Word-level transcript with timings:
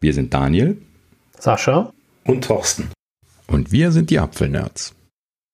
Wir 0.00 0.14
sind 0.14 0.32
Daniel. 0.32 0.80
Sascha. 1.40 1.92
Und 2.24 2.44
Thorsten. 2.44 2.88
Und 3.48 3.72
wir 3.72 3.90
sind 3.90 4.10
die 4.10 4.20
Apfelnerds. 4.20 4.94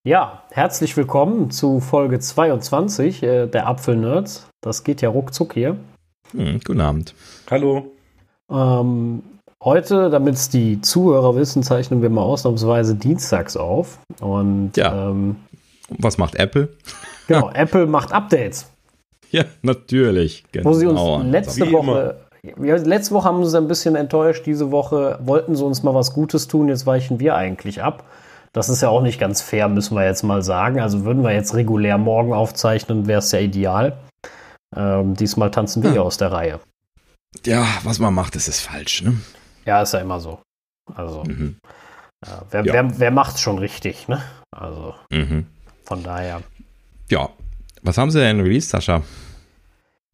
Ja, 0.07 0.43
herzlich 0.51 0.95
willkommen 0.99 1.51
zu 1.51 1.81
Folge 1.81 2.19
22 2.19 3.23
äh, 3.23 3.47
der 3.47 3.67
Apfelnerds. 3.67 4.47
Das 4.61 4.85
geht 4.85 5.01
ja 5.01 5.09
ruckzuck 5.09 5.55
hier. 5.55 5.79
Hm, 6.33 6.61
guten 6.63 6.83
Abend. 6.83 7.15
Hallo. 7.51 7.91
Ähm, 8.51 9.23
heute, 9.63 10.11
damit 10.11 10.35
es 10.35 10.51
die 10.51 10.83
Zuhörer 10.83 11.37
wissen, 11.37 11.63
zeichnen 11.63 12.03
wir 12.03 12.11
mal 12.11 12.21
ausnahmsweise 12.21 12.97
dienstags 12.97 13.57
auf. 13.57 13.99
Und 14.21 14.77
ja. 14.77 15.09
Ähm, 15.09 15.37
was 15.89 16.19
macht 16.19 16.35
Apple? 16.35 16.69
Genau, 17.29 17.51
Apple 17.55 17.87
macht 17.87 18.13
Updates. 18.13 18.71
Ja, 19.31 19.47
natürlich. 19.63 20.45
Genau. 20.53 20.71
Wo 20.71 20.75
sie 20.75 20.87
uns 20.87 21.25
letzte 21.25 21.73
Woche 21.73 22.17
ja, 22.21 22.24
letzte 22.57 23.15
Woche 23.15 23.27
haben 23.27 23.39
sie 23.39 23.45
uns 23.45 23.55
ein 23.55 23.69
bisschen 23.69 23.97
enttäuscht. 23.97 24.47
Diese 24.47 24.71
Woche 24.71 25.19
wollten 25.23 25.57
sie 25.57 25.65
uns 25.65 25.83
mal 25.83 25.95
was 25.95 26.13
Gutes 26.13 26.49
tun. 26.49 26.69
Jetzt 26.69 26.87
weichen 26.87 27.21
wir 27.21 27.37
eigentlich 27.37 27.83
ab. 27.83 28.05
Das 28.53 28.69
ist 28.69 28.83
ja 28.83 28.89
auch 28.89 29.03
nicht 29.03 29.19
ganz 29.19 29.43
fair, 29.43 29.69
müssen 29.69 29.97
wir 29.97 30.05
jetzt 30.05 30.23
mal 30.23 30.43
sagen. 30.43 30.81
Also 30.81 31.05
würden 31.05 31.25
wir 31.25 31.33
jetzt 31.33 31.55
regulär 31.55 31.99
morgen 31.99 32.33
aufzeichnen, 32.33 33.07
wäre 33.07 33.19
es 33.19 33.33
ja 33.33 33.41
ideal. 33.41 33.97
Ähm, 34.77 35.15
diesmal 35.15 35.51
tanzen 35.51 35.83
wir 35.83 35.95
ja. 35.95 36.03
aus 36.03 36.19
der 36.19 36.33
Reihe. 36.33 36.61
Ja, 37.45 37.67
was 37.83 37.99
man 37.99 38.15
macht, 38.15 38.37
ist 38.37 38.49
es 38.49 38.61
falsch, 38.61 39.03
ne? 39.03 39.17
Ja, 39.65 39.83
ist 39.83 39.93
ja 39.93 40.01
immer 40.01 40.21
so. 40.21 40.39
Also, 40.95 41.25
mhm. 41.25 41.57
äh, 42.25 42.29
wer, 42.51 42.65
ja. 42.65 42.73
wer, 42.73 42.99
wer 43.01 43.11
macht 43.11 43.37
es 43.37 43.41
schon 43.41 43.59
richtig, 43.59 44.07
ne? 44.07 44.23
Also, 44.57 44.95
mhm. 45.11 45.47
von 45.85 46.03
daher. 46.03 46.43
Ja. 47.11 47.29
Was 47.83 47.99
haben 47.99 48.11
sie 48.11 48.21
denn 48.21 48.41
released, 48.41 48.71
Sascha? 48.71 49.03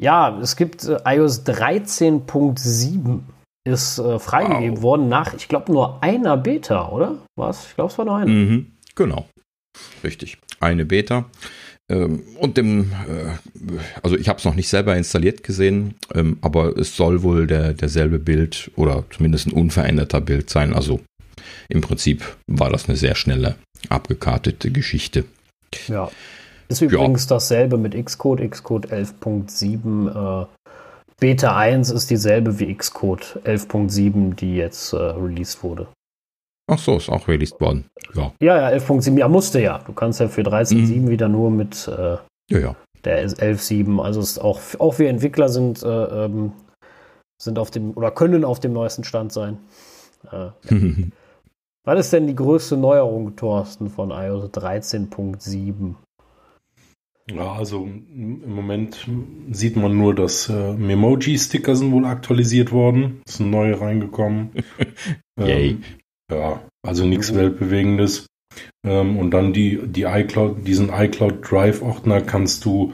Ja, 0.00 0.38
es 0.40 0.56
gibt 0.56 0.84
äh, 0.84 0.98
iOS 1.04 1.45
13.7 1.45 3.20
ist 3.64 3.98
äh, 3.98 4.18
freigegeben 4.18 4.76
wow. 4.76 4.82
worden 4.82 5.09
nach, 5.09 5.34
ich 5.34 5.46
glaube, 5.46 5.70
nur 5.70 6.02
einer 6.02 6.38
Beta, 6.38 6.88
oder? 6.88 7.18
Was? 7.36 7.66
Ich 7.68 7.74
glaube, 7.74 7.92
es 7.92 7.98
war 7.98 8.06
nur 8.06 8.16
eine. 8.16 8.30
Mhm, 8.30 8.66
genau. 8.95 9.28
Richtig. 10.02 10.38
Eine 10.59 10.87
Beta. 10.87 11.26
Ähm, 11.90 12.23
und 12.38 12.56
dem, 12.56 12.93
äh, 13.09 13.37
also 14.02 14.16
ich 14.16 14.30
habe 14.30 14.38
es 14.38 14.45
noch 14.46 14.54
nicht 14.54 14.68
selber 14.68 14.96
installiert 14.96 15.43
gesehen, 15.43 15.95
ähm, 16.15 16.38
aber 16.40 16.78
es 16.78 16.96
soll 16.96 17.23
wohl 17.23 17.46
der, 17.46 17.74
derselbe 17.74 18.18
Bild 18.18 18.71
oder 18.76 19.04
zumindest 19.10 19.48
ein 19.48 19.52
unveränderter 19.52 20.23
Bild 20.23 20.48
sein. 20.48 20.73
Also 20.73 21.01
im 21.68 21.82
Prinzip 21.82 22.24
war 22.46 22.71
das 22.71 22.88
eine 22.88 22.96
sehr 22.96 23.15
schnelle, 23.15 23.56
abgekartete 23.90 24.71
Geschichte. 24.71 25.24
Ja. 25.88 26.10
Ist 26.71 26.82
übrigens 26.82 27.24
ja. 27.24 27.35
dasselbe 27.37 27.76
mit 27.76 27.95
Xcode, 27.95 28.49
Xcode 28.49 28.93
11.7. 28.93 30.43
Äh, 30.43 30.46
Beta 31.18 31.57
1 31.57 31.90
ist 31.90 32.10
dieselbe 32.10 32.60
wie 32.60 32.73
Xcode 32.73 33.40
11.7, 33.45 34.37
die 34.37 34.57
jetzt 34.57 34.93
äh, 34.93 34.96
released 34.96 35.65
wurde. 35.65 35.88
Ach 36.71 36.79
so, 36.79 36.96
ist 36.96 37.09
auch 37.09 37.27
released 37.27 37.60
worden. 37.60 37.87
Ja, 38.15 38.32
ja, 38.40 38.71
ja 38.71 38.79
11.7, 38.79 39.18
ja, 39.18 39.27
musste 39.27 39.60
ja. 39.60 39.79
Du 39.85 39.93
kannst 39.93 40.21
ja 40.21 40.29
für 40.29 40.43
13.7 40.43 41.01
mhm. 41.01 41.09
wieder 41.10 41.29
nur 41.29 41.51
mit 41.51 41.88
äh, 41.88 42.16
ja, 42.49 42.59
ja. 42.59 42.77
der 43.05 43.29
11.7. 43.29 44.01
Also 44.01 44.21
ist 44.21 44.38
auch, 44.38 44.60
auch 44.79 45.01
wir 45.01 45.10
Entwickler 45.10 45.49
sind, 45.49 45.82
äh, 45.82 45.88
ähm, 45.88 46.52
sind 47.43 47.59
auf 47.59 47.73
dem 47.73 47.96
oder 47.96 48.12
können 48.12 48.45
auf 48.45 48.60
dem 48.60 48.73
neuesten 48.73 49.02
Stand 49.02 49.32
sein. 49.32 49.59
Äh, 50.30 50.37
ja. 50.37 50.52
Was 51.84 51.99
ist 51.99 52.12
denn 52.12 52.29
die 52.29 52.37
größte 52.37 52.77
Neuerung, 52.77 53.34
Thorsten, 53.34 53.90
von 53.90 54.10
iOS 54.10 54.51
13.7? 54.51 55.95
Ja, 57.29 57.52
also 57.52 57.85
im 57.85 58.54
Moment 58.54 59.09
sieht 59.51 59.76
man 59.76 59.96
nur, 59.96 60.15
dass 60.15 60.49
äh, 60.49 60.73
Memoji-Sticker 60.73 61.77
sind 61.77 61.93
wohl 61.93 62.04
aktualisiert 62.04 62.73
worden. 62.73 63.23
Es 63.27 63.37
sind 63.37 63.51
neue 63.51 63.80
reingekommen. 63.80 64.50
Yay. 65.38 65.71
Ähm, 65.71 65.84
ja, 66.31 66.62
also 66.82 67.06
nichts 67.06 67.34
Weltbewegendes. 67.34 68.27
Ähm, 68.84 69.19
und 69.19 69.31
dann 69.32 69.53
die, 69.53 69.81
die 69.87 70.03
iCloud, 70.03 70.66
diesen 70.66 70.91
iCloud 70.93 71.50
Drive-Ordner 71.50 72.21
kannst 72.22 72.65
du 72.65 72.93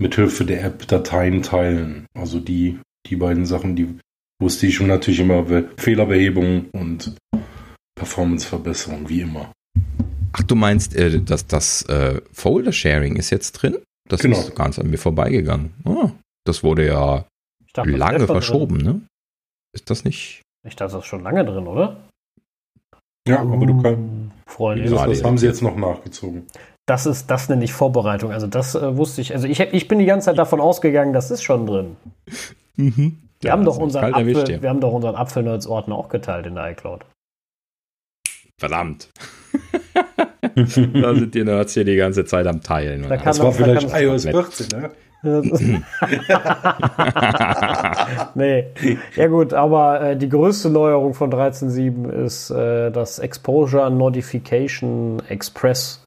mithilfe 0.00 0.44
der 0.44 0.64
App 0.64 0.86
Dateien 0.86 1.42
teilen. 1.42 2.06
Also 2.14 2.40
die, 2.40 2.78
die 3.06 3.16
beiden 3.16 3.46
Sachen, 3.46 3.76
die 3.76 3.98
wusste 4.40 4.66
ich 4.66 4.74
schon 4.74 4.86
natürlich 4.86 5.20
immer 5.20 5.44
Fehlerbehebung 5.76 6.66
und 6.72 7.16
Performanceverbesserung, 7.96 9.08
wie 9.08 9.22
immer. 9.22 9.52
Ach, 10.32 10.42
du 10.42 10.54
meinst, 10.54 10.94
äh, 10.94 11.20
dass 11.20 11.46
das 11.46 11.82
äh, 11.82 12.20
Folder-Sharing 12.32 13.16
ist 13.16 13.30
jetzt 13.30 13.52
drin? 13.52 13.78
Das 14.08 14.20
genau. 14.20 14.38
ist 14.38 14.54
ganz 14.54 14.78
an 14.78 14.90
mir 14.90 14.98
vorbeigegangen. 14.98 15.74
Oh, 15.84 16.10
das 16.44 16.62
wurde 16.62 16.86
ja 16.86 17.24
dachte, 17.74 17.90
lange 17.90 18.26
verschoben, 18.26 18.78
drin. 18.78 18.86
ne? 18.86 19.00
Ist 19.72 19.90
das 19.90 20.04
nicht? 20.04 20.42
Ich 20.66 20.76
dachte, 20.76 20.94
das 20.94 21.04
ist 21.04 21.08
schon 21.08 21.22
lange 21.22 21.44
drin, 21.44 21.66
oder? 21.66 21.96
Ja, 23.26 23.40
aber 23.40 23.66
du 23.66 23.82
kannst. 23.82 24.32
Freunde. 24.46 24.88
Das, 24.88 25.06
das 25.06 25.24
haben 25.24 25.36
sie 25.36 25.46
jetzt 25.46 25.62
noch 25.62 25.76
nachgezogen. 25.76 26.46
Das 26.86 27.04
ist, 27.04 27.26
das 27.30 27.50
nenne 27.50 27.64
ich 27.64 27.72
Vorbereitung. 27.74 28.32
Also 28.32 28.46
das 28.46 28.74
äh, 28.74 28.96
wusste 28.96 29.20
ich. 29.20 29.34
Also 29.34 29.46
ich, 29.46 29.60
ich 29.60 29.88
bin 29.88 29.98
die 29.98 30.06
ganze 30.06 30.26
Zeit 30.26 30.38
davon 30.38 30.60
ausgegangen, 30.60 31.12
das 31.12 31.30
ist 31.30 31.42
schon 31.42 31.66
drin. 31.66 31.96
Mhm. 32.76 33.18
Wir, 33.40 33.48
ja, 33.48 33.52
haben 33.52 33.64
doch 33.64 33.76
unseren 33.76 34.14
Apfel, 34.14 34.62
wir 34.62 34.68
haben 34.68 34.80
doch 34.80 34.92
unseren 34.92 35.14
Apfelnerds-Ordner 35.14 35.94
auch 35.94 36.08
geteilt 36.08 36.46
in 36.46 36.54
der 36.54 36.70
iCloud. 36.70 37.04
Verdammt. 38.58 39.10
da 40.54 41.14
sind 41.14 41.34
die 41.34 41.44
Nerds 41.44 41.74
hier 41.74 41.84
die 41.84 41.96
ganze 41.96 42.24
Zeit 42.24 42.46
am 42.46 42.62
Teilen. 42.62 43.06
Da 43.08 43.16
das 43.16 43.40
war 43.40 43.52
vielleicht 43.52 43.92
iOS 43.92 44.24
14, 44.24 44.80
ne? 44.80 44.90
nee. 48.34 48.66
Ja 49.16 49.26
gut, 49.26 49.52
aber 49.52 50.00
äh, 50.00 50.16
die 50.16 50.28
größte 50.28 50.70
Neuerung 50.70 51.12
von 51.12 51.32
13.7 51.32 52.08
ist 52.24 52.50
äh, 52.50 52.92
das 52.92 53.18
Exposure 53.18 53.90
Notification 53.90 55.20
Express. 55.28 56.04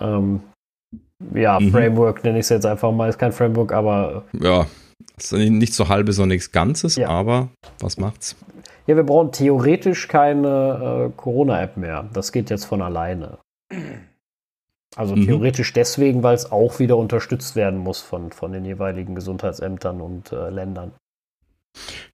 Ähm, 0.00 0.40
ja, 1.34 1.60
mhm. 1.60 1.72
Framework 1.72 2.24
nenne 2.24 2.38
ich 2.38 2.44
es 2.44 2.48
jetzt 2.48 2.64
einfach 2.64 2.90
mal. 2.90 3.10
Ist 3.10 3.18
kein 3.18 3.32
Framework, 3.32 3.72
aber. 3.72 4.24
Ja, 4.32 4.66
ist 5.18 5.32
nicht 5.32 5.74
so 5.74 5.88
halbes, 5.88 6.16
sondern 6.16 6.36
nichts 6.36 6.50
Ganzes, 6.52 6.96
ja. 6.96 7.08
aber 7.08 7.48
was 7.80 7.98
macht's? 7.98 8.34
Ja, 8.86 8.96
wir 8.96 9.02
brauchen 9.02 9.32
theoretisch 9.32 10.08
keine 10.08 11.10
äh, 11.10 11.16
Corona-App 11.16 11.76
mehr. 11.76 12.08
Das 12.14 12.32
geht 12.32 12.48
jetzt 12.48 12.64
von 12.64 12.80
alleine. 12.80 13.38
Also 14.96 15.16
mhm. 15.16 15.26
theoretisch 15.26 15.72
deswegen, 15.72 16.22
weil 16.22 16.34
es 16.34 16.50
auch 16.50 16.78
wieder 16.78 16.96
unterstützt 16.96 17.56
werden 17.56 17.78
muss 17.78 18.00
von, 18.00 18.32
von 18.32 18.52
den 18.52 18.64
jeweiligen 18.64 19.14
Gesundheitsämtern 19.14 20.00
und 20.00 20.32
äh, 20.32 20.50
Ländern. 20.50 20.92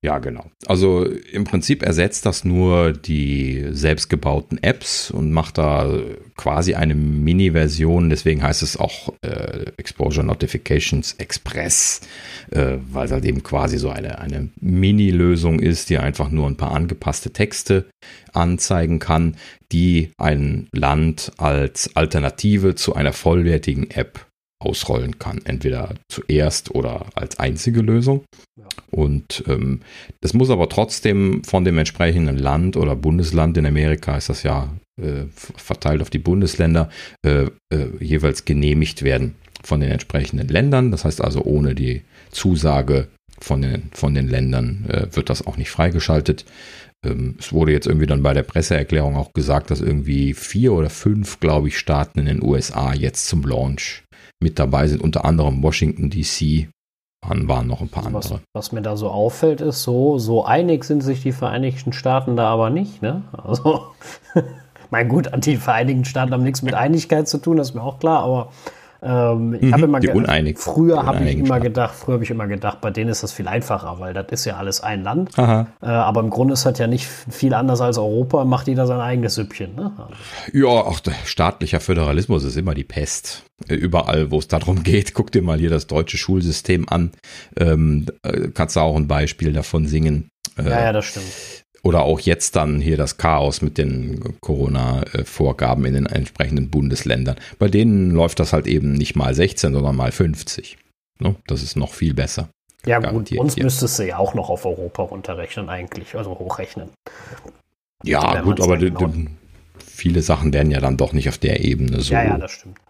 Ja, 0.02 0.18
genau. 0.18 0.50
Also 0.66 1.06
im 1.06 1.44
Prinzip 1.44 1.82
ersetzt 1.82 2.26
das 2.26 2.44
nur 2.44 2.92
die 2.92 3.64
selbstgebauten 3.70 4.62
Apps 4.62 5.10
und 5.10 5.32
macht 5.32 5.56
da 5.56 5.98
quasi 6.36 6.74
eine 6.74 6.94
Mini-Version. 6.94 8.10
Deswegen 8.10 8.42
heißt 8.42 8.62
es 8.62 8.76
auch 8.76 9.14
äh, 9.22 9.64
Exposure 9.78 10.26
Notifications 10.26 11.14
Express, 11.14 12.02
äh, 12.50 12.76
weil 12.90 13.06
es 13.06 13.12
halt 13.12 13.24
eben 13.24 13.42
quasi 13.42 13.78
so 13.78 13.88
eine, 13.88 14.18
eine 14.18 14.50
Mini-Lösung 14.60 15.60
ist, 15.60 15.88
die 15.88 15.98
einfach 15.98 16.30
nur 16.30 16.48
ein 16.48 16.56
paar 16.56 16.72
angepasste 16.72 17.32
Texte 17.32 17.86
anzeigen 18.32 18.98
kann, 18.98 19.36
die 19.72 20.10
ein 20.18 20.68
Land 20.72 21.32
als 21.38 21.96
Alternative 21.96 22.74
zu 22.74 22.94
einer 22.94 23.12
vollwertigen 23.12 23.90
App 23.90 24.26
ausrollen 24.64 25.18
kann. 25.18 25.40
Entweder 25.44 25.94
zuerst 26.08 26.74
oder 26.74 27.06
als 27.14 27.38
einzige 27.38 27.80
Lösung. 27.80 28.24
Ja. 28.56 28.66
Und 28.90 29.44
ähm, 29.46 29.80
das 30.20 30.34
muss 30.34 30.50
aber 30.50 30.68
trotzdem 30.68 31.44
von 31.44 31.64
dem 31.64 31.78
entsprechenden 31.78 32.38
Land 32.38 32.76
oder 32.76 32.96
Bundesland, 32.96 33.56
in 33.56 33.66
Amerika 33.66 34.16
ist 34.16 34.28
das 34.28 34.42
ja 34.42 34.72
äh, 35.00 35.24
verteilt 35.34 36.02
auf 36.02 36.10
die 36.10 36.18
Bundesländer, 36.18 36.88
äh, 37.26 37.46
äh, 37.72 37.88
jeweils 38.00 38.44
genehmigt 38.44 39.02
werden 39.02 39.34
von 39.62 39.80
den 39.80 39.90
entsprechenden 39.90 40.48
Ländern. 40.48 40.90
Das 40.90 41.04
heißt 41.04 41.20
also, 41.20 41.42
ohne 41.42 41.74
die 41.74 42.02
Zusage 42.30 43.08
von 43.40 43.62
den, 43.62 43.90
von 43.92 44.14
den 44.14 44.28
Ländern 44.28 44.86
äh, 44.88 45.06
wird 45.10 45.30
das 45.30 45.46
auch 45.46 45.56
nicht 45.56 45.70
freigeschaltet. 45.70 46.44
Ähm, 47.04 47.36
es 47.38 47.52
wurde 47.52 47.72
jetzt 47.72 47.86
irgendwie 47.86 48.06
dann 48.06 48.22
bei 48.22 48.32
der 48.32 48.42
Presseerklärung 48.42 49.16
auch 49.16 49.32
gesagt, 49.32 49.70
dass 49.70 49.80
irgendwie 49.80 50.34
vier 50.34 50.72
oder 50.72 50.90
fünf, 50.90 51.40
glaube 51.40 51.68
ich, 51.68 51.78
Staaten 51.78 52.20
in 52.20 52.26
den 52.26 52.42
USA 52.42 52.94
jetzt 52.94 53.26
zum 53.26 53.42
Launch 53.42 54.03
mit 54.44 54.58
dabei 54.58 54.86
sind, 54.86 55.02
unter 55.02 55.24
anderem 55.24 55.62
Washington 55.62 56.10
DC. 56.10 56.68
Waren, 57.26 57.48
waren 57.48 57.66
noch 57.66 57.80
ein 57.80 57.88
paar 57.88 58.04
was, 58.12 58.26
andere. 58.26 58.40
Was 58.52 58.70
mir 58.70 58.82
da 58.82 58.96
so 58.96 59.08
auffällt, 59.08 59.62
ist 59.62 59.82
so, 59.82 60.18
so 60.18 60.44
einig 60.44 60.84
sind 60.84 61.02
sich 61.02 61.22
die 61.22 61.32
Vereinigten 61.32 61.94
Staaten 61.94 62.36
da 62.36 62.48
aber 62.50 62.68
nicht, 62.68 63.00
ne? 63.00 63.22
Also, 63.32 63.86
mein 64.90 65.08
gut, 65.08 65.30
die 65.44 65.56
Vereinigten 65.56 66.04
Staaten 66.04 66.32
haben 66.32 66.42
nichts 66.42 66.60
mit 66.60 66.74
Einigkeit 66.74 67.26
zu 67.26 67.38
tun, 67.38 67.56
das 67.56 67.70
ist 67.70 67.74
mir 67.74 67.82
auch 67.82 67.98
klar, 67.98 68.22
aber 68.22 68.50
ähm, 69.04 69.54
ich 69.54 69.62
mhm, 69.62 69.72
habe 69.72 69.82
immer 69.84 70.00
die 70.00 70.08
uneinig, 70.08 70.58
früher 70.58 71.04
habe 71.04 71.24
ich 71.24 71.38
immer 71.38 71.60
gedacht, 71.60 71.94
früher 71.94 72.14
habe 72.14 72.24
ich 72.24 72.30
immer 72.30 72.46
gedacht, 72.46 72.80
bei 72.80 72.90
denen 72.90 73.10
ist 73.10 73.22
das 73.22 73.32
viel 73.32 73.48
einfacher, 73.48 74.00
weil 74.00 74.14
das 74.14 74.26
ist 74.30 74.44
ja 74.46 74.56
alles 74.56 74.80
ein 74.80 75.02
Land. 75.02 75.30
Äh, 75.36 75.64
aber 75.80 76.20
im 76.20 76.30
Grunde 76.30 76.54
ist 76.54 76.64
das 76.64 76.78
ja 76.78 76.86
nicht 76.86 77.06
viel 77.06 77.54
anders 77.54 77.80
als 77.80 77.98
Europa, 77.98 78.44
macht 78.44 78.66
jeder 78.66 78.86
sein 78.86 79.00
eigenes 79.00 79.34
Süppchen. 79.34 79.74
Ne? 79.74 79.92
Ja, 80.52 80.66
auch 80.66 81.00
staatlicher 81.24 81.80
Föderalismus 81.80 82.44
ist 82.44 82.56
immer 82.56 82.74
die 82.74 82.84
Pest. 82.84 83.44
Äh, 83.68 83.74
überall, 83.74 84.30
wo 84.30 84.38
es 84.38 84.48
darum 84.48 84.82
geht, 84.82 85.14
guck 85.14 85.30
dir 85.32 85.42
mal 85.42 85.58
hier 85.58 85.70
das 85.70 85.86
deutsche 85.86 86.16
Schulsystem 86.16 86.88
an. 86.88 87.12
Ähm, 87.56 88.06
kannst 88.54 88.76
du 88.76 88.80
auch 88.80 88.96
ein 88.96 89.08
Beispiel 89.08 89.52
davon 89.52 89.86
singen. 89.86 90.28
Äh, 90.56 90.70
ja, 90.70 90.80
ja, 90.84 90.92
das 90.92 91.04
stimmt. 91.06 91.63
Oder 91.84 92.02
auch 92.02 92.18
jetzt 92.18 92.56
dann 92.56 92.80
hier 92.80 92.96
das 92.96 93.16
Chaos 93.18 93.62
mit 93.62 93.78
den 93.78 94.40
Corona-Vorgaben 94.40 95.84
in 95.84 95.94
den 95.94 96.06
entsprechenden 96.06 96.70
Bundesländern. 96.70 97.36
Bei 97.58 97.68
denen 97.68 98.10
läuft 98.10 98.40
das 98.40 98.52
halt 98.52 98.66
eben 98.66 98.94
nicht 98.94 99.14
mal 99.14 99.34
16, 99.34 99.72
sondern 99.72 99.94
mal 99.94 100.10
50. 100.10 100.76
Ne? 101.20 101.36
Das 101.46 101.62
ist 101.62 101.76
noch 101.76 101.92
viel 101.92 102.14
besser. 102.14 102.48
Ja, 102.86 102.98
gut, 102.98 103.30
uns 103.32 103.54
hier. 103.54 103.64
müsstest 103.64 103.98
du 103.98 104.06
ja 104.06 104.18
auch 104.18 104.34
noch 104.34 104.50
auf 104.50 104.66
Europa 104.66 105.04
runterrechnen, 105.04 105.68
eigentlich, 105.68 106.14
also 106.16 106.38
hochrechnen. 106.38 106.90
Ja, 108.02 108.40
gut, 108.42 108.60
aber 108.60 108.76
genau 108.76 109.12
viele 109.94 110.22
Sachen 110.22 110.52
werden 110.52 110.70
ja 110.70 110.80
dann 110.80 110.96
doch 110.96 111.12
nicht 111.12 111.28
auf 111.28 111.38
der 111.38 111.64
Ebene 111.64 112.00
so 112.00 112.12
ja, 112.12 112.24
ja, 112.38 112.46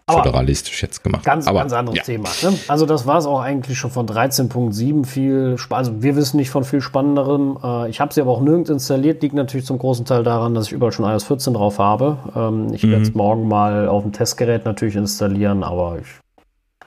föderalistisch 0.09 0.83
jetzt 0.83 1.03
gemacht. 1.03 1.25
Ganz, 1.25 1.47
Aber, 1.47 1.59
ganz 1.59 1.73
anderes 1.73 1.97
ja. 1.97 2.03
Thema. 2.03 2.29
Ne? 2.43 2.57
Also 2.67 2.85
das 2.85 3.07
war 3.07 3.17
es 3.17 3.25
auch 3.25 3.39
eigentlich 3.39 3.77
schon 3.77 3.89
von 3.89 4.07
13.7 4.07 5.05
viel, 5.05 5.55
also 5.69 6.01
wir 6.01 6.15
wissen 6.15 6.37
nicht 6.37 6.51
von 6.51 6.63
viel 6.63 6.81
spannenderem. 6.81 7.57
Äh, 7.63 7.89
ich 7.89 7.99
habe 7.99 8.13
sie 8.13 8.21
aber 8.21 8.31
auch 8.31 8.41
nirgends 8.41 8.69
installiert, 8.69 9.23
liegt 9.23 9.33
natürlich 9.33 9.65
zum 9.65 9.79
großen 9.79 10.05
Teil 10.05 10.23
daran, 10.23 10.53
dass 10.53 10.67
ich 10.67 10.73
überall 10.73 10.91
schon 10.91 11.05
iOS 11.05 11.23
14 11.23 11.53
drauf 11.53 11.79
habe. 11.79 12.17
Ähm, 12.35 12.73
ich 12.73 12.83
mhm. 12.83 12.91
werde 12.91 13.03
es 13.03 13.13
morgen 13.13 13.47
mal 13.47 13.87
auf 13.87 14.03
dem 14.03 14.13
Testgerät 14.13 14.65
natürlich 14.65 14.95
installieren, 14.95 15.63
aber 15.63 15.97
ich 15.99 16.07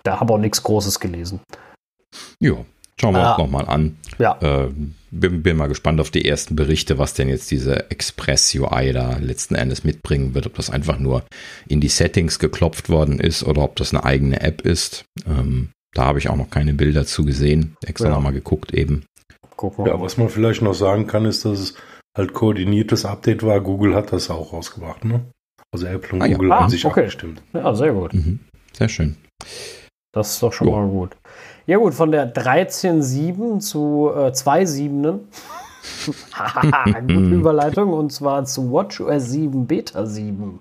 da 0.04 0.20
habe 0.20 0.34
auch 0.34 0.38
nichts 0.38 0.62
Großes 0.62 1.00
gelesen. 1.00 1.40
Ja, 2.40 2.54
schauen 3.00 3.14
wir 3.14 3.22
ah, 3.22 3.30
uns 3.32 3.38
nochmal 3.38 3.66
an. 3.66 3.98
Ja. 4.18 4.38
Äh, 4.40 4.70
bin, 5.10 5.42
bin, 5.42 5.56
mal 5.56 5.68
gespannt 5.68 6.00
auf 6.00 6.10
die 6.10 6.24
ersten 6.24 6.56
Berichte, 6.56 6.98
was 6.98 7.14
denn 7.14 7.28
jetzt 7.28 7.50
diese 7.50 7.90
Express 7.90 8.54
UI 8.54 8.92
da 8.92 9.18
letzten 9.18 9.54
Endes 9.54 9.84
mitbringen 9.84 10.34
wird. 10.34 10.46
Ob 10.46 10.54
das 10.54 10.70
einfach 10.70 10.98
nur 10.98 11.24
in 11.68 11.80
die 11.80 11.88
Settings 11.88 12.38
geklopft 12.38 12.88
worden 12.88 13.20
ist 13.20 13.44
oder 13.44 13.62
ob 13.62 13.76
das 13.76 13.94
eine 13.94 14.04
eigene 14.04 14.40
App 14.40 14.62
ist. 14.62 15.04
Ähm, 15.26 15.70
da 15.94 16.04
habe 16.04 16.18
ich 16.18 16.28
auch 16.28 16.36
noch 16.36 16.50
keine 16.50 16.74
Bilder 16.74 17.06
zu 17.06 17.24
gesehen. 17.24 17.76
Extra 17.84 18.08
ja. 18.08 18.14
nochmal 18.14 18.32
geguckt 18.32 18.74
eben. 18.74 19.04
Ja, 19.60 20.00
was 20.00 20.16
man 20.16 20.28
vielleicht 20.28 20.62
noch 20.62 20.74
sagen 20.74 21.06
kann, 21.06 21.24
ist, 21.24 21.44
dass 21.44 21.58
es 21.58 21.74
halt 22.16 22.32
koordiniertes 22.32 23.04
Update 23.04 23.42
war. 23.42 23.60
Google 23.60 23.94
hat 23.94 24.12
das 24.12 24.30
auch 24.30 24.52
rausgebracht, 24.52 25.04
ne? 25.04 25.24
Also 25.72 25.86
Apple 25.86 26.14
und 26.14 26.22
ah, 26.22 26.28
Google 26.28 26.48
ja. 26.50 26.56
haben 26.56 26.66
ah, 26.66 26.70
sich 26.70 26.84
okay. 26.84 27.00
abgestimmt. 27.00 27.42
Ja, 27.52 27.74
sehr 27.74 27.92
gut. 27.92 28.14
Mhm. 28.14 28.40
Sehr 28.72 28.88
schön. 28.88 29.16
Das 30.12 30.32
ist 30.32 30.42
doch 30.42 30.52
schon 30.52 30.68
jo. 30.68 30.76
mal 30.76 30.88
gut. 30.88 31.16
Ja 31.68 31.76
gut, 31.76 31.92
von 31.92 32.10
der 32.10 32.32
13.7 32.32 33.60
zu 33.60 34.10
äh, 34.16 34.32
zwei 34.32 34.64
Siebenen. 34.64 35.20
Gute 36.06 37.14
Überleitung 37.34 37.92
und 37.92 38.10
zwar 38.10 38.46
zu 38.46 38.72
WatchOS 38.72 39.30
7 39.30 39.66
Beta 39.66 40.06
7. 40.06 40.60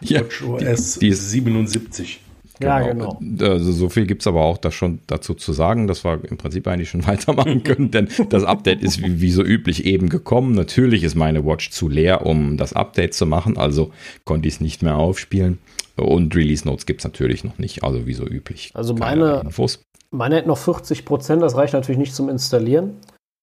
Ja, 0.00 0.20
WatchOS 0.20 0.94
die, 0.94 1.00
die 1.00 1.08
ist 1.08 1.30
77. 1.30 2.22
Ja, 2.62 2.80
genau. 2.80 3.20
Also 3.40 3.72
so 3.72 3.90
viel 3.90 4.06
gibt 4.06 4.22
es 4.22 4.26
aber 4.26 4.40
auch 4.40 4.56
da 4.56 4.70
schon 4.70 5.00
dazu 5.06 5.34
zu 5.34 5.52
sagen, 5.52 5.86
dass 5.86 6.02
wir 6.02 6.18
im 6.24 6.38
Prinzip 6.38 6.66
eigentlich 6.66 6.88
schon 6.88 7.06
weitermachen 7.06 7.62
können, 7.62 7.90
denn 7.90 8.08
das 8.30 8.44
Update 8.44 8.82
ist 8.82 9.02
wie, 9.02 9.20
wie, 9.20 9.30
so 9.30 9.42
üblich 9.42 9.84
eben 9.84 10.08
gekommen. 10.08 10.54
Natürlich 10.54 11.04
ist 11.04 11.14
meine 11.14 11.44
Watch 11.44 11.70
zu 11.70 11.88
leer, 11.88 12.24
um 12.24 12.56
das 12.56 12.72
Update 12.72 13.12
zu 13.12 13.26
machen, 13.26 13.58
also 13.58 13.92
konnte 14.24 14.48
ich 14.48 14.54
es 14.54 14.60
nicht 14.62 14.82
mehr 14.82 14.96
aufspielen. 14.96 15.58
Und 15.96 16.34
Release 16.34 16.66
Notes 16.66 16.86
gibt 16.86 17.00
es 17.00 17.04
natürlich 17.04 17.44
noch 17.44 17.58
nicht, 17.58 17.84
also 17.84 18.06
wie 18.06 18.14
so 18.14 18.24
üblich. 18.24 18.70
Also 18.74 18.94
meine, 18.94 19.42
Infos. 19.44 19.80
Meine 20.10 20.36
hat 20.36 20.46
noch 20.46 20.58
40 20.58 21.04
Prozent, 21.04 21.42
das 21.42 21.56
reicht 21.56 21.74
natürlich 21.74 21.98
nicht 21.98 22.14
zum 22.14 22.28
Installieren. 22.28 22.98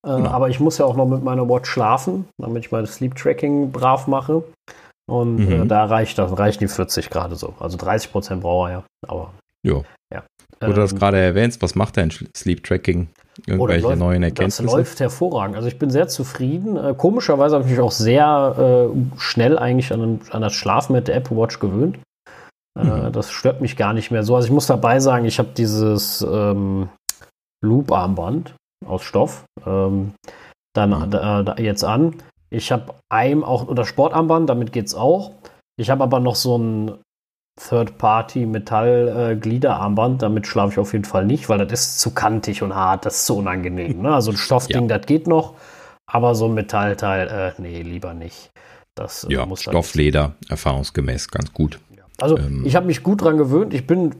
Äh, 0.05 0.15
genau. 0.17 0.29
Aber 0.29 0.49
ich 0.49 0.59
muss 0.59 0.77
ja 0.77 0.85
auch 0.85 0.95
noch 0.95 1.07
mit 1.07 1.23
meiner 1.23 1.47
Watch 1.47 1.69
schlafen, 1.69 2.27
damit 2.37 2.65
ich 2.65 2.71
mein 2.71 2.85
Sleep 2.85 3.15
Tracking 3.15 3.71
brav 3.71 4.07
mache. 4.07 4.43
Und 5.07 5.39
äh, 5.39 5.55
mhm. 5.57 5.63
äh, 5.63 5.65
da 5.67 5.85
reicht 5.85 6.17
das, 6.17 6.37
reichen 6.37 6.59
die 6.59 6.67
40 6.67 7.09
gerade 7.09 7.35
so. 7.35 7.53
Also 7.59 7.77
30 7.77 8.11
Prozent 8.11 8.41
braucht 8.41 8.69
er 8.69 8.71
ja. 8.71 8.83
Aber 9.07 9.33
jo. 9.63 9.83
ja. 10.13 10.23
Wo 10.59 10.67
ähm, 10.67 10.73
du 10.73 10.81
das 10.81 10.93
ähm, 10.93 10.99
gerade 10.99 11.19
erwähnst, 11.19 11.61
was 11.61 11.75
macht 11.75 11.97
dein 11.97 12.11
Sleep 12.35 12.63
Tracking? 12.63 13.07
Irgendwelche 13.45 13.87
läuft, 13.87 13.99
neuen 13.99 14.23
Erkenntnisse? 14.23 14.63
Das 14.63 14.71
läuft 14.71 14.99
hervorragend. 14.99 15.57
Also 15.57 15.67
ich 15.67 15.77
bin 15.77 15.89
sehr 15.89 16.07
zufrieden. 16.07 16.77
Äh, 16.77 16.95
komischerweise 16.97 17.55
habe 17.55 17.65
ich 17.65 17.71
mich 17.71 17.81
auch 17.81 17.91
sehr 17.91 18.91
äh, 18.93 19.19
schnell 19.19 19.59
eigentlich 19.59 19.91
an, 19.91 20.21
an 20.31 20.41
das 20.41 20.53
Schlafen 20.53 20.93
mit 20.93 21.07
der 21.07 21.15
Apple 21.15 21.37
Watch 21.37 21.59
gewöhnt. 21.59 21.99
Äh, 22.77 22.83
mhm. 22.83 23.11
das 23.11 23.31
stört 23.31 23.61
mich 23.61 23.77
gar 23.77 23.93
nicht 23.93 24.11
mehr 24.11 24.23
so. 24.23 24.35
Also 24.35 24.47
ich 24.47 24.53
muss 24.53 24.67
dabei 24.67 24.99
sagen, 24.99 25.25
ich 25.25 25.39
habe 25.39 25.49
dieses 25.55 26.21
ähm, 26.21 26.89
Loop-Armband 27.63 28.55
aus 28.85 29.03
Stoff 29.03 29.45
ähm, 29.65 30.13
dann 30.73 30.89
mhm. 30.89 31.11
da, 31.11 31.43
da 31.43 31.55
jetzt 31.55 31.83
an. 31.83 32.15
Ich 32.49 32.71
habe 32.71 32.95
einem 33.09 33.43
auch, 33.43 33.67
oder 33.67 33.85
Sportarmband, 33.85 34.49
damit 34.49 34.71
geht 34.71 34.87
es 34.87 34.95
auch. 34.95 35.31
Ich 35.77 35.89
habe 35.89 36.03
aber 36.03 36.19
noch 36.19 36.35
so 36.35 36.57
ein 36.57 36.91
Third-Party-Metall-Gliederarmband, 37.59 40.21
damit 40.21 40.45
schlafe 40.45 40.73
ich 40.73 40.79
auf 40.79 40.93
jeden 40.93 41.05
Fall 41.05 41.25
nicht, 41.25 41.49
weil 41.49 41.65
das 41.65 41.71
ist 41.71 41.99
zu 41.99 42.11
kantig 42.11 42.61
und 42.61 42.75
hart, 42.75 43.05
das 43.05 43.15
ist 43.17 43.25
zu 43.25 43.37
unangenehm. 43.37 44.01
Ne? 44.01 44.13
Also 44.13 44.31
ein 44.31 44.37
Stoffding, 44.37 44.89
ja. 44.89 44.97
das 44.97 45.07
geht 45.07 45.27
noch, 45.27 45.55
aber 46.05 46.35
so 46.35 46.47
ein 46.47 46.53
Metallteil, 46.53 47.27
äh, 47.27 47.53
nee, 47.61 47.81
lieber 47.81 48.13
nicht. 48.13 48.51
Das 48.95 49.23
äh, 49.23 49.33
ja, 49.33 49.45
muss 49.45 49.61
Stoffleder, 49.61 50.35
erfahrungsgemäß 50.49 51.29
ganz 51.29 51.53
gut. 51.53 51.79
Also 52.19 52.37
ähm, 52.37 52.63
ich 52.65 52.75
habe 52.75 52.85
mich 52.85 53.03
gut 53.03 53.21
dran 53.21 53.37
gewöhnt. 53.37 53.73
Ich 53.73 53.87
bin 53.87 54.11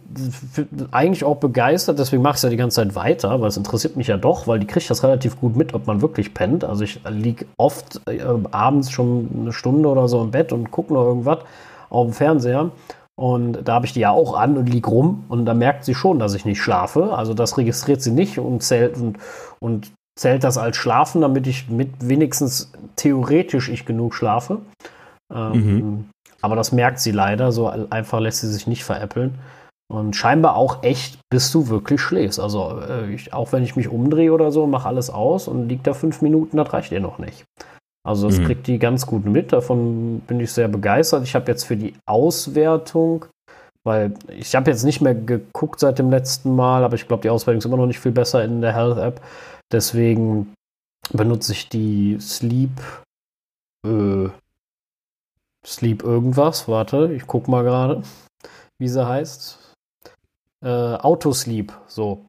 eigentlich 0.92 1.24
auch 1.24 1.38
begeistert, 1.38 1.98
deswegen 2.00 2.22
mache 2.22 2.34
ich 2.34 2.38
es 2.38 2.44
ja 2.44 2.50
die 2.50 2.58
ganze 2.58 2.76
Zeit 2.76 2.96
weiter, 2.96 3.40
weil 3.42 3.48
es 3.48 3.58
interessiert 3.58 3.96
mich 3.96 4.08
ja 4.08 4.18
doch, 4.18 4.48
weil 4.48 4.60
die 4.60 4.68
kriegt 4.68 4.90
das 4.90 5.04
relativ 5.04 5.40
gut 5.40 5.56
mit, 5.56 5.74
ob 5.74 5.88
man 5.88 6.02
wirklich 6.02 6.34
pennt. 6.34 6.64
Also 6.64 6.84
ich 6.84 7.00
liege 7.10 7.46
oft 7.58 8.02
äh, 8.08 8.22
abends 8.52 8.92
schon 8.92 9.30
eine 9.40 9.54
Stunde 9.54 9.88
oder 9.88 10.08
so 10.08 10.22
im 10.22 10.32
Bett 10.32 10.52
und 10.52 10.72
gucke 10.72 10.94
noch 10.94 11.06
irgendwas 11.06 11.40
auf 11.90 12.08
dem 12.08 12.14
Fernseher. 12.14 12.72
Und 13.18 13.60
da 13.64 13.76
habe 13.76 13.86
ich 13.86 13.94
die 13.94 14.02
ja 14.02 14.12
auch 14.12 14.38
an 14.38 14.58
und 14.58 14.68
lieg 14.68 14.88
rum 14.90 15.24
und 15.30 15.46
da 15.46 15.54
merkt 15.54 15.86
sie 15.86 15.96
schon, 15.96 16.20
dass 16.20 16.34
ich 16.34 16.44
nicht 16.44 16.62
schlafe. 16.62 17.14
Also 17.14 17.34
das 17.34 17.58
registriert 17.58 18.02
sie 18.02 18.12
nicht 18.12 18.40
und 18.40 18.62
zählt 18.62 18.98
und, 18.98 19.18
und 19.60 19.92
zählt 20.20 20.44
das 20.44 20.58
als 20.58 20.76
Schlafen, 20.76 21.22
damit 21.22 21.48
ich 21.48 21.70
mit 21.70 21.90
wenigstens 22.02 22.74
theoretisch 22.98 23.70
ich 23.70 23.86
genug 23.86 24.14
schlafe. 24.14 24.60
Ähm, 25.34 25.52
mhm. 25.54 26.10
Aber 26.46 26.56
das 26.56 26.72
merkt 26.72 27.00
sie 27.00 27.10
leider, 27.10 27.52
so 27.52 27.68
einfach 27.68 28.20
lässt 28.20 28.42
sie 28.42 28.54
sich 28.54 28.68
nicht 28.68 28.84
veräppeln. 28.84 29.34
Und 29.92 30.16
scheinbar 30.16 30.56
auch 30.56 30.84
echt, 30.84 31.18
bis 31.32 31.52
du 31.52 31.70
wirklich 31.70 32.00
schläfst. 32.00 32.40
Also 32.40 32.80
äh, 32.88 33.12
ich, 33.12 33.34
auch 33.34 33.52
wenn 33.52 33.64
ich 33.64 33.76
mich 33.76 33.88
umdrehe 33.88 34.32
oder 34.32 34.52
so, 34.52 34.68
mache 34.68 34.88
alles 34.88 35.10
aus 35.10 35.48
und 35.48 35.68
liegt 35.68 35.88
da 35.88 35.96
fünf 35.96 36.22
Minuten, 36.22 36.58
das 36.58 36.72
reicht 36.72 36.92
ihr 36.92 37.00
noch 37.00 37.18
nicht. 37.18 37.46
Also 38.08 38.30
das 38.30 38.38
mhm. 38.38 38.46
kriegt 38.46 38.68
die 38.68 38.78
ganz 38.78 39.08
gut 39.08 39.26
mit. 39.26 39.54
Davon 39.54 40.20
bin 40.28 40.40
ich 40.40 40.52
sehr 40.52 40.68
begeistert. 40.68 41.24
Ich 41.24 41.34
habe 41.34 41.52
jetzt 41.52 41.64
für 41.64 41.78
die 41.78 41.96
Auswertung, 42.06 43.26
weil 43.84 44.14
ich 44.28 44.54
habe 44.54 44.70
jetzt 44.70 44.84
nicht 44.84 45.02
mehr 45.02 45.16
geguckt 45.16 45.80
seit 45.80 45.98
dem 45.98 46.12
letzten 46.12 46.56
Mal, 46.56 46.84
aber 46.84 46.94
ich 46.94 47.08
glaube, 47.08 47.24
die 47.24 47.32
Auswertung 47.32 47.58
ist 47.58 47.66
immer 47.66 47.78
noch 47.78 47.88
nicht 47.88 48.00
viel 48.00 48.12
besser 48.12 48.44
in 48.44 48.62
der 48.62 48.74
Health 48.74 49.00
App. 49.00 49.20
Deswegen 49.72 50.54
benutze 51.12 51.54
ich 51.54 51.70
die 51.70 52.18
Sleep 52.20 52.70
äh, 53.88 54.30
Sleep 55.66 56.04
irgendwas. 56.04 56.68
Warte, 56.68 57.12
ich 57.14 57.28
guck 57.28 57.48
mal 57.48 57.64
gerade, 57.64 58.04
wie 58.80 58.88
sie 58.88 59.06
heißt. 59.06 59.74
Äh, 60.64 60.70
Autosleep, 60.70 61.74
so. 61.88 62.26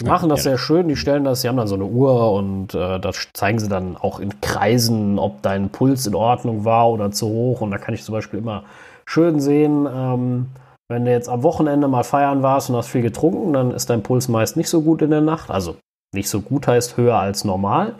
Die 0.00 0.06
machen 0.06 0.30
das 0.30 0.42
sehr 0.42 0.56
schön, 0.56 0.88
die 0.88 0.96
stellen 0.96 1.24
das, 1.24 1.42
sie 1.42 1.48
haben 1.48 1.58
dann 1.58 1.68
so 1.68 1.74
eine 1.74 1.84
Uhr 1.84 2.32
und 2.32 2.74
äh, 2.74 2.98
das 2.98 3.28
zeigen 3.34 3.58
sie 3.58 3.68
dann 3.68 3.96
auch 3.96 4.20
in 4.20 4.40
Kreisen, 4.40 5.18
ob 5.18 5.42
dein 5.42 5.68
Puls 5.68 6.06
in 6.06 6.14
Ordnung 6.14 6.64
war 6.64 6.90
oder 6.90 7.10
zu 7.10 7.28
hoch. 7.28 7.60
Und 7.60 7.72
da 7.72 7.78
kann 7.78 7.94
ich 7.94 8.02
zum 8.02 8.14
Beispiel 8.14 8.38
immer 8.38 8.64
schön 9.04 9.38
sehen, 9.38 9.86
ähm, 9.92 10.46
wenn 10.88 11.04
du 11.04 11.10
jetzt 11.10 11.28
am 11.28 11.42
Wochenende 11.42 11.88
mal 11.88 12.04
feiern 12.04 12.42
warst 12.42 12.70
und 12.70 12.76
hast 12.76 12.88
viel 12.88 13.02
getrunken, 13.02 13.52
dann 13.52 13.70
ist 13.70 13.90
dein 13.90 14.02
Puls 14.02 14.28
meist 14.28 14.56
nicht 14.56 14.68
so 14.68 14.82
gut 14.82 15.02
in 15.02 15.10
der 15.10 15.20
Nacht. 15.20 15.50
Also 15.50 15.76
nicht 16.14 16.28
so 16.28 16.40
gut 16.40 16.66
heißt 16.66 16.96
höher 16.96 17.18
als 17.18 17.44
normal. 17.44 17.94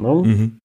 Ne? 0.00 0.14
Mhm. 0.14 0.58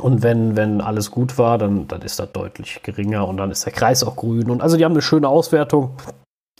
Und 0.00 0.22
wenn, 0.22 0.56
wenn 0.56 0.80
alles 0.80 1.10
gut 1.10 1.38
war, 1.38 1.58
dann, 1.58 1.86
dann 1.88 2.02
ist 2.02 2.18
das 2.18 2.32
deutlich 2.32 2.82
geringer 2.82 3.28
und 3.28 3.36
dann 3.36 3.50
ist 3.50 3.64
der 3.64 3.72
Kreis 3.72 4.02
auch 4.02 4.16
grün. 4.16 4.50
Und 4.50 4.62
also 4.62 4.76
die 4.76 4.84
haben 4.84 4.92
eine 4.92 5.02
schöne 5.02 5.28
Auswertung 5.28 5.96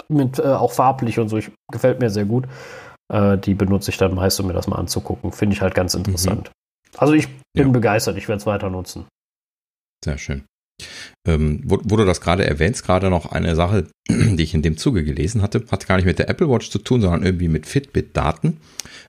mit 0.08 0.38
äh, 0.38 0.42
auch 0.42 0.72
farblich 0.72 1.18
und 1.18 1.28
so. 1.28 1.36
Ich, 1.36 1.50
gefällt 1.72 2.00
mir 2.00 2.10
sehr 2.10 2.24
gut. 2.24 2.46
Äh, 3.12 3.38
die 3.38 3.54
benutze 3.54 3.90
ich 3.90 3.96
dann 3.96 4.14
meist, 4.14 4.38
um 4.40 4.46
mir 4.46 4.52
das 4.52 4.66
mal 4.66 4.76
anzugucken. 4.76 5.32
Finde 5.32 5.54
ich 5.54 5.62
halt 5.62 5.74
ganz 5.74 5.94
interessant. 5.94 6.48
Mhm. 6.48 6.98
Also 6.98 7.14
ich 7.14 7.28
bin 7.54 7.66
ja. 7.66 7.72
begeistert, 7.72 8.16
ich 8.16 8.28
werde 8.28 8.40
es 8.40 8.46
weiter 8.46 8.70
nutzen. 8.70 9.06
Sehr 10.04 10.18
schön. 10.18 10.44
Ähm, 11.26 11.60
wo, 11.64 11.78
wo, 11.84 11.96
du 11.96 12.04
das 12.06 12.20
gerade 12.20 12.46
erwähnst, 12.46 12.84
gerade 12.84 13.10
noch 13.10 13.26
eine 13.26 13.54
Sache, 13.54 13.86
die 14.08 14.42
ich 14.42 14.54
in 14.54 14.62
dem 14.62 14.78
Zuge 14.78 15.04
gelesen 15.04 15.42
hatte, 15.42 15.62
hat 15.70 15.86
gar 15.86 15.96
nicht 15.96 16.06
mit 16.06 16.18
der 16.18 16.28
Apple 16.28 16.48
Watch 16.48 16.70
zu 16.70 16.78
tun, 16.78 17.00
sondern 17.00 17.22
irgendwie 17.22 17.48
mit 17.48 17.66
Fitbit-Daten. 17.66 18.58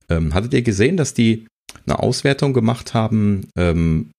Ähm, 0.09 0.33
hattet 0.33 0.53
ihr 0.53 0.61
gesehen, 0.61 0.97
dass 0.97 1.13
die 1.13 1.47
eine 1.85 1.99
Auswertung 1.99 2.53
gemacht 2.53 2.93
haben, 2.93 3.47
ähm, 3.57 4.11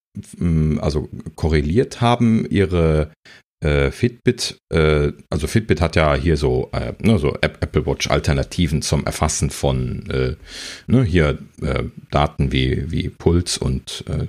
also 0.80 1.08
korreliert 1.36 2.00
haben, 2.00 2.46
ihre 2.48 3.10
äh, 3.62 3.90
Fitbit, 3.90 4.58
äh, 4.72 5.12
also 5.30 5.46
Fitbit 5.46 5.80
hat 5.80 5.96
ja 5.96 6.14
hier 6.14 6.36
so, 6.36 6.68
äh, 6.72 6.92
ne, 7.00 7.18
so 7.18 7.34
Apple 7.40 7.86
Watch 7.86 8.10
Alternativen 8.10 8.82
zum 8.82 9.06
Erfassen 9.06 9.50
von 9.50 10.10
äh, 10.10 10.34
ne, 10.86 11.04
hier 11.04 11.38
äh, 11.62 11.84
Daten 12.10 12.52
wie, 12.52 12.90
wie 12.90 13.08
Puls 13.08 13.58
und 13.58 14.04
äh, 14.08 14.26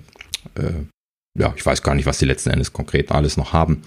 ja, 1.37 1.51
ich 1.55 1.65
weiß 1.65 1.81
gar 1.81 1.95
nicht, 1.95 2.05
was 2.05 2.19
die 2.19 2.25
letzten 2.25 2.51
Endes 2.51 2.73
konkret 2.73 3.11
alles 3.11 3.37
noch 3.37 3.53
haben. 3.53 3.81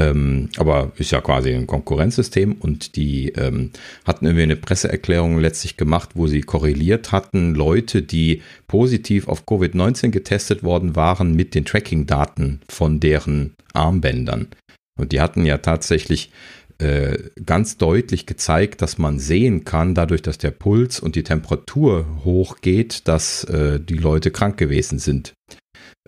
Ähm, 0.00 0.48
aber 0.56 0.92
ist 0.96 1.12
ja 1.12 1.20
quasi 1.20 1.52
ein 1.52 1.66
Konkurrenzsystem 1.66 2.54
und 2.54 2.96
die 2.96 3.30
ähm, 3.30 3.70
hatten 4.04 4.26
irgendwie 4.26 4.42
eine 4.42 4.56
Presseerklärung 4.56 5.38
letztlich 5.38 5.76
gemacht, 5.76 6.10
wo 6.14 6.26
sie 6.26 6.40
korreliert 6.40 7.12
hatten, 7.12 7.54
Leute, 7.54 8.02
die 8.02 8.42
positiv 8.66 9.28
auf 9.28 9.46
Covid-19 9.46 10.10
getestet 10.10 10.62
worden 10.64 10.96
waren, 10.96 11.34
mit 11.34 11.54
den 11.54 11.64
Tracking-Daten 11.64 12.60
von 12.68 12.98
deren 12.98 13.54
Armbändern. 13.74 14.48
Und 14.98 15.12
die 15.12 15.20
hatten 15.20 15.44
ja 15.44 15.58
tatsächlich 15.58 16.32
äh, 16.78 17.18
ganz 17.44 17.76
deutlich 17.76 18.26
gezeigt, 18.26 18.82
dass 18.82 18.98
man 18.98 19.20
sehen 19.20 19.64
kann, 19.64 19.94
dadurch, 19.94 20.22
dass 20.22 20.38
der 20.38 20.50
Puls 20.50 20.98
und 20.98 21.14
die 21.14 21.24
Temperatur 21.24 22.06
hochgeht, 22.24 23.06
dass 23.06 23.44
äh, 23.44 23.78
die 23.80 23.96
Leute 23.96 24.32
krank 24.32 24.56
gewesen 24.56 24.98
sind. 24.98 25.32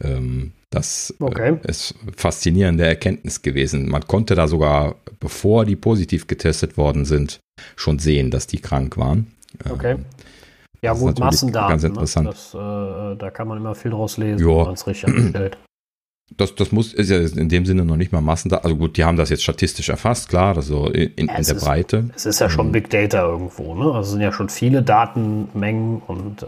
Ähm, 0.01 0.53
das 0.71 1.15
äh, 1.21 1.25
okay. 1.25 1.59
äh, 1.63 1.71
ist 1.71 1.95
faszinierende 2.17 2.85
Erkenntnis 2.85 3.43
gewesen. 3.43 3.89
Man 3.89 4.07
konnte 4.07 4.35
da 4.35 4.49
sogar, 4.49 4.97
bevor 5.19 5.65
die 5.65 5.77
positiv 5.77 6.27
getestet 6.27 6.77
worden 6.77 7.05
sind, 7.05 7.41
schon 7.77 7.99
sehen, 7.99 8.31
dass 8.31 8.47
die 8.47 8.61
krank 8.61 8.97
waren. 8.97 9.33
Okay. 9.69 9.93
Ähm, 9.93 10.05
ja 10.83 10.95
gut, 10.95 11.19
Massendaten. 11.19 11.69
Ganz 11.69 11.83
ne? 11.83 11.89
interessant. 11.89 12.27
Ne? 12.27 12.31
Das, 12.33 12.55
äh, 12.55 13.17
da 13.17 13.31
kann 13.31 13.49
man 13.49 13.59
immer 13.59 13.75
viel 13.75 13.91
draus 13.91 14.17
lesen, 14.17 14.47
wenn 14.47 14.57
man 14.57 14.75
es 14.75 14.87
richtig 14.87 15.09
anstellt. 15.15 15.59
Das, 16.37 16.55
das 16.55 16.73
muss, 16.73 16.95
ist 16.95 17.11
ja 17.11 17.19
in 17.19 17.49
dem 17.49 17.67
Sinne 17.67 17.85
noch 17.85 17.97
nicht 17.97 18.13
mal 18.13 18.21
Massendaten. 18.21 18.65
Also 18.65 18.77
gut, 18.77 18.97
die 18.97 19.05
haben 19.05 19.17
das 19.17 19.31
jetzt 19.31 19.43
statistisch 19.43 19.89
erfasst, 19.89 20.29
klar, 20.29 20.57
also 20.57 20.87
in, 20.87 21.11
in, 21.17 21.27
ja, 21.27 21.37
in 21.37 21.45
der 21.45 21.57
ist, 21.57 21.65
Breite. 21.65 22.11
Es 22.15 22.25
ist 22.25 22.41
ja 22.41 22.49
schon 22.49 22.67
ähm, 22.67 22.73
Big 22.73 22.89
Data 22.89 23.23
irgendwo, 23.23 23.75
ne? 23.75 23.87
Also 23.87 24.01
es 24.01 24.11
sind 24.11 24.21
ja 24.21 24.33
schon 24.33 24.49
viele 24.49 24.83
Datenmengen 24.83 26.01
und. 26.07 26.45
Äh 26.45 26.47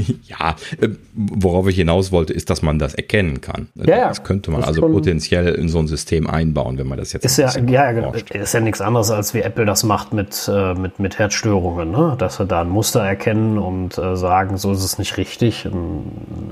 ja, 0.24 0.56
äh, 0.80 0.88
worauf 1.12 1.68
ich 1.68 1.76
hinaus 1.76 2.12
wollte, 2.12 2.32
ist, 2.32 2.50
dass 2.50 2.62
man 2.62 2.78
das 2.78 2.94
erkennen 2.94 3.40
kann. 3.40 3.68
Ja, 3.74 4.08
das 4.08 4.24
könnte 4.24 4.50
man 4.50 4.64
also 4.64 4.80
potenziell 4.80 5.54
in 5.54 5.68
so 5.68 5.78
ein 5.78 5.86
System 5.86 6.26
einbauen, 6.26 6.78
wenn 6.78 6.88
man 6.88 6.98
das 6.98 7.12
jetzt. 7.12 7.24
Ist 7.24 7.36
ja, 7.36 7.50
ja, 7.58 7.92
genau. 7.92 8.12
Ist 8.12 8.54
ja 8.54 8.60
nichts 8.60 8.80
anderes, 8.80 9.10
als 9.10 9.34
wie 9.34 9.42
Apple 9.42 9.64
das 9.66 9.84
macht 9.84 10.12
mit, 10.12 10.50
äh, 10.52 10.74
mit, 10.74 10.98
mit 10.98 11.18
Herzstörungen, 11.18 11.90
ne? 11.90 12.16
Dass 12.18 12.38
wir 12.38 12.46
da 12.46 12.62
ein 12.62 12.68
Muster 12.70 13.00
erkennen 13.02 13.58
und 13.58 13.98
äh, 13.98 14.16
sagen, 14.16 14.56
so 14.56 14.72
ist 14.72 14.82
es 14.82 14.98
nicht 14.98 15.16
richtig. 15.18 15.66
Und, 15.66 16.04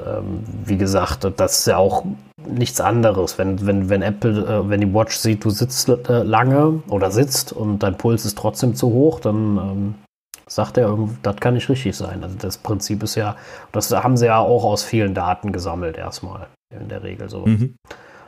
ähm, 0.06 0.44
wie 0.64 0.76
gesagt, 0.76 1.26
das 1.37 1.60
ist 1.60 1.66
ja 1.66 1.78
auch 1.78 2.04
nichts 2.47 2.80
anderes. 2.80 3.38
Wenn, 3.38 3.66
wenn, 3.66 3.88
wenn 3.88 4.02
Apple, 4.02 4.47
äh, 4.47 4.68
wenn 4.68 4.80
die 4.80 4.92
Watch 4.92 5.16
sieht, 5.16 5.45
du 5.45 5.50
sitzt 5.50 5.88
äh, 5.88 6.23
lange 6.23 6.83
oder 6.88 7.11
sitzt 7.11 7.52
und 7.52 7.80
dein 7.83 7.97
Puls 7.99 8.25
ist 8.25 8.38
trotzdem 8.38 8.75
zu 8.75 8.88
hoch, 8.88 9.21
dann 9.21 9.57
ähm, 9.57 9.95
sagt 10.47 10.78
er, 10.78 10.97
das 11.23 11.37
kann 11.37 11.54
nicht 11.54 11.68
richtig 11.68 11.97
sein. 11.97 12.23
Also 12.23 12.37
das 12.38 12.59
Prinzip 12.59 13.02
ist 13.02 13.14
ja, 13.14 13.37
das 13.73 13.90
haben 13.90 14.16
sie 14.16 14.26
ja 14.26 14.38
auch 14.38 14.64
aus 14.64 14.83
vielen 14.83 15.14
Daten 15.14 15.52
gesammelt 15.52 15.97
erstmal 15.97 16.47
in 16.71 16.88
der 16.88 17.02
Regel 17.02 17.28
so. 17.28 17.47
Mhm. 17.47 17.75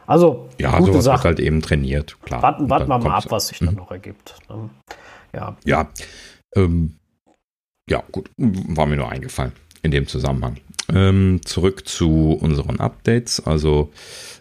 Also 0.07 0.49
ja, 0.59 0.77
gute 0.79 0.93
sowas 0.93 1.05
Sache. 1.05 1.25
wird 1.25 1.25
halt 1.25 1.41
eben 1.41 1.63
trainiert, 1.63 2.21
klar. 2.23 2.43
Warten, 2.43 2.69
warten 2.69 2.89
wir 2.89 2.99
mal 2.99 3.17
ab, 3.17 3.27
was 3.29 3.49
sich 3.49 3.61
dann 3.61 3.71
mhm. 3.71 3.77
noch 3.77 3.91
ergibt. 3.91 4.35
Ne? 4.49 4.71
Ja. 5.33 5.57
Ja. 5.65 5.89
Ähm, 6.57 6.97
ja, 7.89 8.03
gut, 8.11 8.31
war 8.37 8.87
mir 8.87 8.97
nur 8.97 9.11
eingefallen 9.11 9.53
in 9.83 9.91
dem 9.91 10.07
Zusammenhang. 10.07 10.57
Ähm, 10.93 11.41
zurück 11.45 11.87
zu 11.87 12.33
unseren 12.33 12.81
Updates. 12.81 13.45
Also 13.47 13.91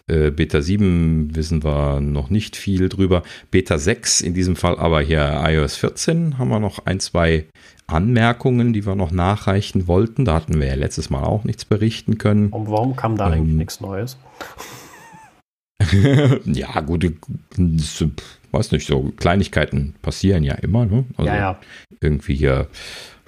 äh, 0.08 0.30
Beta 0.30 0.60
7 0.60 1.34
wissen 1.34 1.62
wir 1.62 2.00
noch 2.00 2.30
nicht 2.30 2.56
viel 2.56 2.88
drüber. 2.88 3.22
Beta 3.50 3.78
6 3.78 4.20
in 4.20 4.34
diesem 4.34 4.56
Fall 4.56 4.76
aber 4.78 5.00
hier 5.00 5.42
iOS 5.46 5.76
14 5.76 6.38
haben 6.38 6.48
wir 6.48 6.60
noch 6.60 6.86
ein, 6.86 7.00
zwei 7.00 7.46
Anmerkungen, 7.86 8.72
die 8.72 8.86
wir 8.86 8.94
noch 8.94 9.10
nachreichen 9.10 9.86
wollten. 9.88 10.24
Da 10.24 10.34
hatten 10.34 10.60
wir 10.60 10.66
ja 10.66 10.74
letztes 10.74 11.10
Mal 11.10 11.22
auch 11.22 11.44
nichts 11.44 11.64
berichten 11.64 12.18
können. 12.18 12.48
Und 12.48 12.70
warum 12.70 12.96
kam 12.96 13.16
da 13.16 13.26
ähm, 13.28 13.32
eigentlich 13.32 13.56
nichts 13.56 13.80
Neues? 13.80 14.16
ja, 16.44 16.80
gut, 16.80 17.10
weiß 18.52 18.72
nicht, 18.72 18.86
so 18.86 19.12
Kleinigkeiten 19.16 19.94
passieren 20.02 20.44
ja 20.44 20.54
immer. 20.54 20.86
Ne? 20.86 21.04
Also 21.16 21.30
ja, 21.30 21.36
ja. 21.36 21.60
Irgendwie 22.00 22.34
hier 22.34 22.68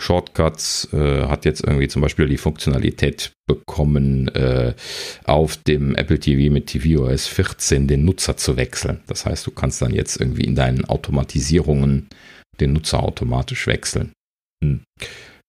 Shortcuts 0.02 0.92
äh, 0.92 1.26
hat 1.26 1.44
jetzt 1.44 1.64
irgendwie 1.64 1.88
zum 1.88 2.02
Beispiel 2.02 2.26
die 2.26 2.36
Funktionalität 2.36 3.32
bekommen, 3.46 4.28
äh, 4.28 4.74
auf 5.24 5.56
dem 5.56 5.94
Apple 5.94 6.18
TV 6.18 6.52
mit 6.52 6.66
tvOS 6.66 7.28
14 7.28 7.86
den 7.86 8.04
Nutzer 8.04 8.36
zu 8.36 8.56
wechseln. 8.56 9.00
Das 9.06 9.24
heißt, 9.24 9.46
du 9.46 9.52
kannst 9.52 9.80
dann 9.80 9.94
jetzt 9.94 10.20
irgendwie 10.20 10.44
in 10.44 10.54
deinen 10.54 10.84
Automatisierungen 10.84 12.08
den 12.60 12.72
Nutzer 12.72 13.02
automatisch 13.02 13.66
wechseln. 13.66 14.12
Hm. 14.62 14.82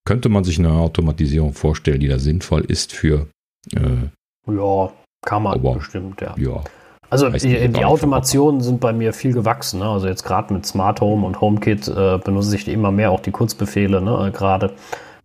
Könnte 0.06 0.30
man 0.30 0.44
sich 0.44 0.60
eine 0.60 0.72
Automatisierung 0.72 1.54
vorstellen, 1.54 2.00
die 2.00 2.08
da 2.08 2.20
sinnvoll 2.20 2.66
ist 2.66 2.94
für. 2.94 3.28
Äh, 3.74 4.10
ja, 4.52 4.94
kann 5.26 5.44
man 5.44 5.54
aber, 5.54 5.76
bestimmt, 5.76 6.22
ja. 6.22 6.36
ja. 6.38 6.64
Also 7.13 7.29
die, 7.29 7.67
die 7.70 7.86
Automationen 7.86 8.62
sind 8.62 8.79
bei 8.79 8.91
mir 8.91 9.13
viel 9.13 9.34
gewachsen. 9.34 9.82
Ne? 9.82 9.86
Also 9.86 10.08
jetzt 10.08 10.24
gerade 10.24 10.51
mit 10.51 10.65
Smart 10.65 11.00
Home 11.00 11.27
und 11.27 11.39
HomeKit 11.39 11.88
äh, 11.88 12.17
benutze 12.17 12.55
ich 12.55 12.67
immer 12.67 12.91
mehr 12.91 13.12
auch 13.12 13.20
die 13.20 13.29
Kurzbefehle 13.29 14.01
ne? 14.01 14.32
gerade. 14.34 14.72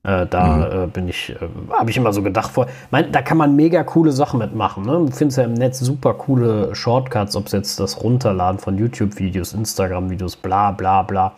Äh, 0.03 0.27
da 0.27 0.57
mhm. 0.57 0.85
äh, 0.85 0.87
bin 0.87 1.09
ich, 1.09 1.31
äh, 1.31 1.49
habe 1.73 1.91
ich 1.91 1.97
immer 1.97 2.13
so 2.13 2.23
gedacht 2.23 2.51
vor. 2.51 2.67
Mein, 2.91 3.11
da 3.11 3.23
kann 3.23 3.39
man 3.39 3.57
mega 3.57 3.83
coole 3.85 4.13
Sachen 4.13 4.39
mitmachen. 4.39 4.85
Ne? 4.85 4.93
Du 4.93 5.11
findest 5.11 5.39
ja 5.39 5.45
im 5.45 5.55
Netz 5.55 5.81
super 5.81 6.13
coole 6.13 6.75
Shortcuts, 6.75 7.35
ob 7.37 7.47
es 7.47 7.53
jetzt 7.53 7.81
das 7.81 8.03
Runterladen 8.03 8.61
von 8.61 8.77
YouTube-Videos, 8.77 9.55
Instagram-Videos, 9.55 10.37
bla 10.37 10.73
bla 10.73 11.03
bla 11.03 11.33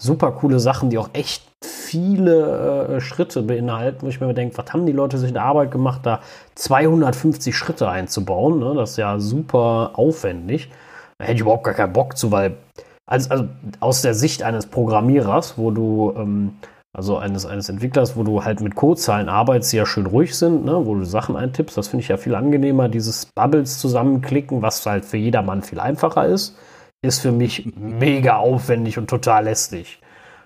super 0.00 0.32
coole 0.32 0.58
Sachen, 0.58 0.90
die 0.90 0.98
auch 0.98 1.10
echt 1.12 1.42
viele 1.62 2.88
äh, 2.88 3.00
Schritte 3.00 3.42
beinhalten, 3.42 3.98
wo 4.02 4.08
ich 4.08 4.20
mir 4.20 4.32
denke, 4.32 4.56
was 4.56 4.72
haben 4.72 4.86
die 4.86 4.92
Leute 4.92 5.18
sich 5.18 5.28
in 5.28 5.34
der 5.34 5.44
Arbeit 5.44 5.70
gemacht, 5.70 6.00
da 6.04 6.20
250 6.54 7.54
Schritte 7.54 7.88
einzubauen? 7.88 8.58
Ne? 8.58 8.74
Das 8.74 8.92
ist 8.92 8.96
ja 8.96 9.18
super 9.18 9.92
aufwendig. 9.94 10.70
Da 11.18 11.26
hätte 11.26 11.34
ich 11.34 11.40
überhaupt 11.42 11.64
gar 11.64 11.74
keinen 11.74 11.92
Bock 11.92 12.16
zu, 12.16 12.32
weil 12.32 12.56
also, 13.06 13.28
also 13.30 13.48
aus 13.80 14.02
der 14.02 14.14
Sicht 14.14 14.42
eines 14.42 14.66
Programmierers, 14.66 15.58
wo 15.58 15.70
du 15.70 16.14
ähm, 16.16 16.54
also 16.92 17.18
eines, 17.18 17.44
eines 17.44 17.68
Entwicklers, 17.68 18.16
wo 18.16 18.22
du 18.22 18.44
halt 18.44 18.62
mit 18.62 18.74
Codezahlen 18.74 19.28
arbeitest, 19.28 19.72
die 19.72 19.76
ja 19.76 19.86
schön 19.86 20.06
ruhig 20.06 20.36
sind, 20.36 20.64
ne, 20.64 20.86
wo 20.86 20.94
du 20.94 21.04
Sachen 21.04 21.36
eintippst, 21.36 21.76
das 21.76 21.88
finde 21.88 22.02
ich 22.02 22.08
ja 22.08 22.16
viel 22.16 22.34
angenehmer, 22.34 22.88
dieses 22.88 23.26
Bubbles 23.26 23.78
zusammenklicken, 23.78 24.62
was 24.62 24.84
halt 24.86 25.04
für 25.04 25.18
jedermann 25.18 25.62
viel 25.62 25.78
einfacher 25.78 26.26
ist 26.26 26.56
ist 27.02 27.20
für 27.20 27.32
mich 27.32 27.72
mega 27.76 28.36
aufwendig 28.36 28.98
und 28.98 29.08
total 29.08 29.44
lästig. 29.44 30.00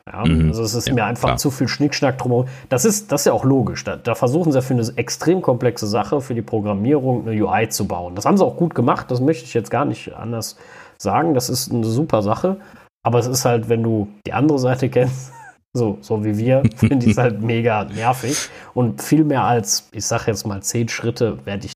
Ja, 0.06 0.24
mhm. 0.24 0.48
Also 0.48 0.62
es 0.62 0.74
ist 0.74 0.88
ja, 0.88 0.94
mir 0.94 1.04
einfach 1.04 1.28
klar. 1.30 1.36
zu 1.38 1.50
viel 1.50 1.66
Schnickschnack 1.66 2.18
drumherum. 2.18 2.46
Das 2.68 2.84
ist, 2.84 3.10
das 3.10 3.22
ist 3.22 3.26
ja 3.26 3.32
auch 3.32 3.44
logisch. 3.44 3.84
Da, 3.84 3.96
da, 3.96 4.14
versuchen 4.14 4.52
sie 4.52 4.58
ja 4.58 4.62
für 4.62 4.74
eine 4.74 4.86
extrem 4.96 5.40
komplexe 5.40 5.86
Sache, 5.86 6.20
für 6.20 6.34
die 6.34 6.42
Programmierung, 6.42 7.26
eine 7.26 7.42
UI 7.42 7.68
zu 7.70 7.88
bauen. 7.88 8.14
Das 8.14 8.26
haben 8.26 8.36
sie 8.36 8.44
auch 8.44 8.56
gut 8.56 8.74
gemacht, 8.74 9.10
das 9.10 9.20
möchte 9.20 9.44
ich 9.44 9.54
jetzt 9.54 9.70
gar 9.70 9.84
nicht 9.84 10.14
anders 10.14 10.56
sagen. 10.98 11.32
Das 11.34 11.48
ist 11.48 11.72
eine 11.72 11.86
super 11.86 12.22
Sache. 12.22 12.58
Aber 13.02 13.18
es 13.18 13.26
ist 13.26 13.44
halt, 13.44 13.68
wenn 13.68 13.82
du 13.82 14.08
die 14.26 14.32
andere 14.32 14.58
Seite 14.58 14.88
kennst, 14.90 15.32
so, 15.72 15.98
so 16.02 16.24
wie 16.24 16.36
wir, 16.36 16.62
finde 16.76 17.06
ich 17.06 17.12
es 17.12 17.18
halt 17.18 17.40
mega 17.42 17.84
nervig. 17.84 18.50
Und 18.74 19.02
viel 19.02 19.24
mehr 19.24 19.44
als, 19.44 19.88
ich 19.92 20.04
sage 20.06 20.24
jetzt 20.26 20.46
mal, 20.46 20.62
zehn 20.62 20.88
Schritte 20.88 21.44
werde 21.46 21.66
ich. 21.66 21.72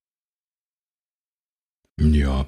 Ja. 2.01 2.47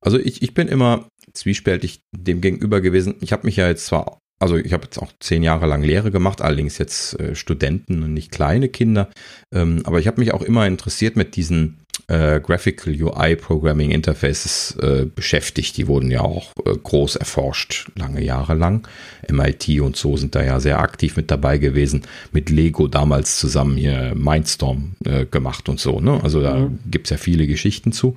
Also 0.00 0.18
ich, 0.18 0.42
ich 0.42 0.54
bin 0.54 0.68
immer 0.68 1.06
zwiespältig 1.36 2.00
dem 2.16 2.40
gegenüber 2.40 2.80
gewesen. 2.80 3.14
Ich 3.20 3.32
habe 3.32 3.46
mich 3.46 3.56
ja 3.56 3.68
jetzt 3.68 3.86
zwar, 3.86 4.18
also 4.38 4.56
ich 4.56 4.72
habe 4.72 4.84
jetzt 4.84 4.98
auch 4.98 5.12
zehn 5.20 5.42
Jahre 5.42 5.66
lang 5.66 5.82
Lehre 5.82 6.10
gemacht, 6.10 6.42
allerdings 6.42 6.78
jetzt 6.78 7.18
äh, 7.20 7.34
Studenten 7.34 8.02
und 8.02 8.14
nicht 8.14 8.30
kleine 8.30 8.68
Kinder, 8.68 9.10
ähm, 9.54 9.82
aber 9.84 9.98
ich 9.98 10.06
habe 10.06 10.20
mich 10.20 10.32
auch 10.32 10.42
immer 10.42 10.66
interessiert 10.66 11.16
mit 11.16 11.36
diesen 11.36 11.78
äh, 12.08 12.40
Graphical 12.40 12.94
UI 12.94 13.36
Programming 13.36 13.90
Interfaces 13.90 14.76
äh, 14.80 15.06
beschäftigt. 15.06 15.76
Die 15.76 15.86
wurden 15.86 16.10
ja 16.10 16.20
auch 16.20 16.52
äh, 16.64 16.76
groß 16.76 17.16
erforscht, 17.16 17.90
lange 17.96 18.22
Jahre 18.22 18.54
lang. 18.54 18.86
MIT 19.30 19.80
und 19.80 19.96
so 19.96 20.16
sind 20.16 20.34
da 20.34 20.42
ja 20.42 20.60
sehr 20.60 20.80
aktiv 20.80 21.16
mit 21.16 21.30
dabei 21.30 21.58
gewesen, 21.58 22.02
mit 22.32 22.50
Lego 22.50 22.88
damals 22.88 23.38
zusammen 23.38 23.76
hier 23.76 24.14
Mindstorm 24.14 24.94
äh, 25.04 25.26
gemacht 25.26 25.68
und 25.68 25.80
so. 25.80 26.00
Ne? 26.00 26.20
Also 26.22 26.40
da 26.42 26.56
mhm. 26.56 26.78
gibt's 26.86 27.10
ja 27.10 27.16
viele 27.16 27.46
Geschichten 27.46 27.92
zu. 27.92 28.16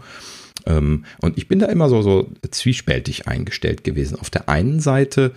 Ähm, 0.70 1.06
und 1.22 1.38
ich 1.38 1.48
bin 1.48 1.60
da 1.60 1.66
immer 1.66 1.90
so, 1.90 2.02
so 2.02 2.32
zwiespältig 2.50 3.28
eingestellt 3.28 3.84
gewesen. 3.84 4.20
Auf 4.20 4.30
der 4.30 4.48
einen 4.48 4.80
Seite 4.80 5.34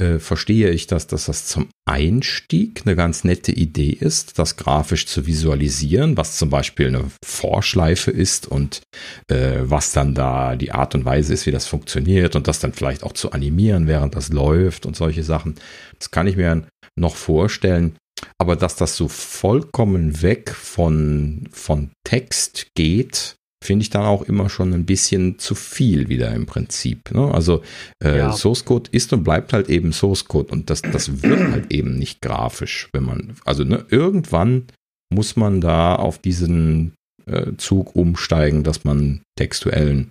äh, 0.00 0.18
verstehe 0.18 0.70
ich, 0.70 0.86
dass, 0.88 1.06
dass 1.06 1.26
das 1.26 1.46
zum 1.46 1.68
Einstieg 1.88 2.82
eine 2.84 2.96
ganz 2.96 3.22
nette 3.22 3.52
Idee 3.52 3.90
ist, 3.90 4.38
das 4.38 4.56
grafisch 4.56 5.06
zu 5.06 5.26
visualisieren, 5.26 6.16
was 6.16 6.36
zum 6.36 6.50
Beispiel 6.50 6.88
eine 6.88 7.04
Vorschleife 7.24 8.10
ist 8.10 8.48
und 8.48 8.82
äh, 9.30 9.60
was 9.60 9.92
dann 9.92 10.14
da 10.14 10.56
die 10.56 10.72
Art 10.72 10.94
und 10.94 11.04
Weise 11.04 11.32
ist, 11.32 11.46
wie 11.46 11.52
das 11.52 11.66
funktioniert 11.66 12.34
und 12.34 12.48
das 12.48 12.58
dann 12.58 12.72
vielleicht 12.72 13.04
auch 13.04 13.12
zu 13.12 13.32
animieren, 13.32 13.86
während 13.86 14.16
das 14.16 14.30
läuft 14.30 14.84
und 14.84 14.96
solche 14.96 15.22
Sachen. 15.22 15.54
Das 15.98 16.10
kann 16.10 16.26
ich 16.26 16.36
mir 16.36 16.66
noch 16.98 17.16
vorstellen. 17.16 17.96
Aber 18.38 18.56
dass 18.56 18.76
das 18.76 18.96
so 18.96 19.08
vollkommen 19.08 20.22
weg 20.22 20.50
von, 20.50 21.48
von 21.52 21.90
Text 22.04 22.68
geht, 22.74 23.36
finde 23.64 23.82
ich 23.82 23.90
dann 23.90 24.04
auch 24.04 24.22
immer 24.22 24.50
schon 24.50 24.72
ein 24.72 24.84
bisschen 24.84 25.38
zu 25.38 25.54
viel 25.54 26.08
wieder 26.08 26.32
im 26.34 26.46
Prinzip. 26.46 27.12
Ne? 27.12 27.32
Also 27.32 27.62
äh, 28.02 28.18
ja. 28.18 28.32
Source 28.32 28.64
Code 28.64 28.90
ist 28.92 29.12
und 29.12 29.24
bleibt 29.24 29.52
halt 29.52 29.68
eben 29.68 29.92
Source 29.92 30.26
Code 30.26 30.52
und 30.52 30.70
das, 30.70 30.82
das 30.82 31.22
wird 31.22 31.40
halt 31.52 31.72
eben 31.72 31.98
nicht 31.98 32.20
grafisch, 32.20 32.88
wenn 32.92 33.04
man, 33.04 33.36
also 33.44 33.64
ne, 33.64 33.84
irgendwann 33.88 34.66
muss 35.12 35.36
man 35.36 35.60
da 35.60 35.94
auf 35.94 36.18
diesen 36.18 36.92
äh, 37.26 37.52
Zug 37.56 37.96
umsteigen, 37.96 38.64
dass 38.64 38.84
man 38.84 39.22
textuellen 39.36 40.10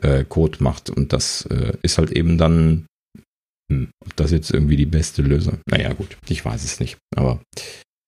äh, 0.00 0.24
Code 0.24 0.62
macht. 0.62 0.90
Und 0.90 1.12
das 1.12 1.46
äh, 1.46 1.76
ist 1.82 1.98
halt 1.98 2.10
eben 2.10 2.38
dann, 2.38 2.86
hm, 3.70 3.88
ob 4.04 4.16
das 4.16 4.30
jetzt 4.30 4.50
irgendwie 4.50 4.76
die 4.76 4.86
beste 4.86 5.22
Lösung. 5.22 5.58
Naja, 5.68 5.92
gut, 5.92 6.16
ich 6.28 6.44
weiß 6.44 6.64
es 6.64 6.80
nicht. 6.80 6.96
Aber 7.16 7.40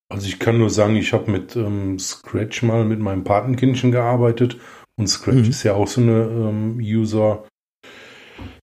also 0.08 0.28
ich 0.28 0.38
kann 0.38 0.58
nur 0.58 0.70
sagen, 0.70 0.94
ich 0.94 1.12
habe 1.12 1.30
mit 1.30 1.56
ähm, 1.56 1.98
Scratch 1.98 2.62
mal 2.62 2.84
mit 2.84 3.00
meinem 3.00 3.24
Patenkindchen 3.24 3.90
gearbeitet 3.90 4.56
und 4.98 5.08
Scratch 5.08 5.44
mhm. 5.44 5.50
ist 5.50 5.62
ja 5.62 5.74
auch 5.74 5.88
so 5.88 6.00
eine 6.00 6.22
ähm, 6.22 6.78
User, 6.80 7.44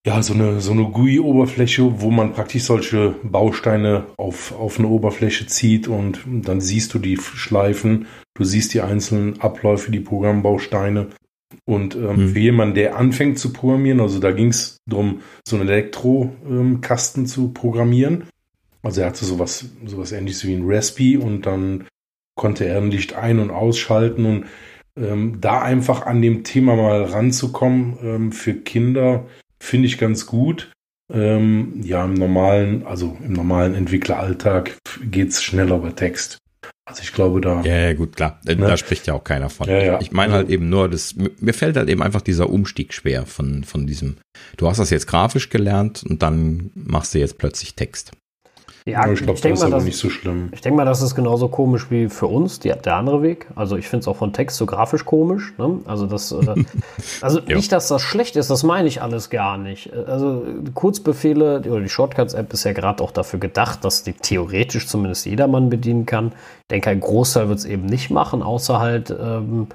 ja, 0.06 0.22
so 0.22 0.34
eine, 0.34 0.60
so 0.60 0.72
eine 0.72 0.84
GUI-Oberfläche, 0.86 2.02
wo 2.02 2.12
man 2.12 2.34
praktisch 2.34 2.64
solche 2.64 3.16
Bausteine 3.24 4.06
auf, 4.18 4.52
auf 4.52 4.80
eine 4.80 4.88
Oberfläche 4.88 5.46
zieht 5.48 5.88
und 5.88 6.20
dann 6.26 6.60
siehst 6.60 6.94
du 6.94 7.00
die 7.00 7.18
Schleifen, 7.18 8.08
du 8.34 8.44
siehst 8.44 8.74
die 8.74 8.82
einzelnen 8.82 9.40
Abläufe, 9.42 9.92
die 9.92 10.00
Programmbausteine. 10.00 11.08
Und 11.66 11.96
ähm, 11.96 12.16
mhm. 12.16 12.30
für 12.30 12.40
jemanden, 12.40 12.76
der 12.76 12.98
anfängt 12.98 13.38
zu 13.38 13.54
programmieren, 13.54 14.02
also 14.02 14.20
da 14.20 14.32
ging 14.32 14.48
es 14.48 14.78
darum, 14.90 15.22
so 15.48 15.56
einen 15.56 15.70
Elektrokasten 15.70 17.24
ähm, 17.24 17.28
zu 17.28 17.54
programmieren. 17.54 18.26
Also 18.82 19.02
er 19.02 19.08
hatte 19.08 19.24
sowas, 19.24 19.66
sowas 19.86 20.12
ähnliches 20.12 20.46
wie 20.46 20.56
ein 20.56 20.66
Raspi 20.66 21.16
und 21.16 21.46
dann 21.46 21.86
konnte 22.36 22.66
er 22.66 22.78
ein 22.78 22.92
Licht 22.92 23.14
ein- 23.14 23.40
und 23.40 23.52
ausschalten 23.52 24.26
und 24.26 24.46
ähm, 25.00 25.40
da 25.42 25.62
einfach 25.62 26.06
an 26.06 26.22
dem 26.22 26.44
Thema 26.44 26.76
mal 26.76 27.04
ranzukommen 27.04 27.98
ähm, 28.02 28.32
für 28.32 28.54
Kinder 28.54 29.26
finde 29.60 29.88
ich 29.88 29.98
ganz 29.98 30.26
gut. 30.26 30.72
Ähm, 31.12 31.82
ja, 31.84 32.06
im 32.06 32.14
normalen, 32.14 32.86
also 32.86 33.18
im 33.24 33.34
normalen 33.34 33.76
Entwickleralltag 33.76 34.78
geht 35.04 35.30
es 35.30 35.44
schneller 35.44 35.78
über 35.78 35.96
Text. 35.96 36.38
Also 36.86 37.02
ich 37.02 37.14
glaube 37.14 37.40
da. 37.40 37.62
Ja, 37.62 37.78
ja 37.78 37.94
gut, 37.94 38.16
klar. 38.16 38.40
Ne? 38.46 38.58
Da 38.58 38.78
spricht 38.78 39.08
ja 39.08 39.14
auch 39.14 39.24
keiner 39.24 39.50
von. 39.50 39.70
Ja, 39.70 39.82
ja. 39.82 40.02
Ich 40.02 40.12
meine 40.12 40.34
halt 40.34 40.50
eben 40.50 40.70
nur, 40.70 40.90
das, 40.90 41.16
mir 41.16 41.54
fällt 41.54 41.78
halt 41.78 41.90
eben 41.90 42.02
einfach 42.02 42.22
dieser 42.22 42.50
Umstieg 42.50 42.94
schwer 42.94 43.26
von, 43.26 43.64
von 43.64 43.88
diesem, 43.88 44.18
du 44.58 44.68
hast 44.68 44.80
das 44.80 44.90
jetzt 44.90 45.08
grafisch 45.08 45.50
gelernt 45.50 46.04
und 46.04 46.24
dann 46.24 46.72
machst 46.76 47.14
du 47.14 47.20
jetzt 47.20 47.38
plötzlich 47.38 47.76
Text. 47.76 48.12
Ja, 48.86 49.10
ich 49.10 49.24
glaube, 49.24 49.40
das 49.40 49.52
ist 49.52 49.64
aber 49.64 49.82
nicht 49.82 49.98
so 49.98 50.10
schlimm. 50.10 50.50
Ich 50.52 50.60
denke 50.60 50.76
mal, 50.76 50.84
das 50.86 51.02
ist 51.02 51.16
genauso 51.16 51.48
komisch 51.48 51.90
wie 51.90 52.10
für 52.10 52.28
uns, 52.28 52.60
die, 52.60 52.70
der 52.70 52.96
andere 52.96 53.22
Weg. 53.22 53.48
Also 53.56 53.78
ich 53.78 53.88
finde 53.88 54.02
es 54.02 54.08
auch 54.10 54.18
von 54.18 54.34
Text 54.34 54.58
so 54.58 54.66
grafisch 54.66 55.06
komisch. 55.06 55.54
Ne? 55.58 55.80
Also 55.86 56.06
das, 56.06 56.34
äh, 56.34 56.66
also 57.22 57.40
nicht, 57.40 57.72
dass 57.72 57.88
das 57.88 58.02
schlecht 58.02 58.36
ist, 58.36 58.50
das 58.50 58.64
meine 58.64 58.90
ich 58.90 59.02
alles 59.02 59.30
gar 59.30 59.58
nicht. 59.58 59.94
Also 59.94 60.44
Kurzbefehle 60.74 61.60
oder 61.60 61.80
die 61.80 61.90
Shortcuts-App 61.90 62.52
ist 62.52 62.66
ja 62.66 62.74
gerade 62.74 63.02
auch 63.02 63.12
dafür 63.12 63.40
gedacht, 63.40 63.86
dass 63.86 64.04
die 64.04 64.14
theoretisch 64.14 64.88
zumindest 64.88 65.26
jedermann 65.26 65.70
bedienen 65.70 66.06
kann. 66.06 66.28
Ich 66.28 66.68
denke, 66.70 66.90
ein 66.90 67.00
Großteil 67.00 67.48
wird 67.48 67.60
es 67.60 67.66
eben 67.66 67.86
nicht 67.86 68.10
machen, 68.10 68.44
außer 68.44 68.80
halt 68.80 69.12
ähm, 69.12 69.68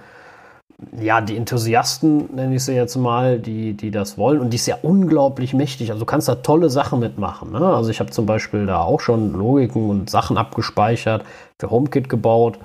ja, 1.01 1.21
die 1.21 1.37
Enthusiasten, 1.37 2.35
nenne 2.35 2.55
ich 2.55 2.65
sie 2.65 2.75
jetzt 2.75 2.97
mal, 2.97 3.41
die, 3.41 3.75
die 3.75 3.91
das 3.91 4.17
wollen. 4.17 4.41
Und 4.41 4.51
die 4.51 4.57
ist 4.57 4.67
ja 4.67 4.79
unglaublich 4.83 5.53
mächtig. 5.53 5.91
Also 5.91 6.01
du 6.01 6.07
kannst 6.07 6.29
da 6.29 6.37
tolle 6.37 6.71
Sachen 6.71 7.01
mitmachen. 7.01 7.51
Ne? 7.51 7.61
Also 7.61 7.91
ich 7.91 7.99
habe 7.99 8.11
zum 8.11 8.27
Beispiel 8.27 8.67
da 8.67 8.83
auch 8.83 9.01
schon 9.01 9.33
Logiken 9.33 9.91
und 9.91 10.09
Sachen 10.09 10.39
abgespeichert, 10.39 11.25
für 11.59 11.71
HomeKit 11.71 12.09
gebaut. 12.09 12.59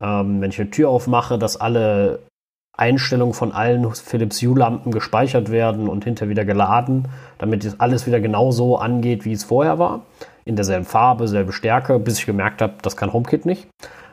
Ähm, 0.00 0.40
wenn 0.40 0.50
ich 0.50 0.60
eine 0.60 0.70
Tür 0.70 0.88
aufmache, 0.88 1.38
dass 1.38 1.60
alle 1.60 2.20
Einstellungen 2.74 3.34
von 3.34 3.52
allen 3.52 3.92
Philips 3.94 4.40
Hue-Lampen 4.40 4.92
gespeichert 4.92 5.50
werden 5.50 5.88
und 5.88 6.04
hinterher 6.04 6.30
wieder 6.30 6.44
geladen, 6.46 7.08
damit 7.36 7.68
alles 7.78 8.06
wieder 8.06 8.20
genau 8.20 8.50
so 8.50 8.78
angeht, 8.78 9.24
wie 9.26 9.32
es 9.32 9.44
vorher 9.44 9.78
war. 9.78 10.02
In 10.46 10.56
derselben 10.56 10.86
Farbe, 10.86 11.28
selbe 11.28 11.52
Stärke, 11.52 11.98
bis 11.98 12.18
ich 12.18 12.24
gemerkt 12.24 12.62
habe, 12.62 12.74
das 12.80 12.96
kann 12.96 13.12
HomeKit 13.12 13.44
nicht. 13.44 13.66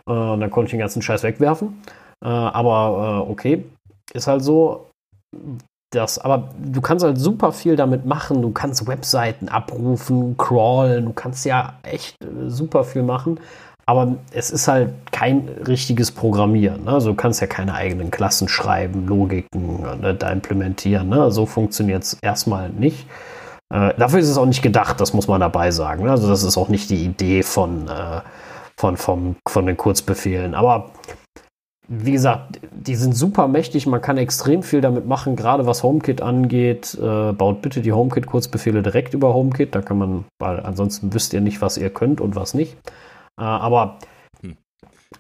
Äh, 0.10 0.12
und 0.12 0.42
dann 0.42 0.52
konnte 0.52 0.66
ich 0.66 0.72
den 0.72 0.80
ganzen 0.80 1.02
Scheiß 1.02 1.24
wegwerfen. 1.24 1.82
Äh, 2.24 2.28
aber 2.28 3.26
äh, 3.28 3.32
okay, 3.32 3.66
ist 4.14 4.28
halt 4.28 4.44
so. 4.44 4.88
Das, 5.92 6.20
aber 6.20 6.50
du 6.58 6.82
kannst 6.82 7.06
halt 7.06 7.18
super 7.18 7.52
viel 7.52 7.76
damit 7.76 8.06
machen. 8.06 8.42
Du 8.42 8.52
kannst 8.52 8.88
Webseiten 8.88 9.48
abrufen, 9.48 10.36
crawlen, 10.38 11.06
du 11.06 11.14
kannst 11.14 11.46
ja 11.46 11.76
echt 11.84 12.16
äh, 12.22 12.50
super 12.50 12.84
viel 12.84 13.04
machen. 13.04 13.40
Aber 13.88 14.16
es 14.32 14.50
ist 14.50 14.68
halt 14.68 14.94
kein 15.12 15.48
richtiges 15.68 16.12
Programmieren. 16.12 16.86
Ne? 16.86 16.92
Also 16.92 17.12
du 17.12 17.16
kannst 17.16 17.40
ja 17.40 17.48
keine 17.48 17.76
eigenen 17.76 18.10
Klassen 18.10 18.48
schreiben, 18.48 19.06
Logiken 19.08 19.82
ne, 20.02 20.16
da 20.16 20.32
implementieren. 20.32 21.08
Ne? 21.10 21.30
So 21.32 21.46
funktioniert 21.46 22.04
es 22.04 22.18
erstmal 22.22 22.70
nicht. 22.70 23.08
Äh, 23.72 23.94
dafür 23.98 24.20
ist 24.20 24.30
es 24.30 24.38
auch 24.38 24.48
nicht 24.48 24.64
gedacht, 24.64 25.00
das 25.00 25.14
muss 25.14 25.28
man 25.28 25.40
dabei 25.40 25.70
sagen. 25.70 26.06
Ne? 26.06 26.12
Also 26.12 26.28
das 26.28 26.42
ist 26.42 26.58
auch 26.58 26.70
nicht 26.70 26.90
die 26.90 27.06
Idee 27.06 27.44
von, 27.44 27.88
äh, 27.88 28.22
von, 28.76 28.98
vom, 28.98 29.36
von 29.48 29.68
den 29.68 29.78
Kurzbefehlen. 29.78 30.56
Aber 30.56 30.90
wie 31.88 32.12
gesagt, 32.12 32.60
die 32.72 32.96
sind 32.96 33.16
super 33.16 33.48
mächtig, 33.48 33.86
man 33.86 34.02
kann 34.02 34.18
extrem 34.18 34.64
viel 34.64 34.82
damit 34.82 35.06
machen, 35.06 35.36
gerade 35.36 35.66
was 35.66 35.84
HomeKit 35.84 36.22
angeht. 36.22 36.98
Äh, 37.00 37.34
baut 37.34 37.62
bitte 37.62 37.82
die 37.82 37.94
HomeKit-Kurzbefehle 37.94 38.82
direkt 38.82 39.14
über 39.14 39.34
HomeKit, 39.34 39.76
da 39.76 39.82
kann 39.82 39.98
man, 39.98 40.26
weil 40.40 40.60
ansonsten 40.60 41.14
wisst 41.14 41.34
ihr 41.34 41.42
nicht, 41.42 41.62
was 41.62 41.78
ihr 41.78 41.90
könnt 41.90 42.22
und 42.22 42.36
was 42.36 42.54
nicht. 42.54 42.76
Äh, 43.40 43.44
aber 43.44 43.98
hm. 44.42 44.56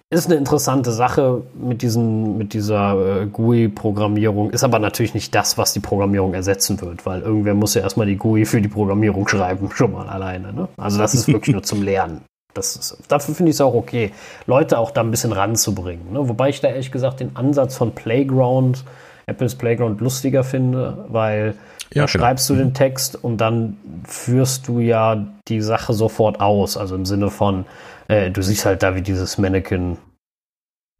ist 0.10 0.26
eine 0.26 0.36
interessante 0.36 0.92
Sache 0.92 1.44
mit, 1.54 1.82
diesen, 1.82 2.38
mit 2.38 2.54
dieser 2.54 3.22
äh, 3.22 3.26
GUI-Programmierung, 3.28 4.50
ist 4.50 4.64
aber 4.64 4.80
natürlich 4.80 5.14
nicht 5.14 5.36
das, 5.36 5.58
was 5.58 5.74
die 5.74 5.82
Programmierung 5.82 6.34
ersetzen 6.34 6.82
wird, 6.82 7.06
weil 7.06 7.22
irgendwer 7.22 7.54
muss 7.54 7.76
ja 7.76 7.82
erstmal 7.82 8.08
die 8.08 8.18
GUI 8.18 8.46
für 8.46 8.62
die 8.62 8.70
Programmierung 8.70 9.28
schreiben, 9.28 9.70
schon 9.72 9.92
mal 9.92 10.08
alleine. 10.08 10.52
Ne? 10.52 10.68
Also 10.78 10.98
das 10.98 11.14
ist 11.14 11.28
wirklich 11.28 11.54
nur 11.54 11.64
zum 11.64 11.82
Lernen. 11.84 12.22
Das 12.56 12.78
ist, 12.78 12.98
dafür 13.10 13.36
finde 13.36 13.50
ich 13.50 13.58
es 13.58 13.62
auch 13.62 13.74
okay, 13.74 14.14
Leute 14.48 14.80
auch 14.80 14.92
da 14.92 15.02
ein 15.02 15.12
bisschen 15.12 15.34
ranzubringen. 15.34 16.14
Ne? 16.14 16.30
Wobei 16.30 16.50
ich 16.50 16.62
da 16.62 16.70
ehrlich 16.70 16.92
gesagt 16.92 17.20
den 17.20 17.36
Ansatz 17.36 17.76
von 17.76 17.94
Playground, 17.94 18.86
Apples 19.26 19.56
Playground 19.56 20.00
lustiger 20.00 20.44
finde, 20.46 21.06
weil 21.10 21.56
ja, 21.94 22.04
da 22.04 22.08
schreibst 22.08 22.50
du 22.50 22.56
den 22.56 22.74
Text 22.74 23.22
und 23.22 23.38
dann 23.38 23.78
führst 24.08 24.70
du 24.70 24.80
ja 24.80 25.28
die 25.50 25.60
Sache 25.60 25.94
sofort 25.94 26.40
aus. 26.40 26.78
Also 26.78 26.96
im 26.96 27.06
Sinne 27.06 27.30
von, 27.30 27.66
äh, 28.08 28.32
du 28.32 28.42
siehst 28.42 28.66
halt 28.66 28.84
da, 28.84 28.96
wie 28.96 29.02
dieses 29.02 29.38
Mannequin 29.38 29.98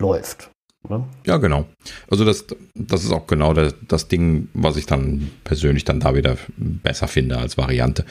läuft. 0.02 0.50
Ne? 0.90 1.04
Ja, 1.26 1.38
genau. 1.38 1.66
Also 2.10 2.26
das, 2.26 2.46
das 2.76 3.04
ist 3.04 3.12
auch 3.12 3.28
genau 3.28 3.54
das, 3.54 3.76
das 3.88 4.08
Ding, 4.08 4.50
was 4.54 4.78
ich 4.78 4.86
dann 4.86 5.32
persönlich 5.44 5.86
dann 5.86 6.00
da 6.00 6.16
wieder 6.16 6.38
besser 6.58 7.08
finde 7.08 7.38
als 7.38 7.58
Variante. 7.58 8.06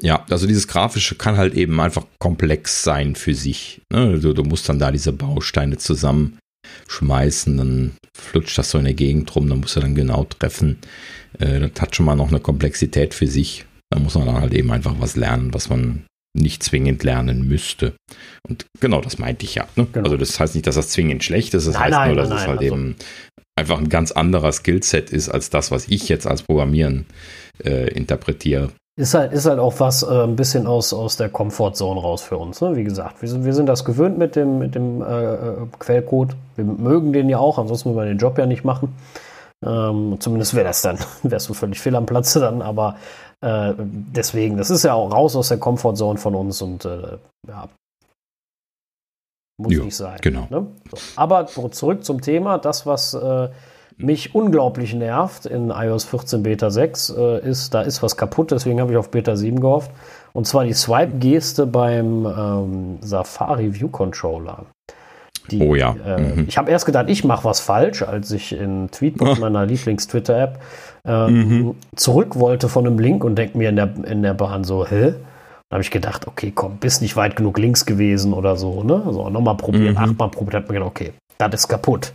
Ja, 0.00 0.24
also 0.28 0.46
dieses 0.46 0.68
Grafische 0.68 1.14
kann 1.14 1.36
halt 1.36 1.54
eben 1.54 1.80
einfach 1.80 2.04
komplex 2.18 2.82
sein 2.82 3.14
für 3.14 3.34
sich. 3.34 3.80
Ne? 3.92 4.18
Du, 4.18 4.32
du 4.32 4.44
musst 4.44 4.68
dann 4.68 4.78
da 4.78 4.90
diese 4.90 5.12
Bausteine 5.12 5.78
zusammenschmeißen, 5.78 7.56
dann 7.56 7.92
flutscht 8.14 8.58
das 8.58 8.70
so 8.70 8.78
in 8.78 8.84
der 8.84 8.94
Gegend 8.94 9.34
rum, 9.34 9.48
dann 9.48 9.60
musst 9.60 9.76
du 9.76 9.80
dann 9.80 9.94
genau 9.94 10.24
treffen. 10.24 10.78
Äh, 11.38 11.60
das 11.60 11.80
hat 11.80 11.96
schon 11.96 12.06
mal 12.06 12.16
noch 12.16 12.28
eine 12.28 12.40
Komplexität 12.40 13.14
für 13.14 13.26
sich. 13.26 13.64
Da 13.90 13.98
muss 13.98 14.14
man 14.14 14.26
dann 14.26 14.40
halt 14.40 14.52
eben 14.52 14.70
einfach 14.70 14.96
was 14.98 15.16
lernen, 15.16 15.54
was 15.54 15.70
man 15.70 16.04
nicht 16.34 16.62
zwingend 16.62 17.02
lernen 17.04 17.48
müsste. 17.48 17.94
Und 18.48 18.66
genau 18.80 19.00
das 19.00 19.18
meinte 19.18 19.44
ich 19.44 19.54
ja. 19.54 19.66
Ne? 19.76 19.86
Genau. 19.92 20.04
Also 20.04 20.16
das 20.16 20.38
heißt 20.38 20.54
nicht, 20.54 20.66
dass 20.66 20.74
das 20.74 20.90
zwingend 20.90 21.24
schlecht 21.24 21.54
ist, 21.54 21.66
das 21.66 21.74
nein, 21.74 21.84
heißt 21.84 21.92
nein, 21.92 22.08
nur, 22.08 22.16
dass 22.16 22.28
nein, 22.28 22.38
es 22.38 22.46
halt 22.46 22.58
also 22.60 22.74
eben 22.74 22.96
einfach 23.56 23.78
ein 23.78 23.88
ganz 23.88 24.12
anderer 24.12 24.52
Skillset 24.52 25.10
ist 25.10 25.28
als 25.28 25.50
das, 25.50 25.70
was 25.70 25.88
ich 25.88 26.08
jetzt 26.08 26.26
als 26.26 26.42
Programmieren 26.42 27.06
äh, 27.64 27.88
interpretiere. 27.90 28.70
Ist 28.96 29.14
halt, 29.14 29.32
ist 29.32 29.46
halt 29.46 29.60
auch 29.60 29.78
was 29.78 30.02
äh, 30.02 30.24
ein 30.24 30.34
bisschen 30.34 30.66
aus, 30.66 30.92
aus 30.92 31.16
der 31.16 31.28
Comfortzone 31.28 32.00
raus 32.00 32.22
für 32.22 32.36
uns. 32.36 32.60
Ne? 32.60 32.74
Wie 32.74 32.82
gesagt, 32.82 33.22
wir 33.22 33.28
sind, 33.28 33.44
wir 33.44 33.54
sind 33.54 33.66
das 33.66 33.84
gewöhnt 33.84 34.18
mit 34.18 34.34
dem, 34.34 34.58
mit 34.58 34.74
dem 34.74 35.02
äh, 35.02 35.34
äh 35.34 35.56
Quellcode. 35.78 36.34
Wir 36.56 36.64
mögen 36.64 37.12
den 37.12 37.28
ja 37.28 37.38
auch, 37.38 37.58
ansonsten 37.58 37.90
würden 37.90 37.98
wir 37.98 38.06
den 38.06 38.18
Job 38.18 38.38
ja 38.38 38.46
nicht 38.46 38.64
machen. 38.64 38.94
Ähm, 39.64 40.16
zumindest 40.18 40.54
wäre 40.54 40.66
das 40.66 40.82
dann, 40.82 40.98
wärst 41.22 41.48
du 41.48 41.54
völlig 41.54 41.80
fehl 41.80 41.94
am 41.94 42.06
Platze 42.06 42.40
dann, 42.40 42.62
aber 42.62 42.96
äh, 43.40 43.74
deswegen, 43.78 44.56
das 44.56 44.70
ist 44.70 44.84
ja 44.84 44.94
auch 44.94 45.12
raus 45.12 45.36
aus 45.36 45.48
der 45.48 45.58
Comfortzone 45.58 46.18
von 46.18 46.34
uns 46.34 46.60
und 46.62 46.84
äh, 46.84 47.18
ja. 47.46 47.68
Muss 49.60 49.72
jo, 49.72 49.84
nicht 49.84 49.96
sein. 49.96 50.18
Genau. 50.20 50.46
Ne? 50.50 50.66
So. 50.90 50.98
Aber 51.16 51.46
zurück 51.46 52.04
zum 52.04 52.20
Thema. 52.20 52.58
Das, 52.58 52.86
was 52.86 53.14
äh, 53.14 53.48
mich 53.96 54.34
unglaublich 54.34 54.94
nervt 54.94 55.46
in 55.46 55.70
iOS 55.70 56.04
14 56.04 56.44
Beta 56.44 56.70
6, 56.70 57.10
äh, 57.10 57.48
ist, 57.48 57.74
da 57.74 57.82
ist 57.82 58.02
was 58.02 58.16
kaputt, 58.16 58.52
deswegen 58.52 58.80
habe 58.80 58.92
ich 58.92 58.98
auf 58.98 59.10
Beta 59.10 59.34
7 59.34 59.60
gehofft. 59.60 59.90
Und 60.32 60.46
zwar 60.46 60.64
die 60.64 60.74
Swipe-Geste 60.74 61.66
beim 61.66 62.24
ähm, 62.26 62.98
Safari 63.00 63.74
View 63.74 63.88
Controller. 63.88 64.66
Die, 65.50 65.60
oh 65.60 65.74
ja. 65.74 65.96
Äh, 66.04 66.20
mhm. 66.20 66.44
Ich 66.48 66.58
habe 66.58 66.70
erst 66.70 66.86
gedacht, 66.86 67.06
ich 67.08 67.24
mache 67.24 67.44
was 67.44 67.60
falsch, 67.60 68.02
als 68.02 68.30
ich 68.30 68.52
in 68.52 68.90
Tweetbot, 68.90 69.38
meiner 69.40 69.64
Lieblings-Twitter-App, 69.66 70.60
äh, 71.04 71.28
mhm. 71.28 71.74
zurück 71.96 72.38
wollte 72.38 72.68
von 72.68 72.86
einem 72.86 72.98
Link 72.98 73.24
und 73.24 73.36
denke 73.36 73.56
mir 73.56 73.70
in 73.70 73.76
der, 73.76 73.90
in 74.04 74.22
der 74.22 74.34
Bahn 74.34 74.64
so, 74.64 74.86
hä? 74.86 75.14
Da 75.70 75.74
habe 75.74 75.82
ich 75.82 75.90
gedacht, 75.90 76.26
okay, 76.26 76.50
komm, 76.54 76.78
bist 76.78 77.02
nicht 77.02 77.16
weit 77.16 77.36
genug 77.36 77.58
links 77.58 77.84
gewesen 77.84 78.32
oder 78.32 78.56
so, 78.56 78.82
ne? 78.82 79.02
So, 79.10 79.28
nochmal 79.28 79.56
probieren, 79.56 79.92
mhm. 79.92 79.98
achtmal 79.98 80.30
probiert, 80.30 80.54
hat 80.54 80.68
mir 80.68 80.74
gedacht, 80.74 80.90
okay, 80.90 81.12
das 81.38 81.54
ist 81.54 81.68
kaputt. 81.68 82.12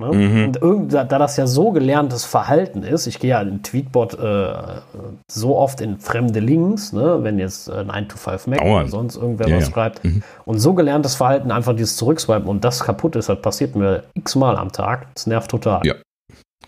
Ne? 0.00 0.06
Mhm. 0.06 0.44
Und 0.46 0.56
irgend, 0.62 0.94
da, 0.94 1.04
das 1.04 1.36
ja 1.36 1.46
so 1.46 1.70
gelerntes 1.70 2.24
Verhalten 2.24 2.82
ist, 2.82 3.06
ich 3.06 3.18
gehe 3.18 3.30
ja 3.30 3.42
in 3.42 3.62
Tweetbot 3.62 4.14
äh, 4.14 4.54
so 5.30 5.56
oft 5.58 5.82
in 5.82 5.98
fremde 5.98 6.40
Links, 6.40 6.94
ne? 6.94 7.18
wenn 7.22 7.38
jetzt 7.38 7.68
äh, 7.68 7.84
9 7.84 8.08
to 8.08 8.16
5 8.16 8.46
Mac 8.46 8.60
Dauern. 8.60 8.82
oder 8.82 8.88
sonst 8.88 9.16
irgendwer 9.16 9.48
ja, 9.48 9.56
was 9.56 9.68
ja. 9.68 9.72
schreibt. 9.72 10.02
Mhm. 10.02 10.22
Und 10.46 10.60
so 10.60 10.72
gelerntes 10.72 11.14
Verhalten, 11.14 11.50
einfach 11.50 11.76
dieses 11.76 11.96
Zurückswipen 11.96 12.46
und 12.48 12.64
das 12.64 12.80
kaputt 12.80 13.16
ist, 13.16 13.28
das 13.28 13.40
passiert 13.42 13.76
mir 13.76 14.04
x-mal 14.14 14.56
am 14.56 14.72
Tag. 14.72 15.08
Das 15.14 15.26
nervt 15.26 15.50
total. 15.50 15.82
Ja. 15.84 15.94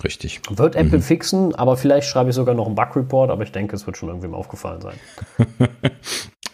Richtig. 0.02 0.42
Wird 0.50 0.76
Apple 0.76 0.98
mhm. 0.98 1.02
fixen, 1.02 1.54
aber 1.54 1.76
vielleicht 1.76 2.08
schreibe 2.08 2.28
ich 2.28 2.36
sogar 2.36 2.54
noch 2.54 2.66
einen 2.66 2.74
Bug-Report, 2.74 3.30
aber 3.30 3.42
ich 3.44 3.52
denke, 3.52 3.74
es 3.76 3.86
wird 3.86 3.96
schon 3.96 4.08
irgendwem 4.08 4.34
aufgefallen 4.34 4.80
sein. 4.82 4.96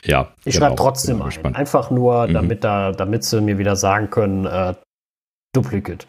ja. 0.05 0.29
Ich 0.45 0.55
genau. 0.55 0.67
schreibe 0.67 0.77
trotzdem 0.77 1.23
ein. 1.23 1.55
Einfach 1.57 1.91
nur, 1.91 2.29
mhm. 2.29 2.35
damit, 2.35 2.63
da, 2.63 2.93
damit 2.93 3.25
sie 3.25 3.41
mir 3.41 3.59
wieder 3.59 3.75
sagen 3.77 4.11
können, 4.11 4.45
äh, 4.45 4.75
Duplicate. 5.53 6.07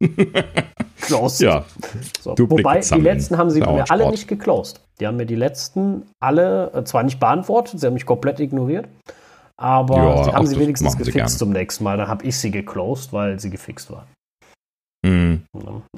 closed. 1.00 1.40
Ja. 1.40 1.64
So. 2.20 2.34
Wobei, 2.38 2.80
die 2.80 3.00
letzten 3.00 3.38
haben 3.38 3.50
sie 3.50 3.60
mir 3.60 3.90
alle 3.90 4.10
nicht 4.10 4.28
geclosed. 4.28 4.80
Die 5.00 5.06
haben 5.06 5.16
mir 5.16 5.26
die 5.26 5.34
letzten 5.34 6.02
alle 6.20 6.72
äh, 6.72 6.84
zwar 6.84 7.02
nicht 7.02 7.20
beantwortet, 7.20 7.80
sie 7.80 7.86
haben 7.86 7.94
mich 7.94 8.06
komplett 8.06 8.40
ignoriert, 8.40 8.88
aber 9.56 9.96
ja, 9.96 10.24
sie 10.24 10.32
haben 10.32 10.46
sie 10.46 10.58
wenigstens 10.58 10.96
gefixt 10.96 11.38
zum 11.38 11.50
nächsten 11.50 11.84
Mal. 11.84 11.96
Dann 11.96 12.08
habe 12.08 12.24
ich 12.24 12.38
sie 12.38 12.50
geclosed, 12.50 13.12
weil 13.12 13.40
sie 13.40 13.50
gefixt 13.50 13.90
war. 13.90 14.06
Mhm. 15.04 15.42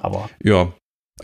Aber 0.01 0.29
ja, 0.43 0.69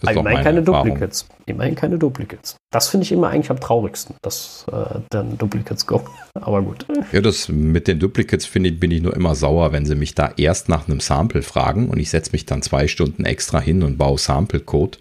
ist 0.00 0.16
immerhin 0.16 0.42
keine 0.42 0.58
Erfahrung. 0.60 0.88
Duplicates. 0.88 1.26
Immerhin 1.46 1.74
keine 1.74 1.98
Duplicates. 1.98 2.56
Das 2.70 2.88
finde 2.88 3.04
ich 3.04 3.12
immer 3.12 3.28
eigentlich 3.28 3.50
am 3.50 3.60
traurigsten, 3.60 4.16
dass 4.22 4.64
äh, 4.72 5.00
dann 5.10 5.36
Duplicates 5.36 5.86
kommen. 5.86 6.06
Aber 6.34 6.62
gut. 6.62 6.86
Ja, 7.12 7.20
das 7.20 7.48
mit 7.48 7.88
den 7.88 7.98
Duplicates 7.98 8.46
finde 8.46 8.70
ich, 8.70 8.80
bin 8.80 8.90
ich 8.90 9.02
nur 9.02 9.14
immer 9.14 9.34
sauer, 9.34 9.72
wenn 9.72 9.84
sie 9.84 9.94
mich 9.94 10.14
da 10.14 10.32
erst 10.36 10.68
nach 10.68 10.88
einem 10.88 11.00
Sample 11.00 11.42
fragen 11.42 11.90
und 11.90 11.98
ich 11.98 12.10
setze 12.10 12.32
mich 12.32 12.46
dann 12.46 12.62
zwei 12.62 12.88
Stunden 12.88 13.24
extra 13.24 13.60
hin 13.60 13.82
und 13.82 13.98
baue 13.98 14.18
Sample-Code 14.18 14.98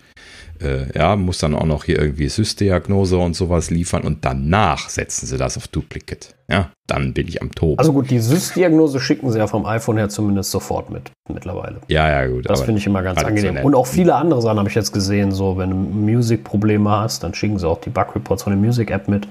äh, 0.62 0.98
ja, 0.98 1.16
muss 1.16 1.40
dann 1.40 1.56
auch 1.56 1.66
noch 1.66 1.86
hier 1.86 2.00
irgendwie 2.00 2.30
Sysdiagnose 2.30 3.18
und 3.18 3.36
sowas 3.36 3.70
liefern 3.70 4.04
und 4.04 4.24
danach 4.26 4.90
setzen 4.90 5.26
sie 5.26 5.38
das 5.38 5.58
auf 5.58 5.68
Duplicate. 5.68 6.36
Ja, 6.50 6.72
dann 6.88 7.14
bin 7.14 7.28
ich 7.28 7.42
am 7.42 7.52
Toben. 7.52 7.80
Also 7.80 7.94
gut, 7.94 8.10
die 8.10 8.20
Sysdiagnose 8.20 9.00
schicken 9.00 9.32
sie 9.32 9.40
ja 9.40 9.48
vom 9.48 9.66
iPhone 9.66 9.98
her 9.98 10.10
zumindest 10.10 10.52
sofort 10.52 10.90
mit 10.90 11.12
mittlerweile. 11.32 11.82
Ja, 11.88 12.10
ja, 12.10 12.28
gut. 12.28 12.50
Das 12.50 12.62
finde 12.62 12.80
ich 12.80 12.88
immer 12.88 13.04
ganz 13.04 13.24
angenehm. 13.24 13.64
Und 13.64 13.76
auch 13.76 13.88
viele 13.88 14.16
andere 14.16 14.42
Sachen 14.42 14.60
habe 14.60 14.70
ich 14.70 14.76
jetzt 14.76 14.92
gesehen, 14.92 15.32
so 15.32 15.58
wenn 15.58 15.70
du 15.70 15.76
Music-Probleme 15.76 16.90
hast, 16.90 17.24
dann 17.24 17.34
schicken 17.34 17.58
sie 17.58 17.68
auch 17.68 17.80
die 17.80 17.90
Bug-Reports 17.90 18.44
von 18.44 18.54
der 18.54 18.62
Music-App 18.62 19.08
mit 19.08 19.28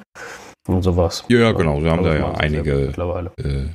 und 0.66 0.82
sowas. 0.82 1.24
Ja, 1.28 1.38
ja 1.38 1.52
genau. 1.52 1.80
Sie 1.80 1.90
haben 1.90 2.04
da 2.04 2.14
ja 2.14 2.32
einige, 2.32 2.92
äh, 3.36 3.66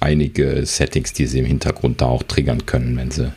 einige 0.00 0.66
Settings, 0.66 1.12
die 1.12 1.26
sie 1.26 1.38
im 1.38 1.46
Hintergrund 1.46 2.00
da 2.00 2.06
auch 2.06 2.22
triggern 2.22 2.66
können, 2.66 2.96
wenn 2.96 3.10
sie, 3.10 3.32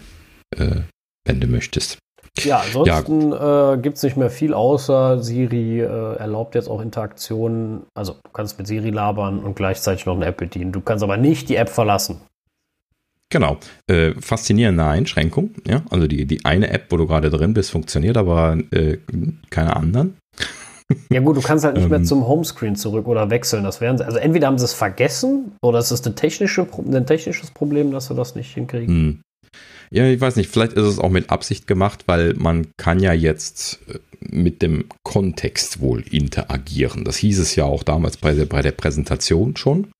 äh, 0.57 0.81
wenn 1.25 1.39
du 1.39 1.47
möchtest. 1.47 1.99
Ja, 2.45 2.61
ansonsten 2.65 3.31
ja. 3.31 3.73
äh, 3.73 3.77
gibt 3.77 3.97
es 3.97 4.03
nicht 4.03 4.17
mehr 4.17 4.29
viel, 4.29 4.53
außer 4.53 5.21
Siri 5.21 5.81
äh, 5.81 6.15
erlaubt 6.15 6.55
jetzt 6.55 6.69
auch 6.69 6.81
Interaktionen. 6.81 7.83
Also 7.93 8.13
du 8.23 8.31
kannst 8.31 8.57
mit 8.57 8.67
Siri 8.67 8.89
labern 8.89 9.39
und 9.39 9.55
gleichzeitig 9.55 10.05
noch 10.05 10.15
eine 10.15 10.25
App 10.25 10.37
bedienen. 10.37 10.71
Du 10.71 10.81
kannst 10.81 11.03
aber 11.03 11.17
nicht 11.17 11.49
die 11.49 11.55
App 11.55 11.69
verlassen. 11.69 12.21
Genau. 13.29 13.57
Äh, 13.87 14.11
faszinierende 14.19 14.83
Einschränkung. 14.83 15.51
Ja? 15.65 15.83
Also 15.89 16.07
die, 16.07 16.25
die 16.25 16.43
eine 16.45 16.69
App, 16.69 16.87
wo 16.89 16.97
du 16.97 17.07
gerade 17.07 17.29
drin 17.29 17.53
bist, 17.53 17.71
funktioniert, 17.71 18.17
aber 18.17 18.57
äh, 18.71 18.97
keine 19.49 19.75
anderen. 19.75 20.17
Ja 21.09 21.21
gut, 21.21 21.37
du 21.37 21.41
kannst 21.41 21.63
halt 21.63 21.77
nicht 21.77 21.89
mehr 21.89 21.99
ähm. 21.99 22.05
zum 22.05 22.27
Homescreen 22.27 22.75
zurück 22.75 23.07
oder 23.07 23.29
wechseln. 23.29 23.63
Das 23.63 23.79
wären 23.79 24.01
also 24.01 24.17
entweder 24.17 24.47
haben 24.47 24.57
sie 24.57 24.65
es 24.65 24.73
vergessen 24.73 25.53
oder 25.61 25.79
es 25.79 25.89
ist 25.91 26.05
ein, 26.05 26.17
technische, 26.17 26.67
ein 26.77 27.05
technisches 27.05 27.51
Problem, 27.51 27.91
dass 27.91 28.07
sie 28.07 28.15
das 28.15 28.35
nicht 28.35 28.53
hinkriegen. 28.53 29.21
Ja, 29.93 30.07
ich 30.07 30.21
weiß 30.21 30.37
nicht, 30.37 30.49
vielleicht 30.49 30.73
ist 30.73 30.85
es 30.85 30.99
auch 30.99 31.09
mit 31.09 31.29
Absicht 31.29 31.67
gemacht, 31.67 32.03
weil 32.07 32.33
man 32.35 32.67
kann 32.77 33.01
ja 33.01 33.11
jetzt 33.11 33.79
äh, 33.89 33.99
mit 34.21 34.61
dem 34.61 34.85
Kontext 35.03 35.81
wohl 35.81 36.01
interagieren. 36.09 37.03
Das 37.03 37.17
hieß 37.17 37.39
es 37.39 37.55
ja 37.55 37.65
auch 37.65 37.83
damals 37.83 38.17
bei 38.17 38.33
der, 38.33 38.45
bei 38.45 38.61
der 38.61 38.71
Präsentation 38.71 39.57
schon, 39.57 39.91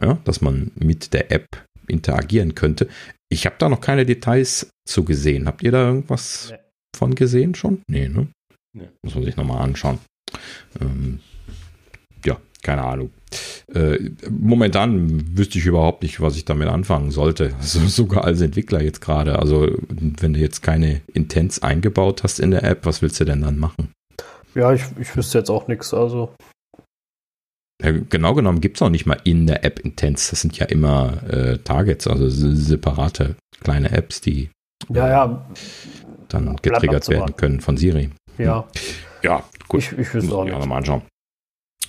ja, 0.00 0.18
dass 0.24 0.40
man 0.40 0.70
mit 0.76 1.12
der 1.12 1.32
App 1.32 1.46
interagieren 1.88 2.54
könnte. 2.54 2.88
Ich 3.28 3.44
habe 3.46 3.56
da 3.58 3.68
noch 3.68 3.80
keine 3.80 4.06
Details 4.06 4.70
zu 4.88 5.04
gesehen. 5.04 5.46
Habt 5.46 5.62
ihr 5.62 5.72
da 5.72 5.88
irgendwas 5.88 6.50
nee. 6.50 6.58
von 6.96 7.14
gesehen 7.14 7.56
schon? 7.56 7.82
Nee, 7.88 8.08
ne? 8.08 8.28
Nee. 8.76 8.88
Muss 9.02 9.14
man 9.14 9.24
sich 9.24 9.36
nochmal 9.36 9.62
anschauen. 9.62 9.98
Ähm, 10.80 11.20
ja, 12.24 12.40
keine 12.62 12.82
Ahnung. 12.82 13.10
Äh, 13.74 14.10
momentan 14.30 15.36
wüsste 15.36 15.58
ich 15.58 15.66
überhaupt 15.66 16.02
nicht, 16.02 16.20
was 16.20 16.36
ich 16.36 16.44
damit 16.44 16.68
anfangen 16.68 17.10
sollte. 17.10 17.54
Also 17.58 17.86
sogar 17.86 18.24
als 18.24 18.40
Entwickler 18.40 18.82
jetzt 18.82 19.00
gerade. 19.00 19.38
Also 19.38 19.68
wenn 19.88 20.34
du 20.34 20.40
jetzt 20.40 20.62
keine 20.62 21.00
Intents 21.12 21.62
eingebaut 21.62 22.22
hast 22.22 22.40
in 22.40 22.50
der 22.50 22.64
App, 22.64 22.86
was 22.86 23.02
willst 23.02 23.20
du 23.20 23.24
denn 23.24 23.42
dann 23.42 23.58
machen? 23.58 23.92
Ja, 24.54 24.72
ich, 24.72 24.82
ich 25.00 25.16
wüsste 25.16 25.38
jetzt 25.38 25.50
auch 25.50 25.68
nichts. 25.68 25.94
Also 25.94 26.34
ja, 27.82 27.90
genau 27.90 28.34
genommen 28.34 28.60
gibt 28.60 28.76
es 28.76 28.82
auch 28.82 28.90
nicht 28.90 29.06
mal 29.06 29.18
in 29.24 29.46
der 29.46 29.64
App 29.64 29.80
Intents. 29.80 30.30
Das 30.30 30.40
sind 30.40 30.56
ja 30.58 30.66
immer 30.66 31.22
äh, 31.28 31.58
Targets, 31.58 32.06
also 32.06 32.28
separate 32.28 33.36
kleine 33.60 33.90
Apps, 33.90 34.20
die 34.20 34.50
ja, 34.88 35.08
ja. 35.08 35.46
dann 36.28 36.56
getriggert 36.62 37.08
werden 37.08 37.34
können 37.36 37.60
von 37.60 37.76
Siri. 37.76 38.10
Ja. 38.38 38.66
Ja, 39.22 39.44
gut. 39.68 39.80
Ich, 39.80 39.92
ich 39.98 40.14
wüsste 40.14 40.34
auch 40.34 40.44
nicht. 40.44 40.66
Mal 40.66 40.76
anschauen. 40.76 41.02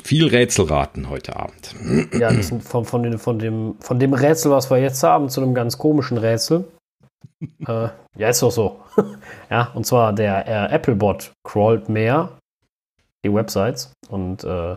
Viel 0.02 0.28
Rätselraten 0.28 1.10
heute 1.10 1.36
Abend. 1.36 1.76
Ja, 2.14 2.32
das 2.34 2.48
sind 2.48 2.64
von, 2.64 2.86
von, 2.86 3.04
den, 3.04 3.20
von, 3.20 3.38
dem, 3.38 3.76
von 3.80 4.00
dem 4.00 4.14
Rätsel, 4.14 4.52
was 4.52 4.70
wir 4.70 4.78
jetzt 4.78 5.04
haben, 5.04 5.30
zu 5.30 5.42
einem 5.42 5.54
ganz 5.54 5.78
komischen 5.78 6.18
Rätsel. 6.18 6.66
äh, 7.68 7.90
ja, 8.18 8.30
ist 8.30 8.42
doch 8.42 8.52
so. 8.52 8.80
ja, 9.50 9.72
und 9.74 9.86
zwar 9.86 10.14
der 10.14 10.48
äh, 10.48 10.76
Applebot 10.76 11.32
crawlt 11.44 11.90
mehr 11.90 12.30
die 13.26 13.34
Websites 13.34 13.94
und 14.10 14.44
äh, 14.44 14.76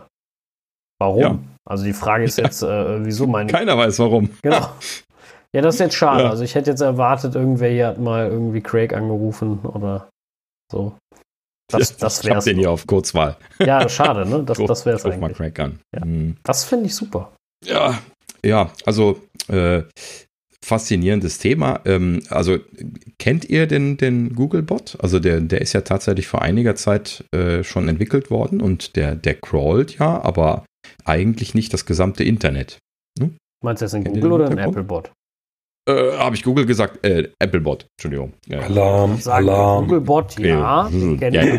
warum? 0.99 1.21
Ja. 1.21 1.39
Also 1.65 1.83
die 1.83 1.93
Frage 1.93 2.23
ist 2.23 2.37
jetzt, 2.37 2.63
äh, 2.63 3.05
wieso 3.05 3.27
mein. 3.27 3.47
Keiner 3.47 3.77
weiß 3.77 3.99
warum. 3.99 4.29
Genau. 4.41 4.69
Ja, 5.53 5.61
das 5.61 5.75
ist 5.75 5.81
jetzt 5.81 5.95
schade. 5.95 6.23
Ja. 6.23 6.29
Also 6.29 6.43
ich 6.43 6.55
hätte 6.55 6.69
jetzt 6.69 6.81
erwartet, 6.81 7.35
irgendwer 7.35 7.69
hier 7.69 7.87
hat 7.87 7.99
mal 7.99 8.27
irgendwie 8.27 8.61
Craig 8.61 8.93
angerufen 8.93 9.59
oder 9.63 10.09
so. 10.71 10.95
Das, 11.69 11.97
das 11.97 12.23
wäre 12.23 12.33
Ich 12.33 12.37
hab 12.37 12.43
den 12.45 12.59
hier 12.59 12.71
auf 12.71 12.87
Kurzwahl. 12.87 13.37
Ja, 13.59 13.87
schade, 13.89 14.27
ne? 14.27 14.43
Das, 14.43 14.57
das 14.57 14.85
wäre 14.85 14.95
es 14.95 15.05
eigentlich. 15.05 15.19
mal 15.19 15.33
Crack 15.33 15.59
an. 15.59 15.79
Ja. 15.93 16.05
Mhm. 16.05 16.37
Das 16.43 16.63
finde 16.63 16.85
ich 16.85 16.95
super. 16.95 17.33
Ja, 17.65 17.99
ja, 18.43 18.71
also 18.85 19.21
äh, 19.49 19.83
faszinierendes 20.63 21.39
Thema. 21.39 21.81
Ähm, 21.85 22.21
also 22.29 22.57
kennt 23.19 23.45
ihr 23.45 23.67
den, 23.67 23.97
den 23.97 24.35
Google-Bot? 24.35 24.97
Also 25.01 25.19
der, 25.19 25.41
der 25.41 25.61
ist 25.61 25.73
ja 25.73 25.81
tatsächlich 25.81 26.27
vor 26.27 26.41
einiger 26.41 26.75
Zeit 26.75 27.25
äh, 27.33 27.63
schon 27.63 27.87
entwickelt 27.89 28.29
worden 28.29 28.61
und 28.61 28.95
der, 28.95 29.15
der 29.15 29.35
crawlt 29.35 29.97
ja, 29.97 30.21
aber 30.21 30.65
eigentlich 31.05 31.53
nicht 31.55 31.73
das 31.73 31.85
gesamte 31.85 32.23
Internet. 32.23 32.79
Hm? 33.19 33.35
Meinst 33.63 33.81
du 33.81 33.85
jetzt 33.85 33.95
ein 33.95 34.03
Google 34.03 34.31
oder 34.33 34.49
ein 34.49 34.57
Apple-Bot? 34.57 35.11
Äh, 35.87 36.17
Habe 36.17 36.35
ich 36.35 36.43
Google 36.43 36.65
gesagt? 36.65 37.05
Äh, 37.05 37.29
Applebot, 37.39 37.87
Entschuldigung. 37.95 38.33
Ja. 38.45 38.59
Alarm, 38.59 39.19
Alarm. 39.25 39.87
Googlebot, 39.87 40.37
ja, 40.39 40.89
ja. 40.89 41.17
kenne 41.17 41.55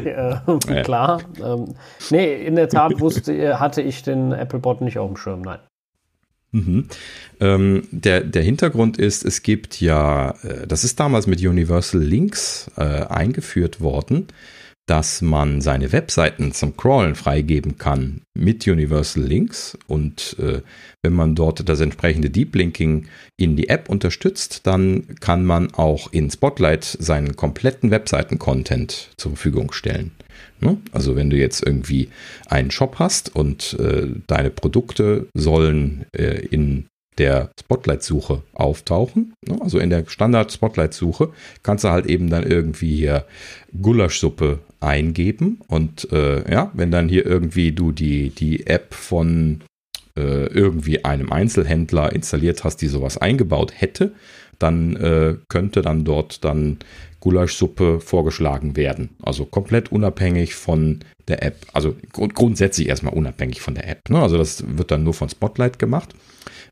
ich, 0.61 0.77
äh, 0.77 0.83
klar. 0.85 1.23
Ähm, 1.43 1.75
nee, 2.11 2.35
in 2.45 2.55
der 2.55 2.69
Tat 2.69 3.01
wusste, 3.01 3.59
hatte 3.59 3.81
ich 3.81 4.03
den 4.03 4.35
Applebot 4.35 4.83
nicht 4.83 4.99
auf 4.99 5.09
dem 5.09 5.17
Schirm, 5.17 5.43
nein. 5.43 5.61
Mhm. 6.51 6.89
Ähm, 7.41 7.89
der, 7.91 8.23
der 8.23 8.43
Hintergrund 8.43 8.99
ist, 8.99 9.25
es 9.25 9.43
gibt 9.43 9.81
ja, 9.81 10.31
äh, 10.43 10.67
das 10.67 10.85
ist 10.85 11.01
damals 11.01 11.27
mit 11.27 11.41
Universal 11.41 12.03
Links 12.03 12.71
äh, 12.77 12.83
eingeführt 12.83 13.81
worden 13.81 14.29
dass 14.89 15.21
man 15.21 15.61
seine 15.61 15.93
Webseiten 15.93 16.53
zum 16.53 16.77
Crawlen 16.77 17.15
freigeben 17.15 17.77
kann 17.77 18.23
mit 18.35 18.67
Universal 18.67 19.23
Links 19.23 19.77
und 19.87 20.37
äh, 20.39 20.63
wenn 21.03 21.13
man 21.13 21.35
dort 21.35 21.69
das 21.69 21.81
entsprechende 21.81 22.31
Deep 22.31 22.55
Linking 22.57 23.07
in 23.37 23.55
die 23.55 23.69
App 23.69 23.91
unterstützt, 23.91 24.67
dann 24.67 25.07
kann 25.21 25.45
man 25.45 25.75
auch 25.75 26.13
in 26.13 26.31
Spotlight 26.31 26.85
seinen 26.85 27.37
kompletten 27.37 27.91
Webseiten-Content 27.91 29.11
zur 29.19 29.33
Verfügung 29.33 29.73
stellen. 29.73 30.13
Ne? 30.61 30.79
Also 30.93 31.17
wenn 31.17 31.29
du 31.29 31.37
jetzt 31.37 31.65
irgendwie 31.65 32.09
einen 32.47 32.71
Shop 32.71 32.97
hast 32.99 33.37
und 33.37 33.75
äh, 33.79 34.07
deine 34.27 34.51
Produkte 34.51 35.29
sollen 35.35 36.07
äh, 36.17 36.47
in 36.47 36.87
der 37.19 37.51
Spotlight-Suche 37.61 38.43
auftauchen. 38.55 39.35
Ne? 39.47 39.59
Also 39.61 39.79
in 39.79 39.91
der 39.91 40.05
Standard-Spotlight-Suche 40.07 41.31
kannst 41.63 41.85
du 41.85 41.89
halt 41.89 42.07
eben 42.07 42.31
dann 42.31 42.45
irgendwie 42.45 42.97
hier 42.97 43.25
Gulaschsuppe 43.81 44.61
eingeben 44.81 45.61
und 45.67 46.11
äh, 46.13 46.51
ja, 46.51 46.71
wenn 46.75 46.91
dann 46.91 47.09
hier 47.09 47.27
irgendwie 47.27 47.73
du 47.73 47.93
die, 47.93 48.31
die 48.31 48.67
App 48.67 48.95
von 48.95 49.61
äh, 50.17 50.47
irgendwie 50.47 51.05
einem 51.05 51.33
Einzelhändler 51.33 52.13
installiert 52.13 52.65
hast, 52.65 52.77
die 52.79 52.89
sowas 52.89 53.19
eingebaut 53.19 53.73
hätte, 53.75 54.13
dann 54.59 54.97
äh, 54.97 55.37
könnte 55.49 55.83
dann 55.83 56.05
dort 56.05 56.45
dann 56.45 56.79
Gulaschsuppe 57.21 58.01
vorgeschlagen 58.01 58.77
werden. 58.77 59.11
Also 59.23 59.45
komplett 59.45 59.91
unabhängig 59.91 60.55
von 60.55 61.01
der 61.27 61.43
App. 61.43 61.67
Also 61.73 61.97
grund 62.13 62.35
grundsätzlich 62.35 62.89
erstmal 62.89 63.15
unabhängig 63.15 63.61
von 63.61 63.75
der 63.75 63.89
App. 63.89 64.09
Ne? 64.09 64.21
Also 64.21 64.39
das 64.39 64.65
wird 64.77 64.91
dann 64.91 65.05
nur 65.05 65.15
von 65.15 65.29
Spotlight 65.29 65.79
gemacht. 65.79 66.15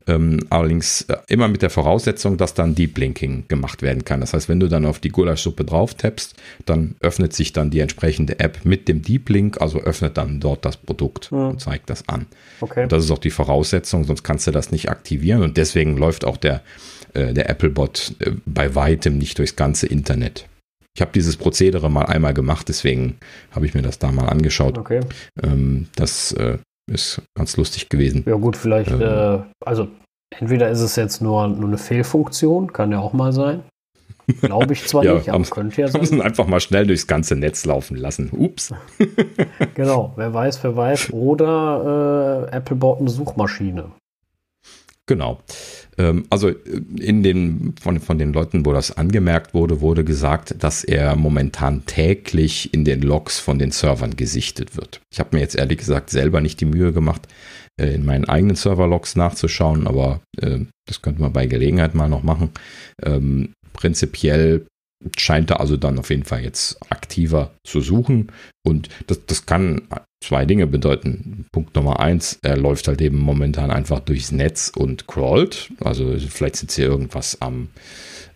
Ähm, 0.07 0.39
allerdings 0.49 1.01
äh, 1.03 1.17
immer 1.27 1.47
mit 1.47 1.61
der 1.61 1.69
Voraussetzung, 1.69 2.37
dass 2.37 2.53
dann 2.53 2.75
Deep 2.75 2.97
Linking 2.97 3.43
gemacht 3.47 3.81
werden 3.81 4.05
kann. 4.05 4.21
Das 4.21 4.33
heißt, 4.33 4.47
wenn 4.47 4.59
du 4.59 4.67
dann 4.67 4.85
auf 4.85 4.99
die 4.99 5.09
Gulaschsuppe 5.09 5.65
drauf 5.65 5.95
tappst, 5.95 6.35
dann 6.65 6.95
öffnet 7.01 7.33
sich 7.33 7.51
dann 7.51 7.69
die 7.69 7.79
entsprechende 7.79 8.39
App 8.39 8.63
mit 8.63 8.87
dem 8.87 9.01
Deep 9.01 9.29
Link, 9.29 9.61
also 9.61 9.81
öffnet 9.81 10.17
dann 10.17 10.39
dort 10.39 10.63
das 10.63 10.77
Produkt 10.77 11.31
mhm. 11.31 11.49
und 11.49 11.61
zeigt 11.61 11.89
das 11.89 12.07
an. 12.07 12.25
Okay. 12.61 12.83
Und 12.83 12.91
das 12.91 13.03
ist 13.03 13.11
auch 13.11 13.17
die 13.17 13.31
Voraussetzung, 13.31 14.05
sonst 14.05 14.23
kannst 14.23 14.47
du 14.47 14.51
das 14.51 14.71
nicht 14.71 14.89
aktivieren 14.89 15.43
und 15.43 15.57
deswegen 15.57 15.97
läuft 15.97 16.23
auch 16.23 16.37
der, 16.37 16.61
äh, 17.13 17.33
der 17.33 17.49
Apple-Bot 17.49 18.15
äh, 18.19 18.31
bei 18.45 18.75
weitem 18.75 19.17
nicht 19.17 19.37
durchs 19.37 19.55
ganze 19.55 19.87
Internet. 19.87 20.47
Ich 20.95 21.01
habe 21.01 21.11
dieses 21.13 21.37
Prozedere 21.37 21.91
mal 21.91 22.05
einmal 22.05 22.33
gemacht, 22.33 22.69
deswegen 22.69 23.17
habe 23.51 23.67
ich 23.67 23.75
mir 23.75 23.83
das 23.83 23.99
da 23.99 24.11
mal 24.11 24.29
angeschaut. 24.29 24.79
Okay. 24.79 25.01
Ähm, 25.43 25.87
das 25.95 26.31
äh, 26.31 26.57
ist 26.87 27.21
ganz 27.35 27.57
lustig 27.57 27.89
gewesen. 27.89 28.23
Ja 28.25 28.35
gut, 28.35 28.57
vielleicht, 28.57 28.91
ähm, 28.91 29.01
äh, 29.01 29.39
also 29.65 29.87
entweder 30.29 30.69
ist 30.69 30.81
es 30.81 30.95
jetzt 30.95 31.21
nur, 31.21 31.47
nur 31.47 31.67
eine 31.67 31.77
Fehlfunktion, 31.77 32.73
kann 32.73 32.91
ja 32.91 32.99
auch 32.99 33.13
mal 33.13 33.33
sein. 33.33 33.63
Glaube 34.41 34.73
ich 34.73 34.85
zwar 34.87 35.03
ja, 35.05 35.15
nicht, 35.15 35.29
aber 35.29 35.43
könnte 35.43 35.81
ja 35.81 35.87
sein. 35.87 36.01
Haben 36.01 36.07
sie 36.07 36.21
einfach 36.21 36.47
mal 36.47 36.59
schnell 36.59 36.85
durchs 36.85 37.07
ganze 37.07 37.35
Netz 37.35 37.65
laufen 37.65 37.95
lassen. 37.95 38.29
Ups. 38.31 38.73
genau, 39.75 40.13
wer 40.15 40.33
weiß, 40.33 40.63
wer 40.63 40.75
weiß. 40.75 41.13
Oder 41.13 42.47
äh, 42.51 42.55
Apple 42.55 42.75
baut 42.75 42.99
eine 42.99 43.09
Suchmaschine. 43.09 43.91
Genau. 45.05 45.39
Ähm, 45.97 46.25
also 46.29 46.49
in 46.49 47.23
den, 47.23 47.75
von, 47.81 47.99
von 47.99 48.17
den 48.17 48.33
Leuten, 48.33 48.65
wo 48.65 48.73
das 48.73 48.95
angemerkt 48.95 49.53
wurde, 49.53 49.81
wurde 49.81 50.03
gesagt, 50.03 50.55
dass 50.59 50.83
er 50.83 51.15
momentan 51.15 51.85
täglich 51.85 52.73
in 52.73 52.85
den 52.85 53.01
Logs 53.01 53.39
von 53.39 53.59
den 53.59 53.71
Servern 53.71 54.15
gesichtet 54.15 54.77
wird. 54.77 55.01
Ich 55.11 55.19
habe 55.19 55.35
mir 55.35 55.41
jetzt 55.41 55.55
ehrlich 55.55 55.79
gesagt 55.79 56.09
selber 56.09 56.41
nicht 56.41 56.61
die 56.61 56.65
Mühe 56.65 56.93
gemacht, 56.93 57.27
äh, 57.79 57.93
in 57.93 58.05
meinen 58.05 58.25
eigenen 58.25 58.55
Server-Logs 58.55 59.15
nachzuschauen, 59.15 59.87
aber 59.87 60.21
äh, 60.39 60.59
das 60.87 61.01
könnte 61.01 61.21
man 61.21 61.33
bei 61.33 61.47
Gelegenheit 61.47 61.95
mal 61.95 62.09
noch 62.09 62.23
machen. 62.23 62.49
Ähm, 63.03 63.53
prinzipiell 63.73 64.65
scheint 65.17 65.51
er 65.51 65.59
also 65.59 65.77
dann 65.77 65.99
auf 65.99 66.09
jeden 66.09 66.23
Fall 66.23 66.43
jetzt 66.43 66.77
aktiver 66.89 67.51
zu 67.63 67.81
suchen. 67.81 68.31
Und 68.65 68.89
das, 69.07 69.25
das 69.25 69.45
kann 69.45 69.83
zwei 70.23 70.45
Dinge 70.45 70.67
bedeuten. 70.67 71.45
Punkt 71.51 71.75
Nummer 71.75 71.99
eins, 71.99 72.39
er 72.41 72.57
läuft 72.57 72.87
halt 72.87 73.01
eben 73.01 73.19
momentan 73.19 73.71
einfach 73.71 73.99
durchs 73.99 74.31
Netz 74.31 74.71
und 74.75 75.07
crawlt. 75.07 75.71
Also 75.79 76.17
vielleicht 76.17 76.57
sind 76.57 76.71
sie 76.71 76.83
irgendwas 76.83 77.41
am 77.41 77.69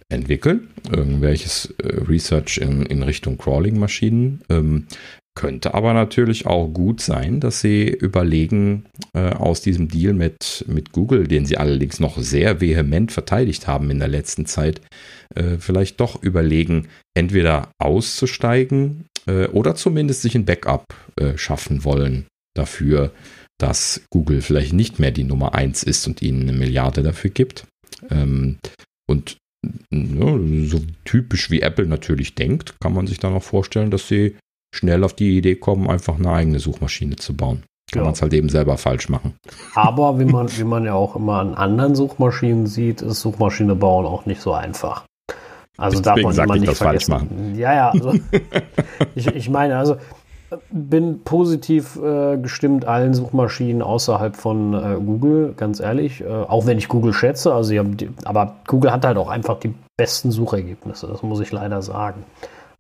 entwickeln, 0.10 0.68
irgendwelches 0.92 1.74
äh, 1.82 1.88
Research 1.88 2.58
in, 2.58 2.86
in 2.86 3.02
Richtung 3.02 3.38
Crawling-Maschinen. 3.38 4.42
Ähm, 4.50 4.88
könnte 5.34 5.74
aber 5.74 5.94
natürlich 5.94 6.46
auch 6.46 6.68
gut 6.68 7.02
sein, 7.02 7.40
dass 7.40 7.62
sie 7.62 7.88
überlegen, 7.88 8.86
äh, 9.14 9.30
aus 9.30 9.62
diesem 9.62 9.88
Deal 9.88 10.14
mit, 10.14 10.66
mit 10.68 10.92
Google, 10.92 11.28
den 11.28 11.46
sie 11.46 11.58
allerdings 11.58 12.00
noch 12.00 12.18
sehr 12.18 12.60
vehement 12.60 13.12
verteidigt 13.12 13.68
haben 13.68 13.90
in 13.92 14.00
der 14.00 14.10
letzten 14.10 14.46
Zeit, 14.46 14.82
äh, 15.36 15.58
vielleicht 15.58 16.00
doch 16.00 16.22
überlegen, 16.22 16.90
entweder 17.16 17.72
auszusteigen 17.80 19.06
äh, 19.26 19.48
oder 19.48 19.76
zumindest 19.76 20.22
sich 20.22 20.36
ein 20.36 20.46
Backup 20.46 20.86
äh, 21.20 21.38
schaffen 21.38 21.86
wollen 21.86 22.26
dafür, 22.54 23.12
dass 23.58 24.02
Google 24.10 24.42
vielleicht 24.42 24.74
nicht 24.74 25.00
mehr 25.00 25.12
die 25.12 25.24
Nummer 25.24 25.56
1 25.56 25.84
ist 25.84 26.08
und 26.08 26.22
ihnen 26.22 26.42
eine 26.42 26.54
Milliarde 26.54 27.04
dafür 27.04 27.30
gibt. 27.30 27.68
Ähm, 28.10 28.58
und 29.08 29.38
ja, 29.94 30.40
so 30.66 30.82
typisch 31.06 31.52
wie 31.52 31.62
Apple 31.62 31.86
natürlich 31.86 32.34
denkt, 32.34 32.76
kann 32.82 32.94
man 32.94 33.08
sich 33.08 33.20
dann 33.20 33.34
auch 33.34 33.44
vorstellen, 33.44 33.92
dass 33.92 34.08
sie 34.08 34.36
schnell 34.74 35.04
auf 35.04 35.14
die 35.14 35.38
Idee 35.38 35.56
kommen, 35.56 35.90
einfach 35.90 36.18
eine 36.18 36.32
eigene 36.32 36.60
Suchmaschine 36.60 37.16
zu 37.16 37.36
bauen. 37.36 37.64
Kann 37.92 38.02
ja. 38.02 38.06
man 38.06 38.14
es 38.14 38.22
halt 38.22 38.34
eben 38.34 38.50
selber 38.50 38.78
falsch 38.78 39.10
machen. 39.10 39.36
Aber 39.76 40.18
wie 40.20 40.26
man, 40.26 40.50
wie 40.58 40.64
man 40.64 40.86
ja 40.86 40.94
auch 40.94 41.16
immer 41.16 41.40
an 41.40 41.54
anderen 41.56 41.96
Suchmaschinen 41.96 42.68
sieht, 42.68 43.02
ist 43.02 43.22
Suchmaschine 43.22 43.76
bauen 43.76 44.06
auch 44.06 44.26
nicht 44.26 44.42
so 44.42 44.54
einfach. 44.54 45.06
Also 45.78 46.02
Deswegen 46.02 46.36
darf 46.36 46.48
man 46.48 46.60
nicht 46.60 46.70
das 46.70 46.78
vergessen. 46.78 47.12
falsch 47.12 47.24
machen. 47.24 47.56
Ja, 47.56 47.74
ja. 47.74 47.90
Also, 47.90 48.14
ich, 49.16 49.28
ich 49.28 49.50
meine, 49.50 49.78
also 49.78 49.96
bin 50.70 51.24
positiv 51.24 51.98
äh, 51.98 52.38
gestimmt 52.38 52.86
allen 52.86 53.14
Suchmaschinen 53.14 53.82
außerhalb 53.82 54.36
von 54.36 54.74
äh, 54.74 54.96
Google, 55.00 55.54
ganz 55.56 55.80
ehrlich. 55.80 56.22
Äh, 56.22 56.28
auch 56.28 56.66
wenn 56.66 56.78
ich 56.78 56.88
Google 56.88 57.14
schätze, 57.14 57.54
also 57.54 57.84
die, 57.84 58.10
aber 58.26 58.56
Google 58.68 58.92
hat 58.92 59.06
halt 59.06 59.18
auch 59.18 59.30
einfach 59.30 59.60
die 59.60 59.74
besten 59.98 60.32
Suchergebnisse, 60.32 61.08
das 61.08 61.24
muss 61.24 61.40
ich 61.40 61.52
leider 61.52 61.82
sagen. 61.82 62.26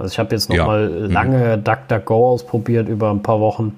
Also 0.01 0.13
ich 0.13 0.19
habe 0.19 0.33
jetzt 0.33 0.49
noch 0.49 0.55
ja. 0.55 0.65
mal 0.65 0.89
mhm. 0.89 1.11
lange 1.11 1.57
mhm. 1.57 1.63
DuckDuckGo 1.63 2.31
ausprobiert 2.31 2.89
über 2.89 3.11
ein 3.11 3.21
paar 3.21 3.39
Wochen 3.39 3.77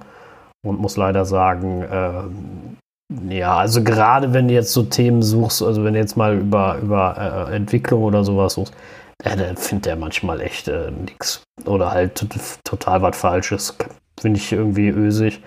und 0.66 0.80
muss 0.80 0.96
leider 0.96 1.26
sagen, 1.26 1.84
äh, 1.84 3.34
ja, 3.36 3.58
also 3.58 3.84
gerade 3.84 4.34
wenn 4.34 4.48
du 4.48 4.54
jetzt 4.54 4.72
so 4.72 4.84
Themen 4.84 5.22
suchst, 5.22 5.62
also 5.62 5.84
wenn 5.84 5.94
du 5.94 6.00
jetzt 6.00 6.16
mal 6.16 6.38
über, 6.38 6.78
über 6.82 7.48
äh, 7.50 7.56
Entwicklung 7.56 8.04
oder 8.04 8.24
sowas 8.24 8.54
suchst, 8.54 8.74
ja, 9.24 9.36
dann 9.36 9.58
findet 9.58 9.88
er 9.88 9.96
manchmal 9.98 10.42
echt 10.42 10.68
äh, 10.70 10.92
nichts. 10.92 11.44
Oder 11.66 11.92
halt 11.92 12.26
total 12.64 13.02
was 13.02 13.18
Falsches. 13.18 13.78
Finde 14.20 14.40
ich 14.40 14.52
irgendwie 14.52 14.90
ösig. 14.90 15.42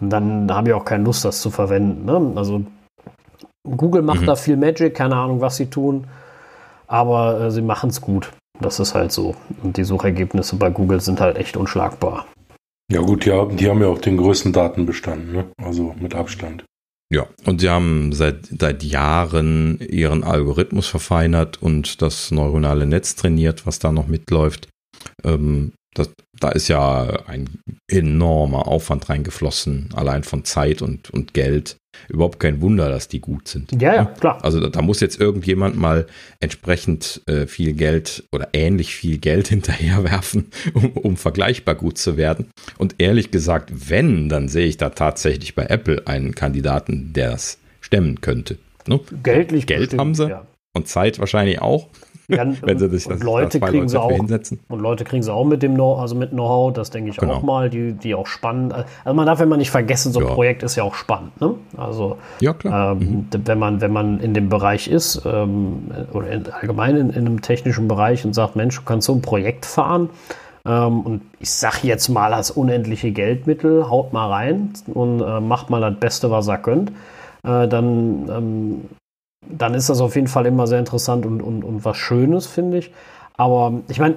Und 0.00 0.10
dann 0.10 0.52
habe 0.52 0.68
ich 0.68 0.74
auch 0.74 0.84
keine 0.84 1.04
Lust, 1.04 1.24
das 1.24 1.40
zu 1.40 1.50
verwenden. 1.50 2.04
Ne? 2.04 2.32
Also 2.36 2.62
Google 3.64 4.02
macht 4.02 4.22
mhm. 4.22 4.26
da 4.26 4.36
viel 4.36 4.56
Magic, 4.56 4.94
keine 4.94 5.16
Ahnung, 5.16 5.40
was 5.40 5.56
sie 5.56 5.66
tun. 5.66 6.06
Aber 6.86 7.40
äh, 7.40 7.50
sie 7.50 7.62
machen 7.62 7.90
es 7.90 8.00
gut. 8.00 8.30
Das 8.60 8.80
ist 8.80 8.94
halt 8.94 9.12
so. 9.12 9.36
Und 9.62 9.76
die 9.76 9.84
Suchergebnisse 9.84 10.56
bei 10.56 10.70
Google 10.70 11.00
sind 11.00 11.20
halt 11.20 11.36
echt 11.36 11.56
unschlagbar. 11.56 12.26
Ja 12.90 13.00
gut, 13.00 13.26
ja, 13.26 13.44
die 13.44 13.68
haben 13.68 13.80
ja 13.80 13.88
auch 13.88 14.00
den 14.00 14.16
größten 14.16 14.52
Datenbestand, 14.52 15.32
ne? 15.32 15.44
also 15.62 15.94
mit 16.00 16.14
Abstand. 16.14 16.64
Ja, 17.10 17.26
und 17.46 17.60
sie 17.60 17.70
haben 17.70 18.12
seit, 18.12 18.46
seit 18.46 18.82
Jahren 18.82 19.78
ihren 19.80 20.24
Algorithmus 20.24 20.88
verfeinert 20.88 21.62
und 21.62 22.02
das 22.02 22.30
neuronale 22.30 22.86
Netz 22.86 23.14
trainiert, 23.14 23.66
was 23.66 23.78
da 23.78 23.92
noch 23.92 24.06
mitläuft. 24.06 24.68
Ähm, 25.24 25.72
das, 25.94 26.10
da 26.38 26.50
ist 26.50 26.68
ja 26.68 27.24
ein 27.26 27.60
enormer 27.90 28.68
Aufwand 28.68 29.08
reingeflossen, 29.08 29.90
allein 29.94 30.22
von 30.22 30.44
Zeit 30.44 30.82
und, 30.82 31.10
und 31.10 31.32
Geld. 31.32 31.76
Überhaupt 32.08 32.40
kein 32.40 32.60
Wunder, 32.60 32.88
dass 32.88 33.08
die 33.08 33.20
gut 33.20 33.48
sind. 33.48 33.72
Ja, 33.80 33.94
ja, 33.94 34.04
klar. 34.04 34.44
Also 34.44 34.60
da, 34.60 34.68
da 34.68 34.82
muss 34.82 35.00
jetzt 35.00 35.20
irgendjemand 35.20 35.76
mal 35.76 36.06
entsprechend 36.40 37.22
äh, 37.26 37.46
viel 37.46 37.72
Geld 37.72 38.24
oder 38.32 38.48
ähnlich 38.52 38.94
viel 38.94 39.18
Geld 39.18 39.48
hinterherwerfen, 39.48 40.50
um, 40.74 40.92
um 40.92 41.16
vergleichbar 41.16 41.74
gut 41.74 41.98
zu 41.98 42.16
werden. 42.16 42.50
Und 42.76 42.96
ehrlich 42.98 43.30
gesagt, 43.30 43.90
wenn, 43.90 44.28
dann 44.28 44.48
sehe 44.48 44.66
ich 44.66 44.76
da 44.76 44.90
tatsächlich 44.90 45.54
bei 45.54 45.64
Apple 45.66 46.06
einen 46.06 46.34
Kandidaten, 46.34 47.12
der 47.12 47.32
das 47.32 47.58
stemmen 47.80 48.20
könnte. 48.20 48.58
Ne? 48.86 49.00
Geldlich 49.22 49.66
Geld 49.66 49.80
bestimmt, 49.80 50.00
haben 50.00 50.14
sie 50.14 50.28
ja. 50.28 50.46
und 50.74 50.88
Zeit 50.88 51.18
wahrscheinlich 51.18 51.60
auch. 51.60 51.88
Ja, 52.28 52.46
wenn 52.62 52.78
sie 52.78 52.88
sich 52.90 53.06
das, 53.06 53.22
Leute 53.22 53.58
das 53.58 53.70
kriegen 53.70 53.88
sie 53.88 54.00
auch 54.00 54.10
hinsetzen. 54.10 54.60
Und 54.68 54.80
Leute 54.80 55.04
kriegen 55.04 55.22
sie 55.22 55.32
auch 55.32 55.44
mit 55.44 55.62
dem 55.62 55.74
Know, 55.74 55.94
also 55.94 56.14
mit 56.14 56.30
Know-how, 56.30 56.74
das 56.74 56.90
denke 56.90 57.10
ich 57.10 57.16
genau. 57.16 57.34
auch 57.34 57.42
mal, 57.42 57.70
die, 57.70 57.92
die 57.92 58.14
auch 58.14 58.26
spannend. 58.26 58.74
Also 58.74 59.14
man 59.14 59.26
darf 59.26 59.40
immer 59.40 59.56
nicht 59.56 59.70
vergessen, 59.70 60.12
so 60.12 60.20
ein 60.20 60.26
ja. 60.26 60.34
Projekt 60.34 60.62
ist 60.62 60.76
ja 60.76 60.82
auch 60.82 60.94
spannend. 60.94 61.40
Ne? 61.40 61.54
Also 61.76 62.18
ja. 62.40 62.54
Ähm, 62.64 62.98
mhm. 62.98 63.26
wenn 63.44 63.58
man 63.58 63.80
wenn 63.80 63.92
man 63.92 64.20
in 64.20 64.34
dem 64.34 64.50
Bereich 64.50 64.88
ist 64.88 65.22
ähm, 65.24 65.90
oder 66.12 66.30
in, 66.30 66.50
allgemein 66.50 66.96
in, 66.96 67.10
in, 67.10 67.26
einem 67.26 67.40
technischen 67.40 67.88
Bereich 67.88 68.24
und 68.26 68.34
sagt, 68.34 68.56
Mensch, 68.56 68.76
du 68.76 68.82
kannst 68.84 69.06
so 69.06 69.14
ein 69.14 69.22
Projekt 69.22 69.64
fahren. 69.64 70.10
Ähm, 70.66 71.00
und 71.00 71.22
ich 71.40 71.50
sag 71.50 71.82
jetzt 71.82 72.08
mal 72.08 72.34
als 72.34 72.50
unendliche 72.50 73.10
Geldmittel, 73.10 73.88
haut 73.88 74.12
mal 74.12 74.28
rein 74.28 74.74
und 74.92 75.22
äh, 75.22 75.40
macht 75.40 75.70
mal 75.70 75.80
das 75.80 75.98
Beste, 75.98 76.30
was 76.30 76.46
er 76.48 76.58
könnt. 76.58 76.90
Äh, 77.42 77.68
dann 77.68 78.28
ähm, 78.28 78.80
dann 79.46 79.74
ist 79.74 79.88
das 79.88 80.00
auf 80.00 80.14
jeden 80.14 80.26
Fall 80.26 80.46
immer 80.46 80.66
sehr 80.66 80.78
interessant 80.78 81.26
und, 81.26 81.42
und, 81.42 81.64
und 81.64 81.84
was 81.84 81.96
Schönes, 81.96 82.46
finde 82.46 82.78
ich. 82.78 82.92
Aber 83.36 83.72
ich 83.88 84.00
meine, 84.00 84.16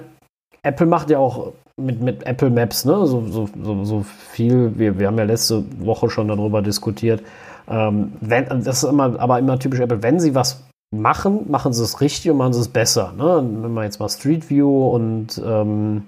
Apple 0.62 0.86
macht 0.86 1.10
ja 1.10 1.18
auch 1.18 1.52
mit, 1.76 2.00
mit 2.00 2.26
Apple 2.26 2.50
Maps, 2.50 2.84
ne, 2.84 3.06
so, 3.06 3.26
so, 3.28 3.48
so, 3.62 3.84
so 3.84 4.02
viel. 4.02 4.78
Wir, 4.78 4.98
wir 4.98 5.06
haben 5.06 5.18
ja 5.18 5.24
letzte 5.24 5.64
Woche 5.84 6.10
schon 6.10 6.28
darüber 6.28 6.62
diskutiert. 6.62 7.22
Ähm, 7.68 8.12
wenn, 8.20 8.46
das 8.64 8.82
ist 8.82 8.88
immer, 8.88 9.18
aber 9.18 9.38
immer 9.38 9.58
typisch 9.58 9.80
Apple, 9.80 10.02
wenn 10.02 10.20
sie 10.20 10.34
was 10.34 10.64
machen, 10.94 11.50
machen 11.50 11.72
sie 11.72 11.82
es 11.82 12.00
richtig 12.00 12.30
und 12.30 12.36
machen 12.36 12.52
sie 12.52 12.60
es 12.60 12.68
besser. 12.68 13.12
Ne? 13.16 13.42
Wenn 13.62 13.72
wir 13.72 13.84
jetzt 13.84 13.98
mal 13.98 14.08
Street 14.08 14.50
View 14.50 14.88
und 14.90 15.40
ähm, 15.44 16.04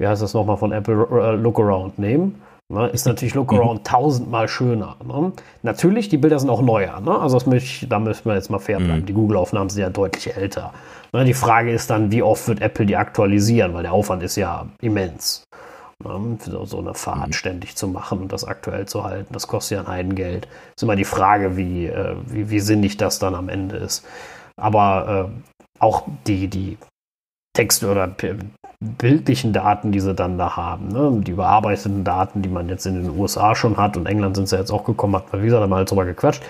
wie 0.00 0.06
heißt 0.06 0.22
das 0.22 0.34
nochmal 0.34 0.56
von 0.56 0.72
Apple 0.72 1.06
uh, 1.10 1.36
Look 1.36 1.58
Around 1.58 1.98
nehmen, 1.98 2.40
Ne, 2.70 2.86
ist 2.88 3.06
natürlich 3.06 3.34
Lookaround 3.34 3.80
mhm. 3.80 3.84
tausendmal 3.84 4.46
schöner. 4.46 4.96
Ne? 5.02 5.32
Natürlich, 5.62 6.10
die 6.10 6.18
Bilder 6.18 6.38
sind 6.38 6.50
auch 6.50 6.60
neuer. 6.60 7.00
Ne? 7.00 7.18
Also 7.18 7.38
das 7.38 7.46
möchte 7.46 7.64
ich, 7.64 7.88
da 7.88 7.98
müssen 7.98 8.26
wir 8.26 8.34
jetzt 8.34 8.50
mal 8.50 8.58
fair 8.58 8.76
bleiben. 8.76 9.00
Mhm. 9.00 9.06
Die 9.06 9.14
Google-Aufnahmen 9.14 9.70
sind 9.70 9.80
ja 9.80 9.88
deutlich 9.88 10.36
älter. 10.36 10.74
Ne? 11.14 11.24
Die 11.24 11.32
Frage 11.32 11.72
ist 11.72 11.88
dann, 11.88 12.12
wie 12.12 12.22
oft 12.22 12.46
wird 12.46 12.60
Apple 12.60 12.84
die 12.84 12.96
aktualisieren, 12.96 13.72
weil 13.72 13.84
der 13.84 13.92
Aufwand 13.92 14.22
ist 14.22 14.36
ja 14.36 14.66
immens. 14.82 15.44
Ne? 16.04 16.36
So, 16.44 16.66
so 16.66 16.78
eine 16.80 16.92
Fahrt 16.92 17.28
mhm. 17.28 17.32
ständig 17.32 17.74
zu 17.74 17.88
machen 17.88 18.20
und 18.20 18.32
das 18.32 18.44
aktuell 18.44 18.84
zu 18.84 19.02
halten, 19.02 19.32
das 19.32 19.48
kostet 19.48 19.76
ja 19.76 19.84
ein 19.84 19.88
Heidengeld. 19.88 20.46
Ist 20.76 20.82
immer 20.82 20.96
die 20.96 21.04
Frage, 21.04 21.56
wie, 21.56 21.86
äh, 21.86 22.16
wie, 22.26 22.50
wie 22.50 22.60
sinnig 22.60 22.98
das 22.98 23.18
dann 23.18 23.34
am 23.34 23.48
Ende 23.48 23.76
ist. 23.76 24.04
Aber 24.60 25.30
äh, 25.30 25.80
auch 25.80 26.02
die, 26.26 26.48
die 26.48 26.76
Text- 27.54 27.82
oder 27.82 28.06
bildlichen 28.80 29.52
Daten, 29.52 29.90
die 29.92 30.00
sie 30.00 30.14
dann 30.14 30.38
da 30.38 30.56
haben. 30.56 30.88
Ne? 30.88 31.20
Die 31.22 31.32
überarbeiteten 31.32 32.04
Daten, 32.04 32.42
die 32.42 32.48
man 32.48 32.68
jetzt 32.68 32.86
in 32.86 32.94
den 32.94 33.18
USA 33.18 33.54
schon 33.54 33.76
hat 33.76 33.96
und 33.96 34.06
England 34.06 34.36
sind 34.36 34.48
sie 34.48 34.56
jetzt 34.56 34.70
auch 34.70 34.84
gekommen, 34.84 35.16
hat 35.16 35.32
man 35.32 35.42
wie 35.42 35.46
gesagt 35.46 35.68
mal 35.68 35.84
drüber 35.84 36.04
gequatscht. 36.04 36.42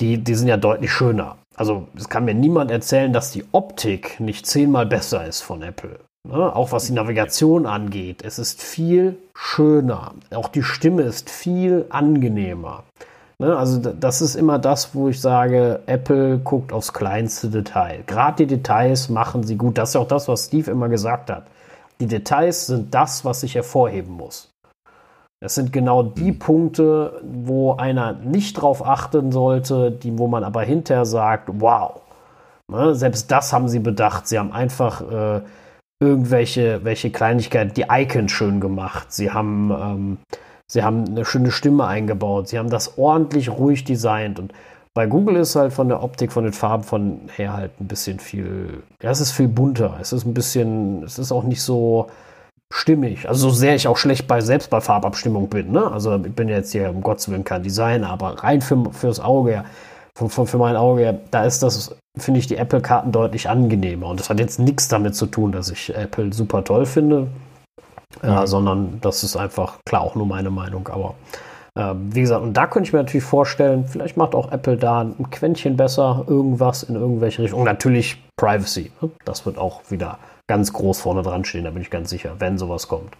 die, 0.00 0.18
die 0.18 0.34
sind 0.34 0.48
ja 0.48 0.56
deutlich 0.56 0.92
schöner. 0.92 1.36
Also 1.56 1.88
es 1.96 2.08
kann 2.08 2.24
mir 2.24 2.34
niemand 2.34 2.70
erzählen, 2.70 3.12
dass 3.12 3.32
die 3.32 3.44
Optik 3.52 4.20
nicht 4.20 4.46
zehnmal 4.46 4.86
besser 4.86 5.26
ist 5.26 5.40
von 5.42 5.62
Apple. 5.62 6.00
Ne? 6.28 6.54
Auch 6.54 6.72
was 6.72 6.86
die 6.86 6.92
Navigation 6.92 7.66
angeht. 7.66 8.22
Es 8.22 8.38
ist 8.38 8.62
viel 8.62 9.16
schöner. 9.34 10.12
Auch 10.34 10.48
die 10.48 10.62
Stimme 10.62 11.02
ist 11.02 11.30
viel 11.30 11.86
angenehmer. 11.88 12.84
Ne? 13.40 13.56
Also 13.56 13.78
das 13.78 14.20
ist 14.20 14.34
immer 14.34 14.58
das, 14.58 14.94
wo 14.94 15.08
ich 15.08 15.20
sage, 15.20 15.80
Apple 15.86 16.38
guckt 16.38 16.72
aufs 16.72 16.92
kleinste 16.92 17.48
Detail. 17.48 18.04
Gerade 18.06 18.46
die 18.46 18.46
Details 18.46 19.08
machen 19.08 19.42
sie 19.42 19.56
gut. 19.56 19.78
Das 19.78 19.90
ist 19.90 19.96
auch 19.96 20.06
das, 20.06 20.28
was 20.28 20.46
Steve 20.46 20.70
immer 20.70 20.90
gesagt 20.90 21.30
hat. 21.30 21.46
Die 22.00 22.06
Details 22.06 22.66
sind 22.66 22.94
das, 22.94 23.24
was 23.24 23.40
sich 23.40 23.54
hervorheben 23.54 24.12
muss. 24.12 24.50
Das 25.42 25.54
sind 25.54 25.72
genau 25.72 26.02
die 26.02 26.32
Punkte, 26.32 27.22
wo 27.22 27.72
einer 27.72 28.12
nicht 28.12 28.60
drauf 28.60 28.86
achten 28.86 29.32
sollte, 29.32 29.90
die, 29.90 30.18
wo 30.18 30.26
man 30.26 30.44
aber 30.44 30.62
hinterher 30.62 31.06
sagt, 31.06 31.48
wow. 31.54 32.02
Ne, 32.70 32.94
selbst 32.94 33.30
das 33.30 33.54
haben 33.54 33.68
sie 33.68 33.80
bedacht. 33.80 34.28
Sie 34.28 34.38
haben 34.38 34.52
einfach 34.52 35.00
äh, 35.00 35.40
irgendwelche 35.98 36.84
welche 36.84 37.10
Kleinigkeiten, 37.10 37.72
die 37.72 37.86
Icons 37.90 38.32
schön 38.32 38.60
gemacht. 38.60 39.12
Sie 39.12 39.30
haben, 39.30 39.70
ähm, 39.70 40.18
sie 40.70 40.84
haben 40.84 41.04
eine 41.06 41.24
schöne 41.24 41.50
Stimme 41.50 41.86
eingebaut. 41.86 42.48
Sie 42.48 42.58
haben 42.58 42.70
das 42.70 42.96
ordentlich 42.96 43.50
ruhig 43.50 43.84
designt. 43.84 44.38
Und 44.38 44.52
bei 44.94 45.06
Google 45.06 45.36
ist 45.36 45.56
halt 45.56 45.72
von 45.72 45.88
der 45.88 46.02
Optik, 46.02 46.32
von 46.32 46.44
den 46.44 46.52
Farben 46.52 46.84
von 46.84 47.20
her 47.36 47.52
halt 47.52 47.72
ein 47.80 47.88
bisschen 47.88 48.20
viel, 48.20 48.82
ja, 49.02 49.10
es 49.10 49.20
ist 49.20 49.32
viel 49.32 49.48
bunter. 49.48 49.98
Es 50.00 50.12
ist 50.12 50.24
ein 50.24 50.34
bisschen, 50.34 51.02
es 51.02 51.18
ist 51.18 51.32
auch 51.32 51.42
nicht 51.42 51.62
so, 51.62 52.06
stimmig. 52.72 53.28
Also 53.28 53.50
so 53.50 53.54
sehr 53.54 53.74
ich 53.74 53.88
auch 53.88 53.96
schlecht 53.96 54.28
bei 54.28 54.40
selbst 54.40 54.70
bei 54.70 54.80
Farbabstimmung 54.80 55.48
bin. 55.48 55.72
Ne? 55.72 55.90
Also 55.90 56.16
ich 56.16 56.32
bin 56.32 56.48
jetzt 56.48 56.72
hier 56.72 56.90
um 56.90 57.02
Gottes 57.02 57.28
Willen 57.28 57.44
kein 57.44 57.62
Designer, 57.62 58.10
aber 58.10 58.42
rein 58.44 58.60
für, 58.60 58.92
fürs 58.92 59.18
Auge, 59.18 59.64
für, 60.14 60.28
für, 60.28 60.46
für 60.46 60.58
mein 60.58 60.76
Auge, 60.76 61.18
da 61.30 61.44
ist 61.44 61.62
das, 61.62 61.96
finde 62.16 62.38
ich, 62.38 62.46
die 62.46 62.56
Apple-Karten 62.56 63.10
deutlich 63.10 63.48
angenehmer. 63.48 64.06
Und 64.06 64.20
das 64.20 64.30
hat 64.30 64.38
jetzt 64.38 64.60
nichts 64.60 64.88
damit 64.88 65.16
zu 65.16 65.26
tun, 65.26 65.52
dass 65.52 65.70
ich 65.70 65.94
Apple 65.94 66.32
super 66.32 66.62
toll 66.62 66.86
finde, 66.86 67.26
äh, 68.22 68.46
sondern 68.46 69.00
das 69.00 69.22
ist 69.22 69.36
einfach, 69.36 69.78
klar, 69.84 70.02
auch 70.02 70.14
nur 70.14 70.26
meine 70.26 70.50
Meinung, 70.50 70.88
aber 70.88 71.14
äh, 71.74 71.94
wie 71.94 72.20
gesagt, 72.20 72.42
und 72.42 72.54
da 72.54 72.66
könnte 72.66 72.88
ich 72.88 72.92
mir 72.92 73.00
natürlich 73.00 73.24
vorstellen, 73.24 73.86
vielleicht 73.86 74.16
macht 74.16 74.34
auch 74.34 74.50
Apple 74.52 74.76
da 74.76 75.00
ein 75.02 75.30
Quäntchen 75.30 75.76
besser 75.76 76.24
irgendwas 76.26 76.82
in 76.82 76.96
irgendwelche 76.96 77.42
Richtungen. 77.42 77.62
Und 77.62 77.68
natürlich 77.68 78.22
Privacy. 78.36 78.90
Ne? 79.00 79.10
Das 79.24 79.46
wird 79.46 79.58
auch 79.58 79.82
wieder 79.90 80.18
ganz 80.48 80.72
groß 80.72 81.00
vorne 81.00 81.22
dran 81.22 81.44
stehen, 81.44 81.64
da 81.64 81.70
bin 81.70 81.82
ich 81.82 81.90
ganz 81.90 82.10
sicher, 82.10 82.34
wenn 82.38 82.58
sowas 82.58 82.88
kommt. 82.88 83.16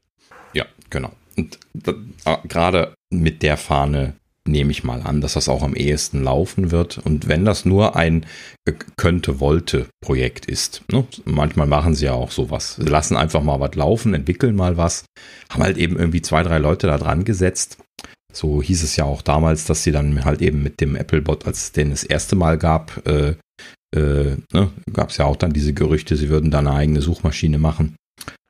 Ja, 0.53 0.65
genau. 0.91 1.11
Und 1.37 1.59
äh, 1.87 2.37
gerade 2.49 2.95
mit 3.11 3.43
der 3.43 3.57
Fahne 3.57 4.15
nehme 4.49 4.71
ich 4.71 4.85
mal 4.85 5.03
an, 5.03 5.21
dass 5.21 5.35
das 5.35 5.49
auch 5.49 5.63
am 5.63 5.75
ehesten 5.75 6.23
laufen 6.23 6.71
wird. 6.71 6.99
Und 6.99 7.29
wenn 7.29 7.45
das 7.45 7.65
nur 7.65 7.97
ein 7.97 8.27
könnte, 8.97 9.41
wollte 9.41 9.87
Projekt 10.03 10.47
ist, 10.47 10.83
ne? 10.91 11.07
manchmal 11.25 11.67
machen 11.67 11.95
sie 11.95 12.07
ja 12.07 12.13
auch 12.13 12.31
sowas. 12.31 12.77
Sie 12.77 12.89
lassen 12.89 13.17
einfach 13.17 13.43
mal 13.43 13.61
was 13.61 13.75
laufen, 13.75 14.15
entwickeln 14.15 14.55
mal 14.57 14.77
was, 14.77 15.05
haben 15.51 15.63
halt 15.63 15.77
eben 15.77 15.99
irgendwie 15.99 16.23
zwei, 16.23 16.43
drei 16.43 16.59
Leute 16.59 16.87
da 16.87 16.99
dran 16.99 17.25
gesetzt. 17.25 17.79
So 18.33 18.63
hieß 18.63 18.85
es 18.85 18.97
ja 18.97 19.05
auch 19.05 19.23
damals, 19.23 19.65
dass 19.65 19.83
sie 19.83 19.93
dann 19.93 20.25
halt 20.25 20.41
eben 20.41 20.63
mit 20.63 20.81
dem 20.81 20.95
Apple-Bot, 20.95 21.47
als 21.47 21.65
es 21.65 21.73
den 21.73 21.91
das 21.91 22.05
erste 22.05 22.37
Mal 22.37 22.59
gab, 22.59 23.05
äh, 23.07 23.35
äh, 23.95 24.37
ne, 24.53 24.71
gab 24.93 25.11
es 25.11 25.17
ja 25.17 25.25
auch 25.25 25.37
dann 25.37 25.53
diese 25.53 25.75
Gerüchte, 25.75 26.17
sie 26.17 26.29
würden 26.29 26.51
da 26.51 26.61
eine 26.61 26.73
eigene 26.73 27.03
Suchmaschine 27.03 27.59
machen. 27.59 27.97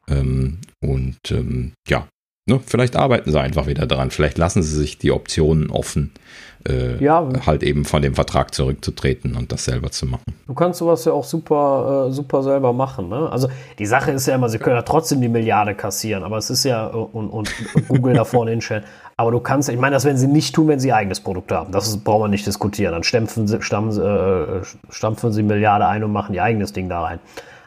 Ähm, 0.08 0.58
und 0.82 1.18
ähm, 1.30 1.72
ja, 1.88 2.06
ne, 2.50 2.60
vielleicht 2.66 2.96
arbeiten 2.96 3.30
sie 3.30 3.40
einfach 3.40 3.66
wieder 3.66 3.86
daran. 3.86 4.10
Vielleicht 4.10 4.38
lassen 4.38 4.62
sie 4.62 4.76
sich 4.76 4.98
die 4.98 5.12
Optionen 5.12 5.70
offen, 5.70 6.12
äh, 6.68 7.02
ja. 7.02 7.26
halt 7.46 7.62
eben 7.62 7.84
von 7.84 8.02
dem 8.02 8.14
Vertrag 8.14 8.54
zurückzutreten 8.54 9.36
und 9.36 9.52
das 9.52 9.64
selber 9.64 9.90
zu 9.90 10.06
machen. 10.06 10.34
Du 10.46 10.54
kannst 10.54 10.80
sowas 10.80 11.04
ja 11.04 11.12
auch 11.12 11.24
super, 11.24 12.08
äh, 12.08 12.12
super 12.12 12.42
selber 12.42 12.72
machen. 12.72 13.08
Ne? 13.08 13.30
Also 13.30 13.48
die 13.78 13.86
Sache 13.86 14.10
ist 14.10 14.26
ja 14.26 14.34
immer, 14.34 14.48
sie 14.48 14.58
können 14.58 14.76
ja 14.76 14.82
trotzdem 14.82 15.20
die 15.20 15.28
Milliarde 15.28 15.74
kassieren, 15.74 16.24
aber 16.24 16.36
es 16.36 16.50
ist 16.50 16.64
ja 16.64 16.86
und, 16.86 17.30
und, 17.30 17.50
und 17.74 17.88
Google 17.88 18.14
da 18.14 18.24
vorne 18.24 18.50
hinstellen. 18.50 18.84
Aber 19.16 19.30
du 19.30 19.40
kannst, 19.40 19.68
ich 19.68 19.78
meine, 19.78 19.94
das 19.94 20.04
werden 20.04 20.16
sie 20.16 20.26
nicht 20.26 20.54
tun, 20.54 20.68
wenn 20.68 20.80
sie 20.80 20.88
ihr 20.88 20.96
eigenes 20.96 21.20
Produkt 21.20 21.52
haben. 21.52 21.72
Das 21.72 21.86
ist, 21.88 22.04
brauchen 22.04 22.24
wir 22.24 22.28
nicht 22.28 22.46
diskutieren. 22.46 22.92
Dann 22.92 23.04
stampfen 23.04 23.46
sie, 23.46 23.60
stampfen, 23.60 24.02
äh, 24.02 24.62
stampfen 24.88 25.32
sie 25.32 25.42
Milliarde 25.42 25.86
ein 25.86 26.02
und 26.02 26.12
machen 26.12 26.34
ihr 26.34 26.42
eigenes 26.42 26.72
Ding 26.72 26.88
da 26.88 27.02
rein. 27.02 27.20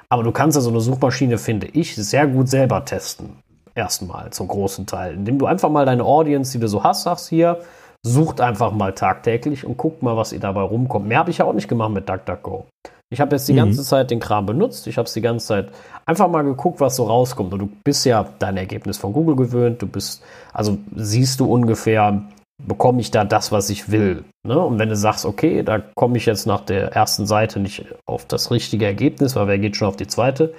Aber 0.09 0.23
du 0.23 0.31
kannst 0.31 0.55
ja 0.55 0.61
so 0.61 0.69
eine 0.69 0.81
Suchmaschine, 0.81 1.37
finde 1.37 1.67
ich, 1.67 1.95
sehr 1.95 2.27
gut 2.27 2.49
selber 2.49 2.85
testen. 2.85 3.43
Erstmal 3.75 4.29
zum 4.31 4.47
großen 4.47 4.85
Teil. 4.85 5.15
Indem 5.15 5.39
du 5.39 5.45
einfach 5.45 5.69
mal 5.69 5.85
deine 5.85 6.03
Audience, 6.03 6.51
die 6.51 6.59
du 6.59 6.67
so 6.67 6.83
hast, 6.83 7.03
sagst 7.03 7.29
hier, 7.29 7.59
sucht 8.05 8.41
einfach 8.41 8.71
mal 8.71 8.93
tagtäglich 8.93 9.65
und 9.65 9.77
guckt 9.77 10.03
mal, 10.03 10.17
was 10.17 10.33
ihr 10.33 10.39
dabei 10.39 10.61
rumkommt. 10.61 11.07
Mehr 11.07 11.19
habe 11.19 11.31
ich 11.31 11.39
ja 11.39 11.45
auch 11.45 11.53
nicht 11.53 11.67
gemacht 11.67 11.91
mit 11.91 12.07
DuckDuckGo. 12.07 12.65
Ich 13.13 13.21
habe 13.21 13.35
jetzt 13.35 13.47
die 13.47 13.53
mhm. 13.53 13.57
ganze 13.57 13.83
Zeit 13.83 14.11
den 14.11 14.19
Kram 14.19 14.45
benutzt. 14.45 14.87
Ich 14.87 14.97
habe 14.97 15.05
es 15.05 15.13
die 15.13 15.21
ganze 15.21 15.45
Zeit 15.45 15.69
einfach 16.05 16.27
mal 16.27 16.43
geguckt, 16.43 16.79
was 16.79 16.95
so 16.95 17.03
rauskommt. 17.03 17.53
Und 17.53 17.59
du 17.59 17.69
bist 17.83 18.05
ja 18.05 18.27
dein 18.39 18.57
Ergebnis 18.57 18.97
von 18.97 19.13
Google 19.13 19.35
gewöhnt. 19.35 19.81
Du 19.81 19.87
bist, 19.87 20.23
also 20.51 20.77
siehst 20.95 21.39
du 21.39 21.45
ungefähr, 21.45 22.23
bekomme 22.61 23.01
ich 23.01 23.11
da 23.11 23.23
das, 23.23 23.51
was 23.51 23.69
ich 23.69 23.91
will. 23.91 24.23
Ne? 24.45 24.59
Und 24.59 24.79
wenn 24.79 24.89
du 24.89 24.95
sagst, 24.95 25.25
okay, 25.25 25.63
da 25.63 25.79
komme 25.95 26.17
ich 26.17 26.25
jetzt 26.25 26.47
nach 26.47 26.61
der 26.61 26.91
ersten 26.93 27.25
Seite 27.25 27.59
nicht 27.59 27.85
auf 28.05 28.25
das 28.25 28.51
richtige 28.51 28.85
Ergebnis, 28.85 29.35
weil 29.35 29.47
wer 29.47 29.59
geht 29.59 29.75
schon 29.77 29.87
auf 29.87 29.95
die 29.95 30.07
zweite, 30.07 30.53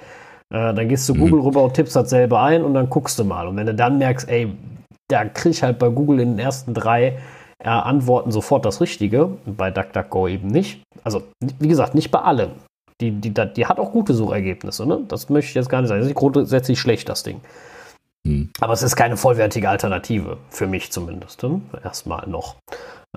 äh, 0.55 0.73
dann 0.73 0.87
gehst 0.87 1.09
du 1.09 1.13
mhm. 1.13 1.19
Google 1.19 1.41
rüber 1.41 1.63
und 1.63 1.73
tippst 1.73 1.95
dasselbe 1.95 2.39
ein 2.39 2.63
und 2.63 2.73
dann 2.73 2.89
guckst 2.89 3.19
du 3.19 3.25
mal. 3.25 3.47
Und 3.47 3.57
wenn 3.57 3.65
du 3.65 3.75
dann 3.75 3.97
merkst, 3.97 4.29
ey, 4.29 4.55
da 5.09 5.25
kriege 5.25 5.49
ich 5.49 5.61
halt 5.61 5.77
bei 5.79 5.89
Google 5.89 6.21
in 6.21 6.31
den 6.31 6.39
ersten 6.39 6.73
drei 6.73 7.19
äh, 7.59 7.67
Antworten 7.67 8.31
sofort 8.31 8.63
das 8.65 8.79
Richtige, 8.79 9.29
bei 9.45 9.69
DuckDuckGo 9.69 10.29
eben 10.29 10.47
nicht. 10.47 10.81
Also, 11.03 11.23
wie 11.59 11.67
gesagt, 11.67 11.93
nicht 11.93 12.09
bei 12.09 12.19
allen. 12.19 12.51
Die, 13.01 13.11
die, 13.11 13.33
die 13.33 13.65
hat 13.65 13.79
auch 13.79 13.91
gute 13.91 14.13
Suchergebnisse, 14.13 14.85
ne? 14.85 15.01
Das 15.09 15.29
möchte 15.29 15.49
ich 15.49 15.55
jetzt 15.55 15.67
gar 15.67 15.81
nicht 15.81 15.89
sagen. 15.89 15.99
Das 15.99 16.07
ist 16.07 16.15
nicht 16.15 16.33
grundsätzlich 16.33 16.79
schlecht, 16.79 17.09
das 17.09 17.23
Ding. 17.23 17.41
Hm. 18.25 18.49
Aber 18.61 18.71
es 18.71 18.81
ist 18.81 18.95
keine 18.95 19.17
vollwertige 19.17 19.69
Alternative, 19.69 20.37
für 20.49 20.67
mich 20.67 20.89
zumindest. 20.93 21.43
Ne? 21.43 21.59
Erstmal 21.83 22.27
noch. 22.27 22.55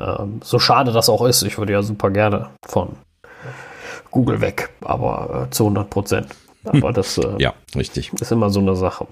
Ähm, 0.00 0.40
so 0.42 0.58
schade 0.58 0.90
das 0.90 1.08
auch 1.08 1.24
ist, 1.24 1.42
ich 1.44 1.56
würde 1.56 1.72
ja 1.72 1.82
super 1.82 2.10
gerne 2.10 2.50
von 2.66 2.96
Google 4.10 4.40
weg, 4.40 4.70
aber 4.80 5.46
äh, 5.46 5.50
zu 5.50 5.64
100 5.64 5.88
Prozent. 5.88 6.26
Aber 6.68 6.92
das 6.92 7.18
äh, 7.18 7.36
ja, 7.38 7.54
richtig. 7.74 8.12
ist 8.12 8.32
immer 8.32 8.50
so 8.50 8.60
eine 8.60 8.76
Sache. 8.76 9.06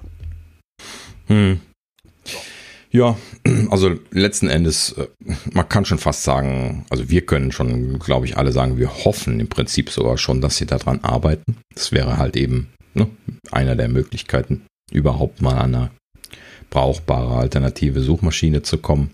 Hm. 1.26 1.60
Ja, 2.90 3.16
also 3.70 3.94
letzten 4.10 4.48
Endes, 4.48 4.92
äh, 4.92 5.06
man 5.52 5.68
kann 5.68 5.84
schon 5.84 5.98
fast 5.98 6.22
sagen, 6.22 6.86
also 6.88 7.10
wir 7.10 7.26
können 7.26 7.52
schon, 7.52 7.98
glaube 7.98 8.26
ich, 8.26 8.36
alle 8.36 8.52
sagen, 8.52 8.78
wir 8.78 9.04
hoffen 9.04 9.40
im 9.40 9.48
Prinzip 9.48 9.90
sogar 9.90 10.18
schon, 10.18 10.40
dass 10.40 10.56
sie 10.56 10.66
daran 10.66 11.00
arbeiten. 11.02 11.58
Das 11.74 11.92
wäre 11.92 12.16
halt 12.16 12.36
eben 12.36 12.68
ne, 12.94 13.08
einer 13.50 13.76
der 13.76 13.88
Möglichkeiten, 13.88 14.66
überhaupt 14.90 15.42
mal 15.42 15.58
an 15.58 15.74
eine 15.74 15.90
brauchbare 16.70 17.36
alternative 17.36 18.00
Suchmaschine 18.00 18.62
zu 18.62 18.78
kommen. 18.78 19.12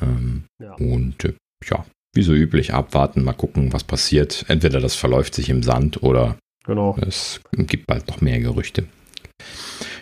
Ähm, 0.00 0.44
ja. 0.60 0.74
Und 0.74 1.24
äh, 1.24 1.34
ja, 1.64 1.84
wie 2.14 2.22
so 2.22 2.32
üblich 2.32 2.74
abwarten, 2.74 3.24
mal 3.24 3.32
gucken, 3.32 3.72
was 3.72 3.84
passiert. 3.84 4.44
Entweder 4.48 4.80
das 4.80 4.94
verläuft 4.94 5.34
sich 5.34 5.48
im 5.48 5.62
Sand 5.62 6.02
oder 6.02 6.36
genau. 6.64 6.96
es 7.06 7.40
gibt 7.52 7.86
bald 7.86 8.08
noch 8.08 8.20
mehr 8.20 8.40
Gerüchte. 8.40 8.86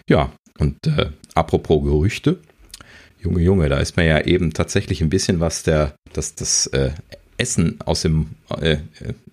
Ja, 0.08 0.32
und 0.58 0.86
äh, 0.86 1.10
apropos 1.34 1.82
Gerüchte, 1.82 2.40
Junge, 3.22 3.40
Junge, 3.40 3.68
da 3.68 3.78
ist 3.78 3.96
mir 3.96 4.06
ja 4.06 4.20
eben 4.22 4.52
tatsächlich 4.52 5.02
ein 5.02 5.10
bisschen 5.10 5.40
was 5.40 5.62
der, 5.62 5.94
das, 6.12 6.34
das 6.34 6.66
äh, 6.68 6.90
Essen 7.36 7.78
aus 7.80 8.02
dem, 8.02 8.30
äh, 8.60 8.78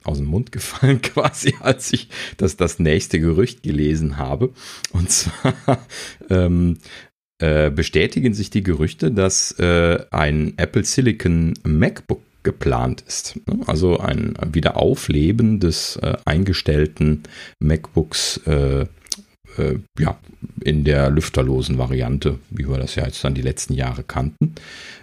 aus 0.04 0.18
dem 0.18 0.28
Mund 0.28 0.52
gefallen, 0.52 1.02
quasi, 1.02 1.54
als 1.60 1.92
ich 1.94 2.10
das, 2.38 2.58
das 2.58 2.80
nächste 2.80 3.20
Gerücht 3.20 3.63
gelesen 3.63 4.18
habe. 4.18 4.54
Und 4.92 5.12
zwar 5.12 5.86
ähm, 6.30 6.80
äh, 7.40 7.70
bestätigen 7.70 8.34
sich 8.34 8.50
die 8.50 8.63
Gerüchte, 8.63 9.12
dass 9.12 9.52
äh, 9.60 10.00
ein 10.12 10.54
Apple 10.58 10.84
Silicon 10.84 11.54
MacBook 11.63 12.22
geplant 12.48 13.04
ist. 13.06 13.38
Also 13.66 14.00
ein 14.00 14.36
Wiederaufleben 14.54 15.60
des 15.60 15.98
äh, 15.98 16.16
eingestellten 16.24 17.24
MacBooks 17.60 18.38
äh, 18.46 18.86
äh, 19.58 19.80
ja, 20.00 20.18
in 20.64 20.86
der 20.86 21.10
lüfterlosen 21.10 21.78
Variante, 21.78 22.40
wie 22.50 22.70
wir 22.70 22.78
das 22.78 22.96
ja 22.96 23.06
jetzt 23.06 23.22
dann 23.22 23.34
die 23.34 23.42
letzten 23.42 23.74
Jahre 23.74 24.04
kannten. 24.04 24.56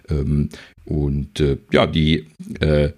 Ähm, 0.08 0.48
und 0.86 1.38
äh, 1.38 1.58
ja, 1.70 1.86
die 1.86 2.28
äh, 2.60 2.92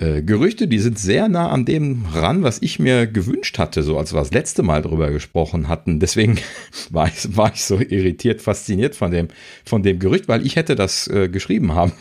äh, 0.00 0.22
Gerüchte, 0.22 0.66
die 0.66 0.78
sind 0.78 0.98
sehr 0.98 1.28
nah 1.28 1.50
an 1.50 1.66
dem 1.66 2.06
ran, 2.06 2.42
was 2.42 2.62
ich 2.62 2.78
mir 2.78 3.06
gewünscht 3.06 3.58
hatte, 3.58 3.82
so 3.82 3.98
als 3.98 4.14
wir 4.14 4.20
das 4.20 4.32
letzte 4.32 4.62
Mal 4.62 4.80
drüber 4.80 5.10
gesprochen 5.10 5.68
hatten. 5.68 6.00
Deswegen 6.00 6.38
war 6.90 7.08
ich, 7.08 7.36
war 7.36 7.52
ich 7.52 7.64
so 7.64 7.78
irritiert, 7.78 8.40
fasziniert 8.40 8.96
von 8.96 9.10
dem, 9.10 9.28
von 9.66 9.82
dem 9.82 9.98
Gerücht, 9.98 10.26
weil 10.26 10.46
ich 10.46 10.56
hätte 10.56 10.74
das 10.74 11.06
äh, 11.08 11.28
geschrieben 11.28 11.74
haben, 11.74 11.92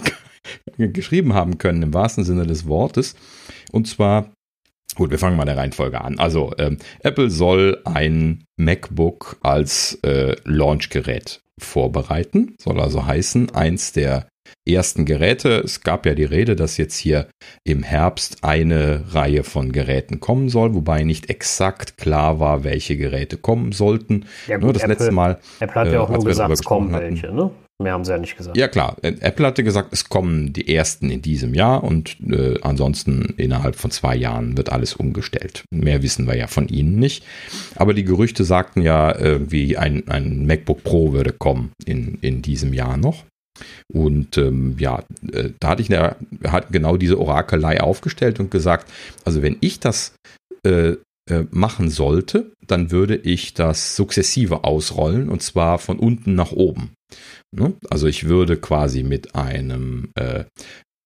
geschrieben 0.78 1.34
haben 1.34 1.58
können 1.58 1.84
im 1.84 1.94
wahrsten 1.94 2.24
Sinne 2.24 2.46
des 2.46 2.68
Wortes. 2.68 3.16
Und 3.72 3.88
zwar 3.88 4.32
Gut, 4.96 5.12
wir 5.12 5.19
fangen 5.19 5.38
mal 5.38 5.46
der 5.46 5.58
Reihenfolge 5.58 6.02
an. 6.02 6.17
Also 6.17 6.54
ähm, 6.58 6.78
Apple 7.04 7.30
soll 7.30 7.82
ein 7.86 8.46
MacBook 8.58 9.38
als 9.44 10.00
äh, 10.02 10.36
Launchgerät 10.44 11.42
vorbereiten. 11.60 12.56
Soll 12.60 12.80
also 12.80 13.06
heißen, 13.06 13.54
eins 13.54 13.92
der 13.92 14.28
ersten 14.67 15.06
Geräte. 15.06 15.60
Es 15.60 15.82
gab 15.82 16.06
ja 16.06 16.15
die 16.15 16.23
Rede, 16.23 16.56
dass 16.56 16.78
jetzt 16.78 16.98
hier 16.98 17.28
im 17.63 17.84
Herbst 17.84 18.44
eine 18.44 19.13
Reihe 19.13 19.44
von 19.44 19.71
Geräten 19.71 20.19
kommen 20.19 20.50
soll, 20.50 20.73
wobei 20.73 21.04
nicht 21.04 21.30
exakt 21.30 21.98
klar 21.98 22.40
war, 22.40 22.63
welche 22.63 22.98
Geräte 22.98 23.38
kommen 23.38 23.73
sollten. 23.73 24.25
Ja, 24.48 24.56
gut, 24.56 24.63
nur 24.63 24.73
das 24.73 24.84
Apple, 24.84 24.96
letzte 24.96 25.12
Mal. 25.12 25.40
Apple 25.60 25.75
hat 25.75 25.92
ja 25.92 26.02
auch 26.02 26.10
äh, 26.10 26.13
nur 26.13 26.25
gesagt, 26.25 26.52
es 26.52 26.63
kommen 26.63 26.92
welche, 26.92 27.32
ne? 27.32 27.52
Mehr 27.82 27.94
haben 27.94 28.06
sie 28.06 28.12
ja 28.12 28.17
nicht 28.17 28.36
gesagt. 28.36 28.58
Ja 28.58 28.67
klar, 28.67 28.98
Apple 29.04 29.46
hatte 29.46 29.63
gesagt, 29.63 29.94
es 29.94 30.10
kommen 30.10 30.52
die 30.52 30.73
ersten 30.73 31.12
in 31.12 31.21
diesem 31.21 31.54
Jahr 31.54 31.84
und 31.84 32.17
äh, 32.28 32.60
ansonsten 32.62 33.36
innerhalb 33.38 33.75
von 33.75 33.92
zwei 33.92 34.15
Jahren 34.15 34.58
wird 34.58 34.71
alles 34.71 34.96
umgestellt. 34.96 35.63
Mehr 35.71 36.02
wissen 36.02 36.25
wir 36.25 36.36
ja 36.36 36.48
von 36.48 36.69
ihnen 36.69 36.98
nicht. 36.98 37.23
Aber 37.75 37.94
die 37.94 38.04
Gerüchte 38.04 38.46
sagten 38.46 38.82
ja 38.82 39.15
irgendwie, 39.15 39.78
ein, 39.78 40.08
ein 40.08 40.48
MacBook 40.48 40.84
Pro 40.84 41.13
würde 41.13 41.34
kommen 41.34 41.71
in, 41.86 42.17
in 42.21 42.42
diesem 42.42 42.73
Jahr 42.73 42.98
noch. 42.98 43.25
Und 43.94 44.38
ähm, 44.38 44.75
ja, 44.80 45.04
äh, 45.32 45.52
da 45.60 45.69
hatte 45.69 45.82
ich 45.84 45.94
eine, 45.94 46.15
hat 46.48 46.71
genau 46.71 46.98
diese 46.98 47.19
Orakelei 47.19 47.80
aufgestellt 47.82 48.40
und 48.40 48.50
gesagt, 48.50 48.92
also 49.23 49.44
wenn 49.44 49.58
ich 49.62 49.80
das 49.80 50.13
äh, 50.63 50.94
äh, 51.28 51.46
machen 51.52 51.90
sollte, 51.90 52.54
dann 52.65 52.92
würde 52.92 53.15
ich 53.15 53.54
das 53.54 53.96
sukzessive 53.96 54.63
ausrollen 54.63 55.30
und 55.30 55.42
zwar 55.42 55.78
von 55.78 56.00
unten 56.00 56.36
nach 56.36 56.52
oben. 56.52 56.92
Ne? 57.52 57.73
Also 57.90 58.08
ich 58.08 58.30
würde 58.30 58.58
quasi 58.58 59.04
mit 59.04 59.36
einem 59.36 60.10
äh, 60.15 60.46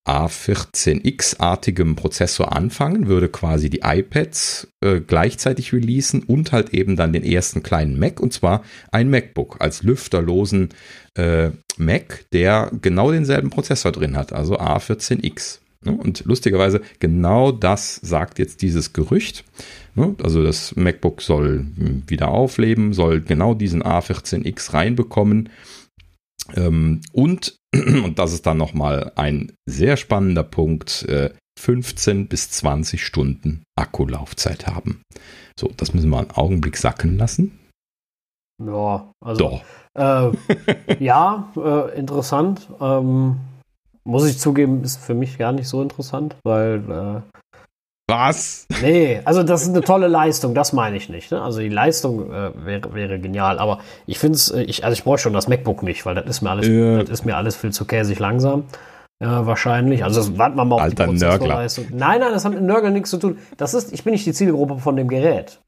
A14X-artigem 0.07 1.95
Prozessor 1.95 2.55
anfangen, 2.55 3.07
würde 3.07 3.29
quasi 3.29 3.69
die 3.69 3.81
iPads 3.83 4.67
äh, 4.83 4.99
gleichzeitig 4.99 5.73
releasen 5.73 6.23
und 6.23 6.51
halt 6.51 6.73
eben 6.73 6.95
dann 6.95 7.13
den 7.13 7.23
ersten 7.23 7.63
kleinen 7.63 7.99
Mac 7.99 8.19
und 8.19 8.33
zwar 8.33 8.63
ein 8.91 9.09
MacBook 9.09 9.57
als 9.59 9.83
lüfterlosen 9.83 10.69
Mac, 11.77 12.23
der 12.31 12.71
genau 12.81 13.11
denselben 13.11 13.49
Prozessor 13.49 13.91
drin 13.91 14.15
hat, 14.15 14.31
also 14.31 14.57
A14X. 14.57 15.59
Ne? 15.83 15.91
Und 15.93 16.23
lustigerweise 16.25 16.81
genau 16.99 17.51
das 17.51 17.95
sagt 17.95 18.39
jetzt 18.39 18.61
dieses 18.61 18.93
Gerücht. 18.93 19.43
Ne? 19.95 20.15
Also 20.23 20.43
das 20.43 20.75
MacBook 20.75 21.21
soll 21.21 21.65
wieder 22.07 22.29
aufleben, 22.29 22.93
soll 22.93 23.21
genau 23.21 23.53
diesen 23.53 23.83
A14X 23.83 24.73
reinbekommen 24.73 25.49
ähm, 26.55 27.01
und, 27.13 27.57
und 27.73 28.17
das 28.19 28.33
ist 28.33 28.45
dann 28.45 28.57
nochmal 28.57 29.11
ein 29.15 29.51
sehr 29.65 29.97
spannender 29.97 30.43
Punkt, 30.43 31.05
15 31.59 32.21
äh, 32.21 32.23
bis 32.25 32.51
20 32.51 33.05
Stunden 33.05 33.63
Akkulaufzeit 33.77 34.67
haben. 34.67 35.03
So, 35.59 35.71
das 35.77 35.93
müssen 35.93 36.09
wir 36.09 36.19
einen 36.19 36.31
Augenblick 36.31 36.77
sacken 36.77 37.17
lassen. 37.17 37.59
Ja, 38.63 39.11
also. 39.23 39.61
Äh, 39.97 40.31
ja, 40.99 41.51
äh, 41.57 41.97
interessant. 41.97 42.69
Ähm, 42.79 43.37
muss 44.03 44.27
ich 44.27 44.39
zugeben, 44.39 44.83
ist 44.83 44.97
für 44.97 45.13
mich 45.13 45.37
gar 45.37 45.51
nicht 45.51 45.67
so 45.67 45.81
interessant, 45.81 46.35
weil 46.43 46.79
äh, 46.89 47.30
was? 48.11 48.67
Nee, 48.81 49.21
also 49.25 49.41
das 49.41 49.63
ist 49.63 49.69
eine 49.69 49.81
tolle 49.81 50.07
Leistung, 50.07 50.53
das 50.53 50.73
meine 50.73 50.97
ich 50.97 51.09
nicht. 51.09 51.31
Ne? 51.31 51.41
Also 51.41 51.59
die 51.59 51.69
Leistung 51.69 52.31
äh, 52.31 52.51
wäre, 52.65 52.93
wäre 52.93 53.19
genial, 53.19 53.57
aber 53.57 53.79
ich 54.05 54.19
finde 54.19 54.35
es, 54.35 54.51
äh, 54.51 54.61
ich, 54.63 54.85
also 54.85 54.93
ich 54.93 55.03
brauche 55.03 55.17
schon 55.17 55.33
das 55.33 55.47
MacBook 55.47 55.81
nicht, 55.81 56.05
weil 56.05 56.15
das 56.15 56.25
ist 56.25 56.41
mir 56.41 56.51
alles, 56.51 56.67
ja. 56.67 56.99
das 56.99 57.09
ist 57.09 57.25
mir 57.25 57.35
alles 57.35 57.55
viel 57.55 57.71
zu 57.71 57.85
käsig 57.85 58.19
langsam. 58.19 58.65
Äh, 59.19 59.25
wahrscheinlich. 59.25 60.03
Also 60.03 60.19
das 60.19 60.37
warten 60.37 60.57
wir 60.57 60.65
mal 60.65 60.75
auf 60.75 60.81
Alter 60.81 61.05
die 61.07 61.11
Prozessorleistung. 61.11 61.85
Nein, 61.91 62.19
nein, 62.19 62.31
das 62.33 62.43
hat 62.43 62.53
mit 62.53 62.63
Nörgel 62.63 62.91
nichts 62.91 63.09
zu 63.09 63.17
tun. 63.17 63.37
Das 63.57 63.73
ist, 63.73 63.93
ich 63.93 64.03
bin 64.03 64.13
nicht 64.13 64.25
die 64.25 64.33
Zielgruppe 64.33 64.79
von 64.79 64.95
dem 64.95 65.07
Gerät. 65.07 65.61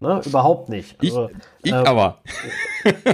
Ne? 0.00 0.20
Überhaupt 0.24 0.68
nicht. 0.68 0.96
Also, 1.00 1.30
ich, 1.62 1.70
ich 1.70 1.72
äh, 1.72 1.76
aber. 1.76 2.18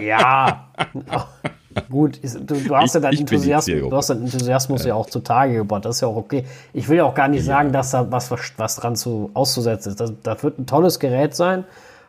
Ja. 0.03 0.73
Gut, 1.91 2.21
du, 2.23 2.55
du, 2.55 2.77
hast 2.77 2.91
ich, 2.91 2.95
ja 2.95 3.01
deinen 3.01 3.19
Enthusiasmus, 3.19 3.81
du 3.91 3.97
hast 3.97 4.11
deinen 4.11 4.25
Enthusiasmus 4.25 4.83
ja. 4.83 4.89
ja. 4.89 4.95
auch 4.95 5.07
zutage 5.07 5.55
gebracht. 5.55 5.85
Das 5.85 5.97
ist 5.97 6.01
ja 6.01 6.09
auch 6.09 6.17
okay. 6.17 6.45
Ich 6.73 6.89
will 6.89 6.99
ja 6.99 7.05
auch 7.05 7.15
gar 7.15 7.29
nicht 7.29 7.47
ja. 7.47 7.55
sagen, 7.55 7.73
dass 7.73 7.91
da 7.91 8.11
was, 8.11 8.31
was 8.31 8.77
dran 8.77 8.97
zu, 8.97 9.31
auszusetzen 9.35 9.91
ist. 9.91 10.01
Das, 10.01 10.13
das 10.23 10.43
wird 10.43 10.59
ein 10.59 10.67
tolles 10.67 10.99
Gerät 10.99 11.35
sein. 11.35 11.65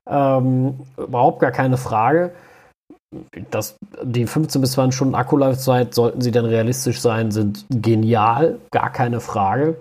Ähm, 0.08 0.80
überhaupt 0.98 1.40
gar 1.40 1.52
keine 1.52 1.78
Frage. 1.78 2.32
Das, 3.50 3.78
die 4.04 4.28
15 4.28 4.62
bis 4.62 4.74
20 4.74 4.96
Stunden 4.96 5.16
Akkulaufzeit, 5.16 5.94
sollten 5.94 6.22
sie 6.22 6.32
denn 6.32 6.46
realistisch 6.46 7.02
sein, 7.02 7.32
sind 7.32 7.66
genial, 7.70 8.60
gar 8.72 8.92
keine 8.92 9.20
Frage. 9.20 9.78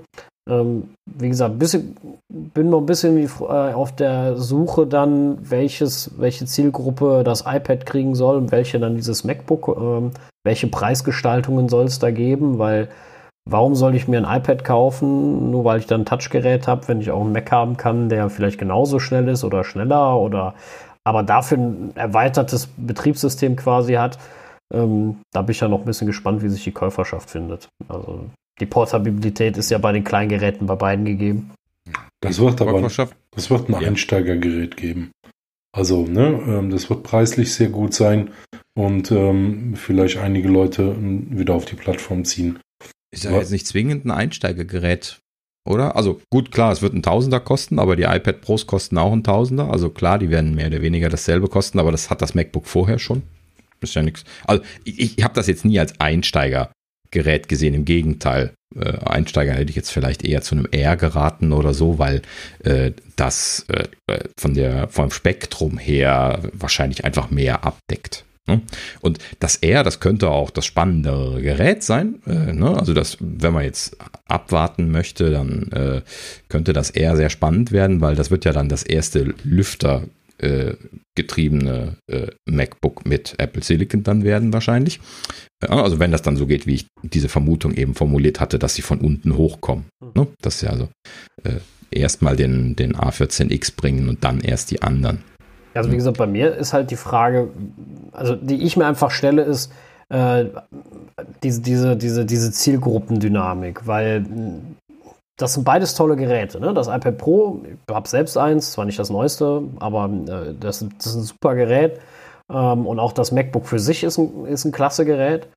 Ähm, 0.48 0.90
wie 1.06 1.28
gesagt, 1.28 1.58
bisschen, 1.58 1.96
bin 2.28 2.68
noch 2.68 2.80
ein 2.80 2.86
bisschen 2.86 3.16
wie, 3.16 3.24
äh, 3.44 3.72
auf 3.72 3.92
der 3.92 4.36
Suche 4.36 4.86
dann, 4.86 5.38
welches, 5.40 6.10
welche 6.18 6.44
Zielgruppe 6.44 7.22
das 7.24 7.44
iPad 7.46 7.86
kriegen 7.86 8.14
soll 8.14 8.36
und 8.36 8.52
welche 8.52 8.78
dann 8.78 8.94
dieses 8.94 9.24
MacBook, 9.24 9.68
ähm, 9.68 10.10
welche 10.44 10.66
Preisgestaltungen 10.66 11.68
soll 11.68 11.86
es 11.86 11.98
da 11.98 12.10
geben, 12.10 12.58
weil 12.58 12.88
warum 13.48 13.74
soll 13.74 13.94
ich 13.94 14.06
mir 14.06 14.18
ein 14.18 14.38
iPad 14.38 14.64
kaufen, 14.64 15.50
nur 15.50 15.64
weil 15.64 15.78
ich 15.78 15.86
dann 15.86 16.02
ein 16.02 16.06
Touchgerät 16.06 16.68
habe, 16.68 16.88
wenn 16.88 17.00
ich 17.00 17.10
auch 17.10 17.22
einen 17.22 17.32
Mac 17.32 17.50
haben 17.50 17.76
kann, 17.76 18.10
der 18.10 18.28
vielleicht 18.28 18.58
genauso 18.58 18.98
schnell 18.98 19.28
ist 19.28 19.44
oder 19.44 19.64
schneller 19.64 20.18
oder 20.18 20.54
aber 21.06 21.22
dafür 21.22 21.58
ein 21.58 21.92
erweitertes 21.96 22.68
Betriebssystem 22.76 23.56
quasi 23.56 23.94
hat. 23.94 24.18
Ähm, 24.72 25.20
da 25.32 25.42
bin 25.42 25.52
ich 25.52 25.60
ja 25.60 25.68
noch 25.68 25.80
ein 25.80 25.84
bisschen 25.84 26.06
gespannt, 26.06 26.42
wie 26.42 26.48
sich 26.48 26.64
die 26.64 26.72
Käuferschaft 26.72 27.30
findet. 27.30 27.68
Also 27.88 28.26
die 28.60 28.66
Portabilität 28.66 29.56
ist 29.56 29.70
ja 29.70 29.78
bei 29.78 29.92
den 29.92 30.04
kleinen 30.04 30.28
Geräten 30.28 30.66
bei 30.66 30.76
beiden 30.76 31.04
gegeben. 31.04 31.50
Das 32.20 32.38
wird 32.38 32.60
aber 32.62 32.80
das 32.80 33.50
wird 33.50 33.68
ein 33.68 33.74
Einsteigergerät 33.74 34.76
geben. 34.76 35.10
Also, 35.72 36.06
ne, 36.06 36.40
ähm, 36.46 36.70
das 36.70 36.88
wird 36.88 37.02
preislich 37.02 37.52
sehr 37.52 37.68
gut 37.68 37.94
sein 37.94 38.30
und 38.74 39.10
ähm, 39.10 39.74
vielleicht 39.74 40.18
einige 40.18 40.48
Leute 40.48 40.96
wieder 41.00 41.54
auf 41.54 41.64
die 41.64 41.74
Plattform 41.74 42.24
ziehen. 42.24 42.60
Ist 43.10 43.24
ja 43.24 43.32
jetzt 43.32 43.50
nicht 43.50 43.66
zwingend 43.66 44.04
ein 44.04 44.12
Einsteigergerät, 44.12 45.18
oder? 45.68 45.96
Also 45.96 46.20
gut, 46.30 46.52
klar, 46.52 46.72
es 46.72 46.80
wird 46.80 46.94
ein 46.94 47.02
Tausender 47.02 47.40
kosten, 47.40 47.80
aber 47.80 47.96
die 47.96 48.04
iPad 48.04 48.40
Pros 48.40 48.66
kosten 48.66 48.98
auch 48.98 49.12
ein 49.12 49.24
Tausender. 49.24 49.68
Also 49.68 49.90
klar, 49.90 50.18
die 50.18 50.30
werden 50.30 50.54
mehr 50.54 50.68
oder 50.68 50.80
weniger 50.80 51.08
dasselbe 51.08 51.48
kosten, 51.48 51.80
aber 51.80 51.90
das 51.90 52.08
hat 52.08 52.22
das 52.22 52.34
MacBook 52.34 52.66
vorher 52.66 53.00
schon. 53.00 53.22
Ist 53.80 53.94
ja 53.94 54.02
nichts. 54.02 54.24
Also 54.46 54.62
ich, 54.84 55.18
ich 55.18 55.24
habe 55.24 55.34
das 55.34 55.48
jetzt 55.48 55.64
nie 55.64 55.78
als 55.80 55.98
Einsteiger 56.00 56.70
Gerät 57.14 57.48
gesehen. 57.48 57.72
Im 57.72 57.86
Gegenteil, 57.86 58.52
äh, 58.76 58.98
Einsteiger 59.04 59.54
hätte 59.54 59.70
ich 59.70 59.76
jetzt 59.76 59.90
vielleicht 59.90 60.24
eher 60.24 60.42
zu 60.42 60.54
einem 60.54 60.66
R 60.70 60.96
geraten 60.96 61.52
oder 61.52 61.72
so, 61.72 61.98
weil 61.98 62.20
äh, 62.62 62.92
das 63.16 63.64
äh, 63.68 63.84
von 64.38 64.52
der, 64.52 64.88
vom 64.88 65.10
Spektrum 65.10 65.78
her 65.78 66.40
wahrscheinlich 66.52 67.04
einfach 67.04 67.30
mehr 67.30 67.64
abdeckt. 67.64 68.24
Ne? 68.46 68.60
Und 69.00 69.18
das 69.40 69.56
R, 69.56 69.84
das 69.84 70.00
könnte 70.00 70.28
auch 70.28 70.50
das 70.50 70.66
spannendere 70.66 71.40
Gerät 71.40 71.82
sein. 71.82 72.16
Äh, 72.26 72.52
ne? 72.52 72.76
Also 72.78 72.92
das, 72.92 73.16
wenn 73.20 73.54
man 73.54 73.64
jetzt 73.64 73.96
abwarten 74.26 74.90
möchte, 74.90 75.30
dann 75.30 75.72
äh, 75.72 76.02
könnte 76.48 76.74
das 76.74 76.90
R 76.90 77.16
sehr 77.16 77.30
spannend 77.30 77.72
werden, 77.72 78.02
weil 78.02 78.16
das 78.16 78.30
wird 78.30 78.44
ja 78.44 78.52
dann 78.52 78.68
das 78.68 78.82
erste 78.82 79.34
Lüfter 79.44 80.02
äh, 80.38 80.74
getriebene 81.14 81.96
äh, 82.10 82.28
MacBook 82.46 83.06
mit 83.06 83.34
Apple 83.38 83.62
Silicon 83.62 84.02
dann 84.02 84.24
werden 84.24 84.52
wahrscheinlich. 84.52 85.00
Also 85.60 85.98
wenn 85.98 86.10
das 86.10 86.22
dann 86.22 86.36
so 86.36 86.46
geht, 86.46 86.66
wie 86.66 86.74
ich 86.74 86.86
diese 87.02 87.28
Vermutung 87.28 87.72
eben 87.74 87.94
formuliert 87.94 88.40
hatte, 88.40 88.58
dass 88.58 88.74
sie 88.74 88.82
von 88.82 89.00
unten 89.00 89.36
hochkommen. 89.36 89.84
Mhm. 90.00 90.10
Ne? 90.14 90.26
Dass 90.40 90.60
sie 90.60 90.68
also 90.68 90.88
äh, 91.42 91.60
erstmal 91.90 92.36
den, 92.36 92.76
den 92.76 92.96
A14X 92.96 93.76
bringen 93.76 94.08
und 94.08 94.24
dann 94.24 94.40
erst 94.40 94.70
die 94.70 94.82
anderen. 94.82 95.22
Also 95.74 95.90
wie 95.90 95.96
gesagt, 95.96 96.18
bei 96.18 96.26
mir 96.26 96.54
ist 96.54 96.72
halt 96.72 96.90
die 96.90 96.96
Frage, 96.96 97.50
also 98.12 98.36
die 98.36 98.62
ich 98.62 98.76
mir 98.76 98.86
einfach 98.86 99.10
stelle, 99.10 99.42
ist 99.42 99.72
äh, 100.08 100.46
diese, 101.42 101.60
diese, 101.60 101.96
diese, 101.96 102.24
diese 102.24 102.52
Zielgruppendynamik, 102.52 103.86
weil 103.86 104.24
das 105.36 105.54
sind 105.54 105.64
beides 105.64 105.94
tolle 105.94 106.16
Geräte. 106.16 106.60
Ne? 106.60 106.74
Das 106.74 106.86
iPad 106.86 107.18
Pro, 107.18 107.62
ich 107.66 107.94
habe 107.94 108.08
selbst 108.08 108.36
eins, 108.38 108.72
zwar 108.72 108.84
nicht 108.84 108.98
das 108.98 109.10
neueste, 109.10 109.62
aber 109.80 110.04
äh, 110.06 110.54
das, 110.58 110.86
das, 110.98 111.06
ist 111.06 111.14
ein 111.14 111.22
super 111.22 111.54
Gerät. 111.54 112.00
Ähm, 112.52 112.86
und 112.86 112.98
auch 112.98 113.12
das 113.12 113.32
MacBook 113.32 113.66
für 113.66 113.78
sich 113.78 114.04
ist 114.04 114.18
ein, 114.18 114.46
ist 114.46 114.64
ein 114.64 114.72
klasse 114.72 115.04
Gerät. 115.04 115.48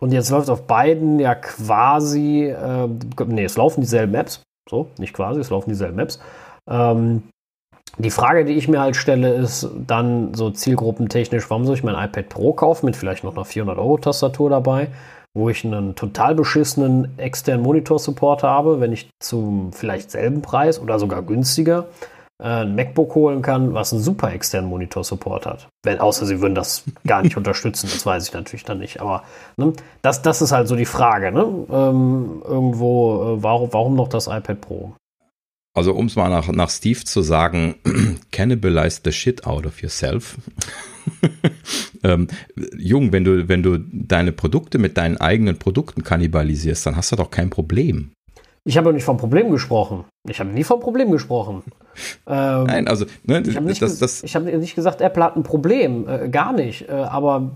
Und 0.00 0.12
jetzt 0.12 0.30
läuft 0.30 0.50
auf 0.50 0.66
beiden 0.66 1.18
ja 1.18 1.34
quasi, 1.34 2.44
äh, 2.44 2.88
nee, 3.26 3.44
es 3.44 3.56
laufen 3.56 3.80
dieselben 3.80 4.14
Apps. 4.14 4.42
So, 4.68 4.88
nicht 4.98 5.14
quasi, 5.14 5.40
es 5.40 5.50
laufen 5.50 5.70
dieselben 5.70 5.98
Apps. 5.98 6.20
Ähm, 6.68 7.22
die 7.98 8.10
Frage, 8.10 8.44
die 8.44 8.54
ich 8.54 8.66
mir 8.66 8.80
halt 8.80 8.96
stelle, 8.96 9.34
ist 9.34 9.68
dann 9.86 10.34
so 10.34 10.50
zielgruppentechnisch, 10.50 11.48
warum 11.48 11.64
soll 11.64 11.76
ich 11.76 11.84
mein 11.84 11.94
iPad 11.94 12.28
Pro 12.28 12.52
kaufen 12.52 12.86
mit 12.86 12.96
vielleicht 12.96 13.22
noch 13.22 13.36
einer 13.36 13.46
400-Euro-Tastatur 13.46 14.50
dabei? 14.50 14.88
Wo 15.34 15.48
ich 15.48 15.64
einen 15.64 15.96
total 15.96 16.34
beschissenen 16.34 17.18
externen 17.18 17.62
Monitor-Support 17.64 18.42
habe, 18.44 18.80
wenn 18.80 18.92
ich 18.92 19.08
zum 19.20 19.72
vielleicht 19.72 20.10
selben 20.10 20.42
Preis 20.42 20.80
oder 20.80 20.98
sogar 20.98 21.22
günstiger 21.22 21.88
äh, 22.40 22.62
ein 22.62 22.76
MacBook 22.76 23.14
holen 23.16 23.42
kann, 23.42 23.74
was 23.74 23.92
einen 23.92 24.02
super 24.02 24.32
externen 24.32 24.70
Monitor-Support 24.70 25.46
hat. 25.46 25.68
Wenn, 25.82 25.98
außer 25.98 26.24
sie 26.26 26.40
würden 26.40 26.54
das 26.54 26.84
gar 27.06 27.22
nicht 27.22 27.36
unterstützen, 27.36 27.88
das 27.92 28.06
weiß 28.06 28.28
ich 28.28 28.32
natürlich 28.32 28.64
dann 28.64 28.78
nicht. 28.78 29.00
Aber 29.00 29.24
ne, 29.56 29.72
das, 30.02 30.22
das 30.22 30.40
ist 30.40 30.52
halt 30.52 30.68
so 30.68 30.76
die 30.76 30.84
Frage. 30.84 31.32
Ne? 31.32 31.42
Ähm, 31.70 32.42
irgendwo, 32.44 33.36
äh, 33.36 33.42
warum, 33.42 33.72
warum 33.72 33.94
noch 33.96 34.08
das 34.08 34.28
iPad 34.28 34.60
Pro? 34.60 34.94
Also 35.76 35.92
um 35.92 36.06
es 36.06 36.14
mal 36.14 36.28
nach, 36.28 36.48
nach 36.52 36.70
Steve 36.70 37.00
zu 37.04 37.22
sagen, 37.22 37.74
cannibalize 38.30 39.00
the 39.04 39.10
shit 39.10 39.44
out 39.44 39.66
of 39.66 39.82
yourself. 39.82 40.36
ähm, 42.02 42.28
Jung, 42.76 43.12
wenn 43.12 43.24
du, 43.24 43.48
wenn 43.48 43.62
du 43.62 43.78
deine 43.78 44.32
Produkte 44.32 44.78
mit 44.78 44.96
deinen 44.96 45.16
eigenen 45.18 45.58
Produkten 45.58 46.02
kannibalisierst, 46.02 46.86
dann 46.86 46.96
hast 46.96 47.12
du 47.12 47.16
doch 47.16 47.30
kein 47.30 47.50
Problem. 47.50 48.12
Ich 48.66 48.78
habe 48.78 48.92
nicht 48.94 49.04
vom 49.04 49.18
Problem 49.18 49.50
gesprochen. 49.50 50.04
Ich 50.26 50.40
habe 50.40 50.50
nie 50.50 50.64
vom 50.64 50.80
Problem 50.80 51.10
gesprochen. 51.10 51.62
Ähm, 52.26 52.64
Nein, 52.66 52.88
also 52.88 53.04
ne, 53.24 53.42
ich 53.46 53.56
habe 53.56 53.66
nicht, 53.66 53.82
das, 53.82 53.98
das, 53.98 54.22
ich 54.22 54.34
hab 54.34 54.44
nicht 54.44 54.74
gesagt, 54.74 55.02
Apple 55.02 55.22
hat 55.22 55.36
ein 55.36 55.42
Problem, 55.42 56.08
äh, 56.08 56.28
gar 56.30 56.54
nicht. 56.54 56.88
Äh, 56.88 56.92
aber 56.92 57.52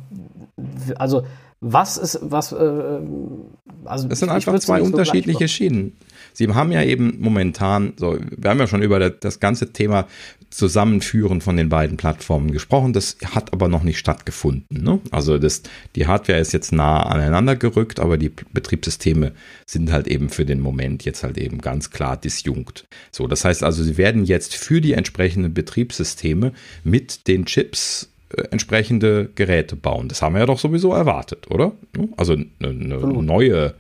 also 0.96 1.24
was 1.60 1.96
ist 1.96 2.20
was? 2.22 2.52
Äh, 2.52 2.56
also 3.84 4.08
es 4.10 4.20
sind 4.20 4.28
einfach 4.28 4.58
zwei 4.58 4.82
unterschiedliche 4.82 5.48
Schienen. 5.48 5.96
Sie 6.38 6.46
haben 6.54 6.70
ja 6.70 6.84
eben 6.84 7.16
momentan, 7.18 7.94
so, 7.96 8.16
wir 8.36 8.50
haben 8.50 8.60
ja 8.60 8.68
schon 8.68 8.80
über 8.82 9.10
das 9.10 9.40
ganze 9.40 9.72
Thema 9.72 10.06
Zusammenführen 10.50 11.40
von 11.40 11.56
den 11.56 11.68
beiden 11.68 11.96
Plattformen 11.96 12.52
gesprochen. 12.52 12.92
Das 12.92 13.16
hat 13.34 13.52
aber 13.52 13.66
noch 13.66 13.82
nicht 13.82 13.98
stattgefunden. 13.98 14.84
Ne? 14.84 15.00
Also 15.10 15.38
das, 15.38 15.64
die 15.96 16.06
Hardware 16.06 16.38
ist 16.38 16.52
jetzt 16.52 16.70
nah 16.70 17.02
aneinander 17.02 17.56
gerückt, 17.56 17.98
aber 17.98 18.18
die 18.18 18.30
Betriebssysteme 18.52 19.32
sind 19.66 19.90
halt 19.90 20.06
eben 20.06 20.28
für 20.28 20.46
den 20.46 20.60
Moment 20.60 21.04
jetzt 21.04 21.24
halt 21.24 21.38
eben 21.38 21.58
ganz 21.58 21.90
klar 21.90 22.16
disjunkt. 22.16 22.86
So, 23.10 23.26
das 23.26 23.44
heißt 23.44 23.64
also, 23.64 23.82
sie 23.82 23.98
werden 23.98 24.24
jetzt 24.24 24.54
für 24.54 24.80
die 24.80 24.92
entsprechenden 24.92 25.52
Betriebssysteme 25.52 26.52
mit 26.84 27.26
den 27.26 27.46
Chips 27.46 28.12
äh, 28.30 28.42
entsprechende 28.52 29.28
Geräte 29.34 29.74
bauen. 29.74 30.06
Das 30.06 30.22
haben 30.22 30.36
wir 30.36 30.40
ja 30.42 30.46
doch 30.46 30.60
sowieso 30.60 30.92
erwartet, 30.92 31.50
oder? 31.50 31.72
Also 32.16 32.34
eine, 32.34 32.46
eine 32.60 32.96
neue 33.24 33.74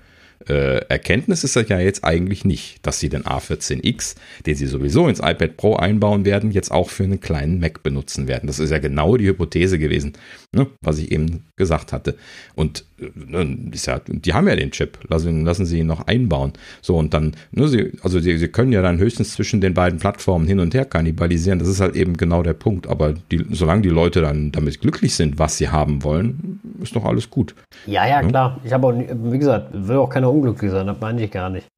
äh, 0.46 0.78
Erkenntnis 0.88 1.44
ist 1.44 1.56
das 1.56 1.68
ja 1.68 1.80
jetzt 1.80 2.04
eigentlich 2.04 2.44
nicht, 2.44 2.86
dass 2.86 3.00
sie 3.00 3.08
den 3.08 3.24
A14X, 3.24 4.14
den 4.46 4.54
sie 4.54 4.66
sowieso 4.66 5.08
ins 5.08 5.18
iPad 5.18 5.56
Pro 5.56 5.76
einbauen 5.76 6.24
werden, 6.24 6.52
jetzt 6.52 6.70
auch 6.70 6.90
für 6.90 7.04
einen 7.04 7.20
kleinen 7.20 7.60
Mac 7.60 7.82
benutzen 7.82 8.28
werden. 8.28 8.46
Das 8.46 8.58
ist 8.58 8.70
ja 8.70 8.78
genau 8.78 9.16
die 9.16 9.26
Hypothese 9.26 9.78
gewesen, 9.78 10.12
ne, 10.54 10.66
was 10.80 10.98
ich 10.98 11.10
eben 11.10 11.44
gesagt 11.56 11.92
hatte. 11.92 12.16
Und 12.54 12.84
äh, 13.00 13.72
ist 13.72 13.86
ja, 13.86 14.00
die 14.06 14.32
haben 14.32 14.48
ja 14.48 14.56
den 14.56 14.70
Chip, 14.70 14.98
lassen, 15.08 15.44
lassen 15.44 15.66
sie 15.66 15.80
ihn 15.80 15.86
noch 15.86 16.06
einbauen. 16.06 16.52
So, 16.82 16.96
und 16.96 17.14
dann, 17.14 17.34
ne, 17.50 17.68
sie, 17.68 17.92
also 18.02 18.20
sie, 18.20 18.38
sie 18.38 18.48
können 18.48 18.72
ja 18.72 18.80
dann 18.80 18.98
höchstens 18.98 19.34
zwischen 19.34 19.60
den 19.60 19.74
beiden 19.74 19.98
Plattformen 19.98 20.46
hin 20.46 20.60
und 20.60 20.72
her 20.74 20.84
kannibalisieren. 20.84 21.58
Das 21.58 21.68
ist 21.68 21.80
halt 21.80 21.96
eben 21.96 22.16
genau 22.16 22.42
der 22.42 22.54
Punkt. 22.54 22.86
Aber 22.86 23.14
die, 23.30 23.44
solange 23.50 23.82
die 23.82 23.88
Leute 23.88 24.20
dann 24.20 24.52
damit 24.52 24.80
glücklich 24.80 25.14
sind, 25.14 25.38
was 25.38 25.58
sie 25.58 25.68
haben 25.68 26.04
wollen, 26.04 26.60
ist 26.80 26.94
doch 26.94 27.04
alles 27.04 27.28
gut. 27.28 27.54
Ja, 27.86 28.06
ja, 28.06 28.22
ja? 28.22 28.28
klar. 28.28 28.60
Ich 28.64 28.72
habe 28.72 28.86
auch, 28.86 28.94
wie 28.94 29.38
gesagt, 29.38 29.70
will 29.72 29.96
auch 29.96 30.08
keiner 30.08 30.28
unglücklich 30.38 30.70
sein, 30.70 30.86
das 30.86 31.00
meine 31.00 31.22
ich 31.22 31.30
gar 31.30 31.50
nicht. 31.50 31.68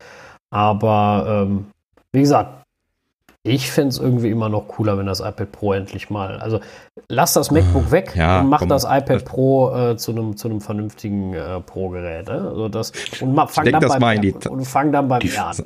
Aber 0.51 1.47
ähm, 1.49 1.67
wie 2.13 2.21
gesagt, 2.21 2.61
ich 3.43 3.71
finde 3.71 3.89
es 3.89 3.99
irgendwie 3.99 4.31
immer 4.31 4.51
noch 4.51 4.69
cooler, 4.69 4.99
wenn 4.99 5.07
das 5.07 5.21
iPad 5.21 5.51
Pro 5.51 5.73
endlich 5.73 6.11
mal. 6.11 6.39
Also 6.41 6.61
lass 7.09 7.33
das 7.33 7.51
MacBook 7.51 7.91
weg 7.91 8.15
ja, 8.15 8.41
und 8.41 8.51
mach 8.51 8.59
komm, 8.59 8.69
das 8.69 8.85
iPad 8.85 9.25
Pro 9.25 9.75
äh, 9.75 9.97
zu 9.97 10.11
einem 10.11 10.37
zu 10.37 10.49
einem 10.49 10.61
vernünftigen 10.61 11.33
äh, 11.33 11.61
Pro-Gerät. 11.61 12.29
Ne? 12.29 12.35
Also 12.35 12.69
das 12.69 12.93
und 13.21 13.35
fang 13.49 13.65
dann 13.65 13.81
beim, 13.81 14.35
und 14.51 14.65
fang 14.67 14.93
dann 14.93 15.09
beim 15.09 15.23
R 15.23 15.47
an. 15.47 15.57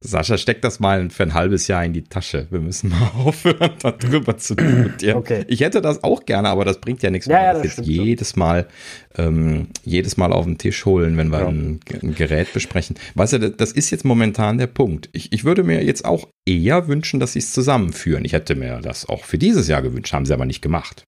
Sascha, 0.00 0.38
steck 0.38 0.62
das 0.62 0.78
mal 0.78 1.10
für 1.10 1.24
ein 1.24 1.34
halbes 1.34 1.66
Jahr 1.66 1.84
in 1.84 1.92
die 1.92 2.04
Tasche. 2.04 2.46
Wir 2.50 2.60
müssen 2.60 2.90
mal 2.90 3.10
aufhören, 3.16 3.72
darüber 3.80 4.36
zu 4.36 4.54
diskutieren. 4.54 5.16
Okay. 5.16 5.44
Ich 5.48 5.60
hätte 5.60 5.80
das 5.80 6.04
auch 6.04 6.24
gerne, 6.24 6.48
aber 6.50 6.64
das 6.64 6.80
bringt 6.80 7.02
ja 7.02 7.10
nichts 7.10 7.26
mehr. 7.26 7.42
Ja, 7.42 7.52
das, 7.54 7.62
das 7.62 7.76
jetzt 7.78 7.86
jedes 7.86 8.36
Mal, 8.36 8.68
ähm, 9.16 9.68
jedes 9.84 10.16
Mal 10.16 10.32
auf 10.32 10.44
den 10.44 10.56
Tisch 10.56 10.84
holen, 10.86 11.16
wenn 11.16 11.30
wir 11.30 11.40
ja. 11.40 11.48
ein, 11.48 11.80
ein, 12.00 12.14
Gerät 12.14 12.52
besprechen. 12.52 12.96
Weißt 13.16 13.32
du, 13.32 13.50
das 13.50 13.72
ist 13.72 13.90
jetzt 13.90 14.04
momentan 14.04 14.58
der 14.58 14.68
Punkt. 14.68 15.08
Ich, 15.12 15.32
ich 15.32 15.44
würde 15.44 15.64
mir 15.64 15.82
jetzt 15.82 16.04
auch 16.04 16.28
eher 16.46 16.86
wünschen, 16.86 17.18
dass 17.18 17.32
sie 17.32 17.40
es 17.40 17.52
zusammenführen. 17.52 18.24
Ich 18.24 18.34
hätte 18.34 18.54
mir 18.54 18.80
das 18.80 19.08
auch 19.08 19.24
für 19.24 19.38
dieses 19.38 19.66
Jahr 19.66 19.82
gewünscht, 19.82 20.12
haben 20.12 20.26
sie 20.26 20.32
aber 20.32 20.46
nicht 20.46 20.62
gemacht. 20.62 21.07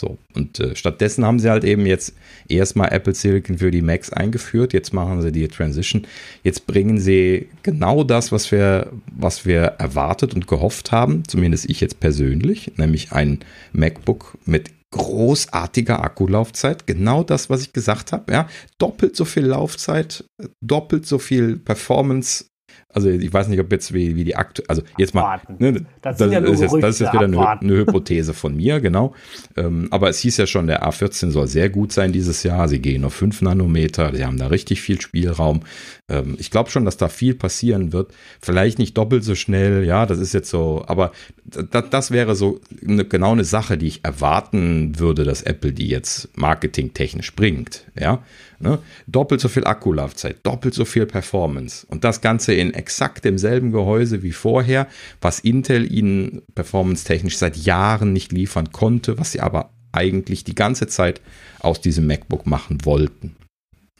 So, 0.00 0.18
und 0.34 0.58
äh, 0.58 0.74
stattdessen 0.74 1.24
haben 1.24 1.38
sie 1.38 1.50
halt 1.50 1.62
eben 1.62 1.86
jetzt 1.86 2.14
erstmal 2.48 2.92
Apple 2.92 3.14
Silicon 3.14 3.58
für 3.58 3.70
die 3.70 3.82
Macs 3.82 4.12
eingeführt, 4.12 4.72
jetzt 4.72 4.92
machen 4.92 5.22
sie 5.22 5.30
die 5.30 5.46
Transition, 5.46 6.04
jetzt 6.42 6.66
bringen 6.66 6.98
sie 6.98 7.48
genau 7.62 8.02
das, 8.02 8.32
was 8.32 8.50
wir, 8.50 8.92
was 9.06 9.46
wir 9.46 9.60
erwartet 9.78 10.34
und 10.34 10.48
gehofft 10.48 10.90
haben, 10.90 11.22
zumindest 11.28 11.70
ich 11.70 11.80
jetzt 11.80 12.00
persönlich, 12.00 12.72
nämlich 12.76 13.12
ein 13.12 13.38
MacBook 13.72 14.36
mit 14.44 14.70
großartiger 14.90 16.02
Akkulaufzeit, 16.02 16.88
genau 16.88 17.22
das, 17.22 17.48
was 17.48 17.62
ich 17.62 17.72
gesagt 17.72 18.10
habe, 18.10 18.32
ja, 18.32 18.48
doppelt 18.78 19.14
so 19.14 19.24
viel 19.24 19.46
Laufzeit, 19.46 20.24
doppelt 20.60 21.06
so 21.06 21.18
viel 21.18 21.56
Performance 21.56 22.46
also 22.94 23.10
ich 23.10 23.32
weiß 23.32 23.48
nicht, 23.48 23.58
ob 23.58 23.72
jetzt 23.72 23.92
wie, 23.92 24.14
wie 24.14 24.22
die 24.22 24.36
aktuelle, 24.36 24.70
also 24.70 24.82
jetzt 24.96 25.14
mal, 25.14 25.40
ne, 25.58 25.84
das, 26.00 26.16
das, 26.16 26.32
ja 26.32 26.38
ist 26.38 26.60
jetzt, 26.60 26.74
das, 26.74 26.94
ist 26.94 27.00
jetzt, 27.00 27.12
wieder 27.12 27.24
eine, 27.24 27.60
eine, 27.60 27.76
Hypothese 27.78 28.34
von 28.34 28.54
mir, 28.54 28.80
genau. 28.80 29.14
Ähm, 29.56 29.88
aber 29.90 30.08
es 30.08 30.20
hieß 30.20 30.36
ja 30.36 30.46
schon, 30.46 30.68
der 30.68 30.88
A14 30.88 31.30
soll 31.30 31.48
sehr 31.48 31.70
gut 31.70 31.92
sein 31.92 32.12
dieses 32.12 32.44
Jahr. 32.44 32.68
Sie 32.68 32.78
gehen 32.78 33.04
auf 33.04 33.14
5 33.14 33.42
Nanometer, 33.42 34.14
sie 34.14 34.24
haben 34.24 34.38
da 34.38 34.46
richtig 34.46 34.80
viel 34.80 35.00
Spielraum. 35.00 35.62
Ähm, 36.08 36.36
ich 36.38 36.52
glaube 36.52 36.70
schon, 36.70 36.84
dass 36.84 36.96
da 36.96 37.08
viel 37.08 37.34
passieren 37.34 37.92
wird. 37.92 38.12
Vielleicht 38.40 38.78
nicht 38.78 38.96
doppelt 38.96 39.24
so 39.24 39.34
schnell, 39.34 39.84
ja, 39.84 40.06
das 40.06 40.20
ist 40.20 40.32
jetzt 40.32 40.50
so, 40.50 40.84
aber 40.86 41.10
das, 41.44 41.90
das 41.90 42.10
wäre 42.12 42.36
so 42.36 42.60
eine, 42.86 43.04
genau 43.04 43.32
eine 43.32 43.44
Sache, 43.44 43.76
die 43.76 43.88
ich 43.88 44.04
erwarten 44.04 44.98
würde, 45.00 45.24
dass 45.24 45.42
Apple 45.42 45.72
die 45.72 45.88
jetzt 45.88 46.28
marketingtechnisch 46.36 47.34
bringt, 47.34 47.86
ja. 47.98 48.22
Ne? 48.60 48.78
Doppelt 49.06 49.40
so 49.40 49.48
viel 49.48 49.66
Akkulaufzeit, 49.66 50.38
doppelt 50.44 50.74
so 50.74 50.84
viel 50.84 51.06
Performance 51.06 51.86
und 51.88 52.04
das 52.04 52.20
Ganze 52.20 52.54
in 52.54 52.72
exakt 52.84 53.24
demselben 53.24 53.72
Gehäuse 53.72 54.22
wie 54.22 54.32
vorher, 54.32 54.88
was 55.22 55.40
Intel 55.40 55.90
ihnen 55.90 56.42
performance-technisch 56.54 57.38
seit 57.38 57.56
Jahren 57.56 58.12
nicht 58.12 58.30
liefern 58.30 58.72
konnte, 58.72 59.18
was 59.18 59.32
sie 59.32 59.40
aber 59.40 59.70
eigentlich 59.92 60.44
die 60.44 60.54
ganze 60.54 60.86
Zeit 60.86 61.22
aus 61.60 61.80
diesem 61.80 62.06
MacBook 62.06 62.46
machen 62.46 62.84
wollten. 62.84 63.36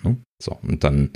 Ne? 0.03 0.18
So, 0.43 0.59
und 0.61 0.85
dann 0.85 1.11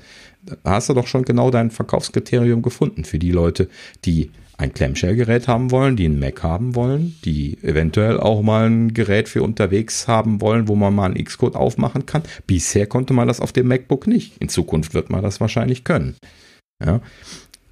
hast 0.65 0.89
du 0.89 0.95
doch 0.95 1.07
schon 1.07 1.25
genau 1.25 1.51
dein 1.51 1.71
Verkaufskriterium 1.71 2.63
gefunden 2.63 3.05
für 3.05 3.19
die 3.19 3.33
Leute, 3.33 3.69
die 4.07 4.31
ein 4.57 4.73
Clamshell-Gerät 4.73 5.47
haben 5.47 5.71
wollen, 5.71 5.95
die 5.97 6.07
einen 6.07 6.19
Mac 6.19 6.43
haben 6.43 6.75
wollen, 6.75 7.17
die 7.25 7.59
eventuell 7.63 8.19
auch 8.19 8.43
mal 8.43 8.69
ein 8.69 8.93
Gerät 8.93 9.29
für 9.29 9.43
unterwegs 9.43 10.09
haben 10.09 10.41
wollen, 10.41 10.67
wo 10.67 10.75
man 10.75 10.95
mal 10.95 11.05
einen 11.05 11.23
Xcode 11.23 11.55
aufmachen 11.55 12.07
kann. 12.07 12.23
Bisher 12.47 12.87
konnte 12.87 13.13
man 13.13 13.29
das 13.29 13.41
auf 13.41 13.53
dem 13.53 13.69
MacBook 13.69 14.07
nicht. 14.09 14.37
In 14.39 14.49
Zukunft 14.49 14.95
wird 14.95 15.11
man 15.11 15.23
das 15.23 15.41
wahrscheinlich 15.41 15.85
können. 15.85 16.17
Ja, 16.85 17.01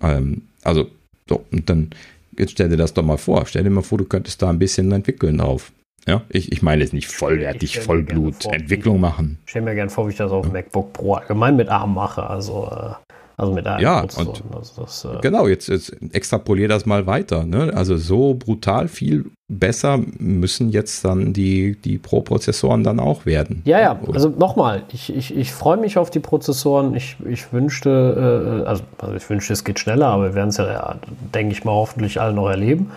ähm, 0.03 0.42
also, 0.62 0.86
so, 1.28 1.44
und 1.51 1.68
dann, 1.68 1.90
jetzt 2.38 2.53
stell 2.53 2.68
dir 2.68 2.76
das 2.76 2.94
doch 2.94 3.03
mal 3.03 3.18
vor. 3.18 3.47
Stell 3.47 3.64
dir 3.64 3.70
mal 3.70 3.82
vor, 3.82 3.99
du 3.99 4.05
könntest 4.05 4.42
da 4.42 4.51
ein 4.51 4.59
bisschen 4.59 4.90
entwickeln 4.92 5.38
drauf. 5.38 5.72
Ja, 6.07 6.22
ich, 6.28 6.53
ich 6.53 6.62
meine 6.62 6.82
jetzt 6.82 6.92
nicht 6.92 7.09
vollwertig, 7.09 7.80
Vollblut, 7.80 8.44
Entwicklung 8.47 9.01
machen. 9.01 9.38
Ich 9.44 9.51
stelle 9.51 9.64
mir 9.64 9.74
gerne 9.74 9.90
vor, 9.90 10.07
wie 10.07 10.12
ich 10.12 10.16
das 10.16 10.30
auf 10.30 10.47
dem 10.47 10.53
MacBook 10.53 10.92
Pro 10.92 11.14
allgemein 11.14 11.57
mit 11.57 11.68
ARM 11.68 11.94
mache. 11.94 12.24
Also, 12.30 12.70
äh, 12.70 12.94
also 13.36 13.53
mit 13.53 13.66
einem 13.66 13.82
Ja, 13.82 14.01
und 14.01 14.42
also 14.55 14.82
das, 14.82 15.05
äh 15.05 15.18
genau, 15.20 15.49
jetzt, 15.49 15.68
jetzt 15.68 15.97
extrapolier 16.12 16.68
das 16.68 16.86
mal 16.86 17.07
weiter. 17.07 17.44
Ne? 17.44 17.72
Also 17.74 17.97
so 17.97 18.34
brutal 18.34 18.88
viel 18.88 19.30
besser 19.49 20.01
müssen 20.18 20.70
jetzt 20.70 21.05
dann 21.05 21.32
die, 21.32 21.76
die 21.76 21.99
Pro-Prozessoren 21.99 22.82
dann 22.82 22.99
auch 22.99 23.26
werden. 23.26 23.62
Ja, 23.64 23.80
ja, 23.80 24.01
also 24.12 24.28
nochmal, 24.28 24.82
ich, 24.92 25.14
ich, 25.14 25.36
ich 25.36 25.53
freue 25.53 25.76
mich 25.76 25.99
auf 25.99 26.11
die 26.11 26.18
Prozessoren. 26.18 26.94
Ich, 26.97 27.16
ich 27.24 27.53
wünschte, 27.53 28.62
äh, 28.64 28.68
also, 28.68 28.82
also 28.99 29.14
ich 29.14 29.28
wünschte, 29.30 29.53
es 29.53 29.62
geht 29.62 29.78
schneller, 29.78 30.09
aber 30.09 30.24
wir 30.24 30.34
werden 30.34 30.49
es 30.49 30.57
ja, 30.57 30.97
denke 31.32 31.53
ich 31.53 31.64
mal, 31.64 31.72
hoffentlich 31.72 32.20
alle 32.20 32.32
noch 32.32 32.49
erleben, 32.49 32.90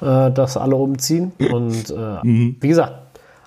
äh, 0.00 0.30
dass 0.30 0.56
alle 0.56 0.76
umziehen. 0.76 1.32
Und 1.50 1.90
äh, 1.90 1.94
mhm. 2.22 2.56
wie 2.60 2.68
gesagt, 2.68 2.92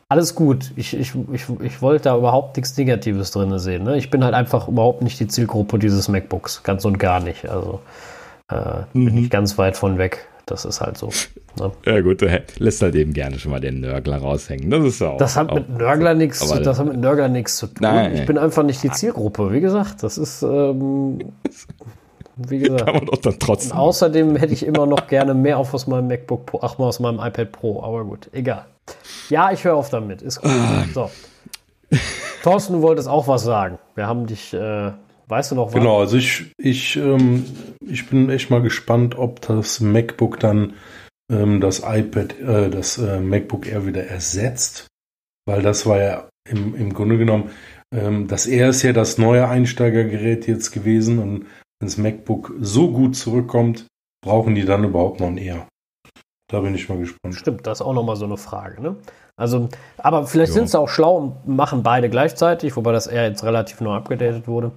alles 0.10 0.36
gut. 0.36 0.74
Ich, 0.76 0.94
ich, 0.94 1.14
ich, 1.32 1.46
ich 1.62 1.82
wollte 1.82 2.04
da 2.04 2.18
überhaupt 2.18 2.58
nichts 2.58 2.76
Negatives 2.76 3.32
drin 3.32 3.58
sehen. 3.60 3.84
Ne? 3.86 3.96
Ich 3.96 4.10
bin 4.10 4.26
halt 4.26 4.34
einfach 4.34 4.68
überhaupt 4.68 5.04
nicht 5.04 5.22
die 5.22 5.28
Zielgruppe 5.30 5.80
dieses 5.80 6.10
MacBooks. 6.10 6.64
Ganz 6.64 6.84
und 6.84 7.00
gar 7.00 7.22
nicht. 7.22 7.48
Also 7.48 7.80
äh, 8.50 8.82
mhm. 8.92 9.06
bin 9.06 9.18
ich 9.20 9.30
ganz 9.30 9.58
weit 9.58 9.78
von 9.78 9.98
weg. 9.98 10.28
Das 10.52 10.66
ist 10.66 10.82
halt 10.82 10.98
so. 10.98 11.10
Ne? 11.58 11.72
Ja 11.86 12.02
gut, 12.02 12.22
du 12.22 12.44
lässt 12.58 12.82
halt 12.82 12.94
eben 12.96 13.14
gerne 13.14 13.40
schon 13.40 13.52
mal 13.52 13.62
den 13.62 13.80
Nörgler 13.80 14.18
raushängen. 14.18 14.70
Das 14.70 14.84
ist 14.84 15.02
auch. 15.02 15.18
Das 15.18 15.38
hat 15.38 15.54
mit 15.54 15.70
Nörgler 15.70 16.14
nichts. 16.14 16.40
Das 16.40 16.78
hat 16.78 16.86
mit 16.86 16.98
Nörgler 16.98 17.30
nichts 17.30 17.56
zu 17.56 17.68
tun. 17.68 17.78
Nein, 17.80 18.16
ich 18.16 18.26
bin 18.26 18.38
einfach 18.38 18.64
nicht 18.64 18.84
die 18.84 18.92
Zielgruppe. 18.92 19.54
Wie 19.54 19.62
gesagt, 19.62 20.04
das 20.04 20.18
ist. 20.18 20.44
Ähm, 20.44 21.20
wie 22.36 22.60
gesagt. 22.60 22.86
Kann 22.86 22.96
man 22.96 23.06
doch 23.06 23.18
dann 23.18 23.40
trotzdem. 23.40 23.72
Und 23.72 23.78
außerdem 23.78 24.36
hätte 24.36 24.52
ich 24.52 24.66
immer 24.66 24.86
noch 24.86 25.08
gerne 25.08 25.34
mehr 25.34 25.58
auf 25.58 25.74
aus 25.74 25.88
meinem 25.88 26.08
MacBook 26.08 26.48
Pro, 26.48 26.60
ach 26.62 26.78
mal 26.78 26.88
aus 26.88 27.00
meinem 27.00 27.20
iPad 27.20 27.54
Pro. 27.54 27.82
Aber 27.82 28.04
gut, 28.04 28.30
egal. 28.34 28.66
Ja, 29.30 29.52
ich 29.54 29.64
höre 29.64 29.76
auf 29.76 29.90
damit. 29.90 30.22
Ist 30.22 30.42
gut. 30.42 30.52
Ah. 30.52 30.84
So. 30.94 31.10
Thorsten, 32.44 32.74
du 32.74 32.82
wolltest 32.82 33.08
auch 33.08 33.30
was 33.30 33.44
sagen. 33.44 33.80
Wir 33.96 34.06
haben 34.06 34.28
dich, 34.28 34.54
äh, 34.54 34.92
weißt 35.32 35.52
du 35.52 35.56
noch 35.56 35.68
was? 35.68 35.74
Genau, 35.74 36.00
also 36.00 36.18
ich, 36.18 36.52
ich, 36.58 36.98
ähm, 36.98 37.46
ich 37.88 38.08
bin 38.08 38.30
echt 38.30 38.52
mal 38.52 38.62
gespannt, 38.62 39.18
ob 39.18 39.42
das 39.42 39.80
MacBook 39.80 40.40
dann 40.40 40.74
ähm, 41.32 41.62
das 41.62 41.80
iPad, 41.80 42.40
äh, 42.40 42.70
das 42.70 42.98
äh, 42.98 43.20
MacBook 43.20 43.66
Air 43.66 43.88
wieder 43.88 44.04
ersetzt. 44.04 44.88
Weil 45.48 45.64
das 45.64 45.88
war 45.88 45.98
ja 45.98 46.30
im, 46.48 46.76
im 46.76 46.94
Grunde 46.94 47.18
genommen, 47.18 47.50
ähm, 47.94 48.28
das 48.28 48.46
Air 48.46 48.70
ist 48.70 48.84
ja 48.84 48.94
das 48.94 49.18
neue 49.18 49.48
Einsteigergerät 49.48 50.48
jetzt 50.48 50.72
gewesen 50.72 51.18
und 51.18 51.46
wenn 51.80 51.88
das 51.88 51.98
MacBook 51.98 52.54
so 52.60 52.92
gut 52.92 53.16
zurückkommt, 53.16 53.88
brauchen 54.24 54.54
die 54.54 54.66
dann 54.66 54.84
überhaupt 54.84 55.20
noch 55.20 55.28
ein 55.28 55.38
Air? 55.38 55.68
Da 56.52 56.60
bin 56.60 56.76
ich 56.76 56.90
mal 56.90 56.98
gespannt. 56.98 57.36
Stimmt, 57.36 57.66
das 57.66 57.80
ist 57.80 57.86
auch 57.86 57.94
nochmal 57.94 58.18
so 58.18 58.26
eine 58.26 58.38
Frage. 58.38 58.82
Ne? 58.82 58.98
Also, 59.38 59.70
aber 59.98 60.28
vielleicht 60.28 60.52
sind 60.52 60.70
sie 60.70 60.78
auch 60.78 60.90
schlau 60.90 61.16
und 61.18 61.48
machen 61.48 61.82
beide 61.82 62.10
gleichzeitig, 62.10 62.76
wobei 62.76 62.92
das 62.92 63.08
eher 63.08 63.28
jetzt 63.28 63.44
relativ 63.44 63.80
neu 63.80 63.94
abgedatet 63.96 64.48
wurde. 64.48 64.74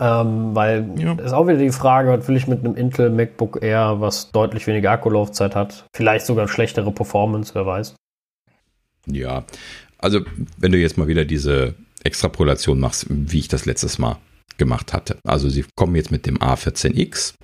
Ähm, 0.00 0.54
weil 0.54 0.90
ja. 0.98 1.12
ist 1.14 1.32
auch 1.32 1.46
wieder 1.46 1.58
die 1.58 1.70
Frage, 1.70 2.10
was 2.10 2.26
will 2.28 2.36
ich 2.36 2.46
mit 2.48 2.60
einem 2.60 2.74
Intel 2.74 3.10
MacBook 3.10 3.62
Air, 3.62 4.00
was 4.00 4.32
deutlich 4.32 4.66
weniger 4.66 4.90
Akkulaufzeit 4.90 5.54
hat, 5.54 5.86
vielleicht 5.94 6.26
sogar 6.26 6.48
schlechtere 6.48 6.90
Performance, 6.90 7.54
wer 7.54 7.66
weiß. 7.66 7.94
Ja, 9.06 9.44
also 9.98 10.20
wenn 10.58 10.72
du 10.72 10.78
jetzt 10.78 10.98
mal 10.98 11.06
wieder 11.06 11.24
diese 11.24 11.74
Extrapolation 12.02 12.80
machst, 12.80 13.06
wie 13.08 13.38
ich 13.38 13.48
das 13.48 13.64
letztes 13.64 13.98
Mal 13.98 14.18
gemacht 14.58 14.92
hatte. 14.92 15.18
Also 15.24 15.48
sie 15.48 15.64
kommen 15.76 15.96
jetzt 15.96 16.10
mit 16.10 16.26
dem 16.26 16.38
A14X 16.38 17.34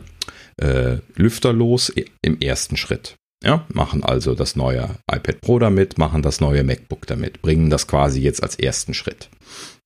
äh, 0.61 0.99
lüfterlos 1.15 1.93
im 2.23 2.41
ersten 2.41 2.77
Schritt. 2.77 3.17
Ja, 3.45 3.67
machen 3.73 4.05
also 4.05 4.35
das 4.37 4.55
neue 4.55 4.91
iPad 5.11 5.41
Pro 5.41 5.59
damit, 5.59 5.99
machen 5.99 6.23
das 6.23 6.41
neue 6.41 6.63
MacBook 6.63 7.07
damit, 7.07 7.43
bringen 7.43 7.71
das 7.71 7.89
quasi 7.89 8.21
jetzt 8.21 8.43
als 8.43 8.57
ersten 8.57 8.95
Schritt. 8.95 9.31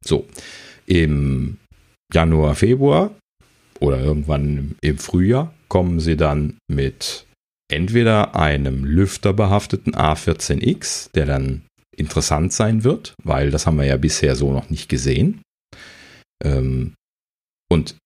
So, 0.05 0.27
im 0.85 1.57
Januar, 2.13 2.55
Februar 2.55 3.11
oder 3.81 4.01
irgendwann 4.01 4.77
im 4.81 4.99
Frühjahr 4.99 5.53
kommen 5.69 6.01
sie 6.01 6.17
dann 6.17 6.59
mit 6.69 7.27
entweder 7.69 8.37
einem 8.37 8.85
lüfterbehafteten 8.85 9.95
A14X, 9.95 11.13
der 11.13 11.27
dann 11.27 11.63
interessant 11.97 12.53
sein 12.53 12.85
wird, 12.85 13.15
weil 13.23 13.51
das 13.51 13.67
haben 13.67 13.79
wir 13.79 13.87
ja 13.87 13.97
bisher 13.97 14.37
so 14.37 14.53
noch 14.53 14.71
nicht 14.71 14.89
gesehen. 14.89 15.43
Ähm, 16.45 16.95
und 17.71 17.97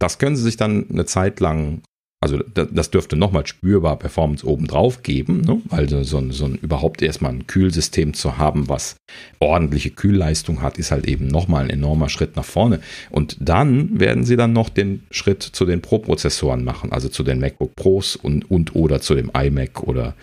das 0.00 0.18
können 0.18 0.36
sie 0.36 0.42
sich 0.42 0.56
dann 0.56 0.88
eine 0.88 1.04
Zeit 1.04 1.40
lang 1.40 1.82
also 2.20 2.38
das 2.38 2.90
dürfte 2.90 3.16
nochmal 3.16 3.46
spürbar 3.46 3.96
Performance 3.96 4.44
obendrauf 4.44 5.04
geben, 5.04 5.42
ne? 5.42 5.62
weil 5.68 5.88
so, 5.88 6.02
so, 6.02 6.30
so 6.32 6.46
ein, 6.46 6.56
überhaupt 6.56 7.00
erstmal 7.00 7.32
ein 7.32 7.46
Kühlsystem 7.46 8.12
zu 8.12 8.38
haben, 8.38 8.68
was 8.68 8.96
ordentliche 9.38 9.90
Kühlleistung 9.90 10.60
hat, 10.60 10.78
ist 10.78 10.90
halt 10.90 11.06
eben 11.06 11.28
nochmal 11.28 11.64
ein 11.64 11.70
enormer 11.70 12.08
Schritt 12.08 12.34
nach 12.34 12.44
vorne. 12.44 12.80
Und 13.10 13.36
dann 13.40 14.00
werden 14.00 14.24
sie 14.24 14.36
dann 14.36 14.52
noch 14.52 14.68
den 14.68 15.04
Schritt 15.12 15.44
zu 15.44 15.64
den 15.64 15.80
Pro-Prozessoren 15.80 16.64
machen, 16.64 16.90
also 16.90 17.08
zu 17.08 17.22
den 17.22 17.38
MacBook 17.38 17.76
Pros 17.76 18.16
und, 18.16 18.50
und 18.50 18.74
oder 18.74 19.00
zu 19.00 19.14
dem 19.14 19.30
iMac 19.32 19.84
oder, 19.84 20.14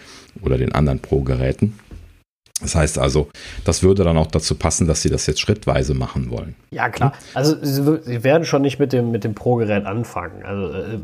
oder 0.41 0.57
den 0.57 0.73
anderen 0.73 0.99
Pro-Geräten. 0.99 1.79
Das 2.65 2.73
heißt 2.73 2.97
also, 2.97 3.27
das 3.63 3.83
würde 3.83 4.03
dann 4.03 4.17
auch 4.17 4.25
dazu 4.25 4.55
passen, 4.55 4.87
dass 4.87 5.03
sie 5.03 5.09
das 5.09 5.27
jetzt 5.27 5.39
schrittweise 5.39 5.93
machen 5.93 6.31
wollen. 6.31 6.55
Ja, 6.71 6.89
klar. 6.89 7.13
Also 7.35 7.55
sie, 7.61 7.99
sie 8.01 8.23
werden 8.23 8.43
schon 8.43 8.63
nicht 8.63 8.79
mit 8.79 8.91
dem, 8.91 9.11
mit 9.11 9.23
dem 9.23 9.35
Pro-Gerät 9.35 9.85
anfangen. 9.85 10.43
Also 10.43 10.73
äh, 10.73 10.97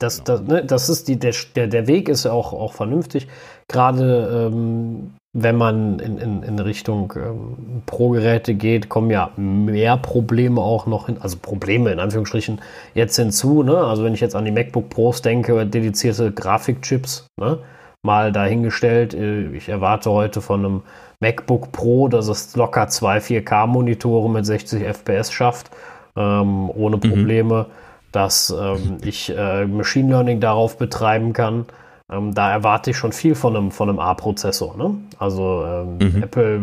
das, 0.00 0.24
genau. 0.24 0.38
das, 0.38 0.48
ne, 0.48 0.64
das 0.64 0.88
ist 0.88 1.06
die, 1.06 1.16
der, 1.16 1.32
der 1.68 1.86
Weg 1.86 2.08
ist 2.08 2.26
auch, 2.26 2.52
auch 2.52 2.72
vernünftig. 2.72 3.28
Gerade 3.68 4.50
ähm, 4.52 5.12
wenn 5.32 5.56
man 5.56 6.00
in, 6.00 6.18
in, 6.18 6.42
in 6.42 6.58
Richtung 6.58 7.12
ähm, 7.14 7.82
Pro-Geräte 7.86 8.54
geht, 8.54 8.88
kommen 8.88 9.10
ja 9.12 9.30
mehr 9.36 9.96
Probleme 9.96 10.60
auch 10.60 10.86
noch 10.86 11.06
hin, 11.06 11.18
also 11.20 11.38
Probleme 11.40 11.92
in 11.92 12.00
Anführungsstrichen 12.00 12.60
jetzt 12.94 13.14
hinzu. 13.14 13.62
Ne? 13.62 13.76
Also 13.76 14.02
wenn 14.02 14.14
ich 14.14 14.20
jetzt 14.20 14.34
an 14.34 14.44
die 14.44 14.50
MacBook 14.50 14.90
Pros 14.90 15.22
denke, 15.22 15.64
dedizierte 15.64 16.32
Grafikchips, 16.32 17.26
ne? 17.40 17.60
Mal 18.04 18.32
dahingestellt. 18.32 19.14
Äh, 19.14 19.48
ich 19.48 19.68
erwarte 19.68 20.10
heute 20.10 20.40
von 20.40 20.64
einem 20.64 20.82
MacBook 21.20 21.72
Pro, 21.72 22.08
dass 22.08 22.28
es 22.28 22.54
locker 22.54 22.88
zwei 22.88 23.18
4K-Monitore 23.18 24.30
mit 24.30 24.46
60 24.46 24.82
FPS 24.84 25.32
schafft, 25.32 25.70
ähm, 26.16 26.70
ohne 26.70 26.96
mhm. 26.96 27.00
Probleme, 27.00 27.66
mhm. 27.68 27.72
dass 28.12 28.54
ähm, 28.56 28.98
ich 29.02 29.34
äh, 29.36 29.66
Machine 29.66 30.10
Learning 30.10 30.40
darauf 30.40 30.78
betreiben 30.78 31.32
kann. 31.32 31.66
Ähm, 32.12 32.34
da 32.34 32.52
erwarte 32.52 32.90
ich 32.90 32.98
schon 32.98 33.12
viel 33.12 33.34
von 33.34 33.56
einem, 33.56 33.70
von 33.70 33.88
einem 33.88 33.98
A-Prozessor. 33.98 34.76
Ne? 34.76 34.96
Also 35.18 35.64
ähm, 35.66 35.98
mhm. 35.98 36.22
Apple 36.22 36.60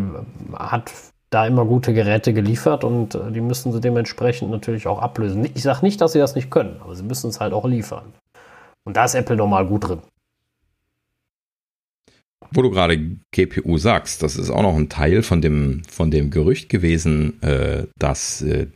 hat 0.54 0.92
da 1.32 1.48
immer 1.48 1.66
gute 1.66 1.94
Geräte 1.94 2.34
geliefert 2.34 2.84
und 2.84 3.16
äh, 3.16 3.32
die 3.32 3.42
müssen 3.42 3.72
sie 3.72 3.82
dementsprechend 3.82 4.52
natürlich 4.52 4.88
auch 4.88 5.02
ablösen. 5.02 5.50
Ich 5.56 5.64
sage 5.64 5.80
nicht, 5.82 6.00
dass 6.02 6.12
sie 6.12 6.20
das 6.20 6.36
nicht 6.36 6.52
können, 6.52 6.76
aber 6.84 6.94
sie 6.94 7.04
müssen 7.04 7.30
es 7.30 7.40
halt 7.40 7.54
auch 7.54 7.66
liefern. 7.66 8.14
Und 8.84 8.98
da 8.98 9.06
ist 9.06 9.16
Apple 9.16 9.38
normal 9.38 9.66
gut 9.66 9.88
drin. 9.88 10.00
Wo 12.54 12.62
du 12.62 12.70
gerade 12.70 13.00
GPU 13.32 13.78
sagst, 13.78 14.24
das 14.24 14.36
ist 14.36 14.50
auch 14.50 14.62
noch 14.62 14.76
ein 14.76 14.90
Teil 14.90 15.24
von 15.24 15.42
dem, 15.42 15.84
von 15.90 16.12
dem 16.12 16.32
Gerücht 16.32 16.68
gewesen, 16.68 17.42
äh, 17.42 17.86
dass 17.98 18.42
äh, 18.42 18.68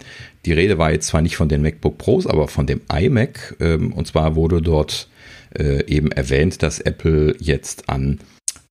die 0.46 0.54
Rede 0.54 0.78
war 0.78 0.92
jetzt 0.92 1.08
zwar 1.08 1.22
nicht 1.22 1.36
von 1.36 1.50
den 1.50 1.62
MacBook 1.62 1.98
Pros, 1.98 2.26
aber 2.26 2.48
von 2.48 2.68
dem 2.68 2.82
iMac. 2.92 3.58
Ähm, 3.60 3.92
und 3.92 4.08
zwar 4.08 4.36
wurde 4.36 4.62
dort 4.62 5.10
äh, 5.58 5.86
eben 5.88 6.12
erwähnt, 6.12 6.64
dass 6.64 6.80
Apple 6.80 7.36
jetzt 7.40 7.90
an 7.90 8.20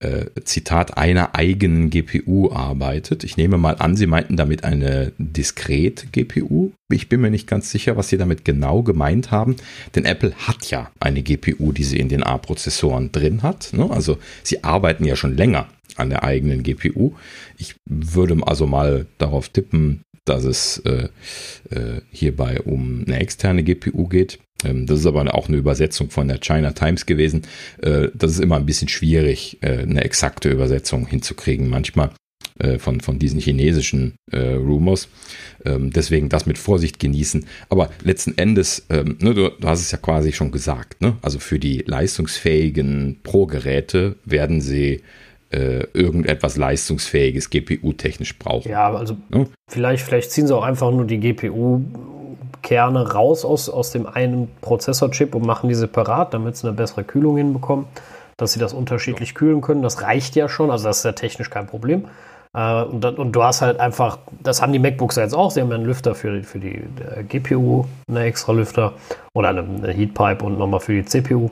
äh, 0.00 0.26
Zitat, 0.44 0.96
einer 0.96 1.34
eigenen 1.34 1.90
GPU 1.90 2.50
arbeitet. 2.50 3.24
Ich 3.24 3.36
nehme 3.36 3.58
mal 3.58 3.76
an, 3.76 3.96
Sie 3.96 4.06
meinten 4.06 4.36
damit 4.36 4.64
eine 4.64 5.12
Diskret-GPU. 5.18 6.72
Ich 6.90 7.08
bin 7.08 7.20
mir 7.20 7.30
nicht 7.30 7.46
ganz 7.46 7.70
sicher, 7.70 7.96
was 7.96 8.08
Sie 8.08 8.18
damit 8.18 8.44
genau 8.44 8.82
gemeint 8.82 9.30
haben, 9.30 9.56
denn 9.94 10.04
Apple 10.04 10.32
hat 10.36 10.70
ja 10.70 10.90
eine 11.00 11.22
GPU, 11.22 11.72
die 11.72 11.84
sie 11.84 11.98
in 11.98 12.08
den 12.08 12.22
A-Prozessoren 12.22 13.12
drin 13.12 13.42
hat. 13.42 13.72
Ne? 13.72 13.90
Also 13.90 14.18
Sie 14.42 14.64
arbeiten 14.64 15.04
ja 15.04 15.16
schon 15.16 15.36
länger 15.36 15.68
an 15.96 16.10
der 16.10 16.24
eigenen 16.24 16.62
GPU. 16.62 17.12
Ich 17.56 17.76
würde 17.86 18.36
also 18.46 18.66
mal 18.66 19.06
darauf 19.18 19.48
tippen, 19.48 20.02
dass 20.24 20.44
es 20.44 20.78
äh, 20.78 21.08
äh, 21.70 22.00
hierbei 22.10 22.60
um 22.60 23.04
eine 23.06 23.18
externe 23.18 23.62
GPU 23.62 24.08
geht. 24.08 24.38
Ähm, 24.64 24.86
das 24.86 25.00
ist 25.00 25.06
aber 25.06 25.34
auch 25.34 25.48
eine 25.48 25.56
Übersetzung 25.56 26.10
von 26.10 26.28
der 26.28 26.38
China 26.38 26.72
Times 26.72 27.06
gewesen. 27.06 27.42
Äh, 27.82 28.08
das 28.14 28.32
ist 28.32 28.40
immer 28.40 28.56
ein 28.56 28.66
bisschen 28.66 28.88
schwierig, 28.88 29.58
äh, 29.62 29.78
eine 29.78 30.04
exakte 30.04 30.50
Übersetzung 30.50 31.06
hinzukriegen. 31.06 31.68
Manchmal 31.68 32.10
äh, 32.60 32.78
von, 32.78 33.00
von 33.00 33.18
diesen 33.18 33.40
chinesischen 33.40 34.14
äh, 34.30 34.54
Rumors. 34.54 35.08
Ähm, 35.64 35.90
deswegen 35.90 36.28
das 36.28 36.46
mit 36.46 36.56
Vorsicht 36.56 37.00
genießen. 37.00 37.46
Aber 37.68 37.90
letzten 38.04 38.38
Endes, 38.38 38.86
ähm, 38.90 39.16
ne, 39.20 39.34
du, 39.34 39.48
du, 39.48 39.68
hast 39.68 39.80
es 39.80 39.90
ja 39.90 39.98
quasi 39.98 40.32
schon 40.32 40.52
gesagt, 40.52 41.00
ne? 41.00 41.16
also 41.20 41.40
für 41.40 41.58
die 41.58 41.78
leistungsfähigen 41.84 43.18
Pro-Geräte 43.24 44.14
werden 44.24 44.60
sie 44.60 45.02
äh, 45.50 45.84
irgendetwas 45.94 46.56
leistungsfähiges 46.56 47.50
GPU-technisch 47.50 48.38
brauchen. 48.38 48.70
Ja, 48.70 48.94
also 48.94 49.16
ja? 49.34 49.46
Vielleicht, 49.68 50.04
vielleicht 50.04 50.30
ziehen 50.30 50.46
sie 50.46 50.54
auch 50.56 50.62
einfach 50.62 50.92
nur 50.92 51.06
die 51.06 51.18
GPU-Kerne 52.64 53.12
raus 53.12 53.44
aus, 53.44 53.68
aus 53.68 53.90
dem 53.90 54.06
einen 54.06 54.48
Prozessorchip 54.60 55.34
und 55.34 55.46
machen 55.46 55.68
die 55.68 55.74
separat, 55.74 56.34
damit 56.34 56.56
sie 56.56 56.66
eine 56.66 56.76
bessere 56.76 57.04
Kühlung 57.04 57.36
hinbekommen, 57.36 57.86
dass 58.36 58.52
sie 58.52 58.58
das 58.58 58.72
unterschiedlich 58.72 59.30
ja. 59.30 59.34
kühlen 59.34 59.60
können. 59.60 59.82
Das 59.82 60.02
reicht 60.02 60.34
ja 60.34 60.48
schon, 60.48 60.70
also 60.70 60.84
das 60.84 60.98
ist 60.98 61.04
ja 61.04 61.12
technisch 61.12 61.50
kein 61.50 61.66
Problem. 61.66 62.06
Äh, 62.56 62.82
und, 62.82 63.04
und, 63.04 63.32
du 63.32 63.42
hast 63.42 63.62
halt 63.62 63.80
einfach, 63.80 64.18
das 64.42 64.62
haben 64.62 64.72
die 64.72 64.78
MacBooks 64.78 65.16
jetzt 65.16 65.34
auch, 65.34 65.50
sie 65.50 65.60
haben 65.60 65.70
ja 65.70 65.76
einen 65.76 65.86
Lüfter 65.86 66.14
für, 66.14 66.42
für 66.42 66.58
die 66.58 66.82
GPU, 67.28 67.84
eine 68.08 68.24
extra 68.24 68.52
Lüfter 68.52 68.94
oder 69.34 69.50
eine, 69.50 69.60
eine 69.60 69.92
Heatpipe 69.92 70.44
und 70.44 70.58
nochmal 70.58 70.80
für 70.80 70.94
die 70.94 71.04
CPU. 71.04 71.50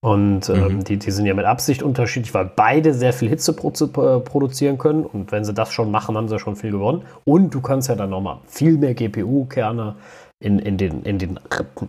Und 0.00 0.48
ähm, 0.48 0.76
mhm. 0.76 0.84
die, 0.84 0.96
die 0.96 1.10
sind 1.10 1.26
ja 1.26 1.34
mit 1.34 1.44
Absicht 1.44 1.82
unterschiedlich, 1.82 2.32
weil 2.32 2.48
beide 2.54 2.94
sehr 2.94 3.12
viel 3.12 3.28
Hitze 3.28 3.50
äh, 3.50 4.20
produzieren 4.20 4.78
können. 4.78 5.04
Und 5.04 5.32
wenn 5.32 5.44
sie 5.44 5.52
das 5.52 5.72
schon 5.72 5.90
machen, 5.90 6.16
haben 6.16 6.28
sie 6.28 6.38
schon 6.38 6.54
viel 6.54 6.70
gewonnen. 6.70 7.02
Und 7.24 7.52
du 7.52 7.60
kannst 7.60 7.88
ja 7.88 7.96
dann 7.96 8.10
nochmal 8.10 8.38
viel 8.46 8.78
mehr 8.78 8.94
GPU-Kerne 8.94 9.96
in, 10.40 10.58
in, 10.58 10.76
den, 10.76 11.02
in 11.02 11.18
den, 11.18 11.40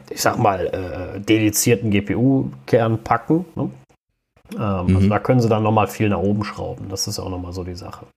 ich 0.09 0.21
sag 0.21 0.37
mal, 0.37 0.67
äh, 0.67 1.19
dedizierten 1.19 1.91
GPU-Kern 1.91 3.03
packen. 3.03 3.45
Ne? 3.55 3.71
Ähm, 4.53 4.61
also 4.61 4.83
mhm. 4.83 4.95
Also 4.95 5.09
da 5.09 5.19
können 5.19 5.39
sie 5.39 5.49
dann 5.49 5.63
nochmal 5.63 5.87
viel 5.87 6.09
nach 6.09 6.19
oben 6.19 6.43
schrauben. 6.43 6.89
Das 6.89 7.07
ist 7.07 7.19
auch 7.19 7.29
nochmal 7.29 7.53
so 7.53 7.63
die 7.63 7.75
Sache. 7.75 8.07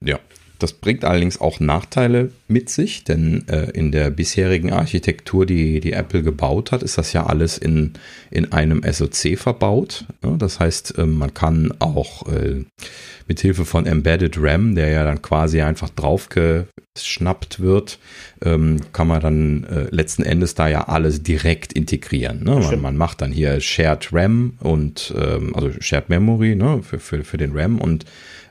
Ja, 0.00 0.18
das 0.58 0.72
bringt 0.72 1.04
allerdings 1.04 1.40
auch 1.40 1.60
Nachteile 1.60 2.32
mit 2.48 2.68
sich, 2.68 3.04
denn 3.04 3.46
äh, 3.48 3.70
in 3.70 3.92
der 3.92 4.10
bisherigen 4.10 4.72
Architektur, 4.72 5.46
die, 5.46 5.80
die 5.80 5.92
Apple 5.92 6.22
gebaut 6.22 6.72
hat, 6.72 6.82
ist 6.82 6.98
das 6.98 7.12
ja 7.12 7.26
alles 7.26 7.58
in, 7.58 7.92
in 8.30 8.52
einem 8.52 8.82
SoC 8.82 9.38
verbaut. 9.38 10.06
Ja, 10.24 10.36
das 10.36 10.58
heißt, 10.58 10.98
äh, 10.98 11.06
man 11.06 11.32
kann 11.32 11.72
auch 11.78 12.26
äh, 12.26 12.64
mit 13.28 13.40
Hilfe 13.40 13.64
von 13.64 13.86
Embedded 13.86 14.36
RAM, 14.38 14.74
der 14.74 14.88
ja 14.88 15.04
dann 15.04 15.22
quasi 15.22 15.60
einfach 15.60 15.90
draufgeschnappt 15.90 17.60
wird, 17.60 17.98
ähm, 18.42 18.80
kann 18.92 19.06
man 19.06 19.20
dann 19.20 19.64
äh, 19.64 19.86
letzten 19.94 20.24
Endes 20.24 20.54
da 20.54 20.66
ja 20.66 20.88
alles 20.88 21.22
direkt 21.22 21.72
integrieren. 21.72 22.42
Ne? 22.42 22.56
Man, 22.56 22.80
man, 22.80 22.96
macht 22.96 23.20
dann 23.20 23.30
hier 23.30 23.60
Shared 23.60 24.08
RAM 24.12 24.54
und 24.60 25.14
ähm, 25.16 25.54
also 25.54 25.70
Shared 25.78 26.08
Memory 26.08 26.56
ne? 26.56 26.80
für, 26.82 26.98
für, 26.98 27.22
für 27.22 27.36
den 27.36 27.56
RAM 27.56 27.78
und 27.78 28.06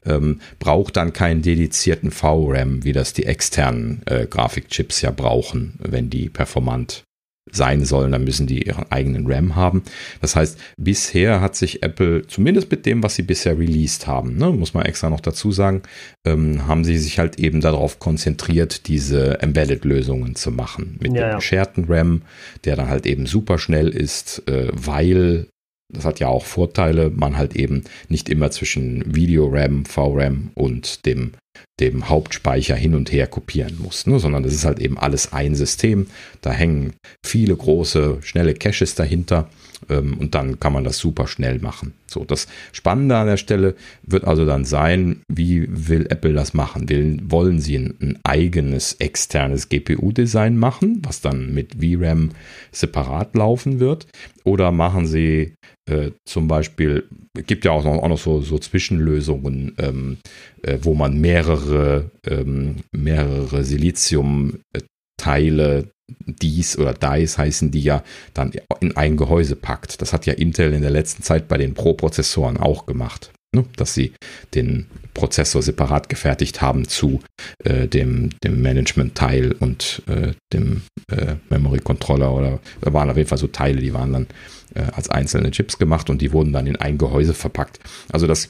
ähm, 0.07 0.41
braucht 0.59 0.97
dann 0.97 1.13
keinen 1.13 1.41
dedizierten 1.41 2.11
VRAM, 2.11 2.83
wie 2.83 2.93
das 2.93 3.13
die 3.13 3.25
externen 3.25 4.01
äh, 4.05 4.25
Grafikchips 4.25 5.01
ja 5.01 5.11
brauchen, 5.11 5.75
wenn 5.79 6.09
die 6.09 6.29
performant 6.29 7.03
sein 7.51 7.85
sollen, 7.85 8.11
dann 8.11 8.23
müssen 8.23 8.47
die 8.47 8.63
ihren 8.63 8.91
eigenen 8.91 9.31
RAM 9.31 9.55
haben. 9.55 9.83
Das 10.21 10.35
heißt, 10.35 10.59
bisher 10.77 11.41
hat 11.41 11.55
sich 11.55 11.83
Apple, 11.83 12.25
zumindest 12.27 12.69
mit 12.71 12.85
dem, 12.85 13.03
was 13.03 13.15
sie 13.15 13.21
bisher 13.21 13.57
released 13.57 14.07
haben, 14.07 14.37
ne, 14.37 14.51
muss 14.51 14.73
man 14.73 14.85
extra 14.85 15.09
noch 15.09 15.21
dazu 15.21 15.51
sagen, 15.51 15.83
ähm, 16.25 16.67
haben 16.67 16.83
sie 16.83 16.97
sich 16.97 17.19
halt 17.19 17.39
eben 17.39 17.61
darauf 17.61 17.99
konzentriert, 17.99 18.87
diese 18.87 19.41
Embedded-Lösungen 19.41 20.35
zu 20.35 20.51
machen. 20.51 20.97
Mit 21.01 21.13
ja, 21.13 21.21
dem 21.21 21.29
ja. 21.29 21.35
gescherten 21.35 21.85
RAM, 21.87 22.23
der 22.65 22.75
dann 22.75 22.89
halt 22.89 23.05
eben 23.05 23.25
super 23.25 23.57
schnell 23.59 23.89
ist, 23.89 24.43
äh, 24.47 24.67
weil 24.73 25.47
Das 25.93 26.03
hat 26.03 26.19
ja 26.19 26.27
auch 26.27 26.45
Vorteile, 26.45 27.09
man 27.09 27.37
halt 27.37 27.55
eben 27.55 27.85
nicht 28.09 28.29
immer 28.29 28.51
zwischen 28.51 29.15
Video-RAM, 29.15 29.85
VRAM 29.85 30.51
und 30.53 31.05
dem, 31.05 31.33
dem 31.79 32.09
Hauptspeicher 32.09 32.75
hin 32.75 32.93
und 32.93 33.11
her 33.11 33.27
kopieren 33.27 33.77
muss, 33.81 34.05
ne? 34.05 34.19
sondern 34.19 34.43
das 34.43 34.53
ist 34.53 34.65
halt 34.65 34.79
eben 34.79 34.97
alles 34.97 35.31
ein 35.31 35.55
System. 35.55 36.07
Da 36.41 36.51
hängen 36.51 36.93
viele 37.25 37.55
große, 37.55 38.17
schnelle 38.21 38.53
Caches 38.53 38.95
dahinter 38.95 39.49
und 39.87 40.33
dann 40.33 40.59
kann 40.59 40.73
man 40.73 40.83
das 40.83 40.97
super 40.97 41.27
schnell 41.27 41.59
machen. 41.59 41.93
So, 42.07 42.23
das 42.23 42.47
Spannende 42.71 43.17
an 43.17 43.27
der 43.27 43.37
Stelle 43.37 43.75
wird 44.01 44.23
also 44.23 44.45
dann 44.45 44.65
sein, 44.65 45.21
wie 45.27 45.67
will 45.69 46.07
Apple 46.09 46.33
das 46.33 46.53
machen? 46.53 46.89
Will, 46.89 47.19
wollen 47.27 47.59
sie 47.59 47.77
ein, 47.77 47.93
ein 48.01 48.19
eigenes 48.23 48.93
externes 48.93 49.69
GPU-Design 49.69 50.57
machen, 50.57 51.01
was 51.03 51.21
dann 51.21 51.53
mit 51.53 51.75
VRAM 51.75 52.31
separat 52.71 53.35
laufen 53.35 53.79
wird? 53.79 54.07
Oder 54.43 54.71
machen 54.71 55.05
sie 55.05 55.53
äh, 55.87 56.09
zum 56.25 56.47
Beispiel, 56.47 57.03
gibt 57.45 57.65
ja 57.65 57.71
auch 57.71 57.83
noch, 57.83 58.01
auch 58.01 58.09
noch 58.09 58.17
so, 58.17 58.41
so 58.41 58.57
Zwischenlösungen, 58.57 59.75
ähm, 59.77 60.17
äh, 60.63 60.79
wo 60.81 60.95
man 60.95 61.21
mehrere, 61.21 62.09
ähm, 62.25 62.77
mehrere 62.91 63.63
Silizium-Teile 63.63 65.91
dies 66.25 66.77
oder 66.77 66.93
dies 66.93 67.37
heißen 67.37 67.71
die 67.71 67.81
ja 67.81 68.03
dann 68.33 68.51
in 68.79 68.95
ein 68.95 69.17
Gehäuse 69.17 69.55
packt. 69.55 70.01
Das 70.01 70.13
hat 70.13 70.25
ja 70.25 70.33
Intel 70.33 70.73
in 70.73 70.81
der 70.81 70.91
letzten 70.91 71.23
Zeit 71.23 71.47
bei 71.47 71.57
den 71.57 71.73
Pro-Prozessoren 71.73 72.57
auch 72.57 72.85
gemacht, 72.85 73.31
ne? 73.53 73.65
dass 73.75 73.93
sie 73.93 74.13
den 74.53 74.87
Prozessor 75.13 75.61
separat 75.61 76.09
gefertigt 76.09 76.61
haben 76.61 76.87
zu 76.87 77.19
äh, 77.63 77.87
dem, 77.87 78.29
dem 78.43 78.61
Management-Teil 78.61 79.53
und 79.59 80.03
äh, 80.07 80.33
dem 80.53 80.83
äh, 81.11 81.35
Memory-Controller 81.49 82.33
oder 82.33 82.59
da 82.81 82.93
waren 82.93 83.09
auf 83.09 83.17
jeden 83.17 83.29
Fall 83.29 83.37
so 83.37 83.47
Teile, 83.47 83.81
die 83.81 83.93
waren 83.93 84.13
dann 84.13 84.27
äh, 84.75 84.83
als 84.93 85.09
einzelne 85.09 85.51
Chips 85.51 85.77
gemacht 85.77 86.09
und 86.09 86.21
die 86.21 86.31
wurden 86.31 86.53
dann 86.53 86.67
in 86.67 86.75
ein 86.75 86.97
Gehäuse 86.97 87.33
verpackt. 87.33 87.79
Also 88.11 88.27
das 88.27 88.49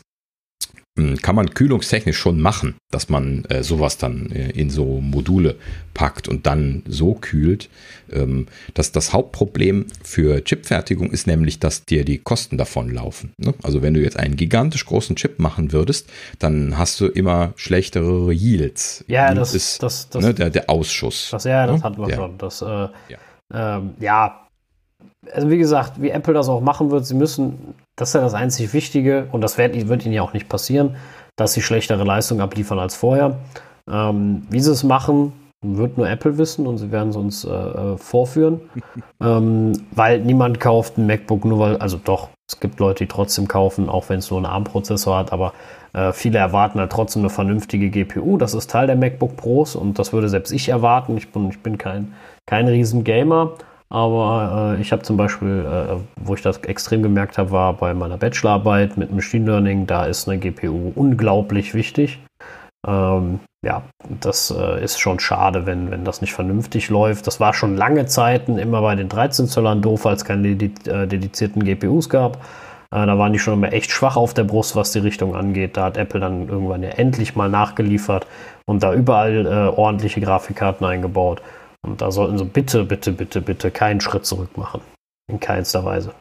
kann 1.22 1.36
man 1.36 1.54
kühlungstechnisch 1.54 2.18
schon 2.18 2.42
machen, 2.42 2.76
dass 2.92 3.10
man 3.10 3.46
äh, 3.46 3.64
sowas 3.64 3.98
dann 3.98 4.32
äh, 4.32 4.50
in 4.52 4.70
so 4.70 5.00
Module 5.00 5.56
packt 5.94 6.28
und 6.28 6.46
dann 6.46 6.84
so 6.88 7.14
kühlt. 7.14 7.70
Ähm, 8.12 8.48
das, 8.74 8.92
das 8.92 9.14
Hauptproblem 9.14 9.86
für 10.04 10.44
Chipfertigung 10.44 11.12
ist 11.12 11.28
nämlich, 11.28 11.60
dass 11.60 11.86
dir 11.86 12.04
die 12.04 12.18
Kosten 12.18 12.58
davon 12.58 12.94
laufen. 12.94 13.34
Ne? 13.38 13.54
Also 13.64 13.82
wenn 13.82 13.94
du 13.94 14.02
jetzt 14.02 14.18
einen 14.18 14.36
gigantisch 14.36 14.86
großen 14.86 15.16
Chip 15.16 15.40
machen 15.40 15.72
würdest, 15.72 16.10
dann 16.40 16.78
hast 16.78 17.00
du 17.00 17.08
immer 17.08 17.54
schlechtere 17.56 18.34
Yields. 18.34 19.06
Ja, 19.08 19.34
das 19.34 19.54
ist 19.54 19.84
das, 19.84 20.10
das, 20.10 20.24
ne, 20.24 20.34
der, 20.34 20.50
der 20.50 20.70
Ausschuss. 20.70 21.30
Das, 21.32 21.44
ja, 21.44 21.68
das 21.68 21.78
ne? 21.80 21.84
hatten 21.84 22.02
wir 22.02 22.10
ja. 22.10 22.16
schon. 22.16 22.38
Das, 22.38 22.62
äh, 22.62 22.66
ja. 22.66 23.18
Ähm, 23.54 23.92
ja, 24.00 24.47
also 25.34 25.50
wie 25.50 25.58
gesagt, 25.58 26.02
wie 26.02 26.10
Apple 26.10 26.34
das 26.34 26.50
auch 26.50 26.62
machen 26.62 26.92
wird, 26.92 27.06
sie 27.06 27.16
müssen, 27.16 27.76
das 27.96 28.10
ist 28.10 28.16
ja 28.16 28.22
das 28.22 28.34
einzig 28.34 28.74
Wichtige 28.74 29.28
und 29.32 29.42
das 29.42 29.58
wird, 29.58 29.88
wird 29.88 30.06
ihnen 30.06 30.14
ja 30.14 30.22
auch 30.22 30.34
nicht 30.34 30.50
passieren, 30.50 30.96
dass 31.36 31.54
sie 31.54 31.62
schlechtere 31.62 32.04
Leistung 32.04 32.42
abliefern 32.42 32.80
als 32.80 32.96
vorher. 32.96 33.38
Ähm, 33.90 34.44
wie 34.50 34.60
sie 34.60 34.72
es 34.72 34.84
machen, 34.84 35.34
wird 35.62 35.98
nur 35.98 36.10
Apple 36.10 36.38
wissen 36.38 36.68
und 36.68 36.78
sie 36.78 36.92
werden 36.92 37.10
es 37.10 37.16
uns 37.16 37.46
äh, 37.46 37.50
äh 37.50 37.98
vorführen, 37.98 38.62
ähm, 39.22 39.74
weil 39.92 40.20
niemand 40.22 40.60
kauft 40.60 40.98
ein 40.98 41.08
MacBook 41.08 41.46
nur 41.46 41.60
weil, 41.60 41.78
also 41.78 42.00
doch, 42.04 42.30
es 42.50 42.60
gibt 42.60 42.80
Leute, 42.80 43.04
die 43.04 43.08
trotzdem 43.08 43.48
kaufen, 43.48 43.90
auch 43.90 44.10
wenn 44.10 44.20
es 44.20 44.30
nur 44.30 44.40
einen 44.40 44.46
ARM-Prozessor 44.46 45.18
hat, 45.18 45.34
aber 45.34 45.54
äh, 45.94 46.14
viele 46.14 46.38
erwarten 46.38 46.80
halt 46.80 46.92
trotzdem 46.92 47.24
eine 47.24 47.30
vernünftige 47.30 47.90
GPU. 47.90 48.38
Das 48.38 48.54
ist 48.54 48.70
Teil 48.70 48.88
der 48.88 48.96
MacBook 48.96 49.36
Pros 49.36 49.76
und 49.76 50.00
das 50.00 50.14
würde 50.14 50.30
selbst 50.30 50.52
ich 50.52 50.70
erwarten. 50.70 51.18
Ich 51.18 51.32
bin, 51.32 51.50
ich 51.50 51.60
bin 51.60 51.78
kein, 51.78 52.14
kein 52.46 52.68
riesen 52.68 53.04
Gamer, 53.04 53.54
aber 53.90 54.76
äh, 54.78 54.82
ich 54.82 54.92
habe 54.92 55.04
zum 55.04 55.18
Beispiel, 55.18 55.66
äh, 55.66 55.96
wo 56.22 56.36
ich 56.36 56.42
das 56.42 56.58
extrem 56.60 57.04
gemerkt 57.04 57.38
habe, 57.38 57.52
war 57.52 57.74
bei 57.74 57.94
meiner 57.94 58.18
Bachelorarbeit 58.18 58.98
mit 58.98 59.14
Machine 59.14 59.46
Learning, 59.46 59.88
da 59.88 60.06
ist 60.06 60.28
eine 60.28 60.40
GPU 60.40 60.92
unglaublich 60.96 61.74
wichtig. 61.74 62.20
Ähm, 62.86 63.40
ja, 63.66 63.84
das 64.22 64.52
äh, 64.52 64.84
ist 64.84 65.00
schon 65.00 65.20
schade, 65.20 65.66
wenn, 65.66 65.90
wenn 65.92 66.04
das 66.06 66.22
nicht 66.22 66.34
vernünftig 66.34 66.90
läuft. 66.90 67.28
Das 67.28 67.40
war 67.40 67.54
schon 67.54 67.76
lange 67.76 68.06
Zeiten 68.06 68.58
immer 68.58 68.82
bei 68.82 68.96
den 68.96 69.10
13 69.10 69.48
Zöllern 69.48 69.82
doof, 69.82 70.06
als 70.06 70.22
es 70.22 70.28
keine 70.28 70.50
äh, 70.50 71.08
dedizierten 71.08 71.64
GPUs 71.64 72.10
gab. 72.10 72.38
Äh, 72.92 73.06
da 73.06 73.18
waren 73.18 73.34
die 73.34 73.40
schon 73.40 73.56
immer 73.56 73.74
echt 73.74 73.92
schwach 73.92 74.16
auf 74.16 74.34
der 74.34 74.44
Brust, 74.44 74.76
was 74.76 74.92
die 74.92 75.00
Richtung 75.00 75.36
angeht. 75.36 75.76
Da 75.76 75.86
hat 75.86 75.98
Apple 75.98 76.20
dann 76.20 76.48
irgendwann 76.48 76.84
ja 76.84 76.90
endlich 76.90 77.36
mal 77.36 77.50
nachgeliefert 77.50 78.28
und 78.66 78.84
da 78.84 78.94
überall 78.94 79.46
äh, 79.46 79.78
ordentliche 79.78 80.22
Grafikkarten 80.22 80.86
eingebaut. 80.86 81.42
Und 81.88 82.02
da 82.02 82.12
sollten 82.12 82.38
sie 82.38 82.46
bitte, 82.46 82.84
bitte, 82.84 83.12
bitte, 83.12 83.42
bitte 83.42 83.72
keinen 83.72 84.02
Schritt 84.02 84.26
zurück 84.26 84.58
machen. 84.58 84.82
In 85.30 85.40
keinster 85.40 85.84
Weise. 85.84 86.14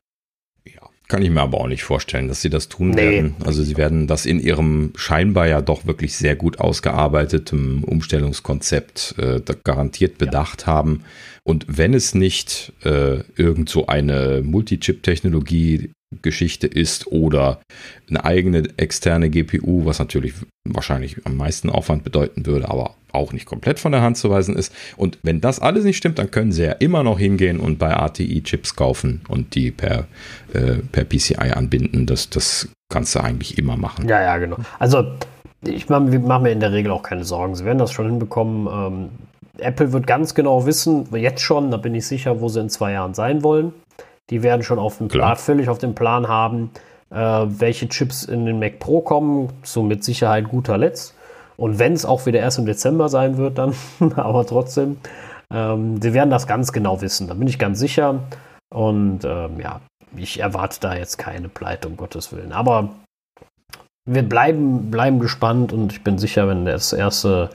Ja, 0.64 0.88
kann 1.08 1.22
ich 1.22 1.30
mir 1.30 1.42
aber 1.42 1.60
auch 1.60 1.68
nicht 1.68 1.84
vorstellen, 1.84 2.28
dass 2.28 2.42
sie 2.42 2.50
das 2.50 2.68
tun 2.68 2.90
nee. 2.90 2.96
werden. 2.96 3.36
Also 3.44 3.62
sie 3.62 3.76
werden 3.76 4.06
das 4.06 4.26
in 4.26 4.40
ihrem 4.40 4.92
scheinbar 4.96 5.46
ja 5.46 5.60
doch 5.60 5.86
wirklich 5.86 6.16
sehr 6.16 6.36
gut 6.36 6.58
ausgearbeiteten 6.60 7.84
Umstellungskonzept 7.84 9.14
äh, 9.18 9.40
garantiert 9.64 10.18
bedacht 10.18 10.62
ja. 10.62 10.66
haben. 10.68 11.04
Und 11.44 11.66
wenn 11.68 11.94
es 11.94 12.14
nicht 12.14 12.72
äh, 12.84 13.20
irgend 13.36 13.68
so 13.68 13.86
eine 13.86 14.42
Multichip-Technologie 14.44 15.90
Geschichte 16.22 16.66
ist 16.66 17.08
oder 17.08 17.60
eine 18.08 18.24
eigene 18.24 18.64
externe 18.76 19.28
GPU, 19.28 19.84
was 19.84 19.98
natürlich 19.98 20.34
wahrscheinlich 20.64 21.26
am 21.26 21.36
meisten 21.36 21.68
Aufwand 21.68 22.04
bedeuten 22.04 22.46
würde, 22.46 22.68
aber 22.68 22.94
auch 23.12 23.32
nicht 23.32 23.46
komplett 23.46 23.80
von 23.80 23.92
der 23.92 24.02
Hand 24.02 24.16
zu 24.16 24.30
weisen 24.30 24.54
ist. 24.56 24.72
Und 24.96 25.18
wenn 25.22 25.40
das 25.40 25.58
alles 25.58 25.84
nicht 25.84 25.96
stimmt, 25.96 26.18
dann 26.18 26.30
können 26.30 26.52
sie 26.52 26.64
ja 26.64 26.72
immer 26.72 27.02
noch 27.02 27.18
hingehen 27.18 27.58
und 27.58 27.78
bei 27.78 27.96
ATI 27.96 28.42
Chips 28.42 28.76
kaufen 28.76 29.22
und 29.28 29.54
die 29.54 29.70
per, 29.70 30.06
äh, 30.52 30.76
per 30.92 31.04
PCI 31.04 31.52
anbinden. 31.52 32.06
Das, 32.06 32.30
das 32.30 32.68
kannst 32.88 33.14
du 33.14 33.20
eigentlich 33.20 33.58
immer 33.58 33.76
machen. 33.76 34.08
Ja, 34.08 34.20
ja, 34.22 34.36
genau. 34.38 34.58
Also 34.78 35.04
ich 35.62 35.88
mache 35.88 36.18
mach 36.20 36.40
mir 36.40 36.52
in 36.52 36.60
der 36.60 36.72
Regel 36.72 36.92
auch 36.92 37.02
keine 37.02 37.24
Sorgen. 37.24 37.56
Sie 37.56 37.64
werden 37.64 37.78
das 37.78 37.90
schon 37.90 38.06
hinbekommen. 38.06 38.68
Ähm, 38.70 39.08
Apple 39.58 39.92
wird 39.92 40.06
ganz 40.06 40.34
genau 40.34 40.66
wissen, 40.66 41.08
jetzt 41.14 41.40
schon, 41.40 41.70
da 41.70 41.78
bin 41.78 41.94
ich 41.94 42.06
sicher, 42.06 42.40
wo 42.40 42.48
sie 42.48 42.60
in 42.60 42.68
zwei 42.68 42.92
Jahren 42.92 43.14
sein 43.14 43.42
wollen. 43.42 43.72
Die 44.30 44.42
werden 44.42 44.62
schon 44.62 44.78
auf 44.78 44.98
dem 44.98 45.08
Plan, 45.08 45.36
völlig 45.36 45.68
auf 45.68 45.78
dem 45.78 45.94
Plan 45.94 46.28
haben, 46.28 46.70
äh, 47.10 47.16
welche 47.16 47.88
Chips 47.88 48.24
in 48.24 48.46
den 48.46 48.58
Mac 48.58 48.78
Pro 48.78 49.00
kommen, 49.00 49.52
so 49.62 49.82
mit 49.82 50.02
Sicherheit 50.02 50.48
guter 50.48 50.78
Letzt. 50.78 51.14
Und 51.56 51.78
wenn 51.78 51.92
es 51.92 52.04
auch 52.04 52.26
wieder 52.26 52.40
erst 52.40 52.58
im 52.58 52.66
Dezember 52.66 53.08
sein 53.08 53.36
wird, 53.36 53.58
dann, 53.58 53.74
aber 54.16 54.46
trotzdem, 54.46 54.98
ähm, 55.52 56.00
sie 56.02 56.12
werden 56.12 56.30
das 56.30 56.46
ganz 56.46 56.72
genau 56.72 57.00
wissen, 57.00 57.28
da 57.28 57.34
bin 57.34 57.48
ich 57.48 57.58
ganz 57.58 57.78
sicher. 57.78 58.20
Und 58.74 59.24
ähm, 59.24 59.60
ja, 59.60 59.80
ich 60.16 60.40
erwarte 60.40 60.80
da 60.80 60.94
jetzt 60.94 61.18
keine 61.18 61.48
Pleite, 61.48 61.88
um 61.88 61.96
Gottes 61.96 62.32
Willen. 62.32 62.52
Aber 62.52 62.90
wir 64.08 64.22
bleiben, 64.22 64.90
bleiben 64.90 65.18
gespannt 65.18 65.72
und 65.72 65.92
ich 65.92 66.02
bin 66.02 66.18
sicher, 66.18 66.48
wenn 66.48 66.64
das 66.64 66.92
erste 66.92 67.50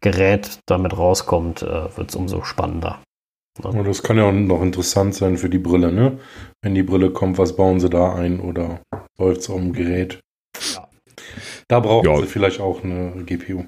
Gerät 0.00 0.58
damit 0.66 0.96
rauskommt, 0.96 1.62
äh, 1.62 1.96
wird 1.96 2.10
es 2.10 2.16
umso 2.16 2.42
spannender. 2.42 2.98
Und 3.62 3.86
das 3.86 4.02
kann 4.02 4.16
ja 4.16 4.24
auch 4.24 4.32
noch 4.32 4.62
interessant 4.62 5.14
sein 5.14 5.36
für 5.36 5.50
die 5.50 5.58
Brille, 5.58 5.92
ne? 5.92 6.18
Wenn 6.62 6.74
die 6.74 6.82
Brille 6.82 7.10
kommt, 7.10 7.38
was 7.38 7.54
bauen 7.54 7.80
sie 7.80 7.90
da 7.90 8.14
ein 8.14 8.40
oder 8.40 8.80
läuft 9.18 9.42
es 9.42 9.48
um 9.48 9.72
Gerät? 9.72 10.20
Ja. 10.74 10.88
Da 11.68 11.80
brauchen 11.80 12.06
ja. 12.06 12.16
sie 12.18 12.26
vielleicht 12.26 12.60
auch 12.60 12.82
eine 12.82 13.24
GPU. 13.26 13.64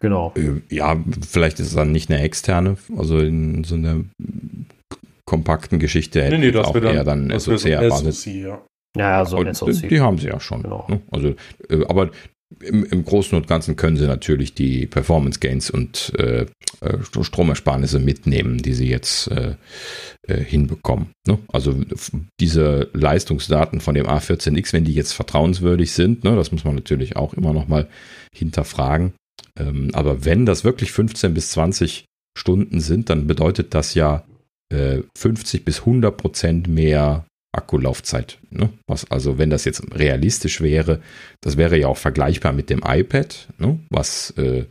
Genau. 0.00 0.32
Äh, 0.36 0.62
ja, 0.74 0.96
vielleicht 1.28 1.60
ist 1.60 1.68
es 1.68 1.74
dann 1.74 1.92
nicht 1.92 2.10
eine 2.10 2.22
externe, 2.22 2.76
also 2.96 3.18
in 3.18 3.64
so 3.64 3.76
einer 3.76 4.04
kompakten 5.24 5.78
Geschichte 5.78 6.22
hätte 6.22 6.38
nee, 6.38 6.46
nee, 6.46 6.52
das 6.52 6.66
auch 6.66 6.74
eher 6.74 7.04
dann, 7.04 7.28
dann 7.28 7.38
SoC 7.38 7.66
erwartet. 7.66 8.14
SOC, 8.14 8.32
ja. 8.34 8.62
Ja, 8.96 9.24
so 9.24 9.36
ein 9.36 9.54
SoC. 9.54 9.88
Die 9.88 10.00
haben 10.00 10.18
sie 10.18 10.26
ja 10.26 10.40
schon. 10.40 10.62
Genau. 10.62 10.84
Ne? 10.88 11.00
Also, 11.12 11.34
äh, 11.68 11.84
aber 11.88 12.10
im, 12.58 12.84
im 12.84 13.04
Großen 13.04 13.36
und 13.36 13.46
Ganzen 13.46 13.76
können 13.76 13.96
sie 13.96 14.06
natürlich 14.06 14.54
die 14.54 14.86
Performance 14.86 15.38
Gains 15.38 15.70
und 15.70 16.12
äh, 16.18 16.46
äh, 16.80 16.98
Stromersparnisse 17.02 17.98
mitnehmen, 17.98 18.58
die 18.58 18.74
sie 18.74 18.88
jetzt 18.88 19.28
äh, 19.28 19.54
äh, 20.26 20.36
hinbekommen. 20.42 21.12
Ne? 21.26 21.38
Also 21.52 21.76
diese 22.40 22.88
Leistungsdaten 22.92 23.80
von 23.80 23.94
dem 23.94 24.06
A14X, 24.06 24.72
wenn 24.72 24.84
die 24.84 24.94
jetzt 24.94 25.12
vertrauenswürdig 25.12 25.92
sind, 25.92 26.24
ne, 26.24 26.34
das 26.34 26.52
muss 26.52 26.64
man 26.64 26.74
natürlich 26.74 27.16
auch 27.16 27.34
immer 27.34 27.52
noch 27.52 27.68
mal 27.68 27.88
hinterfragen. 28.34 29.12
Ähm, 29.58 29.90
aber 29.92 30.24
wenn 30.24 30.46
das 30.46 30.64
wirklich 30.64 30.92
15 30.92 31.34
bis 31.34 31.50
20 31.50 32.04
Stunden 32.36 32.80
sind, 32.80 33.10
dann 33.10 33.26
bedeutet 33.26 33.74
das 33.74 33.94
ja 33.94 34.24
50 34.72 35.60
äh, 35.60 35.64
bis 35.64 35.80
100 35.80 36.16
Prozent 36.16 36.68
mehr 36.68 37.26
Akkulaufzeit. 37.52 38.38
Ne? 38.50 38.70
Was 38.86 39.10
also, 39.10 39.38
wenn 39.38 39.50
das 39.50 39.64
jetzt 39.64 39.82
realistisch 39.94 40.60
wäre, 40.60 41.00
das 41.40 41.56
wäre 41.56 41.76
ja 41.78 41.88
auch 41.88 41.96
vergleichbar 41.96 42.52
mit 42.52 42.70
dem 42.70 42.82
iPad, 42.86 43.48
ne? 43.58 43.80
was 43.90 44.32
äh, 44.36 44.64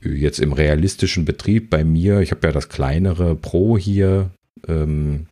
jetzt 0.00 0.38
im 0.38 0.52
realistischen 0.52 1.24
Betrieb 1.24 1.70
bei 1.70 1.84
mir, 1.84 2.20
ich 2.20 2.30
habe 2.30 2.46
ja 2.46 2.52
das 2.52 2.68
kleinere 2.68 3.34
Pro 3.34 3.76
hier, 3.76 4.30
ähm, 4.68 5.26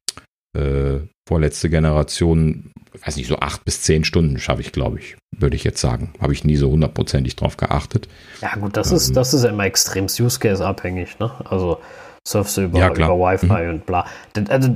äh, 0.57 0.99
vorletzte 1.29 1.70
Generation, 1.70 2.70
weiß 3.05 3.16
nicht, 3.16 3.29
so 3.29 3.39
acht 3.39 3.64
bis 3.64 3.83
zehn 3.83 4.05
Stunden 4.05 4.39
schaffe 4.39 4.61
ich, 4.61 4.72
glaube 4.72 4.99
ich, 4.99 5.16
würde 5.37 5.57
ich 5.57 5.64
jetzt 5.64 5.81
sagen. 5.81 6.12
Habe 6.20 6.33
ich 6.33 6.45
nie 6.45 6.57
so 6.57 6.70
hundertprozentig 6.70 7.37
drauf 7.37 7.57
geachtet. 7.57 8.09
Ja, 8.41 8.55
gut, 8.57 8.77
das 8.77 8.91
ähm, 8.91 8.97
ist, 8.97 9.16
das 9.16 9.35
ist 9.35 9.45
immer 9.45 9.64
extrem 9.64 10.05
Use 10.05 10.39
Case 10.39 10.64
abhängig, 10.64 11.18
ne? 11.18 11.33
Also 11.45 11.79
surfst 12.27 12.57
du 12.57 12.62
über, 12.62 12.79
Ja, 12.79 12.91
über. 12.93 13.18
Wi-Fi 13.18 13.47
Mhm. 13.47 13.70
und 13.70 13.87
bla. 13.87 14.07
Also 14.49 14.75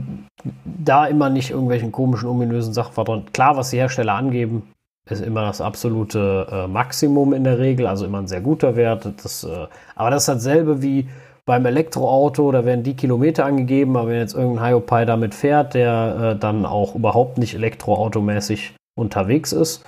da 0.64 1.06
immer 1.06 1.30
nicht 1.30 1.50
irgendwelchen 1.50 1.92
komischen, 1.92 2.28
ominösen 2.28 2.72
Sachen 2.72 2.92
verdrehen. 2.92 3.24
Klar, 3.32 3.56
was 3.56 3.70
die 3.70 3.78
Hersteller 3.78 4.14
angeben, 4.14 4.62
ist 5.10 5.22
immer 5.22 5.42
das 5.42 5.60
absolute 5.60 6.46
äh, 6.50 6.66
Maximum 6.66 7.32
in 7.32 7.44
der 7.44 7.58
Regel, 7.58 7.86
also 7.86 8.04
immer 8.04 8.18
ein 8.18 8.28
sehr 8.28 8.42
guter 8.42 8.76
Wert. 8.76 9.08
Das, 9.22 9.44
äh, 9.44 9.66
aber 9.96 10.10
das 10.10 10.22
ist 10.22 10.28
dasselbe 10.28 10.82
wie 10.82 11.08
beim 11.46 11.64
Elektroauto, 11.64 12.52
da 12.52 12.66
werden 12.66 12.82
die 12.82 12.94
Kilometer 12.94 13.46
angegeben, 13.46 13.96
aber 13.96 14.10
wenn 14.10 14.18
jetzt 14.18 14.34
irgendein 14.34 14.68
Hyopai 14.68 15.06
damit 15.06 15.34
fährt, 15.34 15.72
der 15.72 16.34
äh, 16.34 16.38
dann 16.38 16.66
auch 16.66 16.94
überhaupt 16.94 17.38
nicht 17.38 17.54
elektroautomäßig 17.54 18.74
unterwegs 18.98 19.52
ist, 19.52 19.82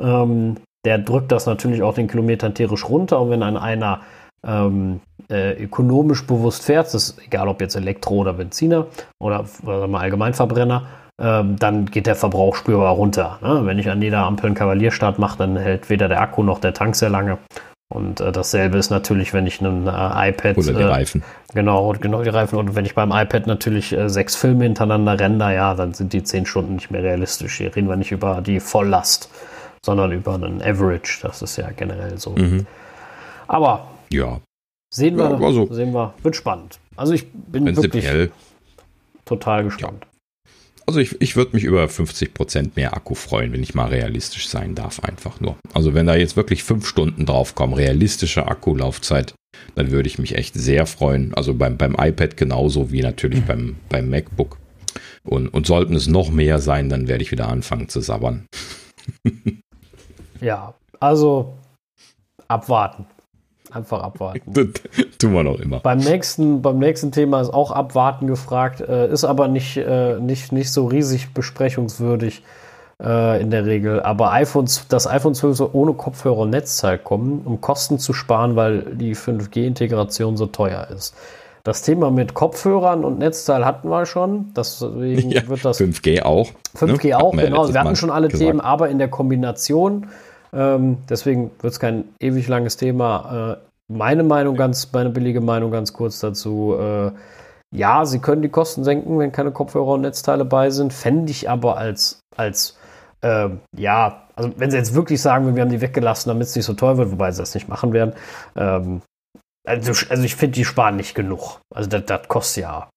ähm, 0.00 0.56
der 0.84 0.98
drückt 0.98 1.30
das 1.30 1.46
natürlich 1.46 1.82
auch 1.84 1.94
den 1.94 2.08
Kilometern 2.08 2.54
tierisch 2.54 2.88
runter. 2.88 3.20
Und 3.20 3.30
wenn 3.30 3.44
an 3.44 3.56
einer 3.56 4.00
ähm, 4.46 5.00
äh, 5.30 5.52
ökonomisch 5.62 6.26
bewusst 6.26 6.64
fährt, 6.64 6.86
das 6.86 6.94
ist 6.94 7.18
egal 7.24 7.48
ob 7.48 7.60
jetzt 7.60 7.76
Elektro 7.76 8.16
oder 8.16 8.34
Benziner 8.34 8.86
oder, 9.18 9.44
sagen 9.64 9.92
wir 9.92 10.00
Allgemeinverbrenner, 10.00 10.86
ähm, 11.20 11.56
dann 11.58 11.86
geht 11.86 12.06
der 12.06 12.16
Verbrauch 12.16 12.56
spürbar 12.56 12.92
runter. 12.92 13.38
Ne? 13.40 13.62
Wenn 13.64 13.78
ich 13.78 13.88
an 13.88 14.02
jeder 14.02 14.18
Ampel 14.20 14.46
einen 14.46 14.54
Kavalierstart 14.54 15.18
mache, 15.18 15.38
dann 15.38 15.56
hält 15.56 15.88
weder 15.88 16.08
der 16.08 16.20
Akku 16.20 16.42
noch 16.42 16.58
der 16.58 16.74
Tank 16.74 16.96
sehr 16.96 17.10
lange. 17.10 17.38
Und 17.88 18.20
äh, 18.20 18.32
dasselbe 18.32 18.78
ist 18.78 18.90
natürlich, 18.90 19.32
wenn 19.32 19.46
ich 19.46 19.60
einen 19.60 19.86
äh, 19.86 20.30
iPad 20.30 20.58
Oder 20.58 20.72
die 20.72 20.82
äh, 20.82 20.86
Reifen. 20.86 21.22
Genau, 21.54 21.92
genau 22.00 22.22
die 22.22 22.30
Reifen. 22.30 22.58
Und 22.58 22.74
wenn 22.74 22.84
ich 22.84 22.94
beim 22.94 23.12
iPad 23.12 23.46
natürlich 23.46 23.92
äh, 23.92 24.08
sechs 24.08 24.34
Filme 24.34 24.64
hintereinander 24.64 25.20
render, 25.20 25.52
ja, 25.52 25.74
dann 25.74 25.94
sind 25.94 26.12
die 26.12 26.24
zehn 26.24 26.46
Stunden 26.46 26.74
nicht 26.74 26.90
mehr 26.90 27.02
realistisch. 27.02 27.58
Hier 27.58 27.74
reden 27.76 27.88
wir 27.88 27.96
nicht 27.96 28.10
über 28.10 28.40
die 28.40 28.58
Volllast, 28.58 29.30
sondern 29.84 30.10
über 30.10 30.34
einen 30.34 30.60
Average. 30.60 31.20
Das 31.22 31.42
ist 31.42 31.56
ja 31.56 31.68
generell 31.76 32.18
so. 32.18 32.30
Mhm. 32.30 32.66
Aber 33.46 33.86
Ja, 34.14 34.40
sehen 34.92 35.16
wir, 35.16 35.30
Ja, 35.30 35.36
also- 35.38 35.72
sehen 35.72 35.92
wir, 35.92 36.14
wird 36.22 36.36
spannend. 36.36 36.78
Also 36.96 37.12
ich 37.12 37.26
bin 37.32 37.76
wirklich 37.76 38.06
total 39.24 39.64
gespannt. 39.64 40.06
Also 40.86 41.00
ich, 41.00 41.20
ich 41.22 41.34
würde 41.34 41.52
mich 41.56 41.64
über 41.64 41.84
50% 41.86 42.72
mehr 42.76 42.94
Akku 42.94 43.14
freuen, 43.14 43.52
wenn 43.52 43.62
ich 43.62 43.74
mal 43.74 43.86
realistisch 43.88 44.48
sein 44.48 44.74
darf, 44.74 45.00
einfach 45.00 45.40
nur. 45.40 45.56
Also 45.72 45.94
wenn 45.94 46.06
da 46.06 46.14
jetzt 46.14 46.36
wirklich 46.36 46.62
fünf 46.62 46.86
Stunden 46.86 47.24
draufkommen, 47.24 47.74
realistische 47.74 48.46
Akkulaufzeit, 48.46 49.34
dann 49.76 49.90
würde 49.90 50.08
ich 50.08 50.18
mich 50.18 50.34
echt 50.36 50.54
sehr 50.54 50.84
freuen. 50.86 51.32
Also 51.34 51.54
beim, 51.54 51.78
beim 51.78 51.96
iPad 51.98 52.36
genauso 52.36 52.92
wie 52.92 53.00
natürlich 53.00 53.42
beim, 53.44 53.76
beim 53.88 54.10
MacBook. 54.10 54.58
Und, 55.26 55.48
und 55.48 55.66
sollten 55.66 55.94
es 55.96 56.06
noch 56.06 56.30
mehr 56.30 56.58
sein, 56.58 56.90
dann 56.90 57.08
werde 57.08 57.22
ich 57.22 57.30
wieder 57.32 57.48
anfangen 57.48 57.88
zu 57.88 58.00
sabbern. 58.00 58.46
Ja, 60.40 60.74
also 61.00 61.56
abwarten. 62.48 63.06
Einfach 63.74 64.02
abwarten. 64.02 64.52
Das 64.52 64.66
tun 65.18 65.32
wir 65.32 65.42
noch 65.42 65.58
immer. 65.58 65.80
Beim 65.80 65.98
nächsten, 65.98 66.62
beim 66.62 66.78
nächsten 66.78 67.10
Thema 67.10 67.40
ist 67.40 67.52
auch 67.52 67.72
Abwarten 67.72 68.26
gefragt, 68.26 68.80
äh, 68.80 69.10
ist 69.10 69.24
aber 69.24 69.48
nicht, 69.48 69.76
äh, 69.76 70.20
nicht, 70.20 70.52
nicht 70.52 70.72
so 70.72 70.86
riesig 70.86 71.34
besprechungswürdig 71.34 72.42
äh, 73.02 73.40
in 73.42 73.50
der 73.50 73.66
Regel. 73.66 74.00
Aber 74.00 74.32
iPhones, 74.32 74.86
das 74.88 75.06
iPhone 75.06 75.34
12 75.34 75.56
soll 75.56 75.70
ohne 75.72 75.94
Kopfhörer 75.94 76.38
und 76.38 76.50
Netzteil 76.50 76.98
kommen, 76.98 77.42
um 77.44 77.60
Kosten 77.60 77.98
zu 77.98 78.12
sparen, 78.12 78.56
weil 78.56 78.82
die 78.94 79.16
5G-Integration 79.16 80.36
so 80.36 80.46
teuer 80.46 80.88
ist. 80.94 81.14
Das 81.64 81.80
Thema 81.80 82.10
mit 82.10 82.34
Kopfhörern 82.34 83.04
und 83.04 83.18
Netzteil 83.18 83.64
hatten 83.64 83.88
wir 83.88 84.04
schon. 84.04 84.52
Deswegen 84.54 85.30
Ja, 85.32 85.48
wird 85.48 85.64
das 85.64 85.80
5G 85.80 86.22
auch. 86.22 86.50
5G 86.76 87.08
ne? 87.08 87.16
auch, 87.16 87.32
Hatten 87.32 87.38
genau. 87.38 87.68
Wir 87.68 87.74
hatten 87.74 87.88
Mal 87.88 87.96
schon 87.96 88.10
alle 88.10 88.28
gesagt. 88.28 88.46
Themen, 88.46 88.60
aber 88.60 88.90
in 88.90 88.98
der 88.98 89.08
Kombination. 89.08 90.08
Ähm, 90.52 90.98
deswegen 91.08 91.50
wird 91.60 91.72
es 91.72 91.80
kein 91.80 92.04
ewig 92.20 92.48
langes 92.48 92.76
Thema. 92.76 93.56
Äh, 93.90 93.92
meine 93.92 94.22
Meinung 94.22 94.56
ganz, 94.56 94.90
meine 94.92 95.10
billige 95.10 95.40
Meinung 95.40 95.70
ganz 95.70 95.92
kurz 95.92 96.20
dazu. 96.20 96.76
Äh, 96.78 97.12
ja, 97.74 98.06
sie 98.06 98.20
können 98.20 98.42
die 98.42 98.48
Kosten 98.48 98.84
senken, 98.84 99.18
wenn 99.18 99.32
keine 99.32 99.50
Kopfhörer 99.50 99.94
und 99.94 100.02
Netzteile 100.02 100.44
bei 100.44 100.70
sind. 100.70 100.92
Fände 100.92 101.30
ich 101.32 101.50
aber 101.50 101.76
als, 101.76 102.20
als 102.36 102.76
ähm, 103.22 103.60
ja, 103.76 104.28
also 104.36 104.52
wenn 104.56 104.70
sie 104.70 104.76
jetzt 104.76 104.94
wirklich 104.94 105.20
sagen, 105.20 105.54
wir 105.54 105.62
haben 105.62 105.70
die 105.70 105.80
weggelassen, 105.80 106.28
damit 106.28 106.46
es 106.46 106.56
nicht 106.56 106.66
so 106.66 106.74
teuer 106.74 106.98
wird, 106.98 107.10
wobei 107.10 107.32
sie 107.32 107.42
das 107.42 107.54
nicht 107.54 107.68
machen 107.68 107.92
werden. 107.92 108.14
Ähm, 108.54 109.02
also, 109.66 109.92
also 110.10 110.22
ich 110.22 110.36
finde, 110.36 110.54
die 110.54 110.64
sparen 110.64 110.96
nicht 110.96 111.14
genug. 111.14 111.60
Also 111.74 111.88
das, 111.88 112.04
das 112.06 112.28
kostet 112.28 112.64
ja 112.64 112.88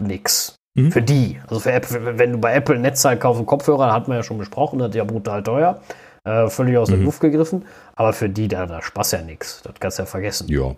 nix. 0.00 0.54
Mhm. 0.74 0.92
Für 0.92 1.02
die. 1.02 1.40
Also 1.48 1.60
für 1.60 1.72
Apple, 1.72 2.18
wenn 2.18 2.32
du 2.32 2.38
bei 2.38 2.54
Apple 2.54 2.76
ein 2.76 2.82
Netzteil 2.82 3.18
kaufst 3.18 3.40
und 3.40 3.46
Kopfhörer, 3.46 3.92
hat 3.92 4.08
man 4.08 4.16
ja 4.18 4.22
schon 4.22 4.38
besprochen, 4.38 4.78
das 4.78 4.90
ist 4.90 4.94
ja 4.94 5.04
brutal 5.04 5.42
teuer. 5.42 5.80
Äh, 6.24 6.48
völlig 6.48 6.76
aus 6.76 6.88
der 6.88 6.98
Mhm. 6.98 7.04
Luft 7.04 7.20
gegriffen. 7.20 7.64
Aber 7.96 8.12
für 8.12 8.28
die, 8.28 8.48
da, 8.48 8.66
da 8.66 8.80
Spaß 8.82 9.12
ja 9.12 9.22
nichts. 9.22 9.60
Das 9.62 9.74
kannst 9.80 9.98
du 9.98 10.02
ja 10.02 10.06
vergessen. 10.06 10.48
Ja. 10.48 10.76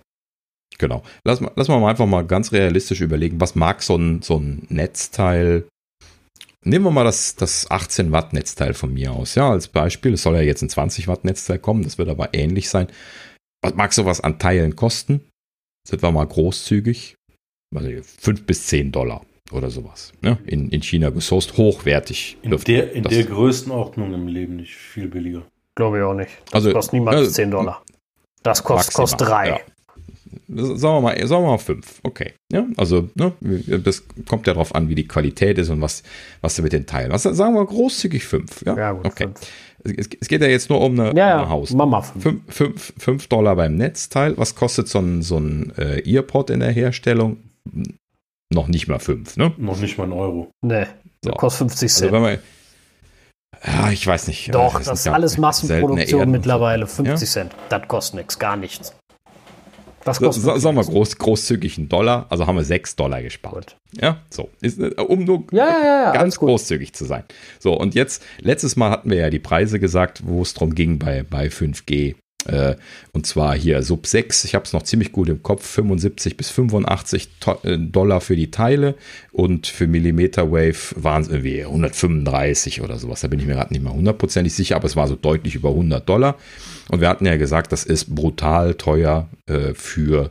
Genau. 0.78 1.02
Lass, 1.24 1.40
mal- 1.40 1.52
lass 1.54 1.68
mal 1.68 1.86
einfach 1.88 2.06
mal 2.06 2.26
ganz 2.26 2.50
realistisch 2.52 3.00
überlegen, 3.00 3.40
was 3.40 3.54
mag 3.54 3.82
so 3.82 3.96
ein, 3.96 4.22
so 4.22 4.38
ein 4.38 4.66
Netzteil. 4.70 5.64
Nehmen 6.64 6.84
wir 6.86 6.90
mal 6.90 7.04
das, 7.04 7.36
das 7.36 7.70
18 7.70 8.10
Watt 8.10 8.32
Netzteil 8.32 8.72
von 8.74 8.92
mir 8.92 9.12
aus, 9.12 9.34
ja, 9.34 9.50
als 9.50 9.68
Beispiel. 9.68 10.14
Es 10.14 10.22
soll 10.22 10.34
ja 10.36 10.40
jetzt 10.40 10.62
ein 10.62 10.70
20 10.70 11.06
Watt 11.08 11.24
Netzteil 11.24 11.58
kommen, 11.58 11.82
das 11.84 11.98
wird 11.98 12.08
aber 12.08 12.32
ähnlich 12.32 12.70
sein. 12.70 12.88
Was 13.62 13.74
mag 13.74 13.92
sowas 13.92 14.20
an 14.22 14.38
Teilen 14.38 14.74
kosten? 14.74 15.20
Sind 15.86 16.02
wir 16.02 16.10
mal 16.10 16.26
großzügig? 16.26 17.16
Also 17.74 17.90
5 18.02 18.46
bis 18.46 18.66
10 18.66 18.92
Dollar 18.92 19.24
oder 19.52 19.70
sowas. 19.70 20.12
Ne? 20.22 20.38
In, 20.46 20.70
in 20.70 20.82
China 20.82 21.10
gesourced, 21.10 21.56
hochwertig. 21.56 22.38
In 22.42 22.50
der, 22.50 22.92
in 22.92 23.02
der 23.04 23.24
Größenordnung 23.24 24.14
im 24.14 24.26
Leben 24.26 24.56
nicht 24.56 24.74
viel 24.74 25.08
billiger. 25.08 25.42
Glaube 25.74 25.98
ich 25.98 26.02
auch 26.04 26.14
nicht. 26.14 26.30
Das 26.46 26.54
Also, 26.54 26.72
kostet 26.72 26.92
niemals 26.94 27.16
also, 27.16 27.30
10 27.30 27.50
Dollar. 27.50 27.82
Das 28.42 28.62
kostet, 28.62 28.94
kostet 28.94 29.20
3. 29.28 29.48
ja. 29.48 29.58
Sagen 30.48 30.80
wir 30.82 31.00
mal, 31.00 31.26
sagen 31.26 31.42
wir 31.44 31.50
mal 31.52 31.58
fünf. 31.58 32.00
Okay. 32.02 32.32
Ja, 32.52 32.66
also, 32.76 33.08
ne, 33.14 33.32
das 33.82 34.02
kommt 34.28 34.46
ja 34.46 34.52
darauf 34.52 34.74
an, 34.74 34.88
wie 34.88 34.94
die 34.94 35.06
Qualität 35.08 35.58
ist 35.58 35.70
und 35.70 35.80
was, 35.80 36.02
was 36.42 36.56
du 36.56 36.62
mit 36.62 36.72
den 36.72 36.86
Teilen. 36.86 37.10
Was 37.12 37.22
sagen 37.22 37.54
wir 37.54 37.64
großzügig 37.64 38.24
fünf. 38.24 38.62
Ja, 38.66 38.76
Ja, 38.76 38.92
gut. 38.92 39.06
Okay. 39.06 39.24
fünf. 39.24 39.98
Es, 39.98 40.08
es 40.20 40.28
geht 40.28 40.40
ja 40.42 40.48
jetzt 40.48 40.70
nur 40.70 40.80
um 40.80 40.98
eine, 40.98 41.16
Ja, 41.16 41.34
eine 41.34 41.42
ja. 41.44 41.48
Haus. 41.48 41.72
Mama 41.72 42.02
5. 42.02 42.22
Fünf, 42.22 42.42
fünf, 42.48 42.92
fünf 42.98 43.26
Dollar 43.28 43.56
beim 43.56 43.76
Netzteil. 43.76 44.36
Was 44.36 44.54
kostet 44.54 44.88
so 44.88 44.98
ein, 44.98 45.22
so 45.22 45.38
ein 45.38 45.72
äh, 45.76 46.00
Earpod 46.10 46.50
in 46.50 46.60
der 46.60 46.72
Herstellung? 46.72 47.38
Noch 48.54 48.68
nicht 48.68 48.88
mal 48.88 48.98
fünf, 49.00 49.36
ne? 49.36 49.52
Noch 49.58 49.78
nicht 49.80 49.98
mal 49.98 50.04
ein 50.04 50.12
Euro. 50.12 50.50
Nee, 50.62 50.86
So. 51.24 51.30
das 51.32 51.38
kostet 51.40 51.58
50 51.70 51.82
Also 51.90 51.98
Cent. 52.00 52.12
wenn 52.12 52.22
man, 52.22 52.38
ja, 53.66 53.90
ich 53.90 54.06
weiß 54.06 54.28
nicht. 54.28 54.54
Doch, 54.54 54.74
Das 54.78 54.86
das 54.86 55.00
ist 55.00 55.08
alles 55.08 55.38
Massenproduktion 55.38 56.30
mittlerweile. 56.30 56.86
50 56.86 57.06
Ja? 57.28 57.32
Cent. 57.32 57.52
Das 57.68 57.88
kostet 57.88 58.16
nichts, 58.16 58.38
gar 58.38 58.56
nichts. 58.56 58.94
Das 60.04 60.18
kostet 60.20 60.44
so, 60.44 60.54
sagen 60.58 60.76
wir 60.76 60.84
groß, 60.84 61.16
großzügig 61.16 61.78
einen 61.78 61.88
Dollar, 61.88 62.26
also 62.28 62.46
haben 62.46 62.56
wir 62.56 62.64
sechs 62.64 62.94
Dollar 62.94 63.22
gespart. 63.22 63.54
Gut. 63.54 63.76
Ja, 64.02 64.18
so. 64.28 64.50
Ist, 64.60 64.78
äh, 64.78 64.90
um 65.00 65.24
nur 65.24 65.44
Ja, 65.50 65.66
ja, 65.66 65.84
ja, 66.04 66.12
ganz 66.12 66.38
großzügig 66.38 66.92
zu 66.92 67.06
sein. 67.06 67.24
So, 67.58 67.72
und 67.72 67.94
jetzt, 67.94 68.22
letztes 68.38 68.76
Mal 68.76 68.90
hatten 68.90 69.08
wir 69.08 69.16
ja 69.16 69.30
die 69.30 69.38
Preise 69.38 69.80
gesagt, 69.80 70.22
wo 70.26 70.42
es 70.42 70.52
drum 70.52 70.74
ging 70.74 70.98
bei, 70.98 71.22
bei 71.22 71.46
5G. 71.46 72.16
Äh, 72.46 72.76
und 73.12 73.26
zwar 73.26 73.56
hier 73.56 73.82
Sub 73.82 74.06
6, 74.06 74.44
ich 74.44 74.54
habe 74.54 74.64
es 74.64 74.72
noch 74.72 74.82
ziemlich 74.82 75.12
gut 75.12 75.28
im 75.28 75.42
Kopf, 75.42 75.66
75 75.66 76.36
bis 76.36 76.50
85 76.50 77.28
to 77.40 77.58
äh, 77.62 77.78
Dollar 77.78 78.20
für 78.20 78.36
die 78.36 78.50
Teile 78.50 78.94
und 79.32 79.66
für 79.66 79.86
Millimeter 79.86 80.50
Wave 80.50 80.94
waren 80.96 81.22
es 81.22 81.28
irgendwie 81.28 81.64
135 81.64 82.82
oder 82.82 82.98
sowas. 82.98 83.20
Da 83.20 83.28
bin 83.28 83.40
ich 83.40 83.46
mir 83.46 83.54
gerade 83.54 83.72
nicht 83.72 83.82
mehr 83.82 83.94
hundertprozentig 83.94 84.52
sicher, 84.52 84.76
aber 84.76 84.86
es 84.86 84.96
war 84.96 85.08
so 85.08 85.16
deutlich 85.16 85.54
über 85.54 85.70
100 85.70 86.08
Dollar. 86.08 86.36
Und 86.90 87.00
wir 87.00 87.08
hatten 87.08 87.26
ja 87.26 87.36
gesagt, 87.36 87.72
das 87.72 87.84
ist 87.84 88.14
brutal 88.14 88.74
teuer 88.74 89.28
äh, 89.46 89.74
für 89.74 90.30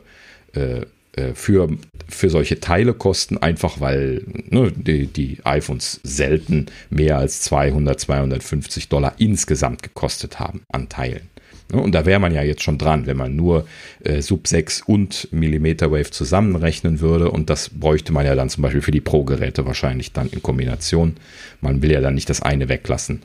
äh, 0.54 0.82
äh, 1.16 1.34
für, 1.34 1.68
für 2.08 2.28
solche 2.28 2.58
Teile 2.58 2.92
kosten, 2.92 3.38
einfach 3.38 3.80
weil 3.80 4.24
ne, 4.26 4.72
die, 4.74 5.06
die 5.06 5.38
iPhones 5.44 6.00
selten 6.02 6.66
mehr 6.90 7.18
als 7.18 7.40
200, 7.42 8.00
250 8.00 8.88
Dollar 8.88 9.14
insgesamt 9.18 9.82
gekostet 9.82 10.40
haben 10.40 10.62
an 10.72 10.88
Teilen. 10.88 11.30
Ne, 11.72 11.80
Und 11.80 11.92
da 11.94 12.04
wäre 12.06 12.20
man 12.20 12.32
ja 12.34 12.42
jetzt 12.42 12.62
schon 12.62 12.78
dran, 12.78 13.06
wenn 13.06 13.16
man 13.16 13.34
nur 13.36 13.66
äh, 14.02 14.20
Sub 14.20 14.46
6 14.46 14.82
und 14.86 15.28
Millimeter 15.32 15.90
Wave 15.90 16.10
zusammenrechnen 16.10 17.00
würde. 17.00 17.30
Und 17.30 17.50
das 17.50 17.70
bräuchte 17.70 18.12
man 18.12 18.26
ja 18.26 18.34
dann 18.34 18.48
zum 18.50 18.62
Beispiel 18.62 18.82
für 18.82 18.90
die 18.90 19.00
Pro-Geräte 19.00 19.66
wahrscheinlich 19.66 20.12
dann 20.12 20.28
in 20.28 20.42
Kombination. 20.42 21.16
Man 21.60 21.82
will 21.82 21.90
ja 21.92 22.00
dann 22.00 22.14
nicht 22.14 22.28
das 22.30 22.42
eine 22.42 22.68
weglassen. 22.68 23.22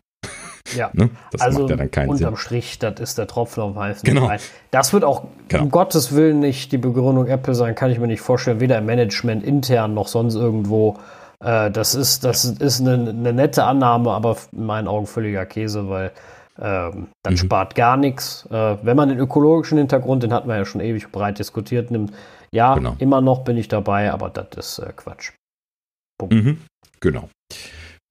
Ja. 0.76 0.90
Ne? 0.94 1.10
Das 1.32 1.42
also 1.42 1.62
macht 1.62 1.70
ja 1.72 1.76
dann 1.78 1.90
keinen 1.92 2.16
Sinn. 2.16 2.28
unterm 2.28 2.36
Strich, 2.38 2.78
das 2.80 3.00
ist 3.00 3.18
der 3.18 3.26
Tropfen 3.28 3.64
auf 3.64 3.76
heißen 3.76 4.04
Genau. 4.06 4.26
Stein. 4.26 4.40
Das 4.72 4.94
wird 4.94 5.04
auch 5.04 5.26
Genau. 5.48 5.64
um 5.64 5.72
Gottes 5.72 6.14
Willen 6.16 6.40
nicht 6.40 6.72
die 6.72 6.78
Begründung 6.78 7.26
Apple 7.28 7.56
sein, 7.56 7.74
kann 7.76 7.90
ich 7.92 7.98
mir 8.00 8.08
nicht 8.08 8.22
vorstellen, 8.22 8.60
weder 8.60 8.78
im 8.78 8.86
Management 8.86 9.44
intern 9.44 9.94
noch 9.96 10.08
sonst 10.08 10.36
irgendwo. 10.36 10.98
Äh, 11.44 11.72
das 11.72 11.96
ist, 11.96 12.24
das 12.24 12.46
ist 12.46 12.82
eine, 12.82 13.10
eine 13.10 13.34
nette 13.34 13.64
Annahme, 13.64 14.12
aber 14.12 14.38
in 14.52 14.66
meinen 14.66 14.88
Augen 14.88 15.08
völliger 15.08 15.46
Käse, 15.46 15.90
weil 15.90 16.12
ähm, 16.62 17.08
das 17.24 17.34
Mhm. 17.34 17.38
spart 17.38 17.76
gar 17.76 17.98
nichts. 17.98 18.48
Äh, 18.52 18.78
wenn 18.84 18.98
man 18.98 19.10
den 19.10 19.20
ökologischen 19.20 19.78
Hintergrund, 19.78 20.24
den 20.24 20.34
hatten 20.34 20.48
wir 20.50 20.58
ja 20.58 20.66
schon 20.66 20.82
ewig 20.82 21.12
breit 21.12 21.40
diskutiert, 21.40 21.92
nimmt, 21.92 22.12
ja, 22.52 22.76
Genau. 22.76 22.96
immer 23.00 23.22
noch 23.22 23.44
bin 23.44 23.58
ich 23.58 23.68
dabei, 23.68 24.12
aber 24.12 24.30
das 24.30 24.80
ist 24.80 24.80
äh, 24.80 24.92
Quatsch. 24.96 25.32
Mhm, 26.30 26.58
genau. 27.00 27.30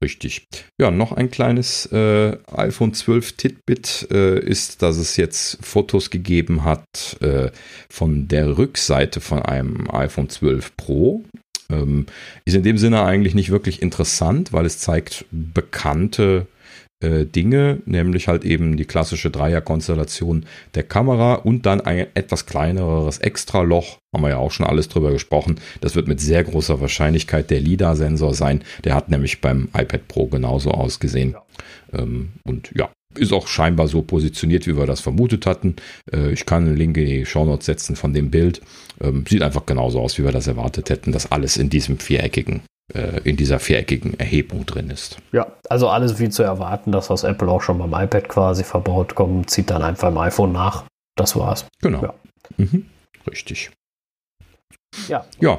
Richtig. 0.02 0.46
Ja, 0.80 0.92
noch 0.92 1.10
ein 1.10 1.28
kleines 1.30 1.86
äh, 1.86 2.36
iPhone 2.52 2.94
12 2.94 3.32
Titbit 3.32 4.06
äh, 4.12 4.38
ist, 4.38 4.80
dass 4.82 4.96
es 4.96 5.16
jetzt 5.16 5.58
Fotos 5.64 6.10
gegeben 6.10 6.62
hat 6.64 6.84
äh, 7.20 7.50
von 7.90 8.28
der 8.28 8.56
Rückseite 8.58 9.20
von 9.20 9.42
einem 9.42 9.90
iPhone 9.90 10.28
12 10.28 10.76
Pro. 10.76 11.24
Ähm, 11.70 12.06
ist 12.44 12.54
in 12.54 12.62
dem 12.62 12.78
Sinne 12.78 13.02
eigentlich 13.04 13.34
nicht 13.34 13.50
wirklich 13.50 13.82
interessant, 13.82 14.52
weil 14.52 14.66
es 14.66 14.78
zeigt 14.78 15.24
bekannte 15.32 16.46
äh, 17.00 17.24
Dinge, 17.24 17.80
nämlich 17.86 18.28
halt 18.28 18.44
eben 18.44 18.76
die 18.76 18.84
klassische 18.84 19.30
Dreierkonstellation 19.30 20.46
der 20.74 20.82
Kamera 20.82 21.34
und 21.34 21.66
dann 21.66 21.80
ein 21.80 22.06
etwas 22.14 22.46
kleineres 22.46 23.18
Extraloch. 23.18 23.98
Haben 24.14 24.24
wir 24.24 24.30
ja 24.30 24.38
auch 24.38 24.50
schon 24.50 24.66
alles 24.66 24.88
drüber 24.88 25.12
gesprochen. 25.12 25.60
Das 25.80 25.94
wird 25.94 26.08
mit 26.08 26.20
sehr 26.20 26.42
großer 26.44 26.80
Wahrscheinlichkeit 26.80 27.50
der 27.50 27.60
LIDAR-Sensor 27.60 28.34
sein. 28.34 28.62
Der 28.84 28.94
hat 28.94 29.10
nämlich 29.10 29.40
beim 29.40 29.68
iPad 29.74 30.08
Pro 30.08 30.26
genauso 30.26 30.70
ausgesehen. 30.70 31.32
Ja. 31.92 32.00
Ähm, 32.00 32.30
und 32.44 32.72
ja, 32.74 32.90
ist 33.16 33.32
auch 33.32 33.46
scheinbar 33.46 33.88
so 33.88 34.02
positioniert, 34.02 34.66
wie 34.66 34.76
wir 34.76 34.86
das 34.86 35.00
vermutet 35.00 35.46
hatten. 35.46 35.76
Äh, 36.12 36.32
ich 36.32 36.46
kann 36.46 36.66
einen 36.66 36.76
Link 36.76 36.96
in 36.96 37.06
die 37.06 37.26
Shownotes 37.26 37.66
setzen 37.66 37.96
von 37.96 38.12
dem 38.12 38.30
Bild. 38.30 38.60
Ähm, 39.00 39.24
sieht 39.28 39.42
einfach 39.42 39.66
genauso 39.66 40.00
aus, 40.00 40.18
wie 40.18 40.24
wir 40.24 40.32
das 40.32 40.46
erwartet 40.46 40.90
hätten, 40.90 41.12
dass 41.12 41.30
alles 41.30 41.56
in 41.56 41.70
diesem 41.70 41.98
viereckigen 41.98 42.62
äh, 42.94 43.20
in 43.24 43.36
dieser 43.36 43.58
viereckigen 43.58 44.18
Erhebung 44.18 44.66
drin 44.66 44.90
ist. 44.90 45.18
Ja, 45.32 45.46
also 45.68 45.88
alles 45.88 46.18
wie 46.18 46.30
zu 46.30 46.42
erwarten, 46.42 46.92
das, 46.92 47.10
was 47.10 47.24
Apple 47.24 47.48
auch 47.48 47.62
schon 47.62 47.78
beim 47.78 47.92
iPad 47.92 48.28
quasi 48.28 48.64
verbaut 48.64 49.14
kommt, 49.14 49.50
zieht 49.50 49.70
dann 49.70 49.82
einfach 49.82 50.08
im 50.08 50.18
iPhone 50.18 50.52
nach. 50.52 50.84
Das 51.16 51.36
war's. 51.36 51.66
Genau. 51.82 52.02
Ja. 52.02 52.14
Mhm. 52.56 52.86
Richtig. 53.30 53.70
Ja. 55.08 55.24
Ja, 55.40 55.58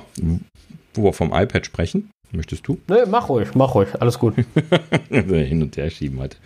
wo 0.93 1.03
wir 1.03 1.13
vom 1.13 1.31
iPad 1.33 1.65
sprechen, 1.65 2.09
möchtest 2.31 2.67
du? 2.67 2.79
Nee, 2.87 3.05
mach 3.09 3.29
ruhig, 3.29 3.49
mach 3.55 3.75
ruhig, 3.75 3.89
alles 3.99 4.19
gut. 4.19 4.35
Hin 5.09 5.61
und 5.61 5.77
her 5.77 5.89
schieben 5.89 6.19
halt. 6.19 6.39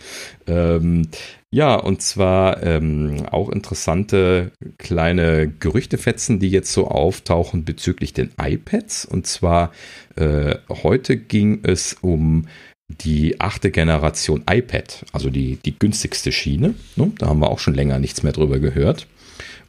Ähm, 0.47 1.07
ja, 1.51 1.75
und 1.75 2.01
zwar 2.01 2.63
ähm, 2.63 3.25
auch 3.29 3.49
interessante 3.49 4.51
kleine 4.77 5.47
Gerüchtefetzen, 5.47 6.39
die 6.39 6.49
jetzt 6.49 6.73
so 6.73 6.87
auftauchen 6.87 7.65
bezüglich 7.65 8.13
den 8.13 8.31
iPads. 8.41 9.05
Und 9.05 9.27
zwar 9.27 9.71
äh, 10.15 10.55
heute 10.69 11.17
ging 11.17 11.59
es 11.63 11.93
um 12.01 12.47
die 12.89 13.39
achte 13.39 13.71
Generation 13.71 14.43
iPad, 14.49 15.05
also 15.13 15.29
die, 15.29 15.57
die 15.57 15.77
günstigste 15.77 16.31
Schiene. 16.31 16.75
Ne? 16.95 17.11
Da 17.17 17.27
haben 17.27 17.39
wir 17.39 17.49
auch 17.49 17.59
schon 17.59 17.73
länger 17.73 17.99
nichts 17.99 18.23
mehr 18.23 18.33
drüber 18.33 18.59
gehört. 18.59 19.07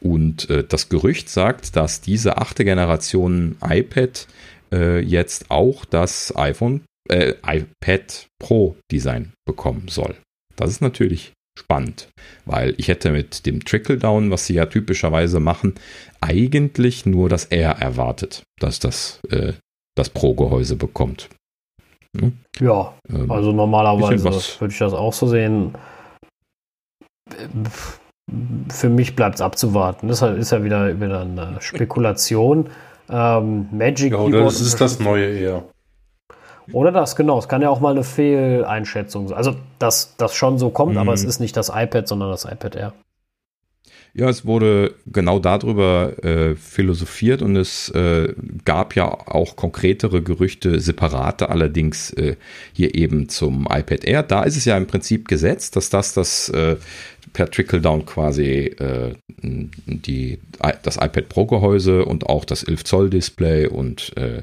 Und 0.01 0.49
äh, 0.49 0.63
das 0.63 0.89
Gerücht 0.89 1.29
sagt, 1.29 1.75
dass 1.75 2.01
diese 2.01 2.37
achte 2.37 2.65
Generation 2.65 3.57
iPad 3.63 4.27
äh, 4.71 4.99
jetzt 4.99 5.51
auch 5.51 5.85
das 5.85 6.35
iPhone, 6.35 6.81
äh, 7.09 7.33
iPad 7.45 8.27
Pro 8.39 8.75
Design 8.91 9.33
bekommen 9.45 9.87
soll. 9.87 10.15
Das 10.55 10.69
ist 10.69 10.81
natürlich 10.81 11.33
spannend, 11.57 12.09
weil 12.45 12.73
ich 12.77 12.87
hätte 12.87 13.11
mit 13.11 13.45
dem 13.45 13.63
Trickle-Down, 13.63 14.31
was 14.31 14.45
sie 14.45 14.55
ja 14.55 14.65
typischerweise 14.65 15.39
machen, 15.39 15.75
eigentlich 16.21 17.05
nur 17.05 17.29
das 17.29 17.45
R 17.45 17.71
erwartet, 17.79 18.43
dass 18.59 18.79
das 18.79 19.19
äh, 19.29 19.53
das 19.95 20.09
Pro-Gehäuse 20.09 20.75
bekommt. 20.75 21.29
Hm? 22.17 22.37
Ja, 22.59 22.93
ähm, 23.09 23.31
also 23.31 23.51
normalerweise 23.51 24.23
würde 24.59 24.73
ich 24.73 24.79
das 24.79 24.93
auch 24.93 25.13
so 25.13 25.27
sehen. 25.27 25.75
Für 28.69 28.89
mich 28.89 29.15
bleibt 29.15 29.35
es 29.35 29.41
abzuwarten. 29.41 30.07
Das 30.07 30.21
ist 30.21 30.51
ja 30.51 30.63
wieder, 30.63 30.99
wieder 30.99 31.21
eine 31.21 31.57
Spekulation. 31.59 32.69
Ähm, 33.09 33.67
Magic 33.71 34.13
ja, 34.13 34.19
oder 34.19 34.43
das 34.43 34.61
ist 34.61 34.81
das 34.81 34.99
neue 34.99 35.27
eher. 35.27 35.63
Oder 36.71 36.91
das, 36.91 37.15
genau. 37.15 37.37
Es 37.37 37.47
kann 37.47 37.61
ja 37.61 37.69
auch 37.69 37.79
mal 37.79 37.91
eine 37.91 38.03
Fehleinschätzung 38.03 39.27
sein. 39.27 39.37
Also, 39.37 39.55
dass 39.79 40.15
das 40.17 40.33
schon 40.33 40.57
so 40.57 40.69
kommt, 40.69 40.93
mhm. 40.93 40.99
aber 40.99 41.13
es 41.13 41.23
ist 41.23 41.39
nicht 41.39 41.55
das 41.55 41.69
iPad, 41.69 42.07
sondern 42.07 42.31
das 42.31 42.45
iPad 42.45 42.75
Air. 42.75 42.93
Ja, 44.17 44.29
es 44.29 44.45
wurde 44.45 44.95
genau 45.05 45.39
darüber 45.39 46.23
äh, 46.23 46.55
philosophiert 46.55 47.41
und 47.41 47.57
es 47.57 47.89
äh, 47.89 48.33
gab 48.63 48.95
ja 48.95 49.09
auch 49.09 49.57
konkretere 49.57 50.21
Gerüchte, 50.21 50.79
separate 50.79 51.49
allerdings 51.49 52.11
äh, 52.11 52.37
hier 52.71 52.95
eben 52.95 53.27
zum 53.27 53.67
iPad 53.69 54.05
Air. 54.05 54.23
Da 54.23 54.43
ist 54.43 54.55
es 54.55 54.63
ja 54.63 54.77
im 54.77 54.87
Prinzip 54.87 55.27
gesetzt, 55.27 55.75
dass 55.75 55.89
das 55.89 56.13
das 56.13 56.47
äh, 56.47 56.77
per 57.35 57.51
Trickle-Down 57.51 58.05
quasi 58.05 58.73
äh, 58.79 59.13
die, 59.41 60.39
das 60.81 60.95
iPad 60.95 61.27
Pro 61.27 61.45
Gehäuse 61.45 62.05
und 62.05 62.27
auch 62.27 62.45
das 62.45 62.63
11 62.63 62.83
Zoll 62.85 63.09
Display 63.09 63.67
und 63.67 64.15
äh, 64.17 64.41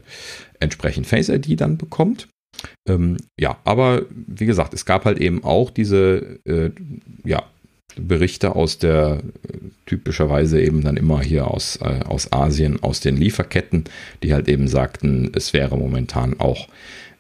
entsprechend 0.61 1.07
Face 1.07 1.31
ID 1.31 1.61
dann 1.61 1.79
bekommt. 1.79 2.29
Ähm, 2.87 3.17
ja, 3.41 3.57
aber 3.65 4.03
wie 4.11 4.45
gesagt, 4.45 4.75
es 4.75 4.85
gab 4.85 5.07
halt 5.07 5.19
eben 5.19 5.43
auch 5.43 5.71
diese 5.71 6.39
äh, 6.45 6.71
ja, 7.25 7.43
Berichte 7.97 8.55
aus 8.55 8.77
der 8.79 9.23
typischerweise 9.87 10.61
eben 10.61 10.83
dann 10.83 10.99
immer 10.99 11.23
hier 11.23 11.49
aus, 11.49 11.77
äh, 11.77 12.01
aus 12.05 12.31
Asien, 12.31 12.83
aus 12.83 13.01
den 13.01 13.17
Lieferketten, 13.17 13.85
die 14.23 14.35
halt 14.35 14.49
eben 14.49 14.69
sagten, 14.69 15.33
es 15.35 15.55
wäre 15.55 15.79
momentan 15.79 16.39
auch 16.39 16.69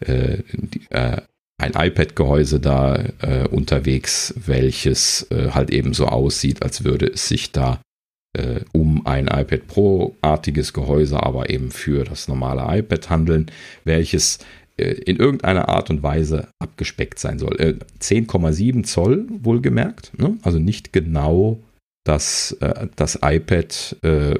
äh, 0.00 0.38
die, 0.52 0.82
äh, 0.90 1.22
ein 1.62 1.72
iPad-Gehäuse 1.74 2.60
da 2.60 3.04
äh, 3.20 3.46
unterwegs, 3.48 4.34
welches 4.36 5.26
äh, 5.30 5.50
halt 5.50 5.70
eben 5.70 5.94
so 5.94 6.06
aussieht, 6.06 6.62
als 6.62 6.84
würde 6.84 7.06
es 7.06 7.28
sich 7.28 7.52
da 7.52 7.80
äh, 8.36 8.60
um 8.72 9.06
ein 9.06 9.26
iPad 9.26 9.66
Pro-artiges 9.66 10.72
Gehäuse, 10.72 11.22
aber 11.22 11.50
eben 11.50 11.70
für 11.70 12.04
das 12.04 12.28
normale 12.28 12.78
iPad 12.78 13.10
handeln, 13.10 13.50
welches 13.84 14.38
äh, 14.76 14.84
in 14.84 15.16
irgendeiner 15.16 15.68
Art 15.68 15.90
und 15.90 16.02
Weise 16.02 16.48
abgespeckt 16.58 17.18
sein 17.18 17.38
soll. 17.38 17.60
Äh, 17.60 17.74
10,7 18.00 18.84
Zoll 18.84 19.26
wohlgemerkt, 19.28 20.18
ne? 20.18 20.38
also 20.42 20.58
nicht 20.58 20.92
genau 20.92 21.60
das, 22.04 22.56
äh, 22.60 22.88
das 22.96 23.18
iPad 23.22 23.96
äh, 24.02 24.32
äh, 24.32 24.38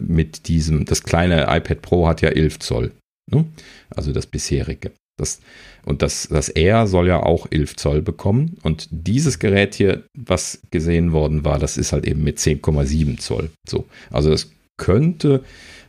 mit 0.00 0.48
diesem, 0.48 0.84
das 0.84 1.02
kleine 1.02 1.42
iPad 1.48 1.82
Pro 1.82 2.08
hat 2.08 2.22
ja 2.22 2.30
11 2.30 2.60
Zoll, 2.60 2.92
ne? 3.30 3.44
also 3.90 4.12
das 4.12 4.26
bisherige. 4.26 4.92
Das, 5.18 5.40
und 5.86 6.02
das, 6.02 6.28
das 6.28 6.48
Air 6.48 6.88
soll 6.88 7.06
ja 7.06 7.22
auch 7.22 7.46
11 7.48 7.76
Zoll 7.76 8.02
bekommen. 8.02 8.58
Und 8.62 8.88
dieses 8.90 9.38
Gerät 9.38 9.76
hier, 9.76 10.02
was 10.14 10.60
gesehen 10.72 11.12
worden 11.12 11.44
war, 11.44 11.60
das 11.60 11.78
ist 11.78 11.92
halt 11.92 12.06
eben 12.06 12.24
mit 12.24 12.38
10,7 12.38 13.18
Zoll. 13.18 13.50
So. 13.66 13.86
Also 14.10 14.30
das 14.30 14.50
könnte 14.76 15.44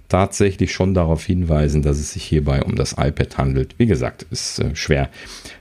tatsächlich 0.07 0.71
schon 0.71 0.93
darauf 0.93 1.25
hinweisen, 1.25 1.81
dass 1.81 1.97
es 1.97 2.13
sich 2.13 2.23
hierbei 2.23 2.61
um 2.61 2.75
das 2.75 2.93
iPad 2.93 3.39
handelt. 3.39 3.75
Wie 3.79 3.87
gesagt, 3.87 4.27
ist 4.29 4.59
äh, 4.59 4.75
schwer, 4.75 5.09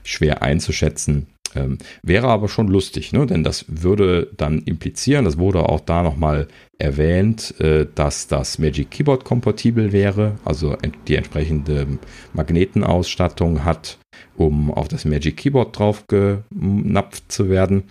schwer 0.03 0.43
einzuschätzen. 0.43 1.25
Ähm, 1.55 1.79
wäre 2.03 2.27
aber 2.27 2.47
schon 2.47 2.67
lustig, 2.67 3.13
ne? 3.13 3.25
denn 3.25 3.43
das 3.43 3.65
würde 3.67 4.29
dann 4.37 4.59
implizieren, 4.59 5.25
das 5.25 5.39
wurde 5.39 5.67
auch 5.67 5.79
da 5.79 6.03
nochmal 6.03 6.47
erwähnt, 6.79 7.59
äh, 7.59 7.87
dass 7.95 8.27
das 8.27 8.59
Magic 8.59 8.91
Keyboard 8.91 9.23
kompatibel 9.23 9.91
wäre, 9.91 10.35
also 10.45 10.77
die 11.07 11.15
entsprechende 11.15 11.87
Magnetenausstattung 12.33 13.65
hat, 13.65 13.97
um 14.35 14.71
auf 14.71 14.87
das 14.87 15.05
Magic 15.05 15.37
Keyboard 15.37 15.77
drauf 15.77 16.05
genapft 16.07 17.31
zu 17.31 17.49
werden. 17.49 17.83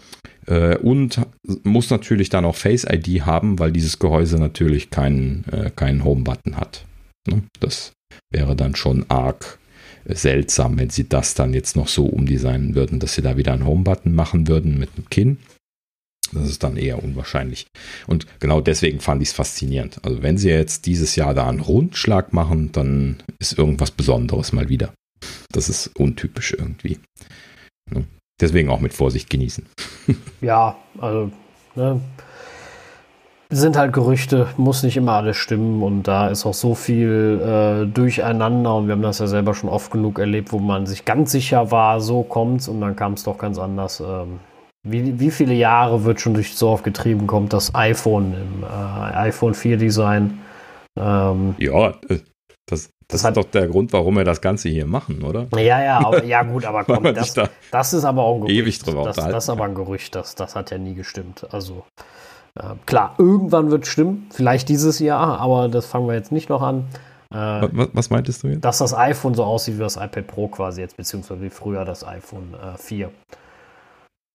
Äh, 0.46 0.76
und 0.78 1.20
muss 1.64 1.90
natürlich 1.90 2.28
dann 2.28 2.44
auch 2.44 2.56
Face 2.56 2.86
ID 2.88 3.22
haben, 3.22 3.58
weil 3.58 3.72
dieses 3.72 3.98
Gehäuse 3.98 4.38
natürlich 4.38 4.90
keinen, 4.90 5.44
äh, 5.50 5.70
keinen 5.74 6.04
Home-Button 6.04 6.56
hat. 6.56 6.84
Ne? 7.26 7.42
Das 7.60 7.92
wäre 8.30 8.54
dann 8.54 8.76
schon 8.76 9.04
arg 9.08 9.58
seltsam, 10.08 10.78
wenn 10.78 10.90
sie 10.90 11.08
das 11.08 11.34
dann 11.34 11.52
jetzt 11.52 11.74
noch 11.74 11.88
so 11.88 12.06
umdesignen 12.06 12.76
würden, 12.76 13.00
dass 13.00 13.14
sie 13.14 13.22
da 13.22 13.36
wieder 13.36 13.52
einen 13.52 13.66
Home-Button 13.66 14.14
machen 14.14 14.46
würden 14.46 14.78
mit 14.78 14.90
einem 14.96 15.10
Kinn. 15.10 15.38
Das 16.32 16.48
ist 16.48 16.62
dann 16.62 16.76
eher 16.76 17.02
unwahrscheinlich. 17.02 17.66
Und 18.06 18.26
genau 18.40 18.60
deswegen 18.60 19.00
fand 19.00 19.22
ich 19.22 19.28
es 19.28 19.34
faszinierend. 19.34 19.98
Also 20.02 20.22
wenn 20.22 20.38
sie 20.38 20.50
jetzt 20.50 20.86
dieses 20.86 21.16
Jahr 21.16 21.34
da 21.34 21.48
einen 21.48 21.60
Rundschlag 21.60 22.32
machen, 22.32 22.72
dann 22.72 23.22
ist 23.38 23.58
irgendwas 23.58 23.90
Besonderes 23.90 24.52
mal 24.52 24.68
wieder. 24.68 24.92
Das 25.52 25.68
ist 25.68 25.88
untypisch 25.96 26.52
irgendwie. 26.52 26.98
Deswegen 28.40 28.68
auch 28.68 28.80
mit 28.80 28.94
Vorsicht 28.94 29.30
genießen. 29.30 29.66
Ja, 30.40 30.76
also 30.98 31.32
ne, 31.74 32.00
sind 33.50 33.76
halt 33.76 33.92
Gerüchte, 33.92 34.48
muss 34.56 34.82
nicht 34.82 34.96
immer 34.96 35.12
alles 35.12 35.36
stimmen 35.36 35.82
und 35.82 36.04
da 36.04 36.28
ist 36.28 36.46
auch 36.46 36.54
so 36.54 36.74
viel 36.74 37.40
äh, 37.40 37.86
durcheinander 37.86 38.76
und 38.76 38.86
wir 38.86 38.92
haben 38.92 39.02
das 39.02 39.18
ja 39.18 39.26
selber 39.26 39.54
schon 39.54 39.70
oft 39.70 39.90
genug 39.90 40.18
erlebt, 40.18 40.52
wo 40.52 40.58
man 40.58 40.86
sich 40.86 41.04
ganz 41.04 41.32
sicher 41.32 41.70
war, 41.70 42.00
so 42.00 42.22
kommt's 42.22 42.68
und 42.68 42.80
dann 42.80 42.96
kam 42.96 43.14
es 43.14 43.24
doch 43.24 43.38
ganz 43.38 43.58
anders. 43.58 44.00
Ähm, 44.00 44.40
wie, 44.86 45.18
wie 45.18 45.30
viele 45.30 45.54
Jahre 45.54 46.04
wird 46.04 46.20
schon 46.20 46.34
durch 46.34 46.54
so 46.54 46.78
getrieben, 46.82 47.26
kommt 47.26 47.52
das 47.52 47.74
iPhone 47.74 48.34
im 48.34 48.62
äh, 48.62 49.16
iPhone 49.16 49.54
4 49.54 49.76
Design? 49.76 50.40
Ähm, 50.98 51.54
ja, 51.58 51.94
das, 52.08 52.22
das, 52.66 52.90
das 53.08 53.24
ist 53.24 53.36
doch 53.36 53.44
der 53.44 53.68
Grund, 53.68 53.92
warum 53.92 54.16
wir 54.16 54.24
das 54.24 54.40
Ganze 54.40 54.68
hier 54.68 54.86
machen, 54.86 55.22
oder? 55.22 55.46
Ja, 55.54 55.82
ja, 55.82 55.98
aber, 55.98 56.24
ja 56.24 56.42
gut, 56.42 56.64
aber 56.64 56.84
komm, 56.84 57.02
das, 57.14 57.34
da 57.34 57.48
das 57.70 57.92
ist 57.92 58.04
aber 58.04 58.22
auch 58.22 58.36
ein 58.36 58.40
Gerücht. 58.42 58.58
Ewig 58.58 58.78
drüber 58.80 59.04
das, 59.04 59.16
das 59.16 59.44
ist 59.44 59.50
aber 59.50 59.64
ein 59.64 59.74
Gerücht, 59.74 60.14
das, 60.14 60.34
das 60.34 60.54
hat 60.54 60.70
ja 60.70 60.78
nie 60.78 60.94
gestimmt. 60.94 61.46
Also 61.50 61.84
äh, 62.54 62.62
klar, 62.86 63.14
irgendwann 63.18 63.70
wird 63.70 63.84
es 63.84 63.90
stimmen, 63.90 64.28
vielleicht 64.30 64.68
dieses 64.68 64.98
Jahr, 64.98 65.40
aber 65.40 65.68
das 65.68 65.86
fangen 65.86 66.06
wir 66.06 66.14
jetzt 66.14 66.32
nicht 66.32 66.48
noch 66.48 66.62
an. 66.62 66.86
Äh, 67.30 67.68
was, 67.72 67.88
was, 67.92 68.10
meintest 68.10 68.44
du 68.44 68.48
jetzt? 68.48 68.64
Dass 68.64 68.78
das 68.78 68.94
iPhone 68.94 69.34
so 69.34 69.44
aussieht 69.44 69.74
wie 69.76 69.80
das 69.80 69.96
iPad 69.96 70.26
Pro 70.26 70.48
quasi 70.48 70.80
jetzt, 70.80 70.96
beziehungsweise 70.96 71.42
wie 71.42 71.50
früher 71.50 71.84
das 71.84 72.06
iPhone 72.06 72.54
äh, 72.54 72.78
4. 72.78 73.10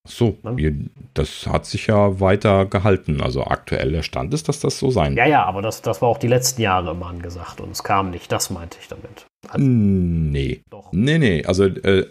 So, 0.08 0.36
ne? 0.41 0.89
das 1.14 1.45
hat 1.45 1.68
sich 1.68 1.88
ja 1.88 2.20
weiter 2.20 2.66
gehalten. 2.66 3.22
Also 3.22 3.43
aktuell 3.43 3.91
der 3.91 4.02
Stand 4.02 4.34
ist, 4.34 4.49
dass 4.49 4.60
das 4.60 4.80
so 4.80 4.89
sein 4.89 5.16
Ja, 5.16 5.28
ja, 5.28 5.45
aber 5.45 5.62
das, 5.62 5.84
das 5.84 6.02
war 6.02 6.10
auch 6.10 6.18
die 6.18 6.28
letzten 6.28 6.62
Jahre 6.62 6.91
immer 6.91 7.08
angesagt 7.08 7.62
und 7.62 7.72
es 7.72 7.84
kam 7.84 8.10
nicht. 8.10 8.32
Das 8.32 8.49
meinte 8.49 8.78
ich 8.82 8.88
damit. 8.88 9.28
Also, 9.47 9.64
nee. 9.64 10.62
Doch. 10.72 10.91
Nee, 10.91 11.20
nee. 11.20 11.45
Also, 11.45 11.66
äh, 11.66 12.08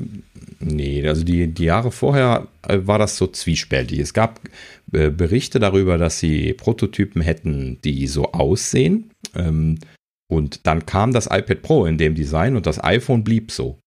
nee, 0.60 1.06
also 1.06 1.24
die, 1.24 1.48
die 1.48 1.64
Jahre 1.64 1.90
vorher 1.90 2.46
äh, 2.66 2.78
war 2.82 2.98
das 2.98 3.16
so 3.16 3.26
zwiespältig. 3.26 3.98
Es 3.98 4.14
gab 4.14 4.40
äh, 4.92 5.10
Berichte 5.10 5.58
darüber, 5.58 5.98
dass 5.98 6.20
sie 6.20 6.54
Prototypen 6.54 7.22
hätten, 7.22 7.80
die 7.82 8.06
so 8.06 8.30
aussehen. 8.32 9.10
Ähm, 9.34 9.80
und 10.30 10.64
dann 10.68 10.86
kam 10.86 11.12
das 11.12 11.26
iPad 11.26 11.62
Pro 11.62 11.86
in 11.86 11.98
dem 11.98 12.14
Design 12.14 12.54
und 12.54 12.66
das 12.66 12.82
iPhone 12.82 13.24
blieb 13.24 13.50
so. 13.50 13.80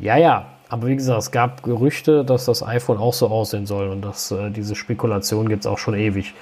Ja, 0.00 0.16
ja, 0.16 0.57
aber 0.68 0.86
wie 0.88 0.96
gesagt, 0.96 1.22
es 1.22 1.30
gab 1.30 1.62
Gerüchte, 1.62 2.24
dass 2.24 2.44
das 2.44 2.62
iPhone 2.62 2.98
auch 2.98 3.14
so 3.14 3.28
aussehen 3.28 3.66
soll 3.66 3.88
und 3.88 4.02
dass 4.02 4.30
äh, 4.30 4.50
diese 4.50 4.74
Spekulation 4.74 5.48
gibt 5.48 5.64
es 5.64 5.66
auch 5.66 5.78
schon 5.78 5.94
ewig. 5.94 6.34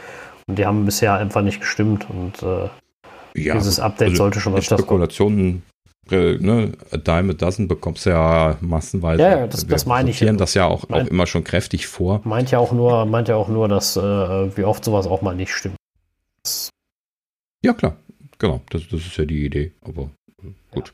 Und 0.46 0.58
die 0.58 0.66
haben 0.66 0.84
bisher 0.84 1.14
einfach 1.14 1.42
nicht 1.42 1.60
gestimmt 1.60 2.06
und 2.08 2.42
äh, 2.42 2.68
ja, 3.34 3.54
dieses 3.54 3.80
Update 3.80 4.10
also 4.10 4.24
sollte 4.24 4.40
schon 4.40 4.52
was 4.54 4.64
Spekulationen, 4.64 5.62
äh, 6.10 6.38
ne, 6.38 6.72
a 6.92 6.96
dime 6.96 7.32
a 7.32 7.34
dozen 7.34 7.68
bekommst 7.68 8.06
du 8.06 8.10
ja 8.10 8.56
massenweise. 8.60 9.22
Ja, 9.22 9.38
ja 9.40 9.46
das, 9.46 9.66
das 9.66 9.86
meine 9.86 10.10
ich. 10.10 10.20
Ja. 10.20 10.32
das 10.32 10.54
ja 10.54 10.66
auch, 10.66 10.88
auch 10.88 11.06
immer 11.06 11.26
schon 11.26 11.44
kräftig 11.44 11.86
vor. 11.86 12.20
Meint 12.24 12.50
ja 12.50 12.58
auch 12.58 12.72
nur, 12.72 13.06
meint 13.06 13.28
ja 13.28 13.36
auch 13.36 13.48
nur, 13.48 13.68
dass 13.68 13.96
äh, 13.96 14.00
wie 14.00 14.64
oft 14.64 14.84
sowas 14.84 15.06
auch 15.06 15.22
mal 15.22 15.34
nicht 15.34 15.52
stimmt. 15.52 15.76
Ja, 17.62 17.72
klar. 17.72 17.96
Genau, 18.38 18.60
das, 18.70 18.82
das 18.88 19.00
ist 19.00 19.16
ja 19.16 19.24
die 19.24 19.44
Idee. 19.44 19.72
Aber 19.82 20.10
gut. 20.70 20.92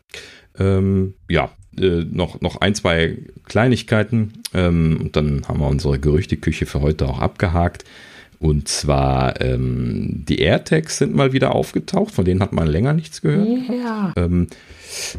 Ja, 0.59 0.79
ähm, 0.79 1.15
ja 1.29 1.51
äh, 1.79 2.05
noch, 2.11 2.41
noch 2.41 2.61
ein, 2.61 2.75
zwei 2.75 3.19
Kleinigkeiten 3.45 4.43
ähm, 4.55 4.99
und 5.01 5.17
dann 5.17 5.47
haben 5.49 5.61
wir 5.61 5.69
unsere 5.69 5.99
Gerüchteküche 5.99 6.67
für 6.67 6.81
heute 6.81 7.09
auch 7.09 7.19
abgehakt. 7.19 7.85
Und 8.39 8.67
zwar 8.67 9.41
ähm, 9.41 10.25
die 10.29 10.41
AirTags 10.41 10.99
sind 10.99 11.15
mal 11.15 11.33
wieder 11.33 11.55
aufgetaucht, 11.55 12.13
von 12.13 12.25
denen 12.25 12.43
hat 12.43 12.53
man 12.53 12.67
länger 12.67 12.93
nichts 12.93 13.23
gehört. 13.23 13.47
Yeah. 13.47 14.13
Ähm, 14.17 14.49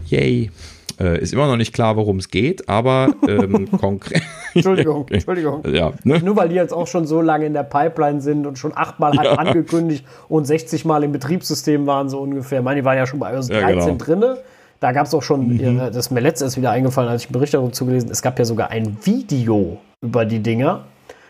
yay. 0.07 0.51
Äh, 0.99 1.19
ist 1.21 1.33
immer 1.33 1.47
noch 1.47 1.57
nicht 1.57 1.73
klar, 1.73 1.95
worum 1.95 2.17
es 2.17 2.29
geht, 2.29 2.69
aber 2.69 3.13
ähm, 3.27 3.69
konkret. 3.79 4.21
Entschuldigung, 4.53 5.07
Entschuldigung. 5.09 5.63
Ja, 5.71 5.93
ne? 6.03 6.19
Nur 6.19 6.35
weil 6.35 6.49
die 6.49 6.55
jetzt 6.55 6.73
auch 6.73 6.87
schon 6.87 7.07
so 7.07 7.21
lange 7.21 7.45
in 7.45 7.53
der 7.53 7.63
Pipeline 7.63 8.21
sind 8.21 8.45
und 8.45 8.57
schon 8.57 8.75
achtmal 8.75 9.15
ja. 9.15 9.33
angekündigt 9.33 10.05
und 10.29 10.45
60 10.45 10.85
Mal 10.85 11.03
im 11.03 11.11
Betriebssystem 11.11 11.87
waren, 11.87 12.09
so 12.09 12.19
ungefähr. 12.19 12.59
Ich 12.59 12.65
meine, 12.65 12.81
die 12.81 12.85
waren 12.85 12.97
ja 12.97 13.07
schon 13.07 13.19
bei 13.19 13.33
iOS 13.33 13.47
13 13.47 13.61
ja, 13.61 13.85
genau. 13.85 13.97
drinne. 13.97 14.37
Da 14.79 14.91
gab 14.91 15.05
es 15.05 15.13
auch 15.13 15.23
schon, 15.23 15.47
mhm. 15.47 15.77
das 15.77 15.95
ist 15.95 16.11
mir 16.11 16.19
letztens 16.19 16.57
wieder 16.57 16.71
eingefallen, 16.71 17.09
als 17.09 17.21
ich 17.21 17.27
einen 17.29 17.33
Bericht 17.33 17.53
dazu 17.53 17.85
gelesen 17.85 18.09
es 18.11 18.21
gab 18.21 18.37
ja 18.37 18.43
sogar 18.43 18.69
ein 18.69 18.97
Video 19.03 19.79
über 20.01 20.25
die 20.25 20.39
Dinger 20.39 20.83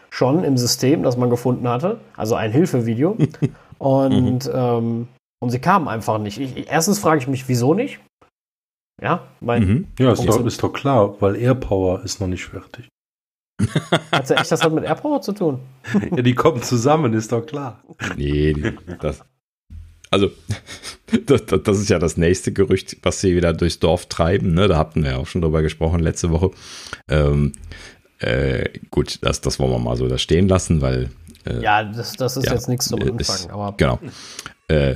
schon 0.10 0.44
im 0.44 0.58
System, 0.58 1.04
das 1.04 1.18
man 1.18 1.30
gefunden 1.30 1.68
hatte. 1.68 2.00
Also 2.18 2.36
ein 2.36 2.52
Hilfevideo. 2.52 3.18
und, 3.78 4.46
mhm. 4.46 4.52
ähm, 4.54 5.08
und 5.40 5.50
sie 5.50 5.60
kamen 5.60 5.88
einfach 5.88 6.18
nicht. 6.18 6.40
Ich, 6.40 6.70
erstens 6.70 7.00
frage 7.00 7.20
ich 7.20 7.28
mich, 7.28 7.48
wieso 7.48 7.74
nicht? 7.74 8.00
Ja, 9.02 9.28
mein, 9.40 9.66
mhm. 9.66 9.88
ja 10.00 10.12
ist, 10.12 10.26
doch, 10.26 10.46
ist 10.46 10.62
doch 10.64 10.72
klar, 10.72 11.16
weil 11.20 11.36
AirPower 11.36 12.04
ist 12.04 12.22
noch 12.22 12.28
nicht 12.28 12.46
fertig. 12.46 12.88
Hat 14.12 14.30
ja 14.30 14.38
echt 14.38 14.52
das 14.52 14.64
hat 14.64 14.74
mit 14.74 14.84
AirPower 14.84 15.22
zu 15.22 15.32
tun? 15.32 15.60
ja, 15.94 16.22
die 16.22 16.36
kommen 16.36 16.62
zusammen, 16.62 17.14
ist 17.14 17.32
doch 17.32 17.46
klar. 17.46 17.84
Nee, 18.18 18.56
das, 19.00 19.24
also 20.14 20.30
das, 21.26 21.46
das, 21.46 21.80
ist 21.80 21.90
ja 21.90 22.00
das 22.00 22.18
nächste 22.18 22.52
Gerücht, 22.54 22.98
was 23.02 23.20
sie 23.20 23.36
wieder 23.36 23.54
durchs 23.54 23.80
Dorf 23.80 24.06
treiben. 24.08 24.54
Ne? 24.54 24.68
Da 24.68 24.78
hatten 24.78 25.04
wir 25.04 25.12
ja 25.12 25.18
auch 25.18 25.28
schon 25.28 25.42
drüber 25.42 25.62
gesprochen 25.62 26.00
letzte 26.00 26.30
Woche. 26.30 26.52
Ähm, 27.10 27.54
äh, 28.20 28.70
gut, 28.92 29.20
das, 29.22 29.42
das 29.42 29.60
wollen 29.60 29.72
wir 29.72 29.80
mal 29.80 29.98
so 29.98 30.08
da 30.08 30.18
stehen 30.18 30.48
lassen, 30.48 30.82
weil. 30.82 31.10
Äh, 31.46 31.62
ja, 31.62 31.84
das, 31.84 32.14
das 32.14 32.38
ist 32.38 32.46
ja, 32.46 32.54
jetzt 32.54 32.70
nichts 32.70 32.86
zum 32.86 33.02
Anfang. 33.02 33.18
Ist, 33.18 33.50
aber 33.50 33.74
genau. 33.76 34.00
Äh, 34.68 34.96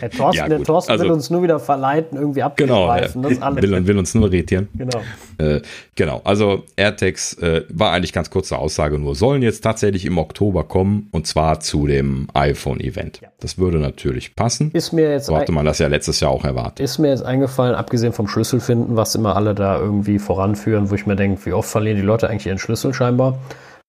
Herr 0.00 0.10
Thorsten, 0.10 0.36
ja, 0.36 0.48
der 0.48 0.62
Thorsten 0.62 0.92
also, 0.92 1.04
will 1.04 1.12
uns 1.12 1.30
nur 1.30 1.42
wieder 1.42 1.60
verleiten, 1.60 2.18
irgendwie 2.18 2.42
abzugreifen. 2.42 3.22
Genau, 3.22 3.50
äh, 3.50 3.62
will, 3.62 3.86
will, 3.86 3.98
uns 3.98 4.14
nur 4.14 4.32
irritieren. 4.32 4.68
Genau. 4.74 5.00
Äh, 5.38 5.60
genau, 5.94 6.20
also 6.24 6.64
AirTags 6.76 7.34
äh, 7.34 7.64
war 7.68 7.92
eigentlich 7.92 8.12
ganz 8.12 8.30
kurze 8.30 8.58
Aussage 8.58 8.98
nur, 8.98 9.14
sollen 9.14 9.42
jetzt 9.42 9.60
tatsächlich 9.60 10.04
im 10.04 10.18
Oktober 10.18 10.64
kommen 10.64 11.08
und 11.12 11.26
zwar 11.26 11.60
zu 11.60 11.86
dem 11.86 12.28
iPhone-Event. 12.34 13.20
Ja. 13.22 13.28
Das 13.40 13.58
würde 13.58 13.78
natürlich 13.78 14.34
passen. 14.34 14.70
Ist 14.72 14.92
mir 14.92 15.10
jetzt 15.10 15.26
so 15.26 15.36
hatte 15.36 15.52
man 15.52 15.64
das 15.64 15.78
ja 15.78 15.88
letztes 15.88 16.20
Jahr 16.20 16.30
auch 16.30 16.44
erwartet. 16.44 16.80
Ist 16.80 16.98
mir 16.98 17.08
jetzt 17.08 17.24
eingefallen, 17.24 17.74
abgesehen 17.74 18.12
vom 18.12 18.28
Schlüsselfinden, 18.28 18.96
was 18.96 19.14
immer 19.14 19.36
alle 19.36 19.54
da 19.54 19.78
irgendwie 19.78 20.18
voranführen, 20.18 20.90
wo 20.90 20.94
ich 20.94 21.06
mir 21.06 21.16
denke, 21.16 21.44
wie 21.46 21.52
oft 21.52 21.68
verlieren 21.68 21.96
die 21.96 22.02
Leute 22.02 22.28
eigentlich 22.28 22.46
ihren 22.46 22.58
Schlüssel 22.58 22.94
scheinbar. 22.94 23.38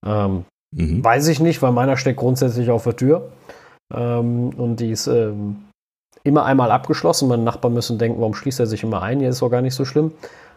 Ähm, 0.05 0.45
mhm. 0.71 1.03
Weiß 1.03 1.27
ich 1.27 1.39
nicht, 1.39 1.61
weil 1.61 1.71
meiner 1.71 1.97
steckt 1.97 2.19
grundsätzlich 2.19 2.69
auf 2.69 2.83
der 2.83 2.95
Tür. 2.95 3.31
Ähm, 3.93 4.49
und 4.49 4.77
die 4.77 4.91
ist 4.91 5.07
ähm, 5.07 5.65
immer 6.23 6.45
einmal 6.45 6.71
abgeschlossen. 6.71 7.27
Meine 7.27 7.43
Nachbarn 7.43 7.73
müssen 7.73 7.97
denken, 7.97 8.19
warum 8.19 8.33
schließt 8.33 8.59
er 8.59 8.67
sich 8.67 8.83
immer 8.83 9.01
ein? 9.01 9.19
Hier 9.19 9.29
ist 9.29 9.41
doch 9.41 9.49
gar 9.49 9.61
nicht 9.61 9.75
so 9.75 9.85
schlimm. 9.85 10.11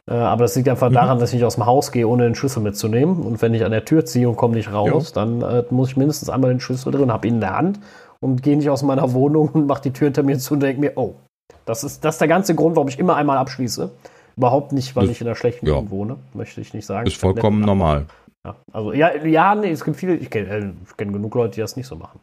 Äh, 0.09 0.14
aber 0.14 0.45
das 0.45 0.55
liegt 0.55 0.68
einfach 0.68 0.91
mhm. 0.91 0.95
daran, 0.95 1.18
dass 1.18 1.30
ich 1.30 1.37
nicht 1.37 1.45
aus 1.45 1.57
dem 1.57 1.66
Haus 1.66 1.93
gehe, 1.93 2.07
ohne 2.07 2.24
den 2.24 2.34
Schlüssel 2.34 2.62
mitzunehmen. 2.62 3.20
Und 3.20 3.43
wenn 3.43 3.55
ich 3.55 3.64
an 3.64 3.72
der 3.72 3.84
Tür 3.84 4.05
ziehe 4.05 4.28
und 4.28 4.37
komme 4.37 4.55
nicht 4.55 4.72
raus, 4.72 5.12
ja. 5.14 5.24
dann 5.24 5.43
äh, 5.43 5.64
muss 5.70 5.91
ich 5.91 5.97
mindestens 5.97 6.30
einmal 6.30 6.51
den 6.51 6.61
Schlüssel 6.61 6.93
drin, 6.93 7.12
habe 7.12 7.26
ihn 7.26 7.34
in 7.34 7.41
der 7.41 7.57
Hand 7.57 7.80
und 8.20 8.43
gehe 8.43 8.57
nicht 8.57 8.70
aus 8.70 8.82
meiner 8.82 9.12
Wohnung 9.12 9.49
und 9.49 9.66
mache 9.66 9.82
die 9.82 9.93
Tür 9.93 10.07
hinter 10.07 10.22
mir 10.22 10.39
zu 10.39 10.55
und 10.55 10.61
denke 10.61 10.80
mir, 10.80 10.93
oh, 10.97 11.14
das 11.64 11.84
ist, 11.84 12.05
das 12.05 12.14
ist 12.14 12.20
der 12.20 12.28
ganze 12.28 12.55
Grund, 12.55 12.76
warum 12.76 12.89
ich 12.89 12.99
immer 12.99 13.16
einmal 13.16 13.39
abschließe. 13.39 13.91
Überhaupt 14.37 14.72
nicht, 14.72 14.95
weil 14.95 15.07
das, 15.07 15.12
ich 15.12 15.20
in 15.20 15.26
einer 15.26 15.37
schlechten 15.37 15.66
ja. 15.66 15.91
wohne, 15.91 16.16
möchte 16.34 16.61
ich 16.61 16.74
nicht 16.74 16.87
sagen. 16.87 17.07
Ist 17.07 17.16
vollkommen 17.16 17.61
normal. 17.61 18.07
Ja, 18.47 18.55
also 18.72 18.93
ja, 18.93 19.16
ja, 19.24 19.55
nee, 19.55 19.70
es 19.70 19.82
gibt 19.82 19.97
viele, 19.97 20.14
ich 20.14 20.30
kenne 20.30 20.49
äh, 20.49 20.72
kenn 20.97 21.12
genug 21.12 21.34
Leute, 21.34 21.55
die 21.55 21.61
das 21.61 21.76
nicht 21.76 21.87
so 21.87 21.97
machen. 21.97 22.20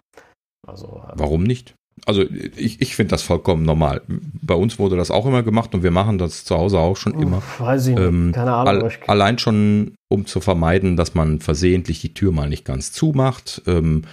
Also, 0.67 1.01
ähm, 1.03 1.13
Warum 1.15 1.43
nicht? 1.43 1.75
Also 2.05 2.23
ich, 2.23 2.81
ich 2.81 2.95
finde 2.95 3.11
das 3.11 3.21
vollkommen 3.21 3.63
normal. 3.63 4.01
Bei 4.07 4.55
uns 4.55 4.79
wurde 4.79 4.97
das 4.97 5.11
auch 5.11 5.25
immer 5.25 5.43
gemacht 5.43 5.73
und 5.73 5.83
wir 5.83 5.91
machen 5.91 6.17
das 6.17 6.43
zu 6.43 6.57
Hause 6.57 6.79
auch 6.79 6.97
schon 6.97 7.19
immer. 7.19 7.41
Weiß 7.59 7.87
ich 7.87 7.95
nicht. 7.95 8.03
Ähm, 8.03 8.31
Keine 8.33 8.53
Ahnung. 8.53 8.83
All, 8.83 8.91
allein 9.07 9.37
schon, 9.37 9.95
um 10.09 10.25
zu 10.25 10.41
vermeiden, 10.41 10.97
dass 10.97 11.13
man 11.13 11.39
versehentlich 11.39 12.01
die 12.01 12.13
Tür 12.13 12.31
mal 12.31 12.49
nicht 12.49 12.65
ganz 12.65 12.91
zumacht. 12.91 13.61
Ähm, 13.67 14.03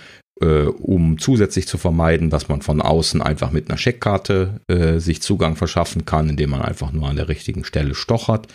äh, 0.40 0.64
um 0.64 1.18
zusätzlich 1.18 1.68
zu 1.68 1.78
vermeiden, 1.78 2.30
dass 2.30 2.48
man 2.48 2.62
von 2.62 2.80
außen 2.80 3.22
einfach 3.22 3.50
mit 3.50 3.68
einer 3.68 3.78
Scheckkarte 3.78 4.60
äh, 4.68 4.98
sich 4.98 5.22
Zugang 5.22 5.56
verschaffen 5.56 6.04
kann, 6.04 6.30
indem 6.30 6.50
man 6.50 6.62
einfach 6.62 6.92
nur 6.92 7.08
an 7.08 7.16
der 7.16 7.28
richtigen 7.28 7.64
Stelle 7.64 7.94
stochert. 7.94 8.46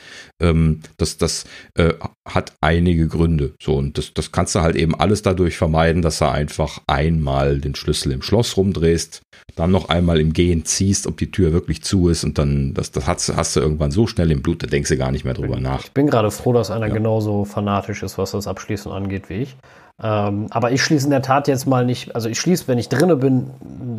Ähm, 0.41 0.81
das 0.97 1.17
das 1.17 1.45
äh, 1.75 1.93
hat 2.27 2.53
einige 2.61 3.07
Gründe. 3.07 3.53
So, 3.61 3.75
und 3.75 3.97
das, 3.97 4.13
das 4.13 4.31
kannst 4.31 4.55
du 4.55 4.61
halt 4.61 4.75
eben 4.75 4.95
alles 4.95 5.21
dadurch 5.21 5.57
vermeiden, 5.57 6.01
dass 6.01 6.19
du 6.19 6.29
einfach 6.29 6.81
einmal 6.87 7.59
den 7.59 7.75
Schlüssel 7.75 8.11
im 8.11 8.21
Schloss 8.21 8.57
rumdrehst, 8.57 9.21
dann 9.55 9.71
noch 9.71 9.89
einmal 9.89 10.19
im 10.19 10.33
Gehen 10.33 10.65
ziehst, 10.65 11.07
ob 11.07 11.17
die 11.17 11.31
Tür 11.31 11.53
wirklich 11.53 11.83
zu 11.83 12.09
ist 12.09 12.23
und 12.23 12.37
dann, 12.37 12.73
das, 12.73 12.91
das 12.91 13.07
hast, 13.07 13.35
hast 13.35 13.55
du 13.55 13.59
irgendwann 13.59 13.91
so 13.91 14.07
schnell 14.07 14.31
im 14.31 14.41
Blut, 14.41 14.63
da 14.63 14.67
denkst 14.67 14.89
du 14.89 14.97
gar 14.97 15.11
nicht 15.11 15.23
mehr 15.23 15.33
drüber 15.33 15.59
nach. 15.59 15.83
Ich 15.83 15.91
bin 15.91 16.07
gerade 16.07 16.31
froh, 16.31 16.53
dass 16.53 16.71
einer 16.71 16.87
ja. 16.87 16.93
genauso 16.93 17.45
fanatisch 17.45 18.03
ist, 18.03 18.17
was 18.17 18.31
das 18.31 18.47
Abschließen 18.47 18.91
angeht 18.91 19.29
wie 19.29 19.35
ich. 19.35 19.55
Ähm, 20.01 20.47
aber 20.49 20.71
ich 20.71 20.83
schließe 20.83 21.05
in 21.05 21.11
der 21.11 21.21
Tat 21.21 21.47
jetzt 21.47 21.65
mal 21.65 21.85
nicht, 21.85 22.15
also 22.15 22.27
ich 22.27 22.39
schließe, 22.39 22.67
wenn 22.67 22.77
ich 22.77 22.89
drinne 22.89 23.15
bin, 23.15 23.51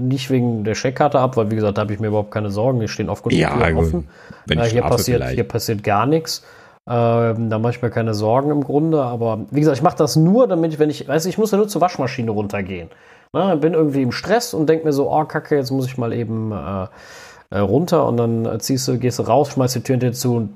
nicht 0.09 0.31
wegen 0.31 0.63
der 0.65 0.75
Scheckkarte 0.75 1.19
ab, 1.19 1.37
weil 1.37 1.51
wie 1.51 1.55
gesagt, 1.57 1.79
da 1.79 1.83
habe 1.83 1.95
ich 1.95 2.01
mir 2.01 2.09
überhaupt 2.09 2.31
keine 2.31 2.51
Sorgen. 2.51 2.81
Die 2.81 2.89
stehen 2.89 3.07
genug 3.07 3.33
ja, 3.33 3.55
offen. 3.75 4.09
Wenn 4.47 4.59
äh, 4.59 4.69
hier, 4.69 4.83
passiert, 4.83 5.25
hier 5.31 5.45
passiert 5.45 5.83
gar 5.83 6.07
nichts. 6.07 6.45
Ähm, 6.89 7.51
da 7.51 7.59
mache 7.59 7.73
ich 7.73 7.83
mir 7.83 7.91
keine 7.91 8.15
Sorgen 8.15 8.51
im 8.51 8.63
Grunde. 8.63 9.03
Aber 9.03 9.47
wie 9.51 9.61
gesagt, 9.61 9.79
ich 9.79 9.83
mache 9.83 9.97
das 9.97 10.17
nur, 10.17 10.47
damit 10.47 10.75
ich, 10.75 10.79
wenn 10.79 10.91
ich, 10.91 11.09
weiß 11.09 11.27
ich 11.27 11.39
muss 11.39 11.51
ja 11.51 11.59
nur 11.59 11.69
zur 11.69 11.81
Waschmaschine 11.81 12.31
runtergehen. 12.31 12.91
Na, 13.33 13.55
bin 13.55 13.73
irgendwie 13.73 14.03
im 14.03 14.13
Stress 14.13 14.55
und 14.55 14.69
denke 14.69 14.85
mir 14.85 14.93
so, 14.93 15.11
oh 15.11 15.25
Kacke, 15.25 15.57
jetzt 15.57 15.71
muss 15.71 15.87
ich 15.87 15.99
mal 15.99 16.13
eben 16.13 16.53
äh, 16.53 16.87
äh, 17.51 17.59
runter 17.59 18.07
und 18.07 18.17
dann 18.19 18.45
äh, 18.45 18.59
ziehst 18.59 18.87
du, 18.87 18.99
gehst 18.99 19.19
du 19.19 19.25
raus, 19.25 19.51
schmeißt 19.51 19.77
die 19.77 19.81
Tür 19.81 19.95
hinter 19.95 20.09
dir 20.09 20.13
zu 20.13 20.37
und 20.37 20.51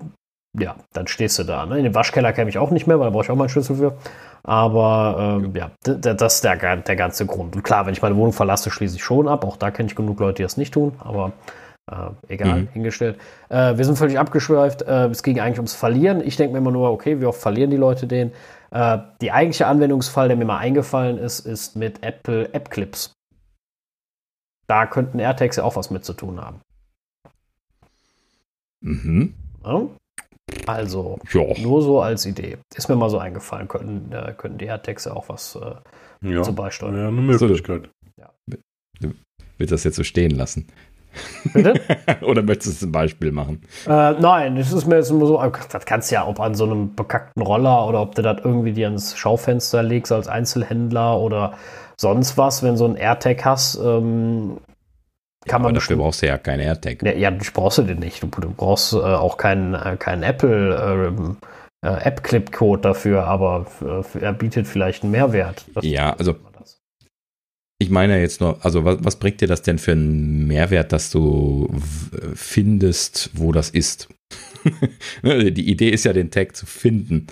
ja, 0.58 0.76
dann 0.92 1.06
stehst 1.06 1.38
du 1.38 1.44
da. 1.44 1.64
Ne? 1.66 1.78
In 1.78 1.84
den 1.84 1.94
Waschkeller 1.94 2.32
käme 2.32 2.50
ich 2.50 2.58
auch 2.58 2.70
nicht 2.70 2.86
mehr, 2.86 2.98
weil 2.98 3.06
da 3.06 3.10
brauche 3.10 3.24
ich 3.24 3.30
auch 3.30 3.36
meinen 3.36 3.48
Schlüssel 3.48 3.76
für. 3.76 3.96
Aber 4.42 5.40
ähm, 5.42 5.54
ja, 5.54 5.70
das 5.82 6.34
ist 6.34 6.44
der, 6.44 6.56
der 6.76 6.96
ganze 6.96 7.26
Grund. 7.26 7.54
Und 7.54 7.62
klar, 7.62 7.86
wenn 7.86 7.92
ich 7.92 8.02
meine 8.02 8.16
Wohnung 8.16 8.32
verlasse, 8.32 8.70
schließe 8.70 8.96
ich 8.96 9.04
schon 9.04 9.28
ab. 9.28 9.44
Auch 9.44 9.56
da 9.56 9.70
kenne 9.70 9.88
ich 9.88 9.94
genug 9.94 10.18
Leute, 10.18 10.36
die 10.36 10.42
das 10.42 10.56
nicht 10.56 10.74
tun. 10.74 10.94
Aber 10.98 11.32
äh, 11.90 12.10
egal, 12.28 12.62
mhm. 12.62 12.68
hingestellt. 12.72 13.20
Äh, 13.48 13.76
wir 13.76 13.84
sind 13.84 13.96
völlig 13.96 14.18
abgeschweift. 14.18 14.82
Äh, 14.82 15.08
es 15.08 15.22
ging 15.22 15.38
eigentlich 15.38 15.58
ums 15.58 15.74
Verlieren. 15.74 16.20
Ich 16.20 16.36
denke 16.36 16.52
mir 16.52 16.58
immer 16.58 16.72
nur, 16.72 16.90
okay, 16.90 17.20
wie 17.20 17.26
oft 17.26 17.40
verlieren 17.40 17.70
die 17.70 17.76
Leute 17.76 18.06
den? 18.06 18.32
Äh, 18.70 18.98
die 19.20 19.32
eigentliche 19.32 19.66
Anwendungsfall, 19.66 20.28
der 20.28 20.36
mir 20.36 20.46
mal 20.46 20.58
eingefallen 20.58 21.18
ist, 21.18 21.40
ist 21.40 21.76
mit 21.76 22.02
Apple 22.02 22.52
App 22.54 22.70
Clips. 22.70 23.12
Da 24.66 24.86
könnten 24.86 25.18
AirTags 25.18 25.56
ja 25.56 25.64
auch 25.64 25.76
was 25.76 25.90
mit 25.90 26.04
zu 26.04 26.12
tun 26.12 26.40
haben. 26.40 26.60
Mhm. 28.80 29.34
Ja? 29.64 29.82
Also, 30.66 31.18
ja. 31.32 31.42
nur 31.58 31.82
so 31.82 32.00
als 32.00 32.26
Idee. 32.26 32.58
Ist 32.74 32.88
mir 32.88 32.96
mal 32.96 33.10
so 33.10 33.18
eingefallen, 33.18 33.68
könnten, 33.68 34.12
äh, 34.12 34.34
könnten 34.36 34.58
die 34.58 34.66
AirTags 34.66 35.04
ja 35.04 35.12
auch 35.12 35.28
was 35.28 35.56
äh, 35.56 36.28
ja. 36.28 36.42
zu 36.42 36.54
beisteuern. 36.54 36.96
Ja, 36.96 37.08
eine 37.08 37.20
Möglichkeit. 37.20 37.90
Ja. 38.18 38.30
Wird 39.58 39.72
das 39.72 39.84
jetzt 39.84 39.96
so 39.96 40.04
stehen 40.04 40.30
lassen? 40.30 40.66
Bitte? 41.52 41.74
Oder 42.22 42.42
möchtest 42.42 42.66
du 42.66 42.70
es 42.70 42.80
zum 42.80 42.92
Beispiel 42.92 43.32
machen? 43.32 43.62
Äh, 43.86 44.12
nein, 44.12 44.56
das 44.56 44.72
ist 44.72 44.86
mir 44.86 44.96
jetzt 44.96 45.10
immer 45.10 45.26
so, 45.26 45.42
das 45.70 45.84
kannst 45.84 46.10
du 46.10 46.14
ja, 46.14 46.26
ob 46.26 46.40
an 46.40 46.54
so 46.54 46.64
einem 46.64 46.94
bekackten 46.94 47.42
Roller 47.42 47.86
oder 47.88 48.00
ob 48.02 48.14
du 48.14 48.22
das 48.22 48.38
irgendwie 48.44 48.72
dir 48.72 48.86
ans 48.86 49.16
Schaufenster 49.16 49.82
legst 49.82 50.12
als 50.12 50.28
Einzelhändler 50.28 51.18
oder 51.18 51.54
sonst 51.96 52.38
was, 52.38 52.62
wenn 52.62 52.76
so 52.76 52.86
ein 52.86 52.96
AirTag 52.96 53.44
hast, 53.44 53.76
ähm, 53.82 54.58
kann 55.46 55.62
ja, 55.62 55.68
man. 55.68 55.74
dafür 55.74 55.96
brauchst 55.96 56.22
du 56.22 56.26
ja 56.26 56.38
keinen 56.38 56.60
AirTag. 56.60 57.02
Ja, 57.02 57.12
ja, 57.12 57.30
brauchst 57.54 57.78
du 57.78 57.82
den 57.82 57.98
nicht. 57.98 58.22
Du, 58.22 58.26
du 58.28 58.50
brauchst 58.50 58.92
äh, 58.92 58.96
auch 58.96 59.36
keinen, 59.36 59.74
äh, 59.74 59.96
keinen 59.98 60.22
Apple 60.22 61.36
äh, 61.82 61.86
äh, 61.86 62.04
App-Clip-Code 62.04 62.82
dafür, 62.82 63.24
aber 63.24 63.66
er 64.20 64.32
bietet 64.34 64.66
vielleicht 64.66 65.02
einen 65.02 65.12
Mehrwert. 65.12 65.64
Das 65.74 65.84
ja, 65.84 66.12
also 66.12 66.36
ich 67.82 67.88
meine 67.88 68.20
jetzt 68.20 68.42
nur, 68.42 68.62
also 68.62 68.84
was, 68.84 68.98
was 69.02 69.16
bringt 69.16 69.40
dir 69.40 69.48
das 69.48 69.62
denn 69.62 69.78
für 69.78 69.92
einen 69.92 70.46
Mehrwert, 70.46 70.92
dass 70.92 71.10
du 71.10 71.66
findest, 72.34 73.30
wo 73.32 73.52
das 73.52 73.70
ist? 73.70 74.08
Ne, 75.22 75.50
die 75.52 75.70
Idee 75.70 75.88
ist 75.88 76.04
ja, 76.04 76.12
den 76.12 76.30
Tag 76.30 76.54
zu 76.54 76.66
finden. 76.66 77.28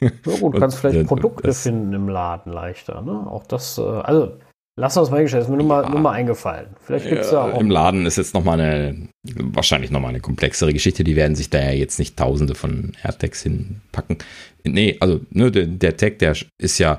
Ja 0.00 0.10
gut, 0.38 0.54
du 0.54 0.60
kannst 0.60 0.78
vielleicht 0.78 0.98
äh, 0.98 1.04
Produkte 1.04 1.52
finden 1.52 1.92
im 1.92 2.08
Laden 2.08 2.52
leichter. 2.52 3.02
Ne? 3.02 3.26
Auch 3.26 3.44
das, 3.44 3.76
äh, 3.76 3.82
also 3.82 4.36
Lass 4.76 4.96
uns 4.96 5.08
mal 5.10 5.18
hingestellt, 5.18 5.44
ist 5.44 5.50
mir 5.50 5.56
nur 5.56 5.66
mal, 5.66 5.84
ja. 5.84 5.88
nur 5.88 6.00
mal 6.00 6.12
eingefallen. 6.12 6.70
Vielleicht 6.80 7.08
gibt's 7.08 7.30
ja, 7.30 7.44
auch. 7.44 7.60
Im 7.60 7.70
Laden 7.70 8.06
ist 8.06 8.16
jetzt 8.16 8.34
nochmal 8.34 8.60
eine, 8.60 9.08
wahrscheinlich 9.22 9.92
nochmal 9.92 10.10
eine 10.10 10.20
komplexere 10.20 10.72
Geschichte. 10.72 11.04
Die 11.04 11.14
werden 11.14 11.36
sich 11.36 11.48
da 11.48 11.60
ja 11.60 11.70
jetzt 11.70 12.00
nicht 12.00 12.16
tausende 12.16 12.56
von 12.56 12.92
AirTags 13.04 13.42
hinpacken. 13.42 14.18
Nee, 14.64 14.96
also 14.98 15.20
ne, 15.30 15.52
der, 15.52 15.66
der 15.66 15.96
Tag, 15.96 16.18
der 16.18 16.34
ist 16.58 16.78
ja, 16.78 16.98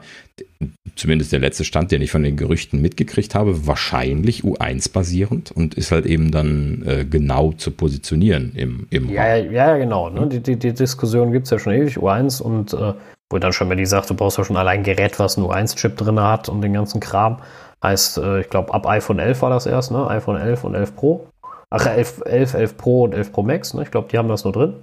zumindest 0.95 1.33
der 1.33 1.39
letzte 1.39 1.65
Stand, 1.65 1.91
den 1.91 2.01
ich 2.01 2.11
von 2.11 2.23
den 2.23 2.37
Gerüchten 2.37 2.81
mitgekriegt 2.81 3.35
habe, 3.35 3.67
wahrscheinlich 3.67 4.43
U1 4.43 4.93
basierend 4.93 5.51
und 5.51 5.73
ist 5.73 5.91
halt 5.91 6.05
eben 6.05 6.31
dann 6.31 6.83
äh, 6.85 7.03
genau 7.03 7.51
zu 7.51 7.71
positionieren 7.71 8.53
im, 8.55 8.87
im 8.89 9.09
ja, 9.09 9.35
ja, 9.35 9.51
ja, 9.51 9.77
genau. 9.77 10.09
Ne? 10.09 10.27
Die, 10.27 10.39
die, 10.39 10.57
die 10.57 10.73
Diskussion 10.73 11.33
gibt 11.33 11.45
es 11.45 11.51
ja 11.51 11.59
schon 11.59 11.73
ewig, 11.73 11.97
U1 11.97 12.41
und 12.41 12.73
äh, 12.73 12.93
wo 13.31 13.39
dann 13.39 13.53
schon 13.53 13.67
mal 13.67 13.75
die 13.75 13.85
sagt, 13.85 14.09
du 14.09 14.13
brauchst 14.13 14.37
ja 14.37 14.45
schon 14.45 14.57
allein 14.57 14.79
ein 14.79 14.83
Gerät, 14.83 15.19
was 15.19 15.37
einen 15.37 15.47
U1-Chip 15.47 15.97
drin 15.97 16.19
hat 16.19 16.47
und 16.47 16.61
den 16.61 16.73
ganzen 16.73 16.99
Kram. 16.99 17.39
Heißt, 17.83 18.17
äh, 18.17 18.41
ich 18.41 18.49
glaube, 18.49 18.73
ab 18.73 18.87
iPhone 18.87 19.19
11 19.19 19.41
war 19.41 19.49
das 19.49 19.65
erst, 19.65 19.91
ne? 19.91 20.07
iPhone 20.07 20.37
11 20.37 20.63
und 20.63 20.75
11 20.75 20.95
Pro. 20.95 21.27
Ach, 21.69 21.85
11, 21.85 22.23
11, 22.25 22.53
11 22.53 22.77
Pro 22.77 23.03
und 23.03 23.13
11 23.13 23.31
Pro 23.31 23.43
Max, 23.43 23.73
ne? 23.73 23.83
Ich 23.83 23.91
glaube, 23.91 24.07
die 24.11 24.17
haben 24.17 24.29
das 24.29 24.43
nur 24.43 24.53
drin. 24.53 24.75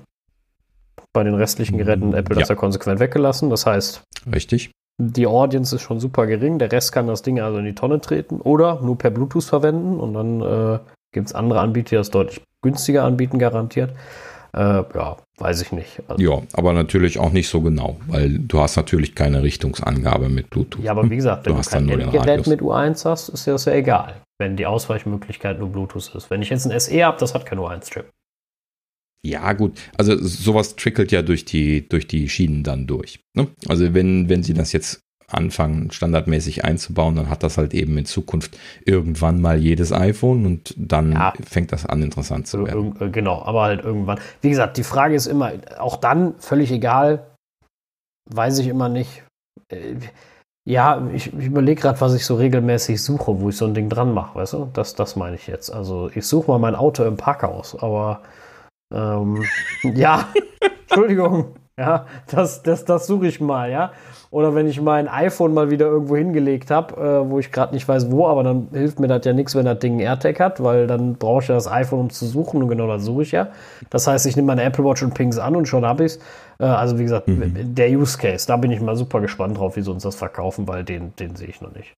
Bei 1.12 1.24
den 1.24 1.35
restlichen 1.35 1.78
Geräten 1.78 2.12
hat 2.12 2.20
Apple 2.20 2.36
ja. 2.36 2.40
das 2.40 2.48
ja 2.48 2.55
konsequent 2.55 3.01
weggelassen. 3.01 3.51
Das 3.51 3.66
heißt, 3.66 4.02
richtig. 4.32 4.70
Die 4.98 5.27
Audience 5.27 5.74
ist 5.74 5.82
schon 5.82 6.01
super 6.01 6.27
gering. 6.27 6.59
Der 6.59 6.70
Rest 6.70 6.93
kann 6.93 7.06
das 7.06 7.23
Ding 7.23 7.40
also 7.40 7.59
in 7.59 7.64
die 7.64 7.74
Tonne 7.74 8.01
treten 8.01 8.40
oder 8.40 8.81
nur 8.81 8.97
per 8.97 9.10
Bluetooth 9.10 9.44
verwenden. 9.44 9.98
Und 9.98 10.14
dann 10.14 10.40
äh, 10.40 10.78
gibt 11.12 11.28
es 11.28 11.35
andere 11.35 11.60
Anbieter, 11.60 11.90
die 11.90 11.97
das 11.97 12.10
deutlich 12.10 12.43
günstiger 12.62 13.05
anbieten, 13.05 13.39
garantiert. 13.39 13.93
Äh, 14.54 14.82
ja, 14.94 15.16
weiß 15.38 15.62
ich 15.62 15.72
nicht. 15.72 16.02
Also, 16.08 16.22
ja, 16.22 16.42
aber 16.52 16.74
natürlich 16.74 17.18
auch 17.18 17.32
nicht 17.32 17.48
so 17.48 17.62
genau, 17.62 17.98
weil 18.06 18.38
du 18.38 18.60
hast 18.60 18.76
natürlich 18.76 19.14
keine 19.14 19.42
Richtungsangabe 19.42 20.28
mit 20.28 20.50
Bluetooth. 20.50 20.84
Ja, 20.84 20.90
aber 20.90 21.08
wie 21.08 21.16
gesagt, 21.16 21.46
wenn 21.46 21.56
du, 21.56 21.62
du 21.62 21.68
kein 21.68 22.10
Gerät 22.10 22.46
mit 22.46 22.60
U1 22.60 23.04
hast, 23.06 23.30
ist 23.30 23.46
dir 23.46 23.52
das 23.52 23.64
ja 23.64 23.72
egal, 23.72 24.20
wenn 24.38 24.56
die 24.56 24.66
Ausweichmöglichkeit 24.66 25.58
nur 25.58 25.70
Bluetooth 25.70 26.14
ist. 26.14 26.30
Wenn 26.30 26.42
ich 26.42 26.50
jetzt 26.50 26.66
ein 26.66 26.78
SE 26.78 27.04
habe, 27.04 27.18
das 27.18 27.34
hat 27.34 27.46
kein 27.46 27.58
U1-Chip. 27.58 28.10
Ja, 29.24 29.52
gut. 29.52 29.78
Also 29.96 30.16
sowas 30.18 30.76
trickelt 30.76 31.12
ja 31.12 31.22
durch 31.22 31.44
die, 31.44 31.88
durch 31.88 32.06
die 32.06 32.28
Schienen 32.28 32.64
dann 32.64 32.86
durch. 32.86 33.20
Ne? 33.34 33.48
Also 33.68 33.94
wenn, 33.94 34.28
wenn 34.28 34.42
sie 34.42 34.52
das 34.52 34.72
jetzt 34.72 35.00
anfangen, 35.28 35.90
standardmäßig 35.90 36.65
einzubauen, 36.65 37.16
dann 37.16 37.31
hat 37.31 37.43
das 37.43 37.59
halt 37.59 37.74
eben 37.74 37.97
in 37.99 38.05
Zukunft 38.05 38.59
irgendwann 38.85 39.40
mal 39.40 39.59
jedes 39.59 39.93
iPhone 39.93 40.47
und 40.47 40.74
dann 40.77 41.12
ja. 41.12 41.32
fängt 41.44 41.73
das 41.73 41.86
an, 41.86 42.03
interessant 42.03 42.47
zu 42.47 42.66
werden. 42.66 43.12
Genau, 43.12 43.43
aber 43.43 43.62
halt 43.62 43.85
irgendwann. 43.85 44.20
Wie 44.40 44.51
gesagt, 44.51 44.77
die 44.77 44.85
Frage 44.85 45.15
ist 45.15 45.27
immer, 45.27 45.53
auch 45.78 45.97
dann 45.97 46.35
völlig 46.39 46.70
egal, 46.70 47.27
weiß 48.31 48.59
ich 48.59 48.69
immer 48.69 48.89
nicht. 48.89 49.24
Äh, 49.69 49.97
ja, 50.65 51.09
ich, 51.12 51.27
ich 51.27 51.47
überlege 51.47 51.81
gerade, 51.81 52.01
was 52.01 52.15
ich 52.15 52.24
so 52.24 52.36
regelmäßig 52.36 53.03
suche, 53.03 53.40
wo 53.40 53.49
ich 53.49 53.57
so 53.57 53.66
ein 53.66 53.74
Ding 53.74 53.89
dran 53.89 54.15
mache, 54.15 54.36
weißt 54.36 54.53
du? 54.53 54.70
Das, 54.73 54.94
das 54.94 55.16
meine 55.16 55.35
ich 55.35 55.49
jetzt. 55.49 55.70
Also 55.70 56.11
ich 56.15 56.24
suche 56.24 56.51
mal 56.51 56.59
mein 56.59 56.77
Auto 56.77 57.05
im 57.05 57.16
Parkhaus, 57.16 57.77
aber 57.82 58.23
ähm, 58.94 59.44
ja, 59.82 60.28
Entschuldigung. 60.82 61.57
Ja, 61.78 62.07
das, 62.31 62.62
das, 62.62 62.85
das 62.85 63.07
suche 63.07 63.27
ich 63.27 63.40
mal, 63.40 63.70
ja. 63.70 63.93
Oder 64.31 64.55
wenn 64.55 64.66
ich 64.66 64.81
mein 64.81 65.09
iPhone 65.09 65.55
mal 65.55 65.70
wieder 65.70 65.86
irgendwo 65.86 66.16
hingelegt 66.16 66.70
habe, 66.70 66.94
äh, 66.97 67.31
wo 67.31 67.39
ich 67.39 67.51
gerade 67.51 67.74
nicht 67.74 67.89
weiß 67.89 68.11
wo, 68.11 68.27
aber 68.27 68.43
dann 68.43 68.69
hilft 68.73 69.01
mir 69.01 69.09
das 69.09 69.24
ja 69.24 69.32
nichts, 69.32 69.55
wenn 69.55 69.65
das 69.65 69.78
Ding 69.78 69.99
AirTag 69.99 70.39
hat, 70.39 70.62
weil 70.62 70.86
dann 70.86 71.15
brauche 71.15 71.43
ich 71.43 71.49
ja 71.49 71.55
das 71.55 71.70
iPhone, 71.70 72.01
um 72.01 72.11
zu 72.11 72.27
suchen 72.27 72.62
und 72.62 72.69
genau 72.69 72.86
das 72.86 73.05
suche 73.05 73.23
ich 73.23 73.32
ja. 73.32 73.49
Das 73.89 74.07
heißt, 74.07 74.27
ich 74.27 74.36
nehme 74.36 74.47
meine 74.47 74.62
Apple 74.65 74.85
Watch 74.85 75.03
und 75.03 75.15
pings 75.15 75.39
an 75.39 75.57
und 75.57 75.66
schon 75.66 75.85
habe 75.86 76.05
ich 76.05 76.12
es. 76.12 76.19
Äh, 76.59 76.65
also 76.65 76.99
wie 76.99 77.05
gesagt, 77.05 77.28
mhm. 77.28 77.74
der 77.74 77.90
Use 77.90 78.19
Case, 78.19 78.47
da 78.47 78.59
bin 78.59 78.70
ich 78.70 78.81
mal 78.81 78.97
super 78.97 79.20
gespannt 79.20 79.57
drauf, 79.57 79.77
wie 79.77 79.82
sie 79.82 79.90
uns 79.90 80.03
das 80.03 80.15
verkaufen, 80.15 80.69
weil 80.69 80.85
den, 80.85 81.16
den 81.16 81.36
sehe 81.36 81.49
ich 81.49 81.61
noch 81.62 81.74
nicht. 81.74 81.94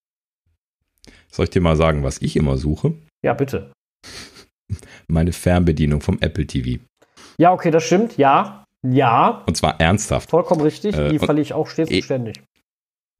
Soll 1.31 1.45
ich 1.45 1.51
dir 1.51 1.61
mal 1.61 1.77
sagen, 1.77 2.05
was 2.05 2.23
ich 2.23 2.37
immer 2.37 2.57
suche? 2.57 2.95
Ja, 3.25 3.35
bitte. 3.35 3.73
Meine 5.09 5.33
Fernbedienung 5.33 6.01
vom 6.01 6.19
Apple 6.21 6.47
TV. 6.47 6.81
Ja, 7.39 7.53
okay, 7.53 7.73
das 7.73 7.83
stimmt, 7.83 8.17
ja. 8.17 8.64
Ja. 8.85 9.43
Und 9.47 9.57
zwar 9.57 9.81
ernsthaft. 9.81 10.31
Vollkommen 10.31 10.61
richtig. 10.61 10.97
Äh, 10.97 11.09
die 11.09 11.19
verliere 11.19 11.43
ich 11.43 11.53
auch 11.53 11.69
stets 11.69 11.91
und 11.91 12.05
ständig. 12.05 12.43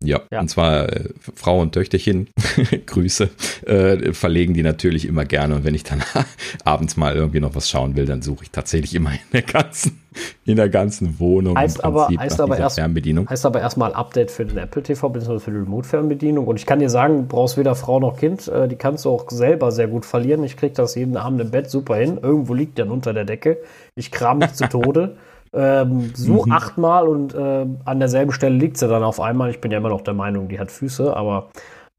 Ja, 0.03 0.21
ja, 0.31 0.41
und 0.41 0.49
zwar 0.49 0.93
äh, 0.93 1.09
Frau 1.35 1.61
und 1.61 1.73
Töchterchen, 1.73 2.29
Grüße, 2.87 3.31
äh, 3.67 4.13
verlegen 4.13 4.53
die 4.53 4.63
natürlich 4.63 5.09
immer 5.09 5.25
gerne. 5.25 5.55
Und 5.55 5.65
wenn 5.65 5.75
ich 5.75 5.85
dann 5.85 6.03
abends 6.65 6.97
mal 6.97 7.15
irgendwie 7.15 7.41
noch 7.41 7.55
was 7.55 7.71
schauen 7.71 7.97
will, 7.97 8.05
dann 8.05 8.21
suche 8.21 8.45
ich 8.45 8.51
tatsächlich 8.51 8.95
immer 8.95 9.13
in 9.13 9.19
der 9.33 9.43
ganzen, 9.43 10.03
in 10.45 10.57
der 10.57 10.69
ganzen 10.69 11.19
Wohnung. 11.21 11.57
Heißt 11.57 11.83
aber, 11.83 12.09
heißt 12.09 12.41
aber 12.41 12.59
erst, 12.59 12.75
Fernbedienung. 12.75 13.31
Heißt 13.31 13.47
aber 13.47 13.61
erstmal 13.61 13.95
Update 13.95 14.31
für 14.31 14.45
den 14.45 14.59
Apple 14.59 14.83
TV 14.83 15.09
bzw. 15.09 15.39
für 15.39 15.51
die 15.53 15.59
Remote-Fernbedienung. 15.59 16.47
Und 16.47 16.57
ich 16.57 16.67
kann 16.67 16.81
dir 16.81 16.91
sagen, 16.91 17.23
du 17.23 17.27
brauchst 17.27 17.57
weder 17.57 17.75
Frau 17.75 17.99
noch 17.99 18.19
Kind. 18.19 18.47
Äh, 18.49 18.69
die 18.69 18.77
kannst 18.77 19.07
du 19.07 19.11
auch 19.11 19.31
selber 19.31 19.73
sehr 19.73 19.89
gut 19.89 20.05
verlieren. 20.05 20.45
Ich 20.45 20.59
kriege 20.59 20.75
das 20.75 20.97
jeden 20.97 21.17
Abend 21.17 21.41
im 21.41 21.51
Bett 21.51 21.71
super 21.71 21.97
hin. 21.97 22.19
Irgendwo 22.21 22.53
liegt 22.53 22.77
der 22.77 22.91
unter 22.91 23.15
der 23.15 23.25
Decke. 23.25 23.59
Ich 23.95 24.11
kram 24.11 24.39
mich 24.39 24.53
zu 24.53 24.69
Tode. 24.69 25.17
Ähm, 25.55 26.13
such 26.15 26.47
mhm. 26.47 26.53
achtmal 26.53 27.07
und 27.07 27.35
äh, 27.35 27.67
an 27.85 27.99
derselben 28.01 28.33
Stelle 28.33 28.57
liegt 28.57 28.77
sie 28.77 28.89
dann 28.89 29.05
auf 29.05 29.21
einmal. 29.21 29.51
Ich 29.51 29.61
bin 29.61 29.71
ja 29.71 29.79
immer 29.79 29.91
noch 29.91 30.01
der 30.01 30.15
Meinung, 30.15 30.49
die 30.49 30.59
hat 30.59 30.71
Füße, 30.71 31.17
aber 31.17 31.51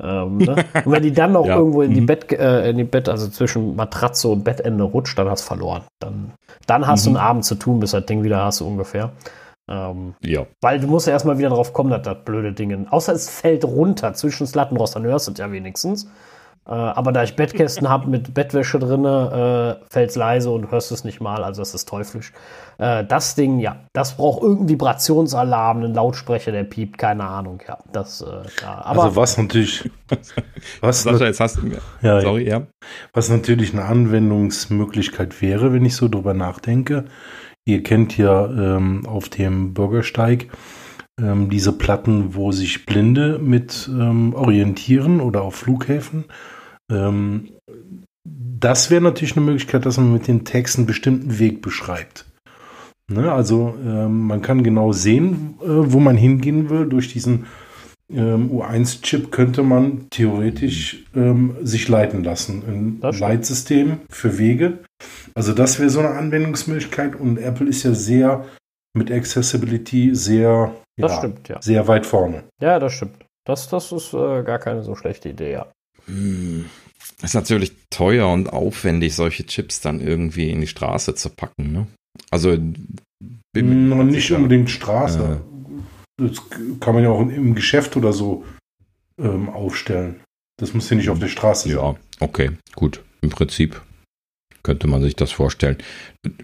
ähm, 0.01 0.37
ne? 0.37 0.55
und 0.85 0.91
wenn 0.91 1.03
die 1.03 1.13
dann 1.13 1.31
noch 1.31 1.45
ja. 1.45 1.55
irgendwo 1.55 1.81
in 1.81 1.93
die 1.93 2.01
mhm. 2.01 2.05
Bett, 2.05 2.31
äh, 2.31 2.69
in 2.69 2.77
die 2.77 2.83
Bett, 2.83 3.07
also 3.07 3.29
zwischen 3.29 3.75
Matratze 3.75 4.27
und 4.27 4.43
Bettende 4.43 4.83
rutscht, 4.83 5.17
dann 5.17 5.29
hast 5.29 5.43
du 5.43 5.47
verloren. 5.47 5.83
Dann, 5.99 6.33
dann 6.67 6.85
hast 6.85 7.05
mhm. 7.05 7.13
du 7.13 7.19
einen 7.19 7.27
Abend 7.27 7.45
zu 7.45 7.55
tun, 7.55 7.79
bis 7.79 7.91
das 7.91 8.05
Ding 8.05 8.23
wieder 8.23 8.43
hast, 8.43 8.57
so 8.57 8.67
ungefähr. 8.67 9.11
Ähm, 9.69 10.15
ja. 10.21 10.45
Weil 10.61 10.79
du 10.79 10.87
musst 10.87 11.07
ja 11.07 11.13
erstmal 11.13 11.37
wieder 11.37 11.49
drauf 11.49 11.73
kommen, 11.73 11.89
dass 11.89 12.03
das 12.03 12.17
blöde 12.23 12.53
Ding. 12.53 12.87
Außer 12.89 13.13
es 13.13 13.29
fällt 13.29 13.63
runter 13.63 14.13
zwischen 14.13 14.43
das 14.43 14.53
Lattenrost, 14.53 14.95
dann 14.95 15.03
hörst 15.03 15.27
du 15.27 15.31
es 15.31 15.37
ja 15.37 15.51
wenigstens. 15.51 16.09
Äh, 16.67 16.71
aber 16.71 17.11
da 17.11 17.23
ich 17.23 17.35
Bettkästen 17.35 17.89
habe 17.89 18.09
mit 18.09 18.33
Bettwäsche 18.33 18.79
drin, 18.79 19.05
äh, 19.05 19.75
fällt 19.87 20.09
es 20.09 20.15
leise 20.15 20.49
und 20.49 20.71
hörst 20.71 20.91
es 20.91 21.03
nicht 21.03 21.21
mal, 21.21 21.43
also 21.43 21.61
das 21.61 21.75
ist 21.75 21.87
teuflisch. 21.87 22.33
Äh, 22.79 23.05
das 23.05 23.35
Ding, 23.35 23.59
ja, 23.59 23.77
das 23.93 24.17
braucht 24.17 24.41
irgendeinen 24.41 24.69
Vibrationsalarm, 24.69 25.77
einen 25.77 25.93
Lautsprecher, 25.93 26.51
der 26.51 26.63
piept, 26.63 26.97
keine 26.97 27.23
Ahnung, 27.23 27.61
ja. 27.67 27.77
Das, 27.91 28.21
äh, 28.21 28.25
ja. 28.61 28.81
Aber 28.83 29.03
also 29.03 29.15
was 29.15 29.37
natürlich. 29.37 29.89
was 30.81 31.03
Sascha, 31.03 31.25
jetzt 31.25 31.39
hast 31.39 31.57
du 31.57 31.67
mir. 31.67 31.77
Ja, 32.01 32.21
sorry, 32.21 32.47
ja. 32.47 32.63
Was 33.13 33.29
natürlich 33.29 33.73
eine 33.73 33.85
Anwendungsmöglichkeit 33.85 35.41
wäre, 35.43 35.71
wenn 35.71 35.85
ich 35.85 35.95
so 35.95 36.07
drüber 36.07 36.33
nachdenke. 36.33 37.05
Ihr 37.65 37.83
kennt 37.83 38.17
ja 38.17 38.45
ähm, 38.45 39.05
auf 39.05 39.29
dem 39.29 39.73
Bürgersteig 39.73 40.47
ähm, 41.19 41.49
diese 41.49 41.73
Platten, 41.73 42.35
wo 42.35 42.51
sich 42.51 42.85
Blinde 42.85 43.39
mit 43.39 43.89
ähm, 43.91 44.33
orientieren 44.33 45.21
oder 45.21 45.43
auf 45.43 45.55
Flughäfen. 45.55 46.25
Ähm, 46.91 47.49
das 48.23 48.89
wäre 48.89 49.01
natürlich 49.01 49.35
eine 49.35 49.45
Möglichkeit, 49.45 49.85
dass 49.85 49.97
man 49.97 50.13
mit 50.13 50.27
den 50.27 50.45
Texten 50.45 50.81
einen 50.81 50.87
bestimmten 50.87 51.39
Weg 51.39 51.61
beschreibt. 51.61 52.25
Ne, 53.07 53.31
also 53.31 53.75
ähm, 53.85 54.21
man 54.27 54.41
kann 54.41 54.63
genau 54.63 54.91
sehen, 54.91 55.55
äh, 55.61 55.67
wo 55.67 55.99
man 55.99 56.17
hingehen 56.17 56.69
will. 56.69 56.87
Durch 56.87 57.13
diesen 57.13 57.45
ähm, 58.11 58.49
U1-Chip 58.51 59.31
könnte 59.31 59.61
man 59.61 60.09
theoretisch 60.09 61.05
ähm, 61.15 61.55
sich 61.61 61.87
leiten 61.87 62.23
lassen. 62.23 62.99
Ein 63.01 63.11
Leitsystem 63.19 63.99
für 64.09 64.39
Wege. 64.39 64.79
Also 65.35 65.53
das 65.53 65.79
wäre 65.79 65.89
so 65.89 65.99
eine 65.99 66.11
Anwendungsmöglichkeit 66.11 67.15
und 67.15 67.37
Apple 67.37 67.67
ist 67.67 67.83
ja 67.83 67.93
sehr 67.93 68.45
mit 68.95 69.11
Accessibility 69.11 70.15
sehr, 70.15 70.73
ja, 70.97 71.09
stimmt, 71.09 71.49
ja. 71.49 71.61
sehr 71.61 71.87
weit 71.87 72.05
vorne. 72.05 72.43
Ja, 72.61 72.79
das 72.79 72.93
stimmt. 72.93 73.25
Das, 73.45 73.67
das 73.69 73.91
ist 73.91 74.13
äh, 74.13 74.43
gar 74.43 74.57
keine 74.57 74.81
so 74.83 74.95
schlechte 74.95 75.29
Idee, 75.29 75.51
ja. 75.51 75.67
Hm. 76.07 76.65
Ist 77.21 77.33
natürlich 77.33 77.73
teuer 77.89 78.31
und 78.31 78.51
aufwendig, 78.51 79.15
solche 79.15 79.45
Chips 79.45 79.81
dann 79.81 80.01
irgendwie 80.01 80.49
in 80.49 80.61
die 80.61 80.67
Straße 80.67 81.15
zu 81.15 81.29
packen, 81.29 81.71
ne? 81.71 81.87
Also 82.31 82.57
no, 83.55 84.03
nicht 84.03 84.31
unbedingt 84.31 84.69
Straße. 84.69 85.41
Äh, 85.41 86.23
das 86.27 86.41
kann 86.79 86.95
man 86.95 87.03
ja 87.03 87.09
auch 87.09 87.21
im 87.21 87.55
Geschäft 87.55 87.95
oder 87.97 88.13
so 88.13 88.45
ähm, 89.19 89.49
aufstellen. 89.49 90.21
Das 90.57 90.73
muss 90.73 90.89
ja 90.89 90.95
nicht 90.95 91.09
auf 91.09 91.19
der 91.19 91.27
Straße 91.27 91.69
sein. 91.69 91.77
Ja, 91.77 91.95
okay, 92.19 92.51
gut. 92.75 93.03
Im 93.21 93.29
Prinzip 93.29 93.81
könnte 94.63 94.87
man 94.87 95.01
sich 95.01 95.15
das 95.15 95.31
vorstellen. 95.31 95.77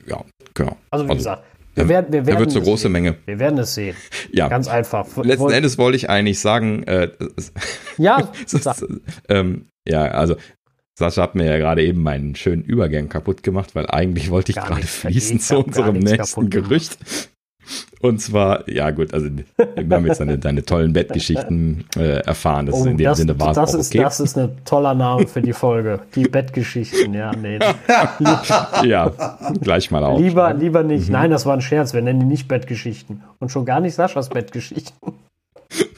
Ja, 0.05 0.23
genau. 0.53 0.77
Also 0.89 1.05
wie 1.05 1.09
also, 1.09 1.17
gesagt, 1.19 1.43
wir 1.75 1.89
werden, 1.89 2.11
wir 2.11 2.25
werden 2.25 2.35
da 2.35 2.39
wird 2.39 2.51
so 2.51 2.61
große 2.61 2.83
sehen. 2.83 2.91
Menge. 2.91 3.15
Wir 3.25 3.39
werden 3.39 3.57
es 3.59 3.73
sehen. 3.73 3.95
Ja. 4.31 4.47
Ganz 4.49 4.67
einfach. 4.67 5.05
Letzten 5.17 5.39
Woll 5.39 5.53
Endes 5.53 5.77
wollte 5.77 5.95
ich 5.95 6.09
eigentlich 6.09 6.39
sagen, 6.39 6.83
äh, 6.83 7.09
ja, 7.97 8.31
ist, 8.45 8.85
ähm, 9.29 9.67
ja, 9.87 10.03
also 10.03 10.35
Sascha 10.97 11.23
hat 11.23 11.35
mir 11.35 11.45
ja 11.45 11.57
gerade 11.57 11.83
eben 11.83 12.03
meinen 12.03 12.35
schönen 12.35 12.63
Übergang 12.63 13.09
kaputt 13.09 13.43
gemacht, 13.43 13.73
weil 13.75 13.87
eigentlich 13.87 14.29
wollte 14.29 14.51
ich 14.51 14.57
gar 14.57 14.67
gerade 14.67 14.85
fließen 14.85 15.39
zu 15.39 15.59
unserem 15.59 15.99
nächsten 15.99 16.49
Gerücht. 16.49 16.97
Und 18.01 18.19
zwar, 18.19 18.67
ja 18.67 18.89
gut, 18.91 19.13
also 19.13 19.27
wir 19.75 19.95
haben 19.95 20.05
jetzt 20.07 20.19
deine, 20.19 20.37
deine 20.39 20.63
tollen 20.63 20.91
Bettgeschichten 20.91 21.85
äh, 21.95 22.21
erfahren. 22.21 22.65
Das 22.65 22.75
oh, 22.75 22.79
ist 22.79 22.85
in 22.87 22.97
dem 22.97 23.05
das, 23.05 23.17
Sinne 23.19 23.39
war 23.39 23.53
das 23.53 23.73
ist, 23.73 23.89
okay. 23.91 24.03
Das 24.03 24.19
ist 24.19 24.37
ein 24.37 24.57
toller 24.65 24.95
Name 24.95 25.27
für 25.27 25.41
die 25.41 25.53
Folge. 25.53 25.99
Die 26.15 26.23
Bettgeschichten, 26.23 27.13
ja, 27.13 27.31
nee. 27.35 27.59
ja, 28.83 29.11
gleich 29.61 29.91
mal 29.91 30.03
auf. 30.03 30.19
Lieber, 30.19 30.53
lieber 30.53 30.83
nicht. 30.83 31.07
Mhm. 31.07 31.13
Nein, 31.13 31.31
das 31.31 31.45
war 31.45 31.53
ein 31.53 31.61
Scherz. 31.61 31.93
Wir 31.93 32.01
nennen 32.01 32.21
die 32.21 32.25
nicht 32.25 32.47
Bettgeschichten. 32.47 33.23
Und 33.39 33.51
schon 33.51 33.65
gar 33.65 33.79
nicht 33.79 33.93
Saschas 33.93 34.29
Bettgeschichten. 34.29 34.95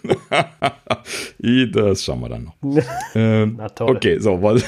das 1.73 2.03
schauen 2.03 2.19
wir 2.19 2.29
dann 2.29 2.43
noch. 2.43 2.55
ähm, 3.15 3.55
Na 3.57 3.69
toll. 3.69 3.95
Okay, 3.95 4.19
so, 4.19 4.41
was, 4.41 4.63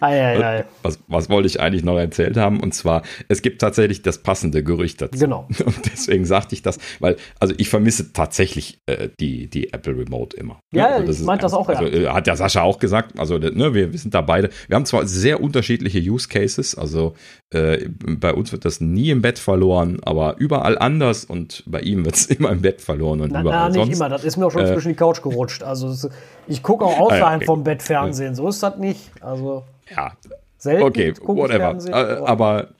Ei, 0.00 0.20
ei, 0.20 0.44
ei. 0.44 0.64
Was, 0.82 0.98
was 1.06 1.30
wollte 1.30 1.46
ich 1.46 1.60
eigentlich 1.60 1.84
noch 1.84 1.96
erzählt 1.96 2.36
haben? 2.36 2.60
Und 2.60 2.74
zwar, 2.74 3.02
es 3.28 3.42
gibt 3.42 3.60
tatsächlich 3.60 4.02
das 4.02 4.18
passende 4.18 4.64
Gerücht 4.64 5.00
dazu. 5.00 5.18
Genau. 5.18 5.48
Und 5.64 5.92
deswegen 5.92 6.24
sagte 6.24 6.54
ich 6.54 6.62
das, 6.62 6.78
weil, 6.98 7.16
also 7.38 7.54
ich 7.56 7.68
vermisse 7.68 8.12
tatsächlich 8.12 8.80
äh, 8.86 9.08
die, 9.20 9.48
die 9.48 9.72
Apple 9.72 9.96
Remote 9.96 10.36
immer. 10.36 10.60
Ja, 10.72 10.88
also 10.88 11.12
ich 11.12 11.20
meinte 11.20 11.42
das 11.42 11.54
auch, 11.54 11.68
ja. 11.68 11.76
Also, 11.76 11.92
äh, 11.92 12.08
hat 12.08 12.26
ja 12.26 12.36
Sascha 12.36 12.62
auch 12.62 12.78
gesagt, 12.78 13.18
also 13.18 13.38
ne, 13.38 13.74
wir, 13.74 13.92
wir 13.92 13.98
sind 13.98 14.14
da 14.14 14.22
beide, 14.22 14.50
wir 14.66 14.76
haben 14.76 14.86
zwar 14.86 15.06
sehr 15.06 15.40
unterschiedliche 15.40 15.98
Use 15.98 16.28
Cases, 16.28 16.76
also 16.76 17.14
äh, 17.50 17.88
bei 17.88 18.34
uns 18.34 18.50
wird 18.50 18.64
das 18.64 18.80
nie 18.80 19.10
im 19.10 19.22
Bett 19.22 19.38
verloren, 19.38 19.98
aber 20.04 20.36
überall 20.38 20.78
anders 20.78 21.24
und 21.24 21.62
bei 21.66 21.80
ihm 21.80 22.04
wird 22.04 22.16
es 22.16 22.26
immer 22.26 22.50
im 22.50 22.60
Bett 22.60 22.80
verloren 22.80 23.20
und 23.20 23.32
na, 23.32 23.40
überall 23.40 23.58
na, 23.58 23.68
nicht 23.68 23.76
sonst. 23.76 23.96
immer, 23.96 24.08
das 24.08 24.24
ist 24.24 24.36
mir 24.36 24.46
auch 24.46 24.50
schon 24.50 24.64
äh, 24.64 24.72
zwischen 24.72 24.88
die 24.88 24.94
Couch 24.94 25.22
gerutscht. 25.22 25.62
Also 25.62 26.10
ich 26.48 26.62
gucke 26.62 26.84
auch 26.84 26.98
außerhalb 26.98 27.22
ah, 27.24 27.36
okay. 27.36 27.44
vom 27.44 27.62
Bett 27.62 27.82
Fernsehen, 27.82 28.34
so 28.34 28.48
ist 28.48 28.62
das 28.62 28.78
nicht. 28.78 29.12
Also 29.20 29.64
ja, 29.90 30.16
Selten 30.58 30.82
okay, 30.82 31.14
whatever. 31.22 31.78
Äh, 31.86 32.24
aber 32.24 32.74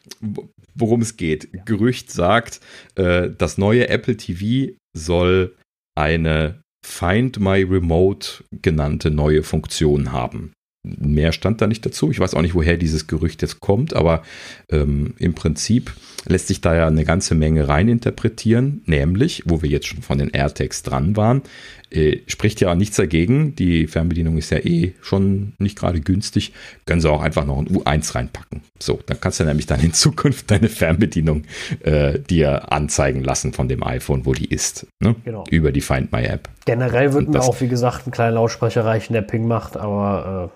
worum 0.75 1.03
es 1.03 1.17
geht. 1.17 1.49
Ja. 1.53 1.63
Gerücht 1.65 2.11
sagt, 2.11 2.61
äh, 2.97 3.31
das 3.37 3.59
neue 3.59 3.89
Apple 3.89 4.17
TV 4.17 4.75
soll 4.97 5.55
eine 5.95 6.63
Find 6.85 7.41
My 7.41 7.63
Remote 7.63 8.45
genannte 8.63 9.11
neue 9.11 9.43
Funktion 9.43 10.13
haben. 10.13 10.53
Mehr 10.85 11.33
stand 11.33 11.61
da 11.61 11.67
nicht 11.67 11.85
dazu. 11.85 12.13
Ich 12.13 12.21
weiß 12.21 12.35
auch 12.35 12.43
nicht, 12.43 12.55
woher 12.55 12.77
dieses 12.77 13.09
Gerücht 13.09 13.43
jetzt 13.43 13.59
kommt, 13.59 13.95
aber 13.95 14.23
ähm, 14.71 15.15
im 15.19 15.35
Prinzip 15.35 15.93
lässt 16.27 16.47
sich 16.47 16.61
da 16.61 16.77
ja 16.77 16.87
eine 16.87 17.05
ganze 17.05 17.35
Menge 17.35 17.67
reininterpretieren, 17.67 18.83
nämlich, 18.87 19.43
wo 19.47 19.63
wir 19.63 19.69
jetzt 19.69 19.89
schon 19.89 20.03
von 20.03 20.19
den 20.19 20.31
AirTags 20.31 20.85
dran 20.85 21.17
waren, 21.17 21.43
äh, 21.91 22.21
spricht 22.27 22.61
ja 22.61 22.75
nichts 22.75 22.97
dagegen. 22.97 23.55
Die 23.57 23.87
Fernbedienung 23.87 24.37
ist 24.39 24.51
ja 24.51 24.59
eh 24.59 24.95
schon 25.03 25.53
nicht 25.59 25.79
gerade 25.79 26.01
günstig. 26.01 26.53
Können 26.85 27.01
sie 27.01 27.11
auch 27.11 27.23
einfach 27.23 27.45
noch 27.45 27.59
ein 27.59 27.69
U1 27.69 28.15
reinpacken. 28.15 28.63
So, 28.81 29.01
dann 29.07 29.21
kannst 29.21 29.41
du 29.41 29.45
nämlich 29.45 29.67
dann 29.67 29.81
in 29.81 29.93
Zukunft 29.93 30.51
deine 30.51 30.69
Fernbedienung 30.69 31.45
äh, 31.81 32.19
dir 32.19 32.73
anzeigen 32.73 33.23
lassen 33.23 33.53
von 33.53 33.69
dem 33.69 33.83
iPhone, 33.83 34.27
wo 34.27 34.33
die 34.33 34.47
ist. 34.47 34.87
Ne? 35.01 35.15
Genau. 35.25 35.45
Über 35.51 35.73
die 35.73 35.81
Find 35.81 36.13
My 36.13 36.25
App. 36.25 36.49
Generell 36.65 37.13
wird 37.13 37.29
mir 37.29 37.41
auch, 37.41 37.61
wie 37.61 37.69
gesagt, 37.69 38.07
ein 38.07 38.11
kleiner 38.11 38.33
Lautsprecher 38.33 38.85
reichen, 38.85 39.13
der 39.13 39.23
Ping 39.23 39.47
macht, 39.47 39.77
aber 39.77 40.51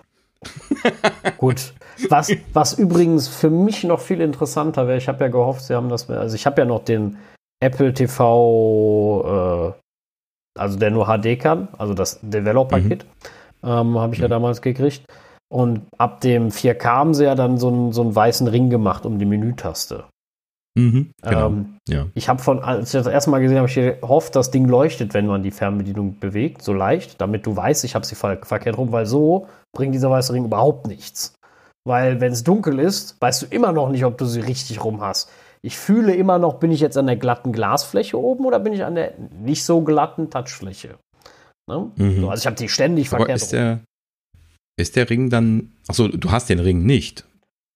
äh, 0.45 1.31
gut. 1.39 1.75
Was, 2.09 2.33
was 2.55 2.79
übrigens 2.79 3.29
für 3.29 3.51
mich 3.51 3.85
noch 3.85 4.01
viel 4.01 4.21
interessanter 4.21 4.87
wäre, 4.89 4.99
ich 4.99 5.09
habe 5.09 5.25
ja 5.25 5.31
gehofft, 5.31 5.65
sie 5.65 5.75
haben 5.75 5.91
das, 5.91 6.09
also 6.09 6.35
ich 6.35 6.47
habe 6.47 6.63
ja 6.63 6.65
noch 6.65 6.85
den 6.85 7.19
Apple 7.61 7.93
TV, 7.93 9.75
äh, 9.77 9.81
also 10.59 10.79
der 10.79 10.91
nur 10.91 11.07
HD 11.07 11.39
kann, 11.39 11.69
also 11.79 11.95
das 11.95 12.21
Developer-Kit, 12.23 13.05
mhm. 13.63 13.69
ähm, 13.69 13.99
habe 13.99 14.15
ich 14.15 14.21
ja 14.21 14.29
mhm. 14.29 14.31
damals 14.31 14.63
gekriegt. 14.63 15.05
Und 15.53 15.83
ab 15.99 16.21
dem 16.21 16.51
4K 16.51 16.85
haben 16.85 17.15
sie 17.15 17.25
ja 17.25 17.35
dann 17.35 17.59
so 17.59 17.69
einen, 17.69 17.93
so 17.93 18.03
einen 18.03 18.15
weißen 18.15 18.47
Ring 18.47 18.71
gemacht 18.71 19.05
um 19.05 19.19
die 19.19 19.25
Menütaste. 19.25 20.05
Mhm, 20.79 21.11
genau. 21.23 21.47
ähm, 21.47 21.77
ja. 21.89 22.07
Ich 22.15 22.29
habe 22.29 22.41
von, 22.41 22.61
als 22.61 22.95
ich 22.95 23.01
das 23.01 23.13
erste 23.13 23.31
Mal 23.31 23.41
gesehen 23.41 23.59
habe, 23.59 23.69
ich 23.69 23.75
gehofft, 23.75 24.37
das 24.37 24.53
Ding 24.53 24.67
leuchtet, 24.67 25.15
wenn 25.15 25.27
man 25.27 25.43
die 25.43 25.51
Fernbedienung 25.51 26.21
bewegt, 26.21 26.63
so 26.63 26.73
leicht, 26.73 27.21
damit 27.21 27.47
du 27.47 27.57
weißt, 27.57 27.85
ich 27.85 27.97
habe 27.97 28.07
sie 28.07 28.15
verkehrt 28.15 28.79
rum, 28.79 28.93
weil 28.93 29.07
so 29.07 29.49
bringt 29.75 29.95
dieser 29.95 30.11
weiße 30.11 30.33
Ring 30.33 30.45
überhaupt 30.45 30.87
nichts. 30.87 31.35
Weil 31.85 32.21
wenn 32.21 32.33
es 32.33 32.45
dunkel 32.45 32.79
ist, 32.79 33.17
weißt 33.21 33.43
du 33.43 33.47
immer 33.47 33.73
noch 33.73 33.89
nicht, 33.89 34.05
ob 34.05 34.17
du 34.19 34.27
sie 34.27 34.41
richtig 34.41 34.85
rum 34.85 35.01
hast. 35.01 35.31
Ich 35.63 35.77
fühle 35.77 36.15
immer 36.15 36.39
noch, 36.39 36.55
bin 36.55 36.71
ich 36.71 36.81
jetzt 36.81 36.97
an 36.97 37.07
der 37.07 37.17
glatten 37.17 37.53
Glasfläche 37.53 38.19
oben 38.19 38.47
oder 38.47 38.59
bin 38.59 38.73
ich 38.73 38.85
an 38.85 38.95
der 38.95 39.15
nicht 39.43 39.65
so 39.65 39.83
glatten 39.83 40.31
Touchfläche? 40.31 40.97
Ne? 41.69 41.91
Mhm. 41.97 42.21
So, 42.21 42.31
also 42.31 42.41
ich 42.41 42.47
habe 42.47 42.57
die 42.57 42.69
ständig 42.69 43.09
Aber 43.09 43.19
verkehrt 43.19 43.43
ist. 43.43 43.53
Der, 43.53 43.81
ist 44.79 44.97
der 44.97 45.11
Ring 45.11 45.29
dann, 45.29 45.73
achso, 45.87 46.09
du 46.09 46.31
hast 46.31 46.49
den 46.49 46.61
Ring 46.61 46.85
nicht. 46.85 47.27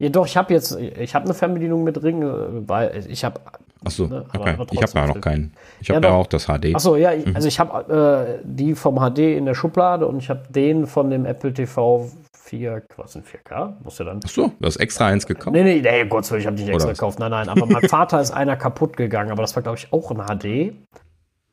Ja, 0.02 0.08
doch, 0.08 0.26
ich 0.26 0.36
habe 0.36 0.52
jetzt, 0.52 0.76
ich 0.76 1.14
habe 1.14 1.26
eine 1.26 1.34
Fernbedienung 1.34 1.84
mit 1.84 2.02
Ring, 2.02 2.22
äh, 2.22 2.68
weil 2.68 3.04
ich 3.08 3.24
habe. 3.24 3.40
Achso, 3.84 4.06
ne, 4.06 4.24
okay. 4.34 4.56
ich 4.72 4.82
habe 4.82 4.92
ja 4.94 5.06
noch 5.06 5.20
keinen. 5.20 5.52
Ich 5.80 5.90
habe 5.90 6.04
ja, 6.06 6.12
ja, 6.12 6.16
auch 6.16 6.26
das 6.26 6.46
HD. 6.46 6.74
Achso, 6.74 6.96
ja, 6.96 7.14
mhm. 7.14 7.36
also 7.36 7.46
ich 7.46 7.60
habe 7.60 8.38
äh, 8.42 8.42
die 8.44 8.74
vom 8.74 8.96
HD 8.96 9.18
in 9.18 9.44
der 9.44 9.54
Schublade 9.54 10.06
und 10.06 10.18
ich 10.18 10.30
habe 10.30 10.42
den 10.48 10.86
von 10.86 11.10
dem 11.10 11.26
Apple 11.26 11.52
TV 11.52 12.10
4, 12.44 12.82
was 12.96 13.12
sind 13.14 13.26
4K? 13.26 13.74
Muss 13.82 13.98
ja 13.98 14.04
dann. 14.04 14.20
Achso, 14.22 14.52
du 14.60 14.66
hast 14.66 14.76
extra 14.76 15.06
eins 15.06 15.26
gekauft? 15.26 15.52
Nee, 15.52 15.64
nee, 15.64 15.80
nee, 15.80 16.04
Gott 16.04 16.26
sei 16.26 16.34
Dank, 16.34 16.40
ich 16.42 16.46
habe 16.46 16.56
nicht 16.56 16.68
extra 16.68 16.88
Oder? 16.88 16.92
gekauft. 16.92 17.18
Nein, 17.18 17.30
nein, 17.30 17.48
aber 17.48 17.66
mein 17.66 17.82
Vater 17.88 18.20
ist 18.20 18.32
einer 18.32 18.56
kaputt 18.56 18.96
gegangen, 18.96 19.30
aber 19.30 19.42
das 19.42 19.56
war, 19.56 19.62
glaube 19.62 19.78
ich, 19.78 19.92
auch 19.92 20.10
ein 20.10 20.18
HD. 20.18 20.74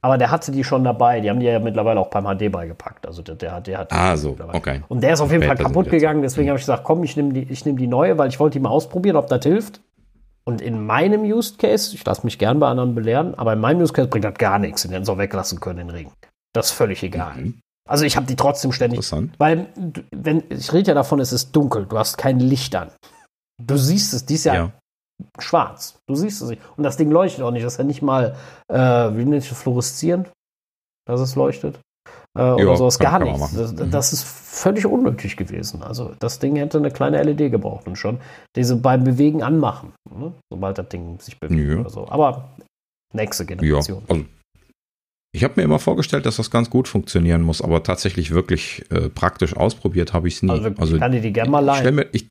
Aber 0.03 0.17
der 0.17 0.31
hatte 0.31 0.51
die 0.51 0.63
schon 0.63 0.83
dabei. 0.83 1.21
Die 1.21 1.29
haben 1.29 1.39
die 1.39 1.45
ja 1.45 1.59
mittlerweile 1.59 1.99
auch 1.99 2.09
beim 2.09 2.25
HD 2.25 2.51
beigepackt. 2.51 3.05
Also 3.05 3.21
der, 3.21 3.35
der, 3.35 3.61
der 3.61 3.77
hat 3.77 3.93
Ah, 3.93 4.17
so, 4.17 4.35
okay. 4.51 4.81
Und 4.87 5.03
der 5.03 5.13
ist 5.13 5.21
auf 5.21 5.31
jeden 5.31 5.43
Fall 5.43 5.55
kaputt 5.55 5.89
gegangen. 5.89 6.23
Deswegen 6.23 6.49
habe 6.49 6.57
ich 6.57 6.63
gesagt, 6.63 6.83
komm, 6.83 7.03
ich 7.03 7.15
nehme 7.15 7.33
die, 7.33 7.47
nehm 7.65 7.77
die 7.77 7.87
neue, 7.87 8.17
weil 8.17 8.29
ich 8.29 8.39
wollte 8.39 8.57
die 8.57 8.63
mal 8.63 8.69
ausprobieren, 8.69 9.15
ob 9.15 9.27
das 9.27 9.43
hilft. 9.43 9.81
Und 10.43 10.59
in 10.59 10.83
meinem 10.83 11.21
Use 11.21 11.55
Case, 11.55 11.95
ich 11.95 12.03
lasse 12.03 12.25
mich 12.25 12.39
gern 12.39 12.59
bei 12.59 12.67
anderen 12.67 12.95
belehren, 12.95 13.35
aber 13.35 13.53
in 13.53 13.59
meinem 13.59 13.81
Use 13.81 13.93
Case 13.93 14.07
bringt 14.07 14.25
das 14.25 14.33
gar 14.33 14.57
nichts. 14.57 14.81
Den 14.81 14.91
hätten 14.91 15.05
sie 15.05 15.11
auch 15.11 15.19
weglassen 15.19 15.59
können, 15.59 15.77
den 15.77 15.89
Ring. 15.91 16.11
Das 16.51 16.67
ist 16.67 16.71
völlig 16.71 17.03
egal. 17.03 17.35
Mhm. 17.35 17.59
Also 17.91 18.05
ich 18.05 18.15
habe 18.15 18.25
die 18.25 18.37
trotzdem 18.37 18.71
ständig. 18.71 18.99
Interessant. 18.99 19.33
Weil, 19.37 19.67
wenn, 20.15 20.43
ich 20.49 20.71
rede 20.71 20.87
ja 20.87 20.93
davon, 20.93 21.19
es 21.19 21.33
ist 21.33 21.51
dunkel, 21.51 21.85
du 21.85 21.97
hast 21.99 22.17
kein 22.17 22.39
Licht 22.39 22.73
an. 22.73 22.89
Du 23.61 23.75
siehst 23.75 24.13
es, 24.13 24.25
die 24.25 24.35
ist 24.35 24.45
ja, 24.45 24.71
schwarz. 25.39 25.97
Du 26.07 26.15
siehst 26.15 26.41
es 26.41 26.49
nicht. 26.49 26.61
Und 26.77 26.83
das 26.83 26.95
Ding 26.95 27.11
leuchtet 27.11 27.43
auch 27.43 27.51
nicht. 27.51 27.65
Das 27.65 27.73
ist 27.73 27.79
ja 27.79 27.83
nicht 27.83 28.01
mal, 28.01 28.35
äh, 28.69 28.77
wie 28.77 29.25
nennt 29.25 29.43
sich 29.43 29.51
fluoreszierend, 29.51 30.31
dass 31.05 31.19
es 31.19 31.35
leuchtet. 31.35 31.81
Äh, 32.37 32.43
oder 32.43 32.63
ja, 32.63 32.75
sowas 32.77 32.97
kann, 32.97 33.23
gar 33.23 33.37
nichts. 33.37 33.53
Das, 33.55 33.73
mhm. 33.73 33.91
das, 33.91 34.13
ist 34.13 34.23
völlig 34.23 34.85
unnötig 34.85 35.35
gewesen. 35.35 35.83
Also 35.83 36.15
das 36.19 36.39
Ding 36.39 36.55
hätte 36.55 36.77
eine 36.77 36.91
kleine 36.91 37.21
LED 37.21 37.51
gebraucht 37.51 37.87
und 37.87 37.97
schon 37.97 38.19
diese 38.55 38.77
beim 38.77 39.03
Bewegen 39.03 39.43
anmachen, 39.43 39.91
ne? 40.09 40.31
sobald 40.49 40.77
das 40.77 40.87
Ding 40.87 41.19
sich 41.19 41.37
bewegt 41.37 41.69
ja. 41.69 41.79
oder 41.81 41.89
so. 41.89 42.07
Aber 42.07 42.55
nächste 43.13 43.45
Generation. 43.45 44.03
Ja, 44.07 44.15
also 44.15 44.25
ich 45.33 45.43
habe 45.43 45.53
mir 45.57 45.63
immer 45.63 45.79
vorgestellt, 45.79 46.25
dass 46.25 46.35
das 46.37 46.51
ganz 46.51 46.69
gut 46.69 46.87
funktionieren 46.87 47.41
muss, 47.41 47.61
aber 47.61 47.83
tatsächlich 47.83 48.31
wirklich 48.31 48.83
äh, 48.91 49.09
praktisch 49.09 49.55
ausprobiert 49.55 50.13
habe 50.13 50.27
ich 50.27 50.35
es 50.35 50.43
nie. 50.43 50.49
Also, 50.51 50.71
also 50.77 50.99
kann 50.99 51.11
die 51.11 51.21
die 51.21 51.31
gerne 51.31 51.49
mal 51.49 51.59
leihen. 51.59 51.99
Ich, 52.11 52.23
ich, 52.23 52.29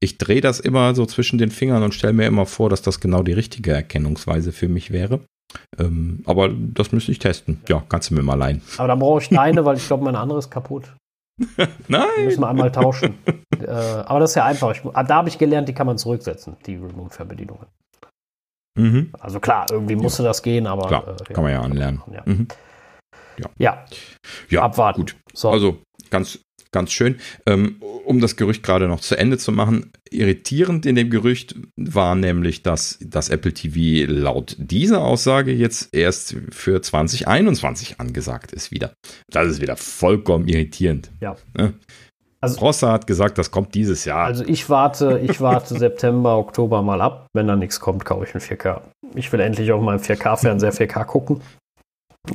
ich 0.00 0.18
drehe 0.18 0.40
das 0.40 0.60
immer 0.60 0.94
so 0.94 1.06
zwischen 1.06 1.38
den 1.38 1.50
Fingern 1.50 1.82
und 1.82 1.94
stelle 1.94 2.12
mir 2.12 2.26
immer 2.26 2.46
vor, 2.46 2.70
dass 2.70 2.82
das 2.82 3.00
genau 3.00 3.22
die 3.22 3.32
richtige 3.32 3.72
Erkennungsweise 3.72 4.52
für 4.52 4.68
mich 4.68 4.92
wäre. 4.92 5.20
Ähm, 5.78 6.22
aber 6.26 6.50
das 6.50 6.92
müsste 6.92 7.12
ich 7.12 7.18
testen. 7.18 7.60
Ja, 7.68 7.82
kannst 7.88 8.10
du 8.10 8.14
mir 8.14 8.22
mal 8.22 8.34
leihen. 8.34 8.62
Aber 8.78 8.88
dann 8.88 8.98
brauche 8.98 9.22
ich 9.22 9.28
deine, 9.30 9.64
weil 9.64 9.76
ich 9.76 9.86
glaube, 9.86 10.04
meine 10.04 10.18
andere 10.18 10.38
ist 10.38 10.50
kaputt. 10.50 10.94
Nein. 11.88 12.06
Die 12.18 12.24
müssen 12.24 12.40
wir 12.40 12.48
einmal 12.48 12.72
tauschen. 12.72 13.14
äh, 13.58 13.70
aber 13.70 14.20
das 14.20 14.30
ist 14.30 14.36
ja 14.36 14.44
einfach. 14.44 14.74
Ich, 14.74 14.82
da 14.82 15.14
habe 15.14 15.28
ich 15.28 15.38
gelernt, 15.38 15.68
die 15.68 15.74
kann 15.74 15.86
man 15.86 15.98
zurücksetzen, 15.98 16.56
die 16.66 16.76
Remote-Fernbedienungen. 16.76 17.66
Mhm. 18.76 19.10
Also 19.18 19.40
klar, 19.40 19.66
irgendwie 19.70 19.96
musste 19.96 20.22
ja. 20.22 20.28
das 20.28 20.42
gehen, 20.42 20.66
aber. 20.66 20.86
Klar, 20.88 21.16
äh, 21.20 21.32
kann 21.32 21.42
man 21.42 21.52
ja 21.52 21.60
anlernen. 21.60 22.02
Ja. 22.12 22.22
Mhm. 22.24 22.48
Ja. 23.38 23.50
ja. 23.58 23.84
ja. 24.48 24.62
Abwarten. 24.62 25.00
Gut. 25.00 25.16
So. 25.32 25.50
Also 25.50 25.78
ganz, 26.10 26.38
ganz 26.72 26.92
schön. 26.92 27.16
Ähm, 27.46 27.80
um 28.04 28.20
das 28.20 28.36
Gerücht 28.36 28.62
gerade 28.62 28.88
noch 28.88 29.00
zu 29.00 29.16
Ende 29.16 29.38
zu 29.38 29.52
machen, 29.52 29.92
irritierend 30.10 30.86
in 30.86 30.94
dem 30.94 31.10
Gerücht 31.10 31.56
war 31.76 32.14
nämlich, 32.14 32.62
dass 32.62 32.98
das 33.00 33.28
Apple 33.28 33.52
TV 33.52 34.10
laut 34.10 34.56
dieser 34.58 35.02
Aussage 35.02 35.52
jetzt 35.52 35.94
erst 35.94 36.36
für 36.50 36.80
2021 36.80 38.00
angesagt 38.00 38.52
ist 38.52 38.70
wieder. 38.70 38.94
Das 39.30 39.48
ist 39.48 39.60
wieder 39.60 39.76
vollkommen 39.76 40.48
irritierend. 40.48 41.10
Ja. 41.20 41.36
Ne? 41.56 41.74
Also, 42.52 42.60
Rossa 42.60 42.92
hat 42.92 43.06
gesagt, 43.06 43.38
das 43.38 43.50
kommt 43.50 43.74
dieses 43.74 44.04
Jahr. 44.04 44.26
Also 44.26 44.44
ich 44.46 44.68
warte, 44.70 45.18
ich 45.18 45.40
warte 45.40 45.74
September, 45.78 46.36
Oktober 46.38 46.82
mal 46.82 47.00
ab. 47.00 47.26
Wenn 47.34 47.46
da 47.46 47.56
nichts 47.56 47.80
kommt, 47.80 48.04
kaufe 48.04 48.24
ich 48.24 48.34
ein 48.34 48.40
4K. 48.40 48.80
Ich 49.14 49.32
will 49.32 49.40
endlich 49.40 49.72
auf 49.72 49.82
meinem 49.82 50.00
4K-Fernseher 50.00 50.72
4K 50.72 51.04
gucken. 51.04 51.40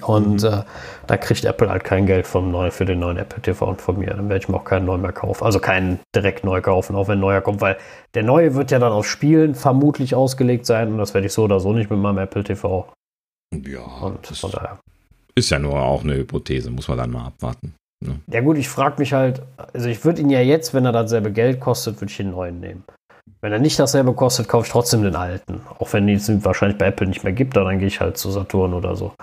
Und 0.01 0.43
mhm. 0.43 0.47
äh, 0.47 0.63
da 1.07 1.17
kriegt 1.17 1.43
Apple 1.43 1.69
halt 1.69 1.83
kein 1.83 2.05
Geld 2.05 2.25
vom 2.25 2.51
neu, 2.51 2.71
für 2.71 2.85
den 2.85 2.99
neuen 2.99 3.17
Apple 3.17 3.41
TV 3.41 3.67
und 3.67 3.81
von 3.81 3.99
mir. 3.99 4.11
Dann 4.11 4.29
werde 4.29 4.43
ich 4.43 4.49
mir 4.49 4.55
auch 4.55 4.63
keinen 4.63 4.85
neuen 4.85 5.01
mehr 5.01 5.11
kaufen. 5.11 5.43
Also 5.43 5.59
keinen 5.59 5.99
direkt 6.15 6.43
neu 6.43 6.61
kaufen, 6.61 6.95
auch 6.95 7.07
wenn 7.07 7.17
ein 7.17 7.21
neuer 7.21 7.41
kommt, 7.41 7.61
weil 7.61 7.77
der 8.13 8.23
neue 8.23 8.55
wird 8.55 8.71
ja 8.71 8.79
dann 8.79 8.91
auf 8.91 9.07
Spielen 9.07 9.55
vermutlich 9.55 10.15
ausgelegt 10.15 10.65
sein 10.65 10.91
und 10.91 10.97
das 10.97 11.13
werde 11.13 11.27
ich 11.27 11.33
so 11.33 11.43
oder 11.43 11.59
so 11.59 11.73
nicht 11.73 11.89
mit 11.89 11.99
meinem 11.99 12.19
Apple 12.19 12.43
TV. 12.43 12.87
Ja, 13.53 13.81
und 14.01 14.25
von 14.25 14.51
daher. 14.51 14.79
Ist 15.35 15.49
ja 15.49 15.59
nur 15.59 15.79
auch 15.79 16.03
eine 16.03 16.15
Hypothese, 16.15 16.71
muss 16.71 16.87
man 16.87 16.97
dann 16.97 17.11
mal 17.11 17.25
abwarten. 17.25 17.73
Ne? 18.01 18.19
Ja 18.27 18.41
gut, 18.41 18.57
ich 18.57 18.67
frage 18.67 18.95
mich 18.99 19.13
halt, 19.13 19.41
also 19.73 19.87
ich 19.87 20.03
würde 20.03 20.21
ihn 20.21 20.29
ja 20.29 20.41
jetzt, 20.41 20.73
wenn 20.73 20.85
er 20.85 20.91
dasselbe 20.91 21.31
Geld 21.31 21.59
kostet, 21.59 22.01
würde 22.01 22.11
ich 22.11 22.17
den 22.17 22.31
neuen 22.31 22.59
nehmen. 22.59 22.83
Wenn 23.41 23.51
er 23.51 23.59
nicht 23.59 23.79
dasselbe 23.79 24.13
kostet, 24.13 24.47
kaufe 24.47 24.65
ich 24.65 24.71
trotzdem 24.71 25.03
den 25.03 25.15
alten. 25.15 25.61
Auch 25.79 25.93
wenn 25.93 26.07
es 26.09 26.29
ihn 26.29 26.43
wahrscheinlich 26.45 26.77
bei 26.77 26.87
Apple 26.87 27.07
nicht 27.07 27.23
mehr 27.23 27.33
gibt, 27.33 27.55
dann 27.55 27.79
gehe 27.79 27.87
ich 27.87 27.99
halt 27.99 28.17
zu 28.17 28.29
Saturn 28.31 28.73
oder 28.73 28.95
so. 28.95 29.13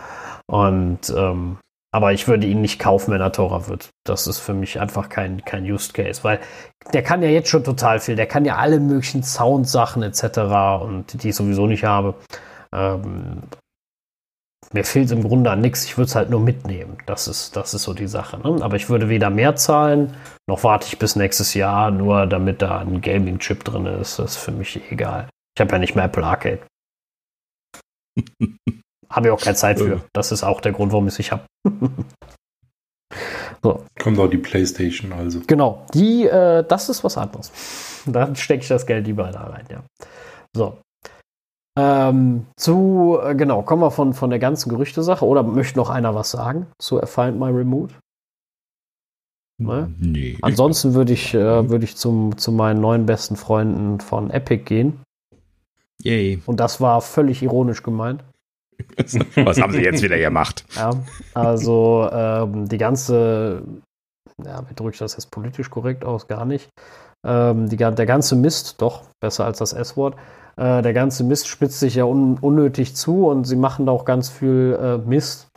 Und 0.46 1.12
ähm, 1.16 1.58
aber 1.90 2.12
ich 2.12 2.28
würde 2.28 2.46
ihn 2.46 2.60
nicht 2.60 2.78
kaufen, 2.78 3.12
wenn 3.12 3.20
er 3.20 3.32
teurer 3.32 3.66
wird. 3.68 3.88
Das 4.04 4.26
ist 4.26 4.38
für 4.38 4.52
mich 4.52 4.78
einfach 4.78 5.08
kein, 5.08 5.44
kein 5.44 5.64
Use 5.64 5.92
Case, 5.92 6.22
weil 6.22 6.38
der 6.92 7.02
kann 7.02 7.22
ja 7.22 7.28
jetzt 7.28 7.48
schon 7.48 7.64
total 7.64 7.98
viel. 7.98 8.14
Der 8.14 8.26
kann 8.26 8.44
ja 8.44 8.56
alle 8.56 8.78
möglichen 8.78 9.22
Soundsachen 9.22 10.02
etc. 10.02 10.38
und 10.82 11.22
die 11.22 11.30
ich 11.30 11.36
sowieso 11.36 11.66
nicht 11.66 11.84
habe. 11.84 12.14
Ähm, 12.74 13.42
mir 14.72 14.84
fehlt 14.84 15.10
im 15.10 15.22
Grunde 15.22 15.50
an 15.50 15.60
nichts. 15.60 15.84
Ich 15.84 15.96
würde 15.96 16.08
es 16.08 16.14
halt 16.14 16.30
nur 16.30 16.40
mitnehmen. 16.40 16.98
Das 17.06 17.26
ist, 17.26 17.56
das 17.56 17.74
ist 17.74 17.84
so 17.84 17.94
die 17.94 18.06
Sache. 18.06 18.38
Ne? 18.38 18.62
Aber 18.62 18.76
ich 18.76 18.90
würde 18.90 19.08
weder 19.08 19.30
mehr 19.30 19.56
zahlen, 19.56 20.14
noch 20.46 20.62
warte 20.64 20.86
ich 20.86 20.98
bis 20.98 21.16
nächstes 21.16 21.54
Jahr, 21.54 21.90
nur 21.90 22.26
damit 22.26 22.60
da 22.60 22.80
ein 22.80 23.00
Gaming-Chip 23.00 23.64
drin 23.64 23.86
ist. 23.86 24.18
Das 24.18 24.32
ist 24.32 24.36
für 24.36 24.52
mich 24.52 24.80
egal. 24.90 25.28
Ich 25.56 25.60
habe 25.60 25.72
ja 25.72 25.78
nicht 25.78 25.94
mehr 25.94 26.04
Apple 26.04 26.24
Arcade. 26.24 26.60
Habe 29.10 29.28
ich 29.28 29.32
auch 29.32 29.40
keine 29.40 29.56
Zeit 29.56 29.78
für. 29.78 30.02
Das 30.12 30.32
ist 30.32 30.44
auch 30.44 30.60
der 30.60 30.72
Grund, 30.72 30.92
warum 30.92 31.06
ich 31.06 31.14
es 31.14 31.18
nicht 31.18 31.32
habe. 31.32 31.44
so. 33.62 33.84
Kommt 33.98 34.18
auch 34.18 34.28
die 34.28 34.36
Playstation 34.36 35.14
also. 35.14 35.40
Genau, 35.46 35.86
die, 35.94 36.26
äh, 36.26 36.62
das 36.68 36.90
ist 36.90 37.04
was 37.04 37.16
anderes. 37.16 37.50
Da 38.04 38.34
stecke 38.34 38.62
ich 38.62 38.68
das 38.68 38.84
Geld 38.84 39.06
lieber 39.06 39.30
da 39.30 39.44
rein, 39.44 39.64
ja. 39.70 39.82
So. 40.54 40.78
Ähm, 41.78 42.46
zu, 42.56 43.20
äh, 43.22 43.36
genau, 43.36 43.62
kommen 43.62 43.82
wir 43.82 43.92
von, 43.92 44.12
von 44.12 44.30
der 44.30 44.40
ganzen 44.40 44.68
Gerüchte-Sache. 44.68 45.24
Oder 45.24 45.44
möchte 45.44 45.78
noch 45.78 45.90
einer 45.90 46.14
was 46.14 46.32
sagen 46.32 46.66
zu 46.78 46.98
Find 47.06 47.38
My 47.38 47.50
Remote? 47.50 47.94
Ne? 49.58 49.92
Nee. 50.00 50.38
Ansonsten 50.42 50.94
würde 50.94 51.12
ich, 51.12 51.34
äh, 51.34 51.68
würd 51.68 51.84
ich 51.84 51.96
zum, 51.96 52.36
zu 52.36 52.50
meinen 52.50 52.80
neuen 52.80 53.06
besten 53.06 53.36
Freunden 53.36 54.00
von 54.00 54.30
Epic 54.30 54.64
gehen. 54.64 55.00
Yay. 56.02 56.42
Und 56.46 56.58
das 56.58 56.80
war 56.80 57.00
völlig 57.00 57.42
ironisch 57.42 57.82
gemeint. 57.82 58.24
Was 59.36 59.60
haben 59.60 59.72
sie 59.72 59.82
jetzt 59.82 60.02
wieder 60.02 60.18
gemacht? 60.18 60.64
Ja, 60.74 60.90
also 61.34 62.08
ähm, 62.12 62.68
die 62.68 62.78
ganze, 62.78 63.62
ja, 64.44 64.62
wie 64.68 64.74
drücke 64.74 64.92
ich 64.92 64.98
das 64.98 65.14
jetzt 65.14 65.32
politisch 65.32 65.70
korrekt 65.70 66.04
aus? 66.04 66.28
Gar 66.28 66.44
nicht. 66.44 66.68
Ähm, 67.26 67.68
die, 67.68 67.76
der 67.76 67.92
ganze 68.06 68.36
Mist, 68.36 68.80
doch, 68.80 69.02
besser 69.20 69.44
als 69.44 69.58
das 69.58 69.72
S-Wort, 69.72 70.16
äh, 70.58 70.82
der 70.82 70.92
ganze 70.92 71.24
Mist 71.24 71.48
spitzt 71.48 71.80
sich 71.80 71.94
ja 71.94 72.04
un 72.04 72.38
unnötig 72.40 72.96
zu 72.96 73.26
und 73.28 73.44
sie 73.44 73.56
machen 73.56 73.86
da 73.86 73.92
auch 73.92 74.04
ganz 74.04 74.28
viel 74.28 74.78
äh, 74.80 74.98
Mist, 74.98 75.48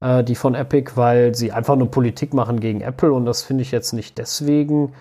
äh, 0.00 0.24
die 0.24 0.34
von 0.34 0.54
Epic, 0.54 0.92
weil 0.96 1.34
sie 1.34 1.52
einfach 1.52 1.76
nur 1.76 1.90
Politik 1.90 2.34
machen 2.34 2.60
gegen 2.60 2.80
Apple 2.80 3.12
und 3.12 3.24
das 3.24 3.42
finde 3.42 3.62
ich 3.62 3.70
jetzt 3.70 3.92
nicht 3.92 4.18
deswegen 4.18 4.92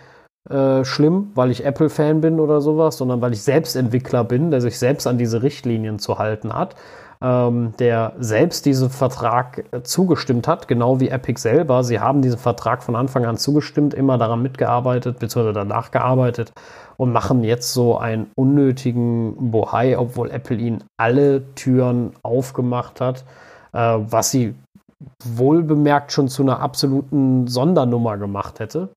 äh, 0.50 0.86
schlimm, 0.86 1.32
weil 1.36 1.52
ich 1.52 1.66
Apple-Fan 1.66 2.22
bin 2.22 2.40
oder 2.40 2.62
sowas, 2.62 2.98
sondern 2.98 3.20
weil 3.22 3.34
ich 3.34 3.42
selbst 3.42 3.76
Entwickler 3.76 4.24
bin, 4.24 4.52
der 4.52 4.62
sich 4.62 4.80
selbst 4.80 5.08
an 5.08 5.18
diese 5.18 5.44
Richtlinien 5.44 6.00
zu 6.00 6.20
halten 6.20 6.54
hat 6.54 6.76
ähm, 7.22 7.74
der 7.80 8.14
selbst 8.20 8.66
diesen 8.66 8.90
Vertrag 8.90 9.66
äh, 9.72 9.82
zugestimmt 9.84 10.48
hat, 10.48 10.68
genau 10.68 11.00
wie 11.00 11.10
Epic 11.10 11.40
selber. 11.42 11.84
Sie 11.84 12.00
haben 12.00 12.22
diesen 12.22 12.40
Vertrag 12.40 12.84
von 12.84 12.96
Anfang 12.96 13.26
an 13.26 13.38
zugestimmt, 13.38 13.94
immer 13.94 14.18
daran 14.18 14.42
mitgearbeitet, 14.42 15.20
beziehungsweise 15.20 15.54
danach 15.54 15.92
gearbeitet 15.92 16.52
und 16.98 17.12
machen 17.12 17.44
jetzt 17.44 17.74
so 17.74 17.98
einen 17.98 18.30
unnötigen 18.36 19.52
Bohai, 19.52 19.98
obwohl 19.98 20.32
Apple 20.32 20.58
ihnen 20.58 20.84
alle 20.98 21.44
Türen 21.56 22.14
aufgemacht 22.24 23.02
hat, 23.02 23.24
äh, 23.74 23.98
was 23.98 24.32
sie 24.32 24.56
wohlbemerkt 25.24 26.12
schon 26.12 26.28
zu 26.28 26.42
einer 26.42 26.60
absoluten 26.60 27.48
Sondernummer 27.48 28.18
gemacht 28.18 28.60
hätte. 28.60 28.90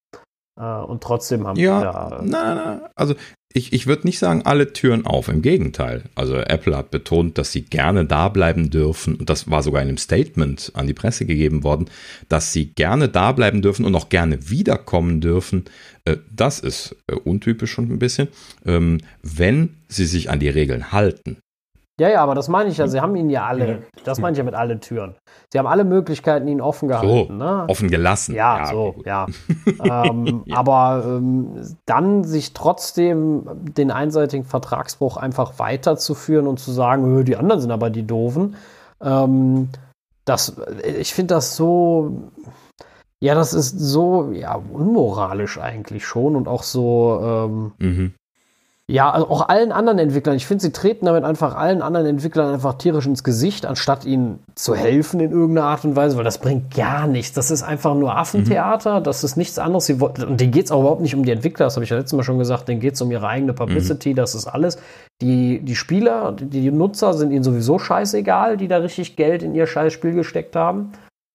Äh, 0.60 0.64
und 0.64 1.02
trotzdem 1.02 1.46
haben 1.46 1.58
ja, 1.58 1.82
ja 1.82 2.20
na, 2.22 2.54
na, 2.54 2.80
also 2.94 3.14
ich, 3.52 3.72
ich 3.72 3.88
würde 3.88 4.06
nicht 4.06 4.20
sagen, 4.20 4.42
alle 4.42 4.72
Türen 4.72 5.06
auf. 5.06 5.28
Im 5.28 5.42
Gegenteil. 5.42 6.04
Also 6.14 6.36
Apple 6.36 6.76
hat 6.76 6.90
betont, 6.92 7.36
dass 7.36 7.50
sie 7.50 7.62
gerne 7.62 8.04
da 8.04 8.28
bleiben 8.28 8.70
dürfen. 8.70 9.16
Und 9.16 9.28
das 9.28 9.50
war 9.50 9.62
sogar 9.62 9.82
in 9.82 9.88
einem 9.88 9.98
Statement 9.98 10.70
an 10.74 10.86
die 10.86 10.94
Presse 10.94 11.26
gegeben 11.26 11.64
worden, 11.64 11.86
dass 12.28 12.52
sie 12.52 12.66
gerne 12.66 13.08
da 13.08 13.32
bleiben 13.32 13.60
dürfen 13.60 13.84
und 13.84 13.94
auch 13.96 14.08
gerne 14.08 14.50
wiederkommen 14.50 15.20
dürfen. 15.20 15.64
Äh, 16.04 16.18
das 16.34 16.60
ist 16.60 16.96
äh, 17.08 17.14
untypisch 17.14 17.72
schon 17.72 17.90
ein 17.90 17.98
bisschen. 17.98 18.28
Ähm, 18.64 18.98
wenn 19.22 19.70
sie 19.88 20.06
sich 20.06 20.30
an 20.30 20.38
die 20.38 20.48
Regeln 20.48 20.92
halten. 20.92 21.38
Ja, 22.00 22.08
ja, 22.08 22.22
aber 22.22 22.34
das 22.34 22.48
meine 22.48 22.70
ich 22.70 22.78
ja. 22.78 22.88
Sie 22.88 22.98
haben 22.98 23.14
ihn 23.14 23.28
ja 23.28 23.44
alle. 23.44 23.82
Das 24.04 24.20
meine 24.20 24.32
ich 24.32 24.38
ja 24.38 24.44
mit 24.44 24.54
alle 24.54 24.80
Türen. 24.80 25.16
Sie 25.52 25.58
haben 25.58 25.66
alle 25.66 25.84
Möglichkeiten 25.84 26.48
ihn 26.48 26.62
offen 26.62 26.88
gehalten. 26.88 27.26
So, 27.28 27.34
ne? 27.34 27.66
Offen 27.68 27.90
gelassen. 27.90 28.34
Ja, 28.34 28.60
ja 28.60 28.66
so, 28.68 28.94
ja. 29.04 29.26
ähm, 29.84 30.42
ja. 30.46 30.56
Aber 30.56 31.04
ähm, 31.04 31.60
dann 31.84 32.24
sich 32.24 32.54
trotzdem 32.54 33.46
den 33.76 33.90
einseitigen 33.90 34.46
Vertragsbruch 34.46 35.18
einfach 35.18 35.58
weiterzuführen 35.58 36.46
und 36.46 36.58
zu 36.58 36.72
sagen, 36.72 37.22
die 37.26 37.36
anderen 37.36 37.60
sind 37.60 37.70
aber 37.70 37.90
die 37.90 38.06
Doofen. 38.06 38.56
Ähm, 39.02 39.68
das, 40.24 40.56
ich 40.98 41.12
finde 41.12 41.34
das 41.34 41.54
so. 41.54 42.30
Ja, 43.22 43.34
das 43.34 43.52
ist 43.52 43.78
so 43.78 44.30
ja, 44.32 44.54
unmoralisch 44.54 45.58
eigentlich 45.58 46.06
schon 46.06 46.34
und 46.34 46.48
auch 46.48 46.62
so. 46.62 47.20
Ähm, 47.22 47.72
mhm. 47.78 48.14
Ja, 48.90 49.08
also 49.08 49.28
auch 49.28 49.48
allen 49.48 49.70
anderen 49.70 50.00
Entwicklern. 50.00 50.34
Ich 50.34 50.48
finde, 50.48 50.62
sie 50.62 50.72
treten 50.72 51.06
damit 51.06 51.22
einfach 51.22 51.54
allen 51.54 51.80
anderen 51.80 52.06
Entwicklern 52.06 52.52
einfach 52.52 52.74
tierisch 52.74 53.06
ins 53.06 53.22
Gesicht, 53.22 53.64
anstatt 53.64 54.04
ihnen 54.04 54.40
zu 54.56 54.74
helfen 54.74 55.20
in 55.20 55.30
irgendeiner 55.30 55.68
Art 55.68 55.84
und 55.84 55.94
Weise, 55.94 56.16
weil 56.16 56.24
das 56.24 56.38
bringt 56.38 56.74
gar 56.74 57.06
nichts. 57.06 57.32
Das 57.32 57.52
ist 57.52 57.62
einfach 57.62 57.94
nur 57.94 58.16
Affentheater, 58.16 58.98
mhm. 58.98 59.04
das 59.04 59.22
ist 59.22 59.36
nichts 59.36 59.60
anderes. 59.60 59.86
Sie, 59.86 59.94
und 59.94 60.40
denen 60.40 60.50
geht 60.50 60.64
es 60.64 60.72
auch 60.72 60.80
überhaupt 60.80 61.02
nicht 61.02 61.14
um 61.14 61.24
die 61.24 61.30
Entwickler, 61.30 61.66
das 61.66 61.76
habe 61.76 61.84
ich 61.84 61.90
ja 61.90 61.98
letztes 61.98 62.16
Mal 62.16 62.24
schon 62.24 62.40
gesagt, 62.40 62.66
denen 62.66 62.80
geht 62.80 62.94
es 62.94 63.00
um 63.00 63.12
ihre 63.12 63.28
eigene 63.28 63.52
Publicity, 63.52 64.10
mhm. 64.10 64.16
das 64.16 64.34
ist 64.34 64.48
alles. 64.48 64.76
Die, 65.22 65.60
die 65.60 65.76
Spieler, 65.76 66.32
die, 66.32 66.72
Nutzer 66.72 67.14
sind 67.14 67.30
ihnen 67.30 67.44
sowieso 67.44 67.78
scheißegal, 67.78 68.56
die 68.56 68.66
da 68.66 68.78
richtig 68.78 69.14
Geld 69.14 69.44
in 69.44 69.54
ihr 69.54 69.68
Scheißspiel 69.68 70.14
gesteckt 70.14 70.56
haben. 70.56 70.90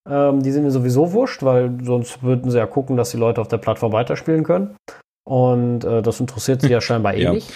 Ähm, 0.09 0.43
die 0.43 0.51
sind 0.51 0.63
ihnen 0.63 0.71
sowieso 0.71 1.13
wurscht, 1.13 1.41
weil 1.41 1.71
sonst 1.83 2.21
würden 2.21 2.51
sie 2.51 2.57
ja 2.57 2.65
gucken, 2.65 2.97
dass 2.97 3.11
die 3.11 3.17
Leute 3.17 3.39
auf 3.39 3.47
der 3.47 3.59
Plattform 3.59 3.93
weiterspielen 3.93 4.43
können. 4.43 4.75
Und 5.25 5.83
äh, 5.83 6.01
das 6.01 6.19
interessiert 6.19 6.61
sie 6.61 6.69
ja 6.69 6.81
scheinbar 6.81 7.15
eh 7.15 7.21
ja. 7.23 7.33
nicht. 7.33 7.51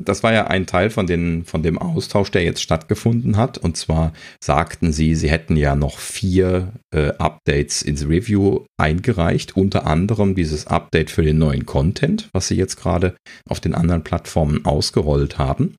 Das 0.00 0.22
war 0.22 0.32
ja 0.32 0.48
ein 0.48 0.66
Teil 0.66 0.90
von, 0.90 1.06
den, 1.06 1.44
von 1.44 1.62
dem 1.62 1.78
Austausch, 1.78 2.30
der 2.30 2.42
jetzt 2.42 2.62
stattgefunden 2.62 3.36
hat. 3.36 3.58
Und 3.58 3.76
zwar 3.76 4.12
sagten 4.42 4.92
sie, 4.92 5.14
sie 5.14 5.30
hätten 5.30 5.56
ja 5.56 5.76
noch 5.76 5.98
vier 5.98 6.72
äh, 6.92 7.12
Updates 7.18 7.82
ins 7.82 8.08
Review 8.08 8.64
eingereicht. 8.76 9.56
Unter 9.56 9.86
anderem 9.86 10.34
dieses 10.34 10.66
Update 10.66 11.10
für 11.10 11.22
den 11.22 11.38
neuen 11.38 11.64
Content, 11.64 12.28
was 12.32 12.48
sie 12.48 12.56
jetzt 12.56 12.76
gerade 12.76 13.14
auf 13.48 13.60
den 13.60 13.74
anderen 13.74 14.02
Plattformen 14.02 14.64
ausgerollt 14.64 15.38
haben. 15.38 15.76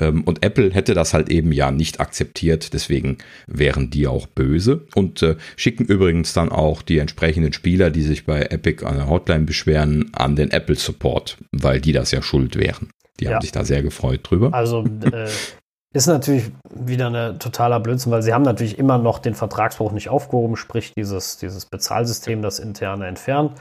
Ähm, 0.00 0.24
und 0.24 0.44
Apple 0.44 0.70
hätte 0.70 0.94
das 0.94 1.12
halt 1.12 1.28
eben 1.28 1.52
ja 1.52 1.70
nicht 1.70 2.00
akzeptiert, 2.00 2.72
deswegen 2.72 3.18
wären 3.46 3.90
die 3.90 4.06
auch 4.06 4.26
böse 4.26 4.86
und 4.94 5.22
äh, 5.22 5.36
schicken 5.56 5.84
übrigens 5.84 6.32
dann 6.32 6.50
auch 6.50 6.82
die 6.82 6.98
entsprechenden 6.98 7.52
Spieler, 7.52 7.90
die 7.90 8.02
sich 8.02 8.24
bei 8.24 8.42
Epic 8.42 8.84
an 8.84 8.96
der 8.96 9.08
Hotline 9.08 9.44
beschweren, 9.44 10.10
an 10.14 10.36
den 10.36 10.50
Apple 10.50 10.76
Support, 10.76 11.38
weil 11.52 11.80
die 11.80 11.92
das 11.92 12.10
ja 12.10 12.22
schuld 12.22 12.56
wären. 12.56 12.88
Die 13.20 13.26
ja. 13.26 13.32
haben 13.32 13.42
sich 13.42 13.52
da 13.52 13.64
sehr 13.64 13.82
gefreut 13.82 14.20
drüber. 14.22 14.54
Also 14.54 14.84
äh, 15.12 15.28
ist 15.92 16.06
natürlich 16.06 16.50
wieder 16.74 17.10
ein 17.10 17.38
totaler 17.38 17.78
Blödsinn, 17.80 18.12
weil 18.12 18.22
sie 18.22 18.32
haben 18.32 18.42
natürlich 18.42 18.78
immer 18.78 18.96
noch 18.96 19.18
den 19.18 19.34
Vertragsbruch 19.34 19.92
nicht 19.92 20.08
aufgehoben, 20.08 20.56
sprich 20.56 20.92
dieses, 20.96 21.36
dieses 21.36 21.66
Bezahlsystem, 21.66 22.40
das 22.40 22.58
interne 22.58 23.06
entfernt. 23.06 23.52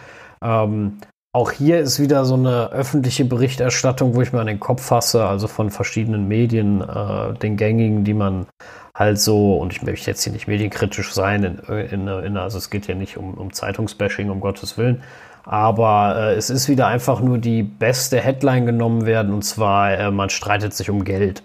Ähm, 0.42 0.98
auch 1.34 1.52
hier 1.52 1.80
ist 1.80 2.00
wieder 2.00 2.26
so 2.26 2.34
eine 2.34 2.72
öffentliche 2.72 3.24
Berichterstattung, 3.24 4.16
wo 4.16 4.22
ich 4.22 4.34
mir 4.34 4.42
an 4.42 4.48
den 4.48 4.60
Kopf 4.60 4.84
fasse, 4.84 5.26
also 5.26 5.48
von 5.48 5.72
verschiedenen 5.72 6.28
Medien, 6.28 6.82
äh, 6.82 7.34
den 7.36 7.56
gängigen, 7.56 8.04
die 8.04 8.14
man 8.14 8.48
halt 8.94 9.20
so, 9.20 9.56
und 9.58 9.72
ich 9.72 9.82
möchte 9.82 10.12
jetzt 10.12 10.24
hier 10.24 10.34
nicht 10.34 10.48
medienkritisch 10.48 11.14
sein, 11.14 11.44
in, 11.44 11.58
in, 11.78 12.08
in, 12.08 12.38
also 12.38 12.58
es 12.58 12.70
geht 12.70 12.88
ja 12.88 12.96
nicht 12.96 13.16
um, 13.16 13.36
um 13.36 13.54
Zeitungsbashing, 13.54 14.30
um 14.30 14.42
Gottes 14.42 14.78
Willen, 14.78 15.04
aber 15.44 16.16
äh, 16.18 16.36
es 16.36 16.50
ist 16.50 16.70
wieder 16.70 16.88
einfach 16.88 17.22
nur 17.22 17.38
die 17.38 17.64
beste 17.64 18.20
Headline 18.20 18.66
genommen 18.66 19.06
werden, 19.06 19.34
und 19.34 19.44
zwar, 19.44 19.92
äh, 19.92 20.12
man 20.12 20.30
streitet 20.30 20.74
sich 20.74 20.90
um 20.90 21.04
Geld 21.04 21.44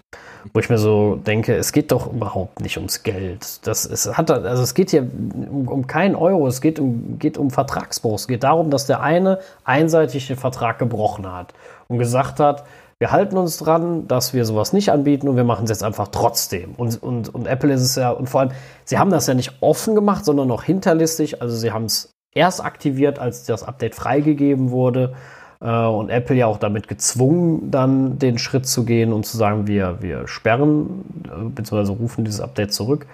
wo 0.53 0.59
ich 0.59 0.69
mir 0.69 0.77
so 0.77 1.15
denke, 1.15 1.55
es 1.55 1.71
geht 1.71 1.91
doch 1.91 2.11
überhaupt 2.11 2.61
nicht 2.61 2.77
ums 2.77 3.03
Geld. 3.03 3.65
Das, 3.67 3.85
es, 3.85 4.17
hat, 4.17 4.31
also 4.31 4.63
es 4.63 4.73
geht 4.73 4.91
hier 4.91 5.01
um, 5.03 5.67
um 5.67 5.87
keinen 5.87 6.15
Euro, 6.15 6.47
es 6.47 6.61
geht 6.61 6.79
um, 6.79 7.19
geht 7.19 7.37
um 7.37 7.49
Vertragsbruch. 7.49 8.15
Es 8.15 8.27
geht 8.27 8.43
darum, 8.43 8.69
dass 8.69 8.85
der 8.85 9.01
eine 9.01 9.39
einseitig 9.63 10.27
den 10.27 10.37
Vertrag 10.37 10.79
gebrochen 10.79 11.31
hat 11.31 11.53
und 11.87 11.97
gesagt 11.97 12.39
hat, 12.39 12.65
wir 12.99 13.11
halten 13.11 13.37
uns 13.37 13.57
dran, 13.57 14.07
dass 14.07 14.33
wir 14.33 14.43
sowas 14.45 14.73
nicht 14.73 14.91
anbieten 14.91 15.27
und 15.27 15.35
wir 15.35 15.43
machen 15.43 15.65
es 15.65 15.69
jetzt 15.69 15.83
einfach 15.83 16.07
trotzdem. 16.07 16.73
Und, 16.77 17.01
und, 17.01 17.33
und 17.33 17.45
Apple 17.45 17.71
ist 17.71 17.81
es 17.81 17.95
ja, 17.95 18.09
und 18.09 18.27
vor 18.27 18.41
allem, 18.41 18.51
sie 18.85 18.97
haben 18.97 19.11
das 19.11 19.27
ja 19.27 19.35
nicht 19.35 19.53
offen 19.61 19.93
gemacht, 19.93 20.25
sondern 20.25 20.47
noch 20.47 20.63
hinterlistig. 20.63 21.41
Also 21.41 21.55
sie 21.55 21.71
haben 21.71 21.85
es 21.85 22.09
erst 22.37 22.63
aktiviert, 22.63 23.19
als 23.19 23.43
das 23.43 23.63
Update 23.63 23.95
freigegeben 23.95 24.71
wurde. 24.71 25.13
Äh, 25.59 25.85
und 25.85 26.09
Apple 26.09 26.35
ja 26.35 26.45
auch 26.45 26.59
damit 26.59 26.87
gezwungen, 26.87 27.71
dann 27.71 28.19
den 28.19 28.37
Schritt 28.37 28.67
zu 28.67 28.85
gehen 28.85 29.11
und 29.11 29.25
zu 29.25 29.37
sagen, 29.37 29.67
wir, 29.67 29.97
wir 30.01 30.27
sperren 30.27 31.03
äh, 31.25 31.49
bzw. 31.49 31.91
rufen 31.93 32.25
dieses 32.25 32.41
Update 32.41 32.73
zurück. 32.73 33.07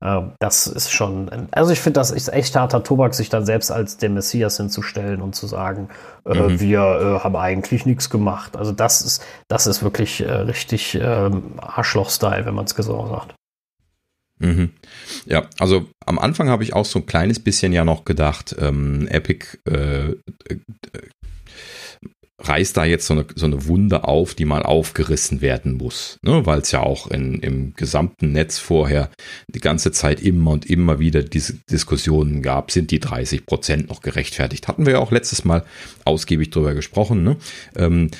Ähm, 0.00 0.32
das 0.38 0.68
ist 0.68 0.92
schon, 0.92 1.28
also 1.50 1.72
ich 1.72 1.80
finde, 1.80 1.98
das 1.98 2.12
ist 2.12 2.32
echt 2.32 2.54
harter 2.54 2.84
Tobak, 2.84 3.14
sich 3.14 3.30
dann 3.30 3.44
selbst 3.44 3.72
als 3.72 3.96
der 3.96 4.10
Messias 4.10 4.56
hinzustellen 4.58 5.20
und 5.20 5.34
zu 5.34 5.48
sagen, 5.48 5.88
äh, 6.24 6.34
mhm. 6.34 6.60
wir 6.60 7.20
haben 7.24 7.34
eigentlich 7.34 7.84
nichts 7.84 8.08
gemacht. 8.10 8.56
Also 8.56 8.70
das 8.70 9.02
ist, 9.02 9.24
das 9.48 9.66
ist 9.66 9.82
wirklich 9.82 10.22
richtig 10.22 10.98
ähm, 11.02 11.54
Arschloch-Style, 11.58 12.46
wenn 12.46 12.54
man 12.54 12.66
es 12.66 12.70
so 12.70 13.06
sagt. 13.08 13.34
Mhm. 14.38 14.70
Ja, 15.26 15.48
also 15.58 15.88
am 16.06 16.18
Anfang 16.18 16.48
habe 16.48 16.62
ich 16.62 16.72
auch 16.72 16.84
so 16.84 17.00
ein 17.00 17.06
kleines 17.06 17.40
bisschen 17.40 17.72
ja 17.72 17.84
noch 17.84 18.04
gedacht, 18.04 18.54
ähm, 18.58 19.06
Epic 19.08 19.58
äh, 19.66 20.10
äh 20.10 20.58
reißt 22.40 22.76
da 22.76 22.84
jetzt 22.84 23.06
so 23.06 23.14
eine, 23.14 23.26
so 23.34 23.46
eine 23.46 23.66
Wunde 23.66 24.04
auf, 24.04 24.34
die 24.34 24.44
mal 24.44 24.62
aufgerissen 24.62 25.40
werden 25.40 25.74
muss, 25.74 26.18
ne? 26.22 26.46
weil 26.46 26.60
es 26.60 26.70
ja 26.70 26.80
auch 26.80 27.10
in, 27.10 27.40
im 27.40 27.74
gesamten 27.74 28.32
Netz 28.32 28.58
vorher 28.58 29.10
die 29.48 29.60
ganze 29.60 29.90
Zeit 29.90 30.20
immer 30.20 30.52
und 30.52 30.64
immer 30.64 31.00
wieder 31.00 31.22
diese 31.22 31.54
Diskussionen 31.68 32.40
gab, 32.42 32.70
sind 32.70 32.92
die 32.92 33.00
30 33.00 33.44
Prozent 33.44 33.88
noch 33.88 34.02
gerechtfertigt? 34.02 34.68
Hatten 34.68 34.86
wir 34.86 34.94
ja 34.94 34.98
auch 35.00 35.10
letztes 35.10 35.44
Mal 35.44 35.64
ausgiebig 36.04 36.50
drüber 36.50 36.74
gesprochen. 36.74 37.24
Ne? 37.24 37.36
Ähm, 37.74 38.10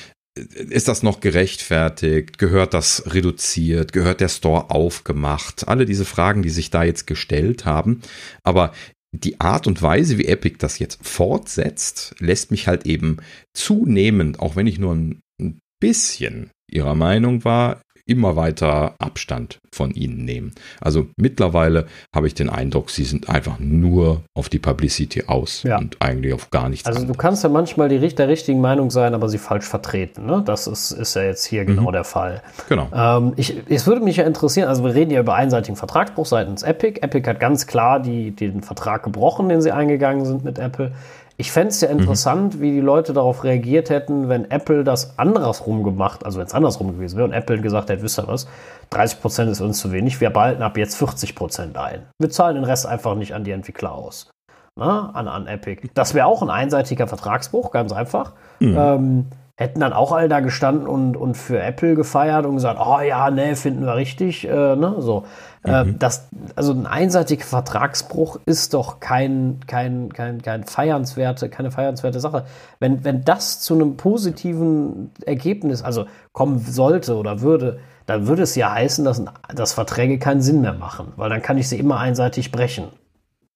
ist 0.69 0.87
das 0.87 1.03
noch 1.03 1.19
gerechtfertigt? 1.19 2.37
Gehört 2.37 2.73
das 2.73 3.03
reduziert? 3.13 3.93
Gehört 3.93 4.21
der 4.21 4.29
Store 4.29 4.69
aufgemacht? 4.69 5.67
Alle 5.67 5.85
diese 5.85 6.05
Fragen, 6.05 6.41
die 6.41 6.49
sich 6.49 6.69
da 6.69 6.83
jetzt 6.83 7.07
gestellt 7.07 7.65
haben. 7.65 8.01
Aber 8.43 8.73
die 9.11 9.39
Art 9.39 9.67
und 9.67 9.81
Weise, 9.81 10.17
wie 10.17 10.25
Epic 10.25 10.57
das 10.59 10.79
jetzt 10.79 10.99
fortsetzt, 11.05 12.15
lässt 12.19 12.51
mich 12.51 12.67
halt 12.67 12.85
eben 12.85 13.17
zunehmend, 13.53 14.39
auch 14.39 14.55
wenn 14.55 14.67
ich 14.67 14.79
nur 14.79 14.93
ein 14.93 15.21
bisschen 15.79 16.51
ihrer 16.69 16.95
Meinung 16.95 17.43
war, 17.43 17.81
immer 18.09 18.35
weiter 18.35 18.95
Abstand 18.99 19.59
von 19.71 19.91
ihnen 19.91 20.25
nehmen. 20.25 20.51
Also 20.81 21.07
mittlerweile 21.15 21.85
habe 22.13 22.27
ich 22.27 22.33
den 22.33 22.49
Eindruck, 22.49 22.89
sie 22.89 23.03
sind 23.03 23.29
einfach 23.29 23.59
nur 23.59 24.23
auf 24.33 24.49
die 24.49 24.59
Publicity 24.59 25.25
aus 25.27 25.63
ja. 25.63 25.77
und 25.77 25.97
eigentlich 26.01 26.33
auf 26.33 26.49
gar 26.49 26.69
nichts. 26.69 26.87
Also 26.87 27.01
anderes. 27.01 27.15
du 27.15 27.21
kannst 27.21 27.43
ja 27.43 27.49
manchmal 27.49 27.87
die, 27.87 27.99
der 27.99 28.27
richtigen 28.27 28.61
Meinung 28.61 28.89
sein, 28.89 29.13
aber 29.13 29.29
sie 29.29 29.37
falsch 29.37 29.65
vertreten. 29.65 30.25
Ne? 30.25 30.41
Das 30.43 30.65
ist, 30.65 30.91
ist 30.91 31.15
ja 31.15 31.23
jetzt 31.23 31.45
hier 31.45 31.63
mhm. 31.63 31.67
genau 31.67 31.91
der 31.91 32.03
Fall. 32.03 32.41
Genau. 32.67 32.87
Ähm, 32.93 33.33
ich, 33.35 33.55
es 33.69 33.85
würde 33.85 34.01
mich 34.01 34.17
ja 34.17 34.25
interessieren, 34.25 34.67
also 34.67 34.83
wir 34.83 34.95
reden 34.95 35.11
ja 35.11 35.19
über 35.19 35.35
einseitigen 35.35 35.75
Vertragsbruch 35.75 36.25
seitens 36.25 36.63
Epic. 36.63 36.99
Epic 37.01 37.29
hat 37.29 37.39
ganz 37.39 37.67
klar 37.67 37.99
die, 37.99 38.31
den 38.31 38.63
Vertrag 38.63 39.03
gebrochen, 39.03 39.49
den 39.49 39.61
sie 39.61 39.71
eingegangen 39.71 40.25
sind 40.25 40.43
mit 40.43 40.57
Apple. 40.57 40.91
Ich 41.39 41.53
fände 41.53 41.69
es 41.69 41.79
ja 41.79 41.87
mhm. 41.87 41.99
interessant, 41.99 42.55
mhm. 42.55 42.61
wie 42.61 42.71
die 42.71 42.81
Leute 42.81 43.13
darauf 43.13 43.45
reagiert 43.45 43.89
hätten, 43.89 44.27
wenn 44.27 44.51
Apple 44.51 44.83
das 44.83 45.17
andersrum 45.17 45.83
gemacht, 45.83 46.25
also 46.25 46.37
wenn 46.37 46.45
es 46.45 46.53
andersrum 46.53 46.91
gewesen 46.91 47.15
wäre 47.15 47.25
und 47.25 47.33
Apple 47.33 47.61
gesagt 47.61 47.89
hätte, 47.89 48.01
wisst 48.01 48.19
ihr 48.19 48.27
was, 48.27 48.45
30% 48.91 49.49
ist 49.49 49.61
uns 49.61 49.79
zu 49.79 49.93
wenig, 49.93 50.19
wir 50.19 50.31
behalten 50.31 50.61
ab 50.61 50.77
jetzt 50.77 51.01
40% 51.01 51.77
ein. 51.77 52.07
Wir 52.19 52.29
zahlen 52.29 52.55
den 52.55 52.65
Rest 52.65 52.85
einfach 52.85 53.15
nicht 53.15 53.33
an 53.33 53.45
die 53.45 53.51
Entwickler 53.51 53.93
aus. 53.93 54.29
Na, 54.75 55.11
an, 55.11 55.29
an 55.29 55.47
Epic. 55.47 55.87
Das 55.93 56.13
wäre 56.13 56.25
auch 56.25 56.41
ein 56.41 56.49
einseitiger 56.49 57.07
Vertragsbruch, 57.07 57.71
ganz 57.71 57.93
einfach. 57.93 58.33
Mhm. 58.59 58.77
Ähm, 58.77 59.25
hätten 59.59 59.81
dann 59.81 59.91
auch 59.91 60.13
alle 60.13 60.29
da 60.29 60.39
gestanden 60.39 60.87
und, 60.87 61.17
und 61.17 61.35
für 61.35 61.61
Apple 61.61 61.95
gefeiert 61.95 62.45
und 62.45 62.55
gesagt, 62.55 62.79
oh 62.81 63.01
ja, 63.01 63.29
ne, 63.29 63.57
finden 63.57 63.85
wir 63.85 63.95
richtig, 63.95 64.47
äh, 64.47 64.75
ne, 64.75 64.95
so. 64.99 65.25
Äh, 65.65 65.83
mhm. 65.83 65.99
das, 65.99 66.29
also 66.55 66.71
ein 66.71 66.87
einseitiger 66.87 67.43
Vertragsbruch 67.43 68.39
ist 68.45 68.73
doch 68.73 69.01
kein, 69.01 69.59
kein, 69.67 70.13
kein, 70.13 70.41
kein 70.41 70.63
feiernswerte, 70.63 71.49
keine 71.49 71.71
feiernswerte 71.71 72.21
Sache. 72.21 72.45
Wenn, 72.79 73.03
wenn 73.03 73.25
das 73.25 73.59
zu 73.59 73.73
einem 73.73 73.97
positiven 73.97 75.11
Ergebnis, 75.25 75.83
also 75.83 76.05
kommen 76.31 76.59
sollte 76.59 77.17
oder 77.17 77.41
würde, 77.41 77.79
dann 78.05 78.27
würde 78.27 78.43
es 78.43 78.55
ja 78.55 78.71
heißen, 78.71 79.03
dass, 79.03 79.21
dass 79.53 79.73
Verträge 79.73 80.19
keinen 80.19 80.41
Sinn 80.41 80.61
mehr 80.61 80.73
machen, 80.73 81.11
weil 81.17 81.29
dann 81.29 81.41
kann 81.41 81.57
ich 81.57 81.67
sie 81.67 81.77
immer 81.77 81.99
einseitig 81.99 82.53
brechen. 82.53 82.87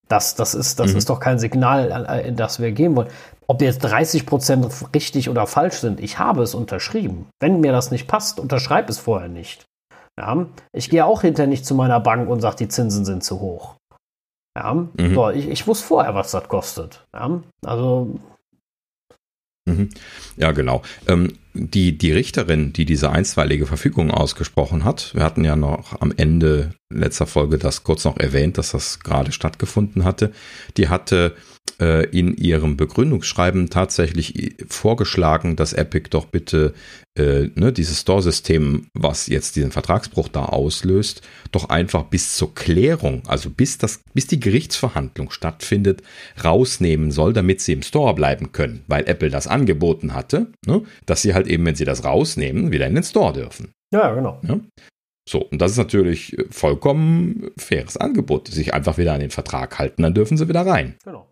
Das, 0.09 0.35
das, 0.35 0.53
ist, 0.53 0.81
das 0.81 0.91
mhm. 0.91 0.97
ist 0.97 1.09
doch 1.09 1.21
kein 1.21 1.39
Signal, 1.39 2.23
in 2.27 2.35
das 2.35 2.59
wir 2.59 2.73
gehen 2.73 2.93
wollen. 2.97 3.07
Ob 3.47 3.61
jetzt 3.61 3.79
30 3.79 4.25
Prozent 4.25 4.67
richtig 4.95 5.29
oder 5.29 5.47
falsch 5.47 5.75
sind, 5.75 5.99
ich 5.99 6.19
habe 6.19 6.43
es 6.43 6.55
unterschrieben. 6.55 7.27
Wenn 7.39 7.59
mir 7.59 7.71
das 7.71 7.91
nicht 7.91 8.07
passt, 8.07 8.39
unterschreibe 8.39 8.89
es 8.89 8.99
vorher 8.99 9.29
nicht. 9.29 9.65
Ja, 10.19 10.45
ich 10.73 10.89
gehe 10.89 11.05
auch 11.05 11.21
hinterher 11.21 11.47
nicht 11.47 11.65
zu 11.65 11.73
meiner 11.75 11.99
Bank 11.99 12.29
und 12.29 12.41
sage, 12.41 12.57
die 12.57 12.67
Zinsen 12.67 13.03
sind 13.03 13.23
zu 13.23 13.39
hoch. 13.39 13.75
Ja, 14.55 14.73
mhm. 14.73 15.15
so, 15.15 15.29
ich, 15.31 15.49
ich 15.49 15.67
wusste 15.67 15.87
vorher, 15.87 16.13
was 16.13 16.31
das 16.31 16.47
kostet. 16.47 17.03
Ja, 17.13 17.41
also. 17.65 18.19
Mhm. 19.65 19.89
Ja, 20.37 20.51
genau. 20.51 20.83
Ähm, 21.07 21.37
die, 21.53 21.97
die 21.97 22.11
Richterin, 22.11 22.73
die 22.73 22.85
diese 22.85 23.11
einstweilige 23.11 23.65
Verfügung 23.65 24.11
ausgesprochen 24.11 24.84
hat, 24.84 25.13
wir 25.13 25.23
hatten 25.23 25.45
ja 25.45 25.55
noch 25.55 26.01
am 26.01 26.13
Ende 26.15 26.71
letzter 26.89 27.27
Folge 27.27 27.57
das 27.57 27.84
kurz 27.84 28.05
noch 28.05 28.17
erwähnt, 28.17 28.57
dass 28.57 28.71
das 28.71 28.99
gerade 28.99 29.31
stattgefunden 29.31 30.03
hatte, 30.03 30.31
die 30.77 30.89
hatte 30.89 31.35
äh, 31.80 32.05
in 32.09 32.35
ihrem 32.35 32.77
Begründungsschreiben 32.77 33.69
tatsächlich 33.69 34.55
vorgeschlagen, 34.67 35.55
dass 35.55 35.73
Epic 35.73 36.09
doch 36.09 36.25
bitte 36.25 36.73
äh, 37.15 37.49
ne, 37.55 37.71
dieses 37.71 38.01
Store-System, 38.01 38.88
was 38.93 39.27
jetzt 39.27 39.55
diesen 39.55 39.71
Vertragsbruch 39.71 40.27
da 40.27 40.45
auslöst, 40.45 41.21
doch 41.51 41.69
einfach 41.69 42.03
bis 42.05 42.35
zur 42.35 42.55
Klärung, 42.55 43.23
also 43.27 43.49
bis, 43.49 43.77
das, 43.77 44.01
bis 44.13 44.27
die 44.27 44.39
Gerichtsverhandlung 44.39 45.30
stattfindet, 45.30 46.01
rausnehmen 46.43 47.11
soll, 47.11 47.34
damit 47.34 47.61
sie 47.61 47.73
im 47.73 47.84
Store 47.84 48.15
bleiben 48.15 48.51
können, 48.51 48.84
weil 48.88 49.07
Apple 49.07 49.30
das 49.30 49.47
angeboten 49.47 50.13
hatte, 50.13 50.47
ne, 50.65 50.81
dass 51.05 51.21
sie 51.21 51.34
halt 51.34 51.42
eben, 51.47 51.65
wenn 51.65 51.75
sie 51.75 51.85
das 51.85 52.03
rausnehmen, 52.03 52.71
wieder 52.71 52.87
in 52.87 52.95
den 52.95 53.03
Store 53.03 53.33
dürfen. 53.33 53.71
Ja, 53.93 54.13
genau. 54.13 54.39
Ja? 54.47 54.59
So, 55.27 55.39
und 55.39 55.61
das 55.61 55.71
ist 55.71 55.77
natürlich 55.77 56.35
vollkommen 56.49 57.51
faires 57.57 57.95
Angebot. 57.97 58.49
Sich 58.49 58.73
einfach 58.73 58.97
wieder 58.97 59.13
an 59.13 59.21
den 59.21 59.29
Vertrag 59.29 59.79
halten, 59.79 60.03
dann 60.03 60.13
dürfen 60.13 60.37
sie 60.37 60.49
wieder 60.49 60.65
rein. 60.65 60.95
Genau. 61.05 61.27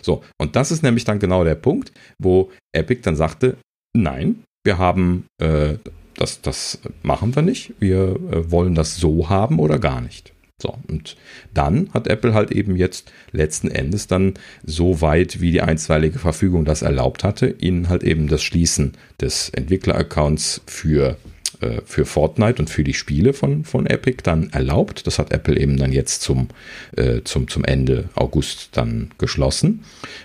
So, 0.00 0.22
und 0.38 0.54
das 0.54 0.70
ist 0.70 0.82
nämlich 0.82 1.04
dann 1.04 1.18
genau 1.18 1.42
der 1.42 1.56
Punkt, 1.56 1.92
wo 2.18 2.50
Epic 2.72 3.02
dann 3.02 3.16
sagte, 3.16 3.56
nein, 3.96 4.44
wir 4.64 4.78
haben, 4.78 5.26
äh, 5.40 5.74
das, 6.14 6.40
das 6.40 6.80
machen 7.02 7.34
wir 7.34 7.42
nicht, 7.42 7.74
wir 7.80 8.16
äh, 8.30 8.50
wollen 8.50 8.74
das 8.74 8.96
so 8.96 9.28
haben 9.28 9.58
oder 9.58 9.78
gar 9.78 10.00
nicht. 10.00 10.31
So, 10.62 10.78
und 10.86 11.16
dann 11.52 11.90
hat 11.92 12.06
Apple 12.06 12.34
halt 12.34 12.52
eben 12.52 12.76
jetzt 12.76 13.10
letzten 13.32 13.68
Endes 13.68 14.06
dann 14.06 14.34
so 14.62 15.00
weit, 15.00 15.40
wie 15.40 15.50
die 15.50 15.60
einstweilige 15.60 16.20
Verfügung 16.20 16.64
das 16.64 16.82
erlaubt 16.82 17.24
hatte, 17.24 17.56
ihnen 17.58 17.88
halt 17.88 18.04
eben 18.04 18.28
das 18.28 18.44
Schließen 18.44 18.92
des 19.20 19.48
Entwickleraccounts 19.50 20.62
für 20.66 21.16
äh, 21.62 21.80
für 21.84 22.04
Fortnite 22.04 22.60
und 22.60 22.68
für 22.68 22.84
die 22.84 22.94
Spiele 22.94 23.32
von, 23.32 23.64
von 23.64 23.86
Epic 23.86 24.22
dann 24.24 24.50
erlaubt. 24.50 25.06
Das 25.06 25.18
hat 25.18 25.32
Apple 25.32 25.58
eben 25.58 25.76
dann 25.76 25.92
jetzt 25.92 26.22
zum, 26.22 26.48
äh, 26.96 27.20
zum, 27.24 27.48
zum 27.48 27.64
Ende 27.64 28.08
August 28.14 28.70
dann 28.72 29.10
geschlossen. 29.18 29.84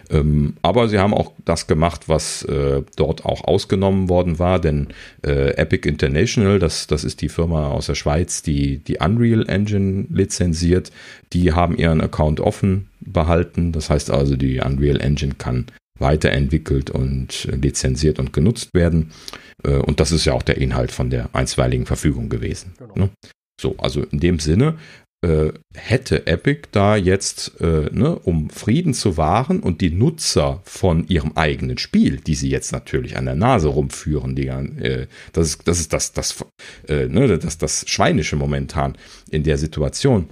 Ähm, 0.09 0.55
aber 0.61 0.89
sie 0.89 0.99
haben 0.99 1.13
auch 1.13 1.33
das 1.45 1.67
gemacht, 1.67 2.09
was 2.09 2.43
äh, 2.43 2.81
dort 2.95 3.25
auch 3.25 3.43
ausgenommen 3.43 4.09
worden 4.09 4.39
war, 4.39 4.59
denn 4.59 4.87
äh, 5.25 5.51
Epic 5.55 5.87
International, 5.87 6.59
das, 6.59 6.87
das 6.87 7.03
ist 7.03 7.21
die 7.21 7.29
Firma 7.29 7.67
aus 7.67 7.85
der 7.85 7.95
Schweiz, 7.95 8.41
die 8.41 8.79
die 8.79 8.97
Unreal 8.97 9.47
Engine 9.47 10.05
lizenziert, 10.09 10.91
die 11.33 11.53
haben 11.53 11.77
ihren 11.77 12.01
Account 12.01 12.39
offen 12.39 12.87
behalten. 12.99 13.71
Das 13.71 13.89
heißt 13.89 14.09
also, 14.11 14.35
die 14.35 14.59
Unreal 14.59 14.99
Engine 15.01 15.35
kann 15.37 15.67
weiterentwickelt 15.99 16.89
und 16.89 17.47
lizenziert 17.51 18.19
und 18.19 18.33
genutzt 18.33 18.69
werden. 18.73 19.11
Äh, 19.63 19.75
und 19.75 19.99
das 19.99 20.11
ist 20.11 20.25
ja 20.25 20.33
auch 20.33 20.43
der 20.43 20.57
Inhalt 20.57 20.91
von 20.91 21.09
der 21.09 21.29
einstweiligen 21.33 21.85
Verfügung 21.85 22.29
gewesen. 22.29 22.73
Genau. 22.77 22.93
Ne? 22.95 23.09
So, 23.59 23.75
also 23.77 24.03
in 24.03 24.19
dem 24.19 24.39
Sinne 24.39 24.77
äh, 25.25 25.51
hätte 25.73 26.27
Epic 26.27 26.69
da 26.71 26.95
jetzt, 26.95 27.59
äh, 27.59 27.89
ne, 27.91 28.19
um 28.19 28.51
Frieden 28.51 28.93
zu 28.93 29.17
wahren 29.17 29.61
und 29.61 29.81
die 29.81 29.89
Nutzer 29.89 30.61
von 30.63 31.07
ihrem 31.07 31.31
eigenen 31.35 31.79
Spiel, 31.79 32.17
die 32.17 32.35
sie 32.35 32.49
jetzt 32.49 32.71
natürlich 32.71 33.17
an 33.17 33.25
der 33.25 33.33
Nase 33.33 33.69
rumführen, 33.69 34.35
die, 34.35 34.47
äh, 34.47 35.07
das 35.33 35.47
ist 35.47 35.67
das, 35.67 35.79
ist 35.79 35.93
das, 35.93 36.13
das, 36.13 36.45
äh, 36.87 37.07
ne, 37.07 37.39
das, 37.39 37.57
das 37.57 37.89
Schweinische 37.89 38.35
momentan 38.35 38.95
in 39.31 39.41
der 39.41 39.57
Situation 39.57 40.29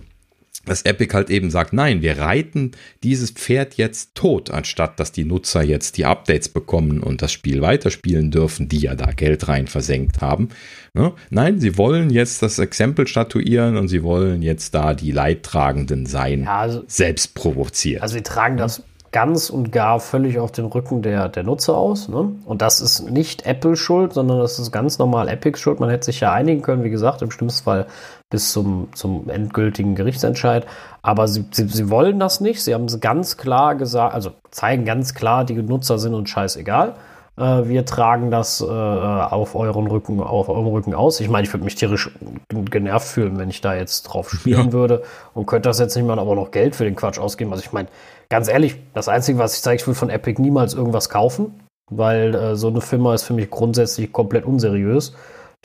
dass 0.66 0.84
Epic 0.84 1.14
halt 1.14 1.30
eben 1.30 1.50
sagt, 1.50 1.74
nein, 1.74 2.02
wir 2.02 2.18
reiten 2.18 2.72
dieses 3.04 3.32
Pferd 3.32 3.76
jetzt 3.76 4.16
tot, 4.16 4.52
anstatt 4.52 5.00
dass 5.00 5.12
die 5.12 5.26
Nutzer 5.26 5.64
jetzt 5.64 5.98
die 5.98 6.06
Updates 6.06 6.50
bekommen 6.50 7.02
und 7.02 7.22
das 7.22 7.32
Spiel 7.32 7.62
weiterspielen 7.62 8.32
dürfen, 8.32 8.68
die 8.68 8.80
ja 8.80 8.96
da 8.96 9.12
Geld 9.12 9.48
rein 9.48 9.68
versenkt 9.68 10.22
haben. 10.22 10.50
Ne? 10.94 11.14
Nein, 11.30 11.60
sie 11.60 11.78
wollen 11.78 12.10
jetzt 12.10 12.42
das 12.42 12.60
Exempel 12.60 13.08
statuieren 13.08 13.78
und 13.78 13.88
sie 13.88 14.04
wollen 14.04 14.42
jetzt 14.42 14.76
da 14.76 14.94
die 14.94 15.12
Leidtragenden 15.12 16.06
sein, 16.06 16.44
ja, 16.44 16.60
also, 16.60 16.84
selbst 16.88 17.36
provoziert. 17.36 18.02
Also 18.02 18.16
sie 18.16 18.24
tragen 18.24 18.58
das 18.58 18.84
ganz 19.16 19.50
und 19.50 19.72
gar 19.72 20.02
völlig 20.02 20.40
auf 20.40 20.52
dem 20.52 20.66
Rücken 20.66 21.02
der, 21.02 21.30
der 21.30 21.44
Nutzer 21.44 21.78
aus. 21.78 22.10
Ne? 22.10 22.34
Und 22.44 22.62
das 22.62 22.82
ist 22.82 23.10
nicht 23.10 23.46
Apple 23.46 23.78
schuld, 23.78 24.12
sondern 24.12 24.40
das 24.40 24.60
ist 24.60 24.74
ganz 24.74 25.00
normal 25.00 25.30
Epic 25.30 25.58
schuld. 25.58 25.80
Man 25.80 25.90
hätte 25.90 26.08
sich 26.08 26.20
ja 26.20 26.34
einigen 26.34 26.62
können, 26.62 26.84
wie 26.84 26.90
gesagt, 26.90 27.22
im 27.22 27.32
schlimmsten 27.32 27.64
Fall 27.64 27.86
bis 28.30 28.52
zum, 28.52 28.90
zum 28.94 29.30
endgültigen 29.30 29.96
Gerichtsentscheid. 29.96 30.66
Aber 31.02 31.28
sie, 31.28 31.46
sie, 31.52 31.68
sie 31.68 31.90
wollen 31.90 32.20
das 32.20 32.42
nicht. 32.42 32.64
Sie 32.64 32.74
haben 32.74 32.86
es 32.86 33.00
ganz 33.00 33.38
klar 33.38 33.76
gesagt, 33.76 34.14
also 34.14 34.32
zeigen 34.52 34.86
ganz 34.86 35.14
klar, 35.14 35.46
die 35.46 35.56
Nutzer 35.56 36.00
sind 36.00 36.14
uns 36.14 36.30
scheißegal. 36.30 36.96
Äh, 37.38 37.68
wir 37.68 37.86
tragen 37.86 38.32
das 38.32 38.62
äh, 38.62 38.66
auf 38.66 39.56
euren 39.56 39.88
Rücken, 39.88 40.22
auf 40.22 40.50
eurem 40.50 40.68
Rücken 40.68 40.94
aus. 40.94 41.20
Ich 41.20 41.30
meine, 41.30 41.46
ich 41.46 41.54
würde 41.54 41.66
mich 41.66 41.76
tierisch 41.76 42.10
genervt 42.50 43.08
fühlen, 43.08 43.38
wenn 43.38 43.50
ich 43.50 43.62
da 43.62 43.76
jetzt 43.76 44.04
drauf 44.04 44.30
spielen 44.34 44.68
ja. 44.68 44.74
würde 44.74 45.04
und 45.34 45.46
könnte 45.46 45.70
das 45.70 45.80
jetzt 45.80 45.96
nicht 45.96 46.06
mal 46.06 46.20
aber 46.20 46.36
noch 46.36 46.52
Geld 46.52 46.76
für 46.76 46.86
den 46.86 46.96
Quatsch 46.96 47.20
ausgeben. 47.20 47.52
Also 47.52 47.64
ich 47.64 47.72
meine, 47.72 47.90
ganz 48.30 48.48
ehrlich, 48.48 48.78
das 48.94 49.08
Einzige, 49.08 49.38
was 49.38 49.56
ich 49.56 49.62
sage, 49.62 49.78
ich 49.78 49.88
will 49.88 49.96
von 49.96 50.10
Epic 50.10 50.42
niemals 50.42 50.74
irgendwas 50.74 51.10
kaufen, 51.10 51.60
weil 51.92 52.34
äh, 52.34 52.56
so 52.56 52.70
eine 52.70 52.82
Firma 52.82 53.14
ist 53.14 53.24
für 53.24 53.34
mich 53.34 53.50
grundsätzlich 53.50 54.12
komplett 54.12 54.46
unseriös, 54.46 55.16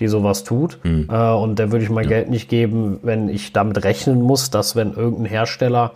die 0.00 0.08
sowas 0.08 0.42
tut. 0.44 0.78
Mhm. 0.82 1.08
Äh, 1.10 1.32
und 1.32 1.58
da 1.58 1.70
würde 1.70 1.84
ich 1.84 1.90
mein 1.90 2.04
ja. 2.04 2.10
Geld 2.10 2.30
nicht 2.30 2.48
geben, 2.48 2.98
wenn 3.02 3.28
ich 3.28 3.52
damit 3.52 3.84
rechnen 3.84 4.22
muss, 4.22 4.50
dass 4.50 4.74
wenn 4.74 4.94
irgendein 4.94 5.26
Hersteller 5.26 5.92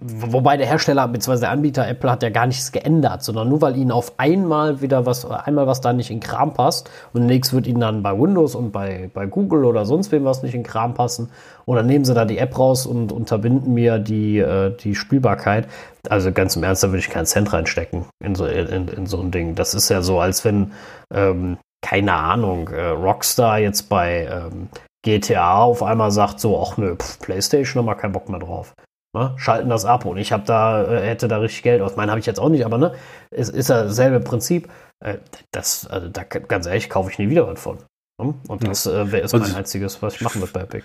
Wobei 0.00 0.56
der 0.56 0.66
Hersteller 0.66 1.08
bzw. 1.08 1.40
der 1.40 1.50
Anbieter 1.50 1.88
Apple 1.88 2.10
hat 2.10 2.22
ja 2.22 2.30
gar 2.30 2.46
nichts 2.46 2.70
geändert, 2.70 3.24
sondern 3.24 3.48
nur 3.48 3.60
weil 3.60 3.76
ihnen 3.76 3.90
auf 3.90 4.12
einmal 4.18 4.80
wieder 4.80 5.04
was, 5.04 5.28
einmal 5.28 5.66
was 5.66 5.80
da 5.80 5.92
nicht 5.92 6.10
in 6.10 6.20
Kram 6.20 6.54
passt 6.54 6.90
und 7.12 7.26
nächstes 7.26 7.54
wird 7.54 7.66
ihnen 7.66 7.80
dann 7.80 8.02
bei 8.02 8.16
Windows 8.16 8.54
und 8.54 8.70
bei, 8.70 9.10
bei 9.12 9.26
Google 9.26 9.64
oder 9.64 9.84
sonst 9.84 10.12
wem 10.12 10.24
was 10.24 10.42
nicht 10.42 10.54
in 10.54 10.62
Kram 10.62 10.94
passen 10.94 11.30
oder 11.66 11.82
nehmen 11.82 12.04
sie 12.04 12.14
da 12.14 12.24
die 12.24 12.38
App 12.38 12.56
raus 12.56 12.86
und 12.86 13.10
unterbinden 13.10 13.74
mir 13.74 13.98
die, 13.98 14.38
äh, 14.38 14.76
die 14.76 14.94
Spielbarkeit. 14.94 15.66
Also 16.08 16.30
ganz 16.30 16.54
im 16.54 16.62
Ernst, 16.62 16.84
da 16.84 16.88
würde 16.88 16.98
ich 16.98 17.10
keinen 17.10 17.26
Cent 17.26 17.52
reinstecken 17.52 18.04
in 18.22 18.34
so, 18.34 18.46
in, 18.46 18.88
in 18.88 19.06
so 19.06 19.20
ein 19.20 19.30
Ding. 19.30 19.54
Das 19.54 19.74
ist 19.74 19.88
ja 19.88 20.02
so, 20.02 20.20
als 20.20 20.44
wenn, 20.44 20.72
ähm, 21.12 21.58
keine 21.84 22.14
Ahnung, 22.14 22.68
äh, 22.68 22.88
Rockstar 22.88 23.58
jetzt 23.58 23.88
bei 23.88 24.26
ähm, 24.26 24.68
GTA 25.02 25.62
auf 25.62 25.82
einmal 25.82 26.10
sagt 26.10 26.40
so, 26.40 26.60
ach 26.60 26.78
nö, 26.78 26.96
pf, 26.96 27.18
Playstation 27.20 27.80
haben 27.80 27.86
wir 27.86 27.94
keinen 27.94 28.12
Bock 28.12 28.28
mehr 28.28 28.40
drauf 28.40 28.74
ne, 29.14 29.34
schalten 29.38 29.70
das 29.70 29.84
ab 29.84 30.04
und 30.04 30.18
ich 30.18 30.32
habe 30.32 30.44
da, 30.44 30.84
äh, 30.84 31.06
hätte 31.06 31.28
da 31.28 31.38
richtig 31.38 31.62
Geld 31.62 31.80
aus. 31.80 31.96
Meinen 31.96 32.10
habe 32.10 32.20
ich 32.20 32.26
jetzt 32.26 32.40
auch 32.40 32.48
nicht, 32.50 32.66
aber 32.66 32.76
ne, 32.76 32.94
es 33.30 33.48
ist 33.48 33.70
ja 33.70 33.84
dasselbe 33.84 34.20
Prinzip. 34.20 34.68
Äh, 35.00 35.18
das, 35.52 35.86
also 35.86 36.08
da 36.08 36.24
ganz 36.24 36.66
ehrlich, 36.66 36.90
kaufe 36.90 37.10
ich 37.10 37.18
nie 37.18 37.30
wieder 37.30 37.46
was 37.46 37.60
von. 37.60 37.78
Ne? 38.20 38.34
Und 38.48 38.66
das 38.66 38.86
äh, 38.86 39.04
ist 39.04 39.34
also 39.34 39.38
mein 39.38 39.54
einziges, 39.54 40.02
was 40.02 40.16
ich 40.16 40.20
machen 40.20 40.40
wird 40.40 40.52
bei 40.52 40.60
Epic. 40.60 40.84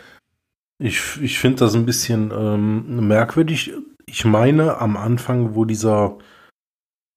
Ich, 0.81 1.21
ich 1.21 1.39
finde 1.39 1.57
das 1.57 1.75
ein 1.75 1.85
bisschen 1.85 2.31
ähm, 2.31 3.07
merkwürdig. 3.07 3.73
Ich 4.05 4.23
meine, 4.23 4.77
am 4.77 4.95
Anfang, 4.95 5.53
wo 5.55 5.65
dieser 5.65 6.17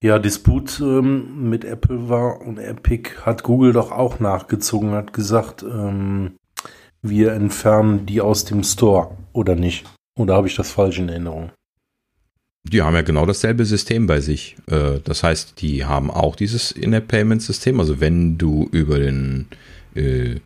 ja, 0.03 0.19
Disput 0.19 0.81
ähm, 0.81 1.49
mit 1.49 1.65
Apple 1.65 2.09
war 2.09 2.41
und 2.41 2.59
Epic, 2.59 3.11
hat 3.23 3.45
Google 3.45 3.73
doch 3.73 3.93
auch 3.93 4.19
nachgezogen, 4.19 4.91
hat 4.91 5.13
gesagt, 5.13 5.63
ähm, 5.63 6.33
wir 7.03 7.33
entfernen 7.33 8.05
die 8.05 8.21
aus 8.21 8.45
dem 8.45 8.65
Store, 8.65 9.17
oder 9.33 9.55
nicht? 9.55 9.87
Oder 10.19 10.35
habe 10.35 10.49
ich 10.49 10.57
das 10.57 10.73
falsch 10.73 10.99
in 10.99 11.09
Erinnerung? 11.09 11.53
Die 12.65 12.83
haben 12.83 12.95
ja 12.95 13.03
genau 13.03 13.27
dasselbe 13.27 13.65
System 13.65 14.07
bei 14.07 14.21
sich. 14.21 14.57
Äh, 14.67 15.01
das 15.05 15.23
heißt, 15.23 15.61
die 15.63 15.85
haben 15.85 16.11
auch 16.11 16.37
dieses 16.37 16.73
In-App-Payment-System. 16.73 17.79
Also 17.81 18.01
wenn 18.01 18.39
du 18.39 18.69
über 18.73 18.99
den 18.99 19.47
äh, 19.95 20.41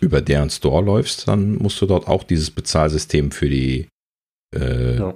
über 0.00 0.20
deren 0.20 0.50
Store 0.50 0.84
läufst, 0.84 1.28
dann 1.28 1.56
musst 1.56 1.80
du 1.80 1.86
dort 1.86 2.08
auch 2.08 2.24
dieses 2.24 2.50
Bezahlsystem 2.50 3.30
für 3.30 3.48
die 3.48 3.88
äh, 4.54 4.98
ja. 4.98 5.14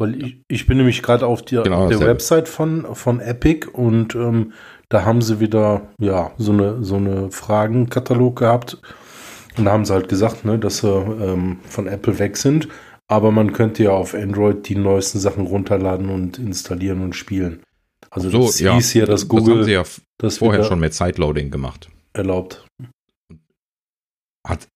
Weil 0.00 0.22
ich, 0.22 0.40
ich 0.48 0.66
bin 0.66 0.78
nämlich 0.78 1.02
gerade 1.02 1.26
auf, 1.26 1.42
die, 1.42 1.56
genau 1.56 1.84
auf 1.84 1.90
der 1.90 2.00
Website 2.00 2.48
von, 2.48 2.94
von 2.94 3.20
Epic 3.20 3.68
und 3.70 4.14
ähm, 4.14 4.54
da 4.88 5.04
haben 5.04 5.20
sie 5.20 5.40
wieder 5.40 5.82
ja 6.00 6.32
so 6.38 6.52
eine 6.52 6.82
so 6.82 6.96
eine 6.96 7.30
Fragenkatalog 7.30 8.36
gehabt 8.36 8.78
und 9.56 9.66
da 9.66 9.72
haben 9.72 9.84
sie 9.84 9.92
halt 9.92 10.08
gesagt, 10.08 10.44
ne, 10.44 10.58
dass 10.58 10.78
sie 10.78 10.88
ähm, 10.88 11.58
von 11.68 11.86
Apple 11.86 12.18
weg 12.18 12.36
sind. 12.36 12.68
Aber 13.08 13.30
man 13.30 13.52
könnte 13.52 13.82
ja 13.82 13.90
auf 13.90 14.14
Android 14.14 14.68
die 14.68 14.76
neuesten 14.76 15.18
Sachen 15.18 15.46
runterladen 15.46 16.08
und 16.08 16.38
installieren 16.38 17.02
und 17.02 17.14
spielen. 17.14 17.62
Also 18.08 18.30
so, 18.30 18.46
das 18.46 18.60
ja. 18.60 18.74
hieß 18.74 18.94
ja, 18.94 19.06
dass 19.06 19.28
Google 19.28 19.46
das 19.46 19.56
haben 19.56 19.64
sie 19.64 19.72
ja 19.72 19.84
das 20.18 20.38
vorher 20.38 20.64
schon 20.64 20.80
mit 20.80 20.94
Sideloading 20.94 21.50
gemacht. 21.50 21.90
Erlaubt. 22.12 22.64
Hat. 24.46 24.66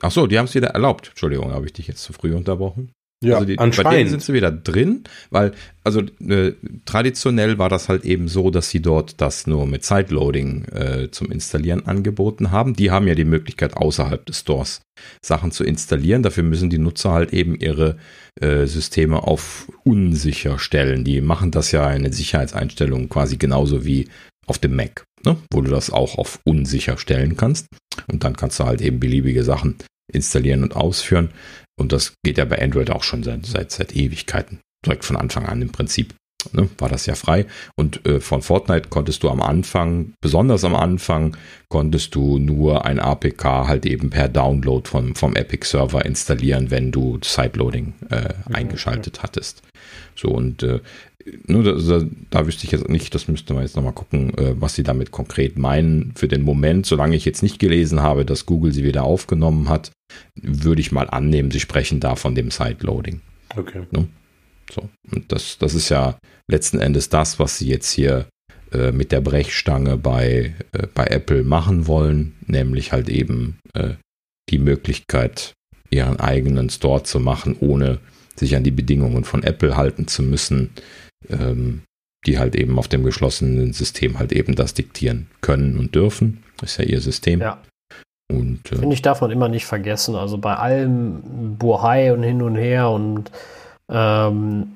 Ach 0.00 0.10
so, 0.10 0.26
die 0.26 0.38
haben 0.38 0.46
es 0.46 0.54
wieder 0.54 0.68
erlaubt. 0.68 1.08
Entschuldigung, 1.08 1.52
habe 1.52 1.66
ich 1.66 1.72
dich 1.72 1.86
jetzt 1.86 2.02
zu 2.02 2.12
früh 2.12 2.34
unterbrochen. 2.34 2.92
Ja, 3.22 3.34
also 3.34 3.46
die, 3.46 3.58
anscheinend. 3.58 3.90
Bei 3.90 3.96
denen 3.96 4.10
sind 4.10 4.22
sie 4.22 4.32
wieder 4.32 4.52
drin, 4.52 5.02
weil, 5.30 5.52
also 5.82 6.02
äh, 6.20 6.52
traditionell 6.84 7.58
war 7.58 7.68
das 7.68 7.88
halt 7.88 8.04
eben 8.04 8.28
so, 8.28 8.50
dass 8.50 8.70
sie 8.70 8.80
dort 8.80 9.20
das 9.20 9.48
nur 9.48 9.66
mit 9.66 9.84
Sideloading 9.84 10.64
äh, 10.66 11.10
zum 11.10 11.32
Installieren 11.32 11.86
angeboten 11.86 12.52
haben. 12.52 12.74
Die 12.74 12.92
haben 12.92 13.08
ja 13.08 13.16
die 13.16 13.24
Möglichkeit, 13.24 13.76
außerhalb 13.76 14.24
des 14.24 14.40
Stores 14.40 14.82
Sachen 15.20 15.50
zu 15.50 15.64
installieren. 15.64 16.22
Dafür 16.22 16.44
müssen 16.44 16.70
die 16.70 16.78
Nutzer 16.78 17.10
halt 17.12 17.32
eben 17.32 17.56
ihre 17.56 17.96
äh, 18.40 18.66
Systeme 18.66 19.24
auf 19.24 19.68
unsicher 19.82 20.60
stellen. 20.60 21.02
Die 21.02 21.20
machen 21.20 21.50
das 21.50 21.72
ja 21.72 21.90
in 21.92 22.04
den 22.04 22.12
Sicherheitseinstellungen 22.12 23.08
quasi 23.08 23.36
genauso 23.36 23.84
wie 23.84 24.08
auf 24.46 24.58
dem 24.58 24.76
Mac, 24.76 25.02
ne? 25.24 25.36
wo 25.52 25.60
du 25.60 25.72
das 25.72 25.90
auch 25.90 26.18
auf 26.18 26.38
unsicher 26.44 26.98
stellen 26.98 27.36
kannst. 27.36 27.66
Und 28.06 28.22
dann 28.22 28.36
kannst 28.36 28.60
du 28.60 28.64
halt 28.64 28.80
eben 28.80 29.00
beliebige 29.00 29.42
Sachen 29.42 29.76
installieren 30.12 30.62
und 30.62 30.76
ausführen. 30.76 31.30
Und 31.78 31.92
das 31.92 32.14
geht 32.24 32.38
ja 32.38 32.44
bei 32.44 32.60
Android 32.60 32.90
auch 32.90 33.02
schon 33.02 33.22
seit, 33.22 33.46
seit, 33.46 33.70
seit 33.70 33.96
Ewigkeiten. 33.96 34.60
Direkt 34.84 35.04
von 35.04 35.16
Anfang 35.16 35.46
an 35.46 35.62
im 35.62 35.70
Prinzip. 35.70 36.14
Ne, 36.52 36.68
war 36.78 36.88
das 36.88 37.06
ja 37.06 37.16
frei. 37.16 37.46
Und 37.76 38.06
äh, 38.06 38.20
von 38.20 38.42
Fortnite 38.42 38.88
konntest 38.88 39.22
du 39.22 39.28
am 39.28 39.42
Anfang, 39.42 40.14
besonders 40.20 40.64
am 40.64 40.76
Anfang, 40.76 41.36
konntest 41.68 42.14
du 42.14 42.38
nur 42.38 42.84
ein 42.84 43.00
APK 43.00 43.44
halt 43.66 43.86
eben 43.86 44.10
per 44.10 44.28
Download 44.28 44.88
vom, 44.88 45.16
vom 45.16 45.34
Epic 45.34 45.66
Server 45.66 46.04
installieren, 46.04 46.70
wenn 46.70 46.92
du 46.92 47.18
Sideloading 47.22 47.94
äh, 48.10 48.34
mhm. 48.46 48.54
eingeschaltet 48.54 49.22
hattest. 49.22 49.62
So 50.18 50.28
und 50.28 50.62
äh, 50.62 50.80
nur 51.46 51.62
da, 51.62 52.02
da, 52.30 52.46
wüsste 52.46 52.64
ich 52.64 52.72
jetzt 52.72 52.88
nicht, 52.88 53.14
das 53.14 53.28
müsste 53.28 53.54
man 53.54 53.62
jetzt 53.62 53.76
nochmal 53.76 53.92
gucken, 53.92 54.36
äh, 54.38 54.54
was 54.58 54.74
sie 54.74 54.82
damit 54.82 55.10
konkret 55.10 55.58
meinen. 55.58 56.12
Für 56.14 56.28
den 56.28 56.42
Moment, 56.42 56.86
solange 56.86 57.16
ich 57.16 57.24
jetzt 57.24 57.42
nicht 57.42 57.58
gelesen 57.58 58.00
habe, 58.00 58.24
dass 58.24 58.46
Google 58.46 58.72
sie 58.72 58.84
wieder 58.84 59.04
aufgenommen 59.04 59.68
hat, 59.68 59.92
würde 60.40 60.80
ich 60.80 60.92
mal 60.92 61.08
annehmen, 61.08 61.50
sie 61.50 61.60
sprechen 61.60 62.00
da 62.00 62.16
von 62.16 62.34
dem 62.34 62.50
Sideloading. 62.50 63.20
Okay. 63.56 63.82
Ne? 63.90 64.08
So, 64.72 64.88
und 65.12 65.30
das, 65.30 65.58
das 65.58 65.74
ist 65.74 65.88
ja 65.88 66.18
letzten 66.50 66.80
Endes 66.80 67.08
das, 67.08 67.38
was 67.38 67.58
sie 67.58 67.68
jetzt 67.68 67.90
hier 67.90 68.26
äh, 68.72 68.92
mit 68.92 69.12
der 69.12 69.20
Brechstange 69.20 69.96
bei, 69.96 70.54
äh, 70.72 70.86
bei 70.92 71.06
Apple 71.06 71.42
machen 71.42 71.86
wollen, 71.86 72.34
nämlich 72.46 72.92
halt 72.92 73.08
eben 73.08 73.58
äh, 73.74 73.94
die 74.50 74.58
Möglichkeit, 74.58 75.54
ihren 75.90 76.20
eigenen 76.20 76.68
Store 76.68 77.02
zu 77.02 77.18
machen, 77.20 77.56
ohne 77.60 77.98
sich 78.38 78.56
an 78.56 78.64
die 78.64 78.70
Bedingungen 78.70 79.24
von 79.24 79.42
Apple 79.42 79.76
halten 79.76 80.06
zu 80.06 80.22
müssen, 80.22 80.70
ähm, 81.28 81.82
die 82.26 82.38
halt 82.38 82.56
eben 82.56 82.78
auf 82.78 82.88
dem 82.88 83.04
geschlossenen 83.04 83.72
System 83.72 84.18
halt 84.18 84.32
eben 84.32 84.54
das 84.54 84.74
diktieren 84.74 85.28
können 85.40 85.78
und 85.78 85.94
dürfen. 85.94 86.42
Das 86.58 86.72
ist 86.72 86.78
ja 86.78 86.84
ihr 86.84 87.00
System. 87.00 87.40
Ja. 87.40 87.58
Und, 88.30 88.72
äh, 88.72 88.76
Finde 88.76 88.94
ich, 88.94 89.02
darf 89.02 89.20
man 89.20 89.30
immer 89.30 89.48
nicht 89.48 89.66
vergessen. 89.66 90.14
Also 90.14 90.38
bei 90.38 90.54
allem 90.56 91.56
Buhai 91.58 92.12
und 92.12 92.22
hin 92.22 92.42
und 92.42 92.56
her 92.56 92.90
und 92.90 93.30
ähm, 93.90 94.74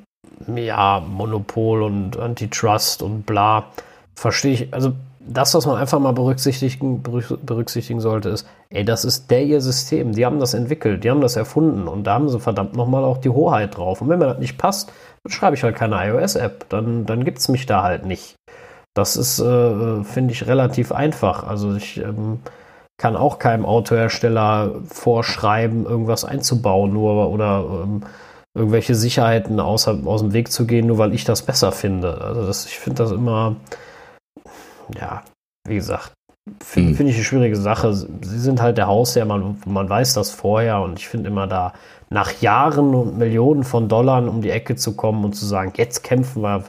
ja, 0.55 1.01
Monopol 1.06 1.82
und 1.82 2.16
Antitrust 2.16 3.02
und 3.02 3.26
bla, 3.26 3.70
verstehe 4.14 4.52
ich. 4.52 4.74
Also 4.74 4.94
das, 5.27 5.55
was 5.55 5.66
man 5.66 5.77
einfach 5.77 5.99
mal 5.99 6.12
berücksichtigen, 6.12 7.03
berücksichtigen 7.03 8.01
sollte, 8.01 8.28
ist, 8.31 8.47
ey, 8.70 8.85
das 8.85 9.05
ist 9.05 9.31
der 9.31 9.44
ihr 9.44 9.61
System. 9.61 10.12
Die 10.12 10.27
haben 10.27 10.40
das 10.40 10.55
entwickelt, 10.55 11.05
die 11.05 11.11
haben 11.11 11.20
das 11.20 11.36
erfunden 11.36 11.89
und 11.89 12.05
da 12.05 12.15
haben 12.15 12.28
sie 12.28 12.40
verdammt 12.40 12.77
nochmal 12.77 13.05
auch 13.05 13.19
die 13.19 13.28
Hoheit 13.28 13.77
drauf. 13.77 14.01
Und 14.01 14.09
wenn 14.09 14.19
mir 14.19 14.27
das 14.27 14.39
nicht 14.39 14.59
passt, 14.59 14.93
dann 15.23 15.32
schreibe 15.32 15.57
ich 15.57 15.62
halt 15.62 15.77
keine 15.77 15.97
iOS-App. 16.09 16.69
Dann, 16.69 17.07
dann 17.07 17.24
gibt 17.24 17.39
es 17.39 17.49
mich 17.49 17.66
da 17.66 17.82
halt 17.82 18.05
nicht. 18.05 18.36
Das 18.94 19.16
ist, 19.16 19.39
äh, 19.39 20.05
finde 20.05 20.32
ich, 20.32 20.47
relativ 20.47 20.93
einfach. 20.93 21.47
Also 21.47 21.74
ich 21.74 21.99
ähm, 21.99 22.40
kann 22.99 23.16
auch 23.16 23.39
keinem 23.39 23.65
Autohersteller 23.65 24.82
vorschreiben, 24.86 25.86
irgendwas 25.86 26.24
einzubauen, 26.24 26.93
nur 26.93 27.31
oder 27.31 27.65
ähm, 27.85 28.03
irgendwelche 28.55 28.94
Sicherheiten 28.94 29.61
außer, 29.61 29.99
aus 30.05 30.20
dem 30.20 30.32
Weg 30.32 30.53
zu 30.53 30.66
gehen, 30.66 30.86
nur 30.86 30.99
weil 30.99 31.15
ich 31.15 31.24
das 31.24 31.43
besser 31.43 31.73
finde. 31.73 32.20
Also 32.20 32.47
das, 32.47 32.66
ich 32.66 32.78
finde 32.78 33.03
das 33.03 33.12
immer, 33.12 33.57
ja, 34.98 35.22
wie 35.66 35.76
gesagt, 35.76 36.12
finde 36.60 36.90
hm. 36.90 36.96
find 36.96 37.10
ich 37.10 37.16
eine 37.16 37.24
schwierige 37.24 37.56
Sache. 37.56 37.94
Sie 37.94 38.38
sind 38.38 38.60
halt 38.60 38.78
der 38.78 38.86
Hausherr, 38.86 39.24
man, 39.24 39.59
man 39.66 39.88
weiß 39.88 40.14
das 40.14 40.30
vorher 40.30 40.80
und 40.80 40.98
ich 40.98 41.09
finde 41.09 41.28
immer 41.28 41.46
da 41.46 41.72
nach 42.10 42.40
Jahren 42.40 42.94
und 42.94 43.16
Millionen 43.16 43.64
von 43.64 43.88
Dollar 43.88 44.26
um 44.26 44.42
die 44.42 44.50
Ecke 44.50 44.76
zu 44.76 44.94
kommen 44.94 45.24
und 45.24 45.34
zu 45.34 45.46
sagen, 45.46 45.72
jetzt 45.76 46.02
kämpfen 46.02 46.42
wir 46.42 46.64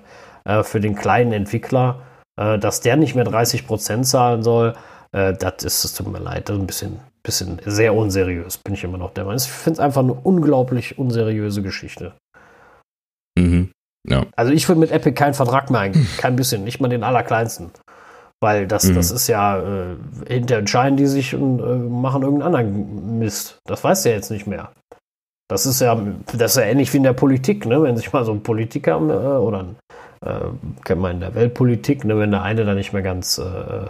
äh, 0.46 0.64
für 0.64 0.80
den 0.80 0.96
kleinen 0.96 1.34
Entwickler, 1.34 2.02
äh, 2.40 2.58
dass 2.60 2.82
der 2.82 2.96
nicht 2.96 3.16
mehr 3.16 3.26
30 3.26 3.68
Prozent 3.68 4.08
zahlen 4.08 4.44
soll, 4.44 4.76
äh, 5.12 5.34
das 5.34 5.64
ist, 5.64 5.84
es 5.84 5.94
tut 5.94 6.12
mir 6.12 6.20
leid, 6.20 6.50
das 6.50 6.56
ist 6.56 6.62
ein 6.62 6.68
bisschen, 6.68 7.00
bisschen 7.24 7.62
sehr 7.66 7.94
unseriös, 7.94 8.58
bin 8.58 8.74
ich 8.74 8.84
immer 8.84 8.98
noch 8.98 9.14
der 9.14 9.26
Meinung. 9.26 9.40
Ich 9.40 9.52
finde 9.52 9.78
es 9.78 9.80
einfach 9.80 10.02
eine 10.02 10.14
unglaublich 10.14 10.98
unseriöse 10.98 11.62
Geschichte. 11.62 12.14
Mhm. 13.38 13.72
Ja. 14.08 14.26
Also 14.36 14.52
ich 14.52 14.68
will 14.68 14.76
mit 14.76 14.92
Apple 14.92 15.14
keinen 15.14 15.34
Vertrag 15.34 15.70
mehr 15.70 15.82
eingehen, 15.82 16.08
kein 16.18 16.36
bisschen, 16.36 16.64
nicht 16.64 16.82
mal 16.82 16.90
den 16.90 17.04
allerkleinsten. 17.04 17.72
Weil 18.44 18.68
das, 18.68 18.84
mhm. 18.84 18.96
das 18.96 19.10
ist 19.10 19.30
ja, 19.30 19.58
äh, 19.58 19.96
hinter 20.28 20.58
entscheiden 20.58 20.98
die 20.98 21.06
sich 21.06 21.34
und 21.34 21.62
äh, 21.62 21.76
machen 21.76 22.24
irgendeinen 22.24 22.56
anderen 22.56 23.18
Mist. 23.18 23.62
Das 23.66 23.86
weiß 23.86 24.04
der 24.04 24.16
jetzt 24.16 24.32
nicht 24.32 24.48
mehr. 24.48 24.74
Das 25.48 25.66
ist 25.66 25.80
ja, 25.80 25.98
das 26.36 26.52
ist 26.52 26.58
ja 26.58 26.64
ähnlich 26.64 26.92
wie 26.92 26.98
in 26.98 27.04
der 27.04 27.14
Politik, 27.14 27.66
ne? 27.66 27.82
Wenn 27.82 27.96
sich 27.96 28.12
mal 28.12 28.26
so 28.26 28.34
ein 28.34 28.44
Politiker 28.44 28.98
äh, 28.98 29.38
oder 29.38 29.60
ein, 29.60 29.76
äh, 30.26 30.50
kennt 30.84 31.00
man 31.00 31.12
in 31.12 31.20
der 31.22 31.36
Weltpolitik, 31.36 32.04
ne? 32.04 32.20
wenn 32.20 32.32
der 32.32 32.44
eine 32.44 32.66
da 32.66 32.74
nicht 32.74 32.92
mehr 32.92 33.02
ganz 33.02 33.38
äh, 33.38 33.88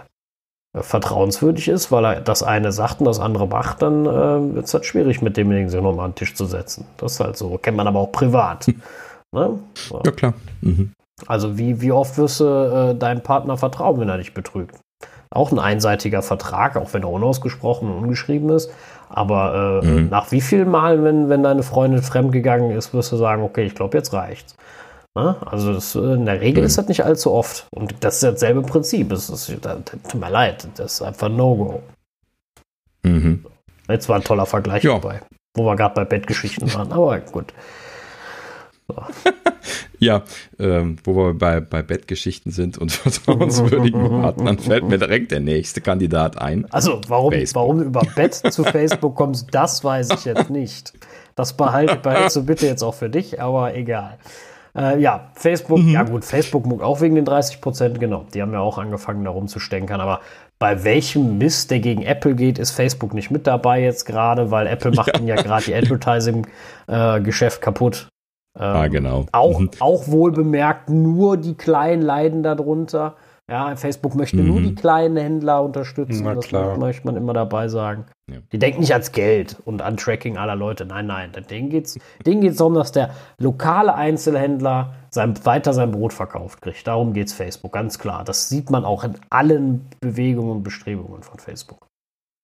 vertrauenswürdig 0.80 1.66
ist, 1.66 1.90
weil 1.90 2.04
er 2.04 2.20
das 2.20 2.44
eine 2.44 2.70
sagt 2.70 3.00
und 3.00 3.06
das 3.06 3.18
andere 3.18 3.48
macht, 3.48 3.82
dann 3.82 4.06
äh, 4.06 4.54
wird 4.54 4.66
es 4.66 4.74
halt 4.74 4.86
schwierig, 4.86 5.20
mit 5.20 5.36
demjenigen 5.36 5.68
sich 5.68 5.82
nochmal 5.82 6.04
an 6.04 6.12
den 6.12 6.16
Tisch 6.16 6.36
zu 6.36 6.44
setzen. 6.44 6.86
Das 6.98 7.14
ist 7.14 7.20
halt 7.20 7.36
so. 7.36 7.58
Kennt 7.58 7.76
man 7.76 7.88
aber 7.88 7.98
auch 7.98 8.12
privat. 8.12 8.68
ne? 9.32 9.58
so. 9.74 10.00
Ja, 10.04 10.12
klar. 10.12 10.34
Mhm. 10.60 10.92
Also 11.26 11.58
wie, 11.58 11.80
wie 11.80 11.92
oft 11.92 12.18
wirst 12.18 12.40
du 12.40 12.44
äh, 12.44 12.94
deinem 12.94 13.22
Partner 13.22 13.56
vertrauen, 13.56 14.00
wenn 14.00 14.08
er 14.08 14.18
dich 14.18 14.34
betrügt? 14.34 14.76
Auch 15.30 15.52
ein 15.52 15.58
einseitiger 15.58 16.22
Vertrag, 16.22 16.76
auch 16.76 16.92
wenn 16.94 17.02
er 17.02 17.10
unausgesprochen 17.10 17.90
und 17.90 18.04
ungeschrieben 18.04 18.50
ist. 18.50 18.70
Aber 19.08 19.80
äh, 19.82 19.86
mhm. 19.86 20.08
nach 20.08 20.32
wie 20.32 20.40
vielen 20.40 20.70
Mal, 20.70 21.02
wenn, 21.04 21.28
wenn 21.28 21.42
deine 21.42 21.62
Freundin 21.62 22.02
fremdgegangen 22.02 22.70
ist, 22.72 22.94
wirst 22.94 23.12
du 23.12 23.16
sagen, 23.16 23.42
okay, 23.42 23.64
ich 23.64 23.74
glaube, 23.74 23.96
jetzt 23.96 24.12
reicht's. 24.12 24.56
Na? 25.14 25.36
Also 25.46 25.72
das, 25.72 25.94
äh, 25.94 25.98
in 26.00 26.26
der 26.26 26.40
Regel 26.40 26.62
mhm. 26.62 26.66
ist 26.66 26.78
das 26.78 26.88
nicht 26.88 27.04
allzu 27.04 27.32
oft. 27.32 27.66
Und 27.70 27.94
das 28.00 28.16
ist 28.16 28.24
dasselbe 28.24 28.62
Prinzip. 28.62 29.12
Es 29.12 29.30
ist, 29.30 29.64
das, 29.64 29.76
tut 29.84 30.20
mir 30.20 30.30
leid, 30.30 30.66
das 30.76 30.94
ist 30.94 31.02
einfach 31.02 31.28
No-Go. 31.28 31.82
Mhm. 33.04 33.44
Jetzt 33.88 34.08
war 34.08 34.16
ein 34.16 34.24
toller 34.24 34.46
Vergleich 34.46 34.82
ja. 34.82 34.94
dabei, 34.94 35.20
wo 35.54 35.64
wir 35.64 35.76
gerade 35.76 35.94
bei 35.94 36.04
Bettgeschichten 36.04 36.72
waren, 36.74 36.90
aber 36.90 37.20
gut. 37.20 37.52
So. 38.86 38.96
ja, 39.98 40.22
ähm, 40.58 40.96
wo 41.04 41.16
wir 41.16 41.34
bei, 41.34 41.60
bei 41.60 41.82
Bettgeschichten 41.82 42.52
sind 42.52 42.78
und 42.78 42.92
vertrauenswürdigen 42.92 44.08
Partnern, 44.22 44.58
fällt 44.58 44.84
mir 44.84 44.98
direkt 44.98 45.32
der 45.32 45.40
nächste 45.40 45.80
Kandidat 45.80 46.38
ein. 46.38 46.66
Also, 46.70 47.00
warum, 47.08 47.32
warum 47.32 47.82
über 47.82 48.02
Bett 48.14 48.34
zu 48.34 48.64
Facebook 48.64 49.14
kommst, 49.14 49.48
das 49.52 49.82
weiß 49.82 50.10
ich 50.10 50.24
jetzt 50.24 50.50
nicht. 50.50 50.92
Das 51.34 51.56
behalte, 51.56 51.96
behältst 51.96 52.36
du 52.36 52.44
bitte 52.44 52.66
jetzt 52.66 52.82
auch 52.82 52.94
für 52.94 53.10
dich, 53.10 53.40
aber 53.40 53.74
egal. 53.74 54.18
Äh, 54.76 55.00
ja, 55.00 55.30
Facebook, 55.34 55.78
mhm. 55.78 55.90
ja 55.90 56.02
gut, 56.02 56.24
Facebook 56.24 56.66
muck 56.66 56.82
auch 56.82 57.00
wegen 57.00 57.14
den 57.14 57.24
30 57.24 57.60
Prozent, 57.60 58.00
genau. 58.00 58.26
Die 58.34 58.42
haben 58.42 58.52
ja 58.52 58.60
auch 58.60 58.76
angefangen, 58.78 59.24
da 59.24 59.30
rumzustenkern, 59.30 60.00
aber 60.00 60.20
bei 60.58 60.84
welchem 60.84 61.38
Mist, 61.38 61.70
der 61.70 61.80
gegen 61.80 62.02
Apple 62.02 62.34
geht, 62.34 62.58
ist 62.58 62.72
Facebook 62.72 63.14
nicht 63.14 63.30
mit 63.30 63.46
dabei 63.46 63.82
jetzt 63.82 64.04
gerade, 64.04 64.50
weil 64.50 64.66
Apple 64.66 64.92
macht 64.92 65.18
ja, 65.18 65.24
ja 65.24 65.36
gerade 65.36 65.64
die 65.64 65.74
Advertising-Geschäft 65.74 67.58
äh, 67.58 67.60
kaputt. 67.60 68.08
Ähm, 68.56 68.62
ah, 68.62 68.88
genau. 68.88 69.26
Auch, 69.32 69.58
mhm. 69.60 69.70
auch 69.80 70.08
wohl 70.08 70.32
bemerkt, 70.32 70.90
nur 70.90 71.36
die 71.36 71.54
Kleinen 71.54 72.02
leiden 72.02 72.42
darunter. 72.42 73.16
Ja, 73.50 73.76
Facebook 73.76 74.14
möchte 74.14 74.38
mhm. 74.38 74.46
nur 74.46 74.60
die 74.62 74.74
kleinen 74.74 75.18
Händler 75.18 75.62
unterstützen. 75.62 76.24
Na, 76.24 76.34
das 76.34 76.46
klar. 76.46 76.78
möchte 76.78 77.06
man 77.06 77.16
immer 77.16 77.34
dabei 77.34 77.68
sagen. 77.68 78.06
Ja. 78.30 78.38
Die 78.52 78.58
denken 78.58 78.80
nicht 78.80 78.92
ans 78.92 79.12
Geld 79.12 79.58
und 79.66 79.82
an 79.82 79.98
Tracking 79.98 80.38
aller 80.38 80.56
Leute. 80.56 80.86
Nein, 80.86 81.06
nein. 81.06 81.30
Denen 81.50 81.68
geht 81.68 81.84
es 81.84 81.98
denen 82.24 82.40
geht's 82.40 82.56
darum, 82.56 82.72
dass 82.72 82.90
der 82.92 83.10
lokale 83.38 83.94
Einzelhändler 83.94 84.94
sein, 85.10 85.34
weiter 85.44 85.74
sein 85.74 85.90
Brot 85.90 86.14
verkauft 86.14 86.62
kriegt. 86.62 86.86
Darum 86.86 87.12
geht 87.12 87.26
es 87.26 87.34
Facebook, 87.34 87.72
ganz 87.72 87.98
klar. 87.98 88.24
Das 88.24 88.48
sieht 88.48 88.70
man 88.70 88.86
auch 88.86 89.04
in 89.04 89.14
allen 89.28 89.90
Bewegungen 90.00 90.50
und 90.50 90.62
Bestrebungen 90.62 91.22
von 91.22 91.38
Facebook. 91.38 91.86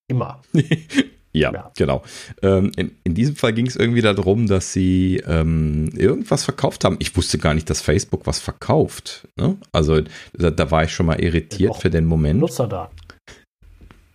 Immer. 0.06 0.42
Ja, 1.32 1.52
ja, 1.52 1.70
genau. 1.76 2.02
Ähm, 2.42 2.72
in, 2.76 2.90
in 3.04 3.14
diesem 3.14 3.36
Fall 3.36 3.52
ging 3.52 3.66
es 3.66 3.76
irgendwie 3.76 4.00
darum, 4.00 4.48
dass 4.48 4.72
sie 4.72 5.22
ähm, 5.26 5.90
irgendwas 5.96 6.44
verkauft 6.44 6.84
haben. 6.84 6.96
Ich 6.98 7.16
wusste 7.16 7.38
gar 7.38 7.54
nicht, 7.54 7.70
dass 7.70 7.80
Facebook 7.80 8.26
was 8.26 8.40
verkauft. 8.40 9.28
Ne? 9.36 9.56
Also 9.70 10.00
da, 10.32 10.50
da, 10.50 10.70
war 10.72 10.84
ich 10.84 10.92
schon 10.92 11.06
mal 11.06 11.20
irritiert 11.20 11.76
für 11.76 11.90
den 11.90 12.06
Moment. 12.06 12.40
Nutzerdaten. 12.40 12.96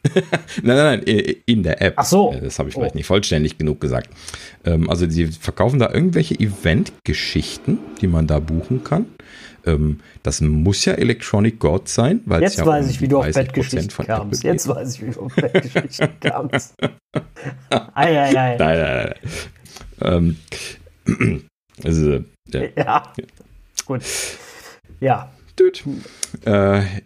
nein, 0.61 0.75
nein, 0.77 1.03
nein, 1.05 1.35
in 1.45 1.63
der 1.63 1.81
App. 1.81 1.93
Ach 1.97 2.05
so. 2.05 2.33
Äh, 2.33 2.41
das 2.41 2.59
habe 2.59 2.69
ich 2.69 2.75
vielleicht 2.75 2.95
oh. 2.95 2.97
nicht 2.97 3.07
vollständig 3.07 3.57
genug 3.57 3.79
gesagt. 3.79 4.09
Ähm, 4.65 4.89
also 4.89 5.09
sie 5.09 5.27
verkaufen 5.27 5.79
da 5.79 5.91
irgendwelche 5.91 6.35
Event-Geschichten, 6.35 7.79
die 8.01 8.07
man 8.07 8.27
da 8.27 8.39
buchen 8.39 8.83
kann. 8.83 9.05
Ähm, 9.65 9.99
das 10.23 10.41
muss 10.41 10.85
ja 10.85 10.93
Electronic 10.93 11.59
God 11.59 11.87
sein, 11.89 12.21
weil 12.25 12.41
Jetzt 12.41 12.57
ja 12.57 12.65
weiß 12.65 12.85
um 12.85 12.91
ich, 12.91 13.01
wie 13.01 13.07
du 13.07 13.19
auf 13.19 13.31
Bettgeschichten 13.31 14.05
kamst. 14.05 14.43
Jetzt 14.43 14.67
weiß 14.67 14.95
ich, 14.95 15.01
wie 15.05 15.11
du 15.11 15.21
auf 15.21 15.35
Bettgeschichten 15.35 16.09
kamst. 16.19 16.75
ei, 17.69 17.81
ei, 17.95 18.37
ei. 18.37 18.57
Nein, 18.57 18.57
nein, 18.57 19.13
nein. 19.99 20.37
Ähm, 21.07 21.43
also, 21.83 22.23
ja. 22.49 22.61
ja. 22.75 23.13
Gut. 23.85 24.01
Ja. 24.99 25.31
Dude. 25.55 25.79
Äh, 26.45 27.01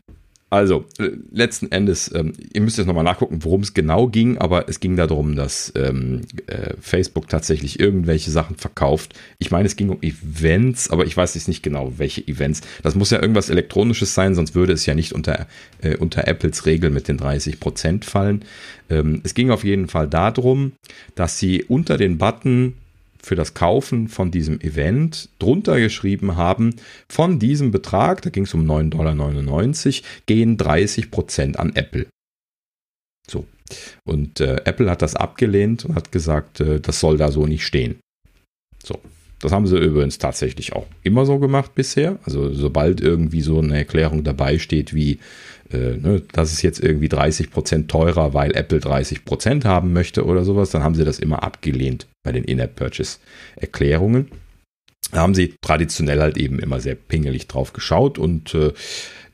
also, 0.52 0.86
äh, 0.98 1.12
letzten 1.32 1.72
Endes, 1.72 2.12
ähm, 2.14 2.34
ihr 2.54 2.62
müsst 2.62 2.78
jetzt 2.78 2.88
nochmal 2.88 3.04
nachgucken, 3.04 3.44
worum 3.44 3.62
es 3.62 3.76
genau 3.76 4.08
ging, 4.08 4.40
aber 4.40 4.68
es 4.68 4.80
ging 4.80 4.96
darum, 4.96 5.36
dass 5.36 5.72
ähm, 5.76 6.22
äh, 6.48 6.74
Facebook 6.82 7.28
tatsächlich 7.30 7.80
irgendwelche 7.80 8.32
Sachen 8.32 8.56
verkauft. 8.56 9.14
Ich 9.38 9.52
meine, 9.52 9.68
es 9.68 9.76
ging 9.76 9.90
um 9.90 10.02
Events, 10.02 10.90
aber 10.90 11.06
ich 11.06 11.16
weiß 11.16 11.36
jetzt 11.36 11.48
nicht 11.48 11.62
genau, 11.62 11.94
welche 11.98 12.28
Events. 12.28 12.62
Das 12.82 12.96
muss 12.96 13.12
ja 13.12 13.22
irgendwas 13.22 13.50
Elektronisches 13.52 14.16
sein, 14.16 14.34
sonst 14.34 14.56
würde 14.56 14.74
es 14.74 14.88
ja 14.88 14.96
nicht 14.96 15.14
unter, 15.14 15.48
äh, 15.82 15.96
unter 15.98 16.28
Apples 16.28 16.66
Regel 16.66 16.90
mit 16.90 17.08
den 17.08 17.20
30% 17.20 18.04
fallen. 18.04 18.44
Ähm, 18.90 19.22
es 19.24 19.36
ging 19.36 19.52
auf 19.52 19.64
jeden 19.64 19.88
Fall 19.88 20.08
darum, 20.08 20.72
dass 21.14 21.38
sie 21.38 21.64
unter 21.64 21.98
den 21.98 22.18
Button 22.18 22.74
für 23.22 23.36
das 23.36 23.54
Kaufen 23.54 24.08
von 24.08 24.32
diesem 24.32 24.60
Event 24.62 25.30
drunter 25.40 25.80
geschrieben 25.80 26.36
haben, 26.36 26.76
von 27.08 27.40
diesem 27.40 27.72
Betrag, 27.72 28.22
da 28.22 28.30
ging 28.30 28.44
es 28.44 28.54
um 28.54 28.66
9,99 28.66 28.90
Dollar, 28.90 30.10
gehen 30.26 30.58
30% 30.58 31.56
an 31.58 31.76
Apple. 31.76 32.08
So. 33.30 33.46
Und 34.04 34.40
äh, 34.40 34.62
Apple 34.66 34.90
hat 34.90 35.02
das 35.02 35.16
abgelehnt 35.16 35.86
und 35.86 35.96
hat 35.96 36.12
gesagt, 36.12 36.60
äh, 36.60 36.80
das 36.80 37.00
soll 37.00 37.18
da 37.18 37.32
so 37.32 37.46
nicht 37.46 37.66
stehen. 37.66 38.00
So. 38.84 39.00
Das 39.41 39.54
haben 39.54 39.68
sie 39.68 39.78
übrigens 39.78 40.18
tatsächlich 40.18 40.74
auch 40.74 40.86
immer 41.02 41.26
so 41.26 41.40
gemacht 41.40 41.74
bisher. 41.74 42.20
Also 42.26 42.54
sobald 42.54 43.00
irgendwie 43.00 43.41
so 43.41 43.60
eine 43.60 43.78
Erklärung 43.78 44.26
dabei 44.26 44.60
steht, 44.60 44.94
wie 44.94 45.20
äh, 45.72 45.96
ne, 45.96 46.22
das 46.34 46.52
ist 46.52 46.62
jetzt 46.62 46.84
irgendwie 46.84 47.08
30% 47.08 47.88
teurer, 47.88 48.34
weil 48.34 48.54
Apple 48.54 48.80
30% 48.80 49.64
haben 49.64 49.94
möchte 49.94 50.26
oder 50.26 50.44
sowas, 50.44 50.72
dann 50.72 50.84
haben 50.84 50.96
sie 50.96 51.06
das 51.06 51.20
immer 51.20 51.41
abgelehnt 51.44 52.08
bei 52.30 52.34
den 52.34 52.44
In-App-Purchase-Erklärungen. 52.44 54.30
Da 55.12 55.22
haben 55.22 55.34
sie 55.34 55.56
traditionell 55.62 56.22
halt 56.22 56.38
eben 56.38 56.60
immer 56.60 56.80
sehr 56.80 56.94
pingelig 56.94 57.48
drauf 57.48 57.74
geschaut 57.74 58.20
und 58.20 58.54
äh, 58.54 58.72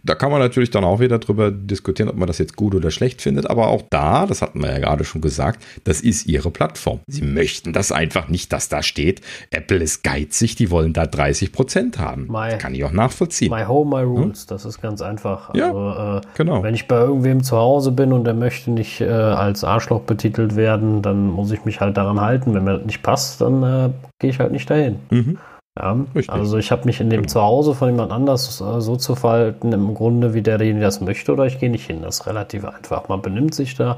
da 0.06 0.15
kann 0.15 0.32
man 0.32 0.40
natürlich 0.40 0.69
dann 0.69 0.84
auch 0.84 0.99
wieder 0.99 1.18
drüber 1.18 1.52
diskutieren, 1.52 2.10
ob 2.10 2.15
man 2.15 2.27
das 2.27 2.38
jetzt 2.38 2.56
gut 2.56 2.76
oder 2.76 2.91
schlecht 2.91 3.22
findet. 3.22 3.49
Aber 3.49 3.68
auch 3.68 3.82
da, 3.90 4.26
das 4.26 4.41
hatten 4.41 4.61
wir 4.61 4.72
ja 4.72 4.80
gerade 4.80 5.03
schon 5.03 5.22
gesagt, 5.22 5.64
das 5.84 6.02
ist 6.02 6.27
ihre 6.27 6.52
Plattform. 6.52 6.99
Sie 7.07 7.23
möchten 7.23 7.73
das 7.73 7.91
einfach 7.91 8.27
nicht, 8.27 8.53
dass 8.53 8.69
da 8.69 8.84
steht, 8.84 9.22
Apple 9.49 9.77
ist 9.77 10.03
geizig, 10.03 10.56
die 10.56 10.69
wollen 10.69 10.94
da 10.94 11.07
30 11.07 11.52
Prozent 11.52 11.99
haben. 11.99 12.27
My, 12.27 12.52
das 12.52 12.60
kann 12.60 12.76
ich 12.76 12.84
auch 12.84 12.91
nachvollziehen. 12.91 13.52
My 13.52 13.65
home, 13.65 13.95
my 13.95 14.03
rules. 14.03 14.41
Hm? 14.41 14.48
Das 14.49 14.65
ist 14.65 14.82
ganz 14.82 15.02
einfach. 15.02 15.49
Also, 15.49 15.60
ja, 15.60 16.18
äh, 16.18 16.22
genau. 16.36 16.61
Wenn 16.61 16.76
ich 16.76 16.88
bei 16.88 16.98
irgendwem 16.98 17.44
zu 17.44 17.57
Hause 17.57 17.91
bin 17.91 18.14
und 18.14 18.26
der 18.26 18.36
möchte 18.36 18.72
nicht 18.72 19.02
äh, 19.02 19.07
als 19.10 19.64
Arschloch 19.64 20.02
betitelt 20.02 20.56
werden, 20.56 21.02
dann 21.02 21.27
muss 21.27 21.52
ich 21.52 21.65
mich 21.65 21.82
halt 21.82 21.98
daran 21.98 22.22
halten. 22.22 22.53
Wenn 22.53 22.64
mir 22.64 22.77
das 22.77 22.86
nicht 22.86 23.02
passt, 23.02 23.41
dann 23.41 23.64
äh, 23.64 23.90
gehe 24.19 24.30
ich 24.30 24.40
halt 24.40 24.52
nicht 24.52 24.69
dahin. 24.69 24.98
Mhm. 25.10 25.38
Ja, 25.77 25.97
Richtig. 26.15 26.30
also 26.30 26.57
ich 26.57 26.72
habe 26.72 26.85
mich 26.85 27.02
in 27.02 27.10
dem 27.10 27.23
genau. 27.23 27.34
Zuhause 27.34 27.73
von 27.73 27.89
jemand 27.89 28.14
anders 28.14 28.61
äh, 28.61 28.80
so 28.80 28.95
zu 28.95 29.15
verhalten, 29.15 29.73
im 29.73 29.93
Grunde, 29.93 30.34
wie 30.34 30.41
derjenige 30.41 30.85
das 30.85 31.02
möchte, 31.02 31.34
oder 31.34 31.45
ich 31.45 31.60
gehe 31.60 31.69
nicht 31.69 31.85
hin. 31.85 32.02
Das 32.02 32.19
ist 32.19 32.27
relativ 32.27 32.64
einfach. 32.64 33.10
Man 33.10 33.22
benimmt 33.22 33.53
sich 33.53 33.76
da, 33.76 33.97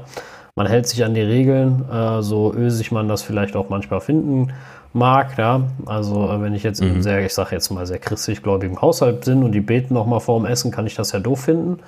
man 0.56 0.66
hält 0.66 0.88
sich 0.88 1.04
an 1.04 1.14
die 1.14 1.20
Regeln, 1.20 1.84
äh, 1.88 2.20
so 2.20 2.52
ösig 2.52 2.90
man 2.90 3.08
das 3.08 3.22
vielleicht 3.22 3.54
auch 3.54 3.68
manchmal 3.68 4.00
finden 4.00 4.52
mag. 4.92 5.38
Ja? 5.38 5.62
Also 5.86 6.28
äh, 6.28 6.42
wenn 6.42 6.52
ich 6.52 6.64
jetzt 6.64 6.82
mhm. 6.82 6.96
in 6.96 7.02
sehr, 7.02 7.24
ich 7.24 7.32
sage 7.32 7.50
jetzt 7.52 7.70
mal 7.70 7.86
sehr 7.86 7.98
christlich 8.00 8.42
gläubigen 8.42 8.80
Haushalt 8.80 9.24
bin 9.24 9.44
und 9.44 9.52
die 9.52 9.60
beten 9.60 9.94
nochmal 9.94 10.18
vorm 10.18 10.46
Essen, 10.46 10.72
kann 10.72 10.86
ich 10.86 10.96
das 10.96 11.12
ja 11.12 11.20
doof 11.20 11.42
finden. 11.42 11.78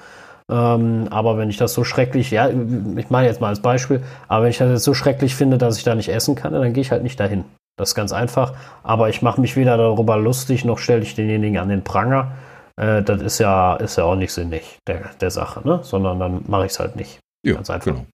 Ähm, 0.48 1.08
aber 1.10 1.36
wenn 1.36 1.50
ich 1.50 1.56
das 1.56 1.74
so 1.74 1.82
schrecklich, 1.82 2.30
ja, 2.30 2.48
ich 2.48 3.10
meine 3.10 3.26
jetzt 3.26 3.40
mal 3.40 3.48
als 3.48 3.60
Beispiel, 3.60 4.02
aber 4.28 4.44
wenn 4.44 4.50
ich 4.50 4.58
das 4.58 4.70
jetzt 4.70 4.84
so 4.84 4.94
schrecklich 4.94 5.34
finde, 5.34 5.58
dass 5.58 5.78
ich 5.78 5.82
da 5.84 5.96
nicht 5.96 6.10
essen 6.10 6.36
kann, 6.36 6.52
dann 6.52 6.72
gehe 6.72 6.82
ich 6.82 6.92
halt 6.92 7.02
nicht 7.02 7.18
dahin. 7.18 7.44
Das 7.80 7.90
ist 7.90 7.94
ganz 7.94 8.12
einfach. 8.12 8.52
Aber 8.82 9.08
ich 9.08 9.22
mache 9.22 9.40
mich 9.40 9.56
weder 9.56 9.78
darüber 9.78 10.18
lustig, 10.18 10.66
noch 10.66 10.78
stelle 10.78 11.02
ich 11.02 11.14
denjenigen 11.14 11.56
an 11.56 11.70
den 11.70 11.82
Pranger. 11.82 12.36
Äh, 12.76 13.02
das 13.02 13.22
ist 13.22 13.38
ja, 13.38 13.76
ist 13.76 13.96
ja 13.96 14.04
auch 14.04 14.16
nicht 14.16 14.32
sinnig 14.32 14.78
der, 14.86 15.10
der 15.18 15.30
Sache, 15.30 15.66
ne? 15.66 15.80
sondern 15.82 16.20
dann 16.20 16.44
mache 16.46 16.66
ich 16.66 16.72
es 16.72 16.78
halt 16.78 16.96
nicht. 16.96 17.20
Ja, 17.42 17.54
ganz 17.54 17.70
einfach. 17.70 17.92
Genau. 17.92 18.06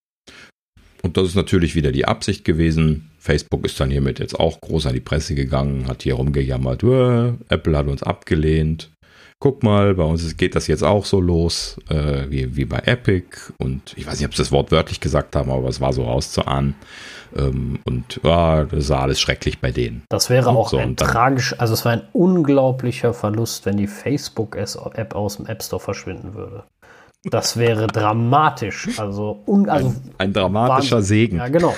Und 1.03 1.17
das 1.17 1.27
ist 1.27 1.35
natürlich 1.35 1.75
wieder 1.75 1.91
die 1.91 2.07
Absicht 2.07 2.45
gewesen. 2.45 3.11
Facebook 3.19 3.67
ist 3.67 3.81
dann 3.81 3.91
hiermit 3.91 4.21
jetzt 4.21 4.39
auch 4.39 4.61
groß 4.61 4.87
an 4.87 4.95
die 4.95 5.01
Presse 5.01 5.35
gegangen, 5.35 5.89
hat 5.89 6.05
hier 6.05 6.15
rumgejammert, 6.15 6.85
Apple 7.49 7.77
hat 7.77 7.89
uns 7.89 8.05
abgelehnt. 8.05 8.93
guck 9.41 9.65
mal, 9.65 9.95
bei 9.95 10.05
uns 10.05 10.37
geht 10.37 10.55
das 10.55 10.69
jetzt 10.69 10.85
auch 10.85 11.05
so 11.05 11.21
los, 11.21 11.77
äh, 11.89 12.31
wie, 12.31 12.57
wie 12.57 12.67
bei 12.67 12.79
Epic. 12.85 13.53
Und 13.59 13.95
ich 13.97 14.07
weiß 14.07 14.21
nicht, 14.21 14.29
ob 14.29 14.35
sie 14.35 14.43
das 14.43 14.53
Wort 14.53 14.71
wörtlich 14.71 15.01
gesagt 15.01 15.35
haben, 15.35 15.51
aber 15.51 15.69
es 15.69 15.81
war 15.81 15.93
so 15.93 16.05
rauszuahnen. 16.05 16.77
Ähm, 17.37 17.79
und 17.85 18.21
ja, 18.23 18.65
das 18.65 18.87
sah 18.87 19.01
alles 19.01 19.21
schrecklich 19.21 19.61
bei 19.61 19.71
denen. 19.71 20.05
Das 20.09 20.31
wäre 20.31 20.51
und 20.51 20.57
auch 20.57 20.69
so, 20.69 20.79
ein 20.79 20.97
tragisch, 20.97 21.55
also 21.59 21.75
es 21.75 21.85
war 21.85 21.93
ein 21.93 22.03
unglaublicher 22.13 23.13
Verlust, 23.15 23.67
wenn 23.67 23.77
die 23.77 23.87
Facebook-App 23.87 25.15
aus 25.15 25.37
dem 25.37 25.47
App 25.47 25.63
Store 25.63 25.81
verschwinden 25.81 26.35
würde. 26.35 26.65
Das 27.31 27.57
wäre 27.57 27.89
dramatisch. 27.89 29.01
Also, 29.01 29.41
un, 29.47 29.69
also 29.69 29.89
ein, 29.89 29.97
ein 30.19 30.33
dramatischer 30.33 30.97
Wahnsinn. 30.97 31.03
Segen. 31.03 31.37
Ja, 31.39 31.49
genau. 31.49 31.75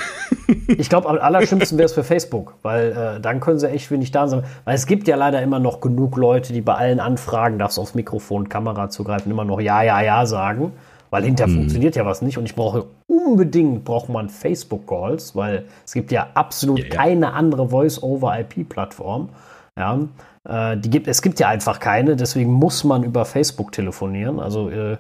Ich 0.67 0.91
glaube, 0.91 1.09
am 1.09 1.19
allerschlimmsten 1.19 1.79
wäre 1.79 1.87
es 1.87 1.95
für 1.95 2.05
Facebook, 2.05 2.55
weil 2.63 2.93
äh, 2.93 3.21
dann 3.21 3.41
können 3.41 3.59
sie 3.59 3.71
echt 3.71 3.91
wenig 3.91 4.11
da 4.11 4.29
sein. 4.29 4.45
Weil 4.65 4.75
es 4.75 4.87
gibt 4.87 5.09
ja 5.09 5.17
leider 5.17 5.41
immer 5.43 5.59
noch 5.59 5.81
genug 5.81 6.17
Leute, 6.17 6.53
die 6.53 6.61
bei 6.61 6.75
allen 6.75 7.01
Anfragen, 7.01 7.59
darfst 7.59 7.79
aufs 7.79 7.95
Mikrofon, 7.95 8.49
Kamera 8.49 8.91
zugreifen, 8.91 9.33
immer 9.33 9.45
noch 9.45 9.61
Ja, 9.61 9.83
ja, 9.83 10.03
ja 10.03 10.27
sagen. 10.27 10.73
Weil 11.11 11.25
hinterher 11.25 11.53
hm. 11.53 11.61
funktioniert 11.61 11.97
ja 11.97 12.05
was 12.05 12.23
nicht. 12.23 12.39
Und 12.39 12.45
ich 12.45 12.55
brauche 12.55 12.87
unbedingt, 13.07 13.85
braucht 13.85 14.09
man 14.09 14.29
Facebook-Calls, 14.29 15.35
weil 15.35 15.65
es 15.85 15.93
gibt 15.93 16.13
ja 16.13 16.29
absolut 16.35 16.81
ja, 16.81 16.87
ja. 16.87 16.95
keine 16.95 17.33
andere 17.33 17.69
Voice-over-IP-Plattform. 17.69 19.31
Ja, 19.79 20.01
äh, 20.49 20.77
die 20.77 20.91
gibt, 20.91 21.07
es 21.09 21.23
gibt 21.23 21.39
ja 21.41 21.49
einfach 21.49 21.79
keine, 21.79 22.17
deswegen 22.17 22.53
muss 22.53 22.85
man 22.85 23.05
über 23.05 23.25
Facebook 23.25 23.73
telefonieren. 23.73 24.41
Also 24.41 24.71
äh, 24.71 24.97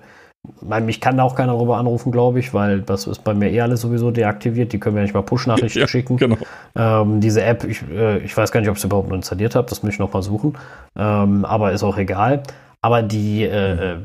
mich 0.80 1.00
kann 1.00 1.16
da 1.16 1.24
auch 1.24 1.34
keiner 1.34 1.52
darüber 1.52 1.78
anrufen, 1.78 2.12
glaube 2.12 2.38
ich, 2.38 2.54
weil 2.54 2.80
das 2.80 3.06
ist 3.06 3.24
bei 3.24 3.34
mir 3.34 3.50
eh 3.50 3.60
alles 3.60 3.80
sowieso 3.80 4.10
deaktiviert. 4.10 4.72
Die 4.72 4.78
können 4.78 4.94
mir 4.94 5.02
nicht 5.02 5.14
mal 5.14 5.22
Push-Nachrichten 5.22 5.80
ja, 5.80 5.88
schicken. 5.88 6.16
Genau. 6.16 6.36
Ähm, 6.76 7.20
diese 7.20 7.42
App, 7.42 7.64
ich, 7.64 7.82
äh, 7.90 8.18
ich, 8.18 8.36
weiß 8.36 8.52
gar 8.52 8.60
nicht, 8.60 8.68
ob 8.68 8.76
ich 8.76 8.82
sie 8.82 8.86
überhaupt 8.86 9.08
noch 9.08 9.16
installiert 9.16 9.54
habe, 9.54 9.68
das 9.68 9.82
muss 9.82 9.94
ich 9.94 9.98
noch 9.98 10.12
mal 10.12 10.22
suchen. 10.22 10.56
Ähm, 10.96 11.44
aber 11.44 11.72
ist 11.72 11.82
auch 11.82 11.98
egal. 11.98 12.42
Aber 12.80 13.02
die, 13.02 13.42
äh, 13.44 13.94
äh, 13.94 13.98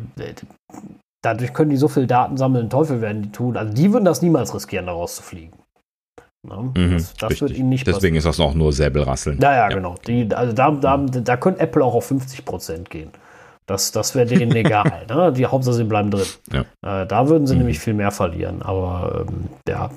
dadurch 1.24 1.54
können 1.54 1.72
die 1.72 1.78
so 1.78 1.88
viel 1.88 2.06
Daten 2.06 2.38
sammeln, 2.38 2.70
Teufel 2.70 3.02
werden 3.02 3.24
die 3.24 3.32
tun. 3.32 3.58
Also 3.58 3.74
die 3.74 3.92
würden 3.92 4.06
das 4.06 4.22
niemals 4.22 4.54
riskieren, 4.54 4.86
daraus 4.86 5.16
zu 5.16 5.24
fliegen. 5.24 5.58
Ja, 6.48 6.58
mhm, 6.58 6.92
das, 6.94 7.14
das 7.14 7.42
wird 7.42 7.52
ihnen 7.52 7.70
nicht 7.70 7.88
Deswegen 7.88 7.96
passieren. 7.96 8.16
ist 8.18 8.26
das 8.26 8.40
auch 8.40 8.54
nur 8.54 8.74
Säbelrasseln. 8.74 9.40
Naja, 9.40 9.70
ja. 9.70 9.76
genau. 9.76 9.96
Die, 10.06 10.30
also 10.34 10.54
da, 10.54 10.72
da, 10.72 10.98
da 10.98 11.38
könnte 11.38 11.62
Apple 11.62 11.84
auch 11.84 11.96
auf 11.96 12.06
50 12.06 12.44
Prozent 12.44 12.90
gehen. 12.90 13.12
Das, 13.66 13.94
das 13.94 14.14
wäre 14.14 14.26
denen 14.26 14.52
egal. 14.56 15.06
Ne? 15.08 15.32
Die 15.32 15.46
Hauptsache, 15.46 15.76
sie 15.76 15.86
bleiben 15.86 16.12
drin. 16.12 16.28
Ja. 16.52 17.02
Äh, 17.02 17.08
da 17.08 17.30
würden 17.30 17.48
sie 17.48 17.54
mhm. 17.54 17.60
nämlich 17.60 17.80
viel 17.80 17.94
mehr 17.94 18.12
verlieren. 18.12 18.62
Aber 18.62 19.26
ähm, 19.26 19.48
ja. 19.70 19.90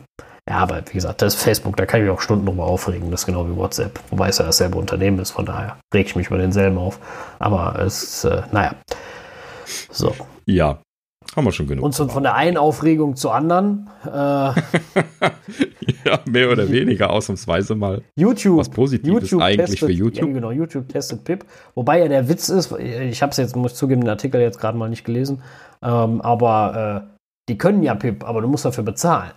ja, 0.49 0.57
aber 0.57 0.83
wie 0.89 0.95
gesagt, 0.95 1.21
das 1.21 1.35
ist 1.35 1.43
Facebook, 1.43 1.77
da 1.77 1.85
kann 1.85 2.01
ich 2.01 2.07
mich 2.07 2.17
auch 2.17 2.21
Stunden 2.21 2.47
drüber 2.47 2.67
aufregen. 2.67 3.11
Das 3.11 3.23
ist 3.23 3.27
genau 3.27 3.49
wie 3.49 3.57
WhatsApp. 3.57 3.99
Wobei 4.11 4.29
es 4.29 4.39
ja 4.39 4.45
dasselbe 4.45 4.79
Unternehmen 4.79 5.19
ist, 5.19 5.33
von 5.33 5.47
daher 5.47 5.77
reg 5.93 6.07
ich 6.07 6.15
mich 6.15 6.29
über 6.29 6.39
denselben 6.39 6.79
auf. 6.79 7.01
Aber 7.41 7.77
es 7.81 8.05
ist, 8.05 8.25
äh, 8.25 8.43
naja. 8.53 8.77
So. 9.91 10.15
Ja, 10.49 10.79
haben 11.35 11.45
wir 11.45 11.53
schon 11.53 11.67
genug. 11.67 11.85
Und 11.85 11.95
so 11.95 12.09
von 12.09 12.23
der 12.23 12.35
einen 12.35 12.57
Aufregung 12.57 13.17
zur 13.17 13.35
anderen. 13.35 13.91
Äh, 14.07 14.55
ja, 16.05 16.21
mehr 16.27 16.51
oder 16.51 16.71
weniger 16.71 17.11
ausnahmsweise 17.11 17.75
mal. 17.75 18.03
YouTube. 18.17 18.59
Was 18.59 18.69
Positives 18.69 19.31
YouTube 19.31 19.43
eigentlich 19.43 19.71
testet, 19.71 19.89
für 19.89 19.93
YouTube. 19.93 20.29
Ja, 20.29 20.35
genau, 20.35 20.51
YouTube 20.51 20.89
testet 20.89 21.25
Pip. 21.25 21.45
Wobei 21.75 21.99
ja 22.01 22.09
der 22.09 22.29
Witz 22.29 22.49
ist, 22.49 22.73
ich 22.79 23.21
habe 23.23 23.31
es 23.31 23.37
jetzt, 23.37 23.57
muss 23.57 23.73
ich 23.73 23.79
zugeben, 23.79 24.03
den 24.03 24.11
Artikel 24.11 24.41
jetzt 24.41 24.59
gerade 24.59 24.79
mal 24.79 24.89
nicht 24.89 25.05
gelesen, 25.05 25.43
ähm, 25.83 26.21
aber 26.21 27.05
äh, 27.05 27.17
die 27.49 27.59
können 27.59 27.83
ja 27.83 27.95
Pip, 27.95 28.25
aber 28.25 28.41
du 28.41 28.49
musst 28.49 28.65
dafür 28.65 28.85
bezahlen. 28.85 29.33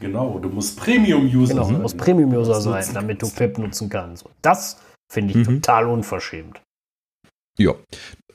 Genau, 0.00 0.38
du 0.38 0.48
musst 0.48 0.78
Premium-User 0.80 1.54
genau, 1.54 1.66
sein. 1.66 1.74
Du 1.74 1.82
musst 1.82 1.98
Premium-User 1.98 2.60
sein, 2.60 2.84
damit 2.94 3.20
du 3.20 3.30
Pip 3.30 3.58
nutzen 3.58 3.88
kannst. 3.88 4.24
Das 4.42 4.80
finde 5.12 5.32
ich 5.32 5.46
mhm. 5.46 5.60
total 5.60 5.86
unverschämt. 5.86 6.62
Ja, 7.58 7.74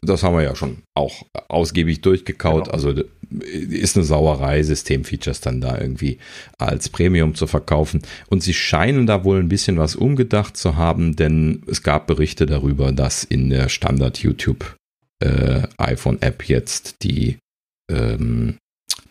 das 0.10 0.24
haben 0.24 0.36
wir 0.36 0.44
ja 0.44 0.56
schon 0.56 0.84
auch 0.96 1.24
ausgiebig 1.48 2.02
durchgekaut. 2.02 2.66
Genau. 2.66 2.74
Also 2.74 2.94
ist 3.40 3.96
eine 3.96 4.06
Sauerei, 4.06 4.64
Systemfeatures 4.64 5.42
dann 5.42 5.62
da 5.62 5.80
irgendwie 5.80 6.20
als 6.58 6.90
Premium 6.90 7.36
zu 7.36 7.48
verkaufen. 7.48 8.02
Und 8.28 8.44
sie 8.44 8.54
scheinen 8.54 9.08
da 9.08 9.24
wohl 9.24 9.40
ein 9.40 9.50
bisschen 9.50 9.78
was 9.78 9.96
umgedacht 9.96 10.58
zu 10.58 10.76
haben, 10.76 11.16
denn 11.16 11.64
es 11.68 11.84
gab 11.84 12.08
Berichte 12.08 12.46
darüber, 12.46 12.92
dass 12.92 13.24
in 13.24 13.50
der 13.50 13.70
Standard 13.70 14.20
YouTube 14.20 14.76
äh, 15.20 15.64
iPhone 15.78 16.22
App 16.22 16.48
jetzt 16.48 17.04
die 17.04 17.38
ähm, 17.92 18.58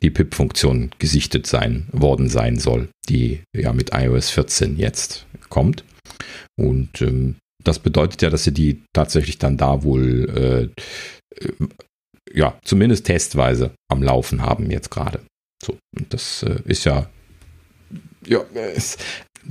die 0.03 0.11
PIP-Funktion 0.11 0.91
gesichtet 0.99 1.47
sein 1.47 1.87
worden 1.93 2.29
sein 2.29 2.59
soll, 2.59 2.89
die 3.09 3.41
ja 3.57 3.73
mit 3.73 3.93
iOS 3.95 4.31
14 4.31 4.77
jetzt 4.77 5.27
kommt. 5.49 5.85
Und 6.57 7.01
ähm, 7.01 7.37
das 7.65 7.79
bedeutet 7.79 8.23
ja, 8.23 8.31
dass 8.31 8.45
sie 8.45 8.53
die 8.53 8.83
tatsächlich 8.93 9.39
dann 9.39 9.57
da 9.57 9.83
wohl, 9.83 10.71
äh, 11.37 11.45
äh, 11.45 11.53
ja, 12.33 12.59
zumindest 12.65 13.07
testweise 13.07 13.73
am 13.91 14.03
Laufen 14.03 14.43
haben 14.43 14.71
jetzt 14.71 14.91
gerade. 14.91 15.21
So, 15.65 15.77
und 15.97 16.13
das 16.13 16.43
äh, 16.43 16.61
ist 16.67 16.85
ja, 16.85 17.09
ja, 18.27 18.45
es 18.75 18.97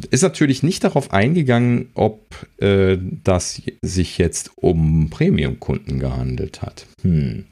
ist 0.10 0.24
natürlich 0.24 0.64
nicht 0.64 0.84
darauf 0.84 1.12
eingegangen, 1.12 1.90
ob 1.94 2.36
äh, 2.58 2.98
das 3.24 3.62
sich 3.82 4.18
jetzt 4.18 4.52
um 4.56 5.10
Premium-Kunden 5.10 6.00
gehandelt 6.00 6.62
hat. 6.62 6.88
Hm. 7.02 7.46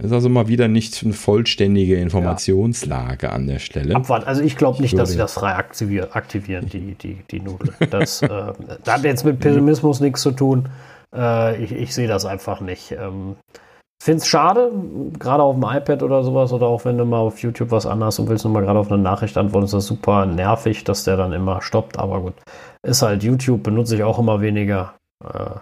Das 0.00 0.10
ist 0.10 0.14
also 0.14 0.30
mal 0.30 0.48
wieder 0.48 0.66
nicht 0.66 1.02
eine 1.04 1.12
vollständige 1.12 1.96
Informationslage 1.96 3.26
ja. 3.26 3.32
an 3.32 3.46
der 3.46 3.58
Stelle. 3.58 3.94
Abwarten. 3.94 4.26
Also 4.26 4.42
ich 4.42 4.56
glaube 4.56 4.80
nicht, 4.80 4.96
dass 4.96 5.10
sie 5.10 5.18
das 5.18 5.34
frei 5.34 5.54
aktivieren, 5.54 6.70
die, 6.70 6.94
die, 6.94 7.18
die 7.30 7.40
Nudel. 7.40 7.74
Das, 7.90 8.22
äh, 8.22 8.28
das 8.84 8.94
hat 8.94 9.04
jetzt 9.04 9.26
mit 9.26 9.40
Pessimismus 9.40 10.00
nichts 10.00 10.22
zu 10.22 10.30
tun. 10.30 10.70
Äh, 11.14 11.62
ich, 11.62 11.72
ich 11.72 11.94
sehe 11.94 12.08
das 12.08 12.24
einfach 12.24 12.62
nicht. 12.62 12.92
Ähm, 12.92 13.36
Finde 14.02 14.22
es 14.22 14.26
schade, 14.26 14.72
gerade 15.18 15.42
auf 15.42 15.54
dem 15.54 15.64
iPad 15.64 16.02
oder 16.02 16.24
sowas, 16.24 16.54
oder 16.54 16.66
auch 16.66 16.86
wenn 16.86 16.96
du 16.96 17.04
mal 17.04 17.18
auf 17.18 17.40
YouTube 17.40 17.70
was 17.70 17.84
anderes 17.84 18.18
und 18.18 18.30
willst 18.30 18.46
nur 18.46 18.54
mal 18.54 18.62
gerade 18.62 18.78
auf 18.78 18.90
eine 18.90 19.02
Nachricht 19.02 19.36
antworten, 19.36 19.66
ist 19.66 19.74
das 19.74 19.84
super 19.84 20.24
nervig, 20.24 20.84
dass 20.84 21.04
der 21.04 21.18
dann 21.18 21.34
immer 21.34 21.60
stoppt. 21.60 21.98
Aber 21.98 22.22
gut, 22.22 22.34
ist 22.82 23.02
halt 23.02 23.22
YouTube, 23.22 23.62
benutze 23.62 23.96
ich 23.96 24.02
auch 24.02 24.18
immer 24.18 24.40
weniger. 24.40 24.94
Äh, 25.22 25.56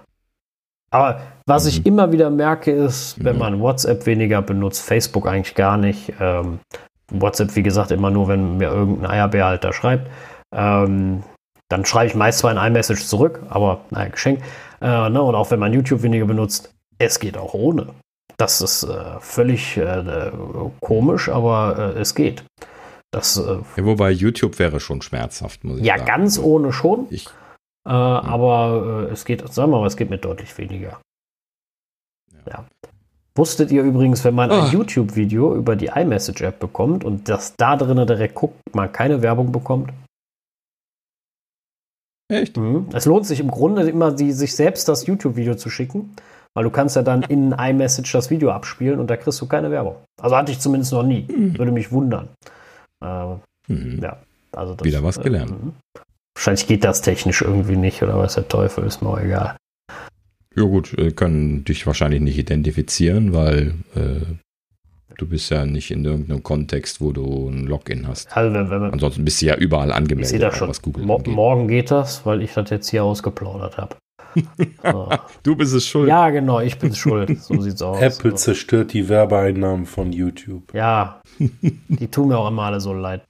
aber 0.91 1.21
was 1.47 1.65
mhm. 1.65 1.69
ich 1.69 1.87
immer 1.87 2.13
wieder 2.13 2.31
merke, 2.31 2.71
ist, 2.71 3.23
wenn 3.23 3.35
mhm. 3.35 3.41
man 3.41 3.61
WhatsApp 3.61 4.07
weniger 4.07 4.43
benutzt, 4.43 4.83
Facebook 4.83 5.27
eigentlich 5.27 5.55
gar 5.55 5.77
nicht. 5.77 6.13
Ähm, 6.21 6.61
WhatsApp, 7.11 7.57
wie 7.57 7.63
gesagt, 7.63 7.91
immer 7.91 8.11
nur, 8.11 8.29
wenn 8.29 8.59
mir 8.59 8.69
irgendein 8.69 9.11
Eierbärhalter 9.11 9.73
schreibt. 9.73 10.11
Ähm, 10.55 11.23
dann 11.69 11.85
schreibe 11.85 12.07
ich 12.07 12.15
meist 12.15 12.39
zwar 12.39 12.57
ein 12.57 12.71
iMessage 12.71 13.07
zurück, 13.07 13.41
aber 13.49 13.81
naja, 13.91 14.09
Geschenk. 14.09 14.41
Äh, 14.81 15.11
ne? 15.11 15.23
Und 15.23 15.35
auch 15.35 15.51
wenn 15.51 15.61
man 15.61 15.73
YouTube 15.73 16.03
weniger 16.03 16.27
benutzt, 16.27 16.73
es 16.99 17.19
geht 17.21 17.37
auch 17.37 17.55
ohne. 17.55 17.89
Das 18.37 18.61
ist 18.61 18.85
äh, 18.85 19.21
völlig 19.21 19.77
äh, 19.77 20.31
komisch, 20.81 21.29
aber 21.29 21.95
äh, 21.97 22.01
es 22.01 22.15
geht. 22.15 22.45
Das, 23.11 23.37
äh, 23.37 23.59
ja, 23.77 23.85
wobei 23.85 24.11
YouTube 24.11 24.59
wäre 24.59 24.81
schon 24.81 25.03
schmerzhaft, 25.03 25.65
muss 25.65 25.79
ich 25.79 25.85
ja, 25.85 25.97
sagen. 25.97 26.07
Ja, 26.07 26.17
ganz 26.17 26.39
ohne 26.39 26.73
schon. 26.73 27.07
Ich, 27.11 27.29
äh. 27.89 27.91
Aber 27.91 29.07
äh, 29.09 29.13
es 29.13 29.25
geht, 29.25 29.41
sagen 29.53 29.73
wir 29.73 29.81
mal, 29.81 29.87
es 29.87 29.97
geht 29.97 30.11
mit 30.11 30.25
deutlich 30.25 30.57
weniger. 30.59 31.01
Ja. 32.33 32.53
ja. 32.53 32.65
Wusstet 33.35 33.71
ihr 33.71 33.85
übrigens, 33.85 34.25
wenn 34.25 34.35
man 34.35 34.51
oh. 34.51 34.55
ein 34.55 34.61
ah. 34.61 34.71
YouTube-Video 34.71 35.55
über 35.55 35.77
die 35.77 35.87
iMessage-App 35.87 36.59
bekommt 36.59 37.05
und 37.05 37.29
das 37.29 37.55
da 37.57 37.77
drinnen 37.77 38.07
direkt 38.07 38.35
guckt, 38.35 38.59
man 38.75 38.91
keine 38.93 39.23
Werbung 39.23 39.53
bekommt? 39.53 39.93
Echt? 42.31 42.57
Mhm. 42.57 42.89
Es 42.93 43.07
lohnt 43.07 43.27
sich 43.27 43.41
im 43.41 43.51
Grunde 43.51 43.89
immer, 43.89 44.13
die, 44.13 44.33
sich 44.33 44.55
selbst 44.55 44.89
das 44.89 45.07
YouTube-Video 45.07 45.55
zu 45.55 45.71
schicken, 45.71 46.15
weil 46.55 46.65
du 46.65 46.71
kannst 46.71 46.97
ja 46.97 47.03
dann 47.03 47.23
in 47.23 47.53
iMessage 47.53 48.13
das 48.13 48.29
Video 48.29 48.51
abspielen 48.51 48.99
und 48.99 49.09
da 49.09 49.17
kriegst 49.17 49.41
du 49.41 49.47
keine 49.47 49.71
Werbung. 49.71 49.97
Also 50.21 50.37
hatte 50.37 50.53
ich 50.53 50.59
zumindest 50.59 50.93
noch 50.93 51.05
nie. 51.05 51.27
Mhm. 51.31 51.57
Würde 51.57 51.73
mich 51.73 51.93
wundern. 51.93 52.29
Äh, 53.03 53.35
mhm. 53.69 54.01
Ja, 54.03 54.19
also 54.53 54.75
das, 54.75 54.85
Wieder 54.85 55.03
was 55.05 55.21
gelernt. 55.21 55.53
Äh, 55.53 56.01
Wahrscheinlich 56.39 56.69
geht 56.69 56.85
das 56.85 57.03
technisch 57.03 57.43
irgendwie 57.43 57.75
nicht 57.75 58.01
oder 58.01 58.17
was 58.17 58.37
der 58.37 58.47
Teufel, 58.47 58.85
ist 58.85 59.03
mir 59.03 59.09
auch 59.09 59.19
egal. 59.19 59.57
Ja 60.55 60.63
gut, 60.63 60.97
äh, 60.97 61.11
können 61.11 61.65
dich 61.65 61.85
wahrscheinlich 61.85 62.21
nicht 62.21 62.39
identifizieren, 62.39 63.33
weil 63.33 63.75
äh, 63.97 64.21
du 65.17 65.27
bist 65.27 65.51
ja 65.51 65.67
nicht 65.67 65.91
in 65.91 66.05
irgendeinem 66.05 66.45
Kontext, 66.45 67.01
wo 67.01 67.11
du 67.11 67.49
ein 67.49 67.67
Login 67.67 68.07
hast. 68.07 68.37
Also 68.37 68.55
wenn, 68.55 68.71
wenn 68.71 68.85
Ansonsten 68.85 69.25
bist 69.25 69.43
du 69.43 69.47
ja 69.47 69.57
überall 69.57 69.91
angemeldet. 69.91 70.27
Ich 70.27 70.31
sehe 70.31 70.39
das 70.39 70.57
schon. 70.57 70.69
Was 70.69 70.81
Google 70.81 71.07
Mo 71.07 71.17
angeht. 71.17 71.35
Morgen 71.35 71.67
geht 71.67 71.91
das, 71.91 72.25
weil 72.25 72.41
ich 72.41 72.55
das 72.55 72.71
jetzt 72.71 72.89
hier 72.89 73.03
ausgeplaudert 73.03 73.77
habe. 73.77 73.97
so. 74.85 75.09
Du 75.43 75.57
bist 75.57 75.75
es 75.75 75.89
schuld. 75.89 76.09
Ja, 76.09 76.31
genau, 76.31 76.61
ich 76.61 76.79
bin 76.79 76.95
schuld. 76.95 77.43
So 77.43 77.61
sieht's 77.61 77.83
aus. 77.83 78.01
Apple 78.01 78.37
zerstört 78.37 78.93
die 78.93 79.09
Werbeeinnahmen 79.09 79.87
von 79.87 80.13
YouTube. 80.13 80.73
Ja, 80.73 81.21
die 81.41 82.07
tun 82.07 82.29
mir 82.29 82.39
auch 82.39 82.47
immer 82.47 82.63
alle 82.63 82.81
so 82.81 82.95
leid. 82.95 83.25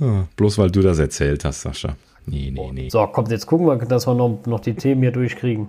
Ah, 0.00 0.24
bloß 0.36 0.58
weil 0.58 0.70
du 0.70 0.80
das 0.80 0.98
erzählt 0.98 1.44
hast, 1.44 1.62
Sascha. 1.62 1.96
Nee, 2.26 2.50
nee, 2.52 2.70
nee. 2.72 2.88
So, 2.90 3.06
kommt, 3.06 3.30
jetzt 3.30 3.46
gucken 3.46 3.66
wir, 3.66 3.76
dass 3.76 4.06
wir 4.06 4.14
noch, 4.14 4.44
noch 4.46 4.60
die 4.60 4.74
Themen 4.74 5.02
hier 5.02 5.12
durchkriegen. 5.12 5.68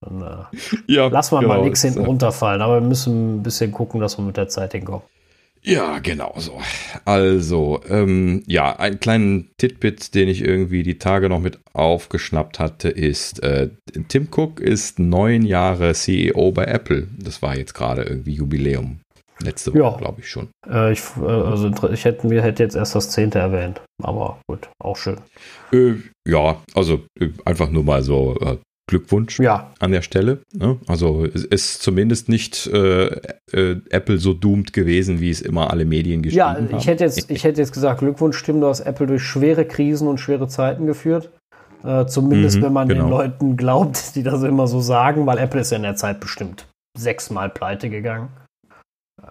Dann 0.00 0.22
äh, 0.22 0.92
ja, 0.92 1.06
lassen 1.08 1.36
wir 1.36 1.40
genau, 1.40 1.54
mal 1.54 1.62
nichts 1.62 1.82
hinten 1.82 2.02
äh, 2.02 2.06
runterfallen, 2.06 2.60
aber 2.60 2.80
wir 2.80 2.86
müssen 2.86 3.36
ein 3.36 3.42
bisschen 3.42 3.72
gucken, 3.72 4.00
dass 4.00 4.18
wir 4.18 4.24
mit 4.24 4.36
der 4.36 4.48
Zeit 4.48 4.72
hinkommen. 4.72 5.02
Ja, 5.66 5.98
genau 5.98 6.34
so. 6.36 6.60
Also, 7.06 7.80
ähm, 7.88 8.42
ja, 8.46 8.78
einen 8.78 9.00
kleinen 9.00 9.50
Titbit, 9.56 10.14
den 10.14 10.28
ich 10.28 10.42
irgendwie 10.42 10.82
die 10.82 10.98
Tage 10.98 11.30
noch 11.30 11.40
mit 11.40 11.58
aufgeschnappt 11.72 12.58
hatte, 12.58 12.90
ist, 12.90 13.42
äh, 13.42 13.70
Tim 14.08 14.28
Cook 14.30 14.60
ist 14.60 14.98
neun 14.98 15.40
Jahre 15.40 15.94
CEO 15.94 16.52
bei 16.52 16.66
Apple. 16.66 17.08
Das 17.18 17.40
war 17.40 17.56
jetzt 17.56 17.72
gerade 17.72 18.02
irgendwie 18.02 18.34
Jubiläum. 18.34 19.00
Letzte 19.44 19.72
Woche, 19.72 19.78
ja. 19.82 19.96
glaube 19.96 20.20
ich 20.20 20.28
schon. 20.28 20.48
Äh, 20.68 20.92
ich, 20.92 21.02
äh, 21.20 21.24
also 21.24 21.70
ich 21.92 22.04
hätte, 22.04 22.26
mir 22.26 22.42
hätte 22.42 22.62
jetzt 22.62 22.76
erst 22.76 22.94
das 22.94 23.10
zehnte 23.10 23.38
erwähnt, 23.38 23.82
aber 24.02 24.38
gut, 24.48 24.68
auch 24.82 24.96
schön. 24.96 25.18
Äh, 25.72 25.94
ja, 26.26 26.56
also 26.74 27.00
äh, 27.20 27.28
einfach 27.44 27.70
nur 27.70 27.84
mal 27.84 28.02
so 28.02 28.36
äh, 28.40 28.56
Glückwunsch 28.86 29.40
ja. 29.40 29.72
an 29.78 29.92
der 29.92 30.02
Stelle. 30.02 30.40
Ne? 30.52 30.78
Also 30.86 31.24
es 31.24 31.44
ist 31.44 31.82
zumindest 31.82 32.28
nicht 32.28 32.66
äh, 32.66 33.06
äh, 33.52 33.80
Apple 33.90 34.18
so 34.18 34.34
doomed 34.34 34.72
gewesen, 34.72 35.20
wie 35.20 35.30
es 35.30 35.40
immer 35.40 35.70
alle 35.70 35.84
Medien 35.86 36.22
geschrieben 36.22 36.38
ja, 36.38 36.54
haben. 36.54 36.68
Ja, 36.70 36.78
ich 36.78 36.86
hätte 36.86 37.04
jetzt, 37.04 37.30
ich 37.30 37.44
hätte 37.44 37.60
jetzt 37.60 37.72
gesagt, 37.72 38.00
Glückwunsch, 38.00 38.42
Tim, 38.42 38.60
du 38.60 38.66
hast 38.66 38.80
Apple 38.80 39.06
durch 39.06 39.22
schwere 39.22 39.64
Krisen 39.64 40.06
und 40.06 40.18
schwere 40.18 40.48
Zeiten 40.48 40.86
geführt. 40.86 41.30
Äh, 41.82 42.06
zumindest, 42.06 42.58
mhm, 42.58 42.62
wenn 42.62 42.72
man 42.72 42.88
genau. 42.88 43.04
den 43.04 43.10
Leuten 43.10 43.56
glaubt, 43.56 44.16
die 44.16 44.22
das 44.22 44.42
immer 44.42 44.66
so 44.66 44.80
sagen, 44.80 45.26
weil 45.26 45.38
Apple 45.38 45.60
ist 45.60 45.70
ja 45.70 45.76
in 45.76 45.82
der 45.82 45.96
Zeit 45.96 46.20
bestimmt 46.20 46.66
sechsmal 46.96 47.48
pleite 47.48 47.90
gegangen. 47.90 48.28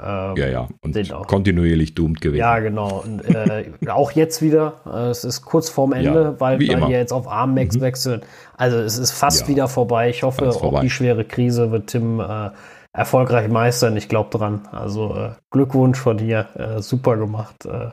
Ähm, 0.01 0.35
ja, 0.37 0.47
ja, 0.47 0.67
und 0.81 1.27
kontinuierlich 1.27 1.95
doomed 1.95 2.21
gewesen. 2.21 2.39
Ja, 2.39 2.59
genau. 2.59 3.03
Und, 3.03 3.23
äh, 3.23 3.65
auch 3.87 4.11
jetzt 4.11 4.41
wieder. 4.41 4.81
Äh, 4.85 5.09
es 5.09 5.23
ist 5.23 5.43
kurz 5.43 5.69
vorm 5.69 5.93
Ende, 5.93 6.23
ja, 6.23 6.39
weil, 6.39 6.59
weil 6.59 6.89
ihr 6.89 6.97
jetzt 6.97 7.13
auf 7.13 7.27
ARM 7.27 7.53
Max 7.53 7.75
mhm. 7.75 7.81
wechseln. 7.81 8.21
Also 8.57 8.77
es 8.77 8.97
ist 8.97 9.11
fast 9.11 9.41
ja, 9.41 9.47
wieder 9.49 9.67
vorbei. 9.67 10.09
Ich 10.09 10.23
hoffe, 10.23 10.49
auch 10.49 10.81
die 10.81 10.89
schwere 10.89 11.25
Krise 11.25 11.71
wird 11.71 11.87
Tim 11.87 12.19
äh, 12.19 12.49
erfolgreich 12.93 13.49
meistern. 13.49 13.97
Ich 13.97 14.09
glaube 14.09 14.35
dran. 14.37 14.67
Also 14.71 15.15
äh, 15.15 15.31
Glückwunsch 15.51 15.99
von 15.99 16.17
dir. 16.17 16.47
Äh, 16.55 16.81
super 16.81 17.17
gemacht. 17.17 17.65
Äh. 17.65 17.89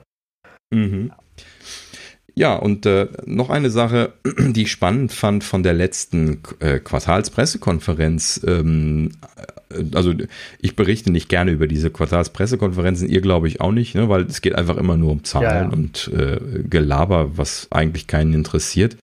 Mhm. 0.74 1.12
Ja, 2.35 2.56
und 2.56 2.86
äh, 2.86 3.09
noch 3.27 3.51
eine 3.51 3.70
Sache, 3.70 4.12
die 4.24 4.62
ich 4.62 4.72
spannend 4.72 5.12
fand 5.12 5.44
von 5.44 5.62
der 5.62 5.74
letzten 5.74 6.43
äh, 6.60 6.78
Quartalspressekonferenz. 6.78 8.40
Ähm, 8.47 9.10
äh, 9.36 9.59
also 9.94 10.14
ich 10.60 10.76
berichte 10.76 11.10
nicht 11.10 11.28
gerne 11.28 11.52
über 11.52 11.66
diese 11.66 11.90
Quartalspressekonferenzen, 11.90 13.09
ihr 13.09 13.20
glaube 13.20 13.48
ich 13.48 13.60
auch 13.60 13.72
nicht, 13.72 13.94
ne, 13.94 14.09
weil 14.09 14.22
es 14.22 14.40
geht 14.40 14.55
einfach 14.55 14.76
immer 14.76 14.97
nur 14.97 15.12
um 15.12 15.24
Zahlen 15.24 15.44
ja, 15.44 15.62
ja. 15.62 15.68
und 15.68 16.10
äh, 16.16 16.62
Gelaber, 16.68 17.36
was 17.36 17.68
eigentlich 17.70 18.06
keinen 18.06 18.34
interessiert. 18.34 18.97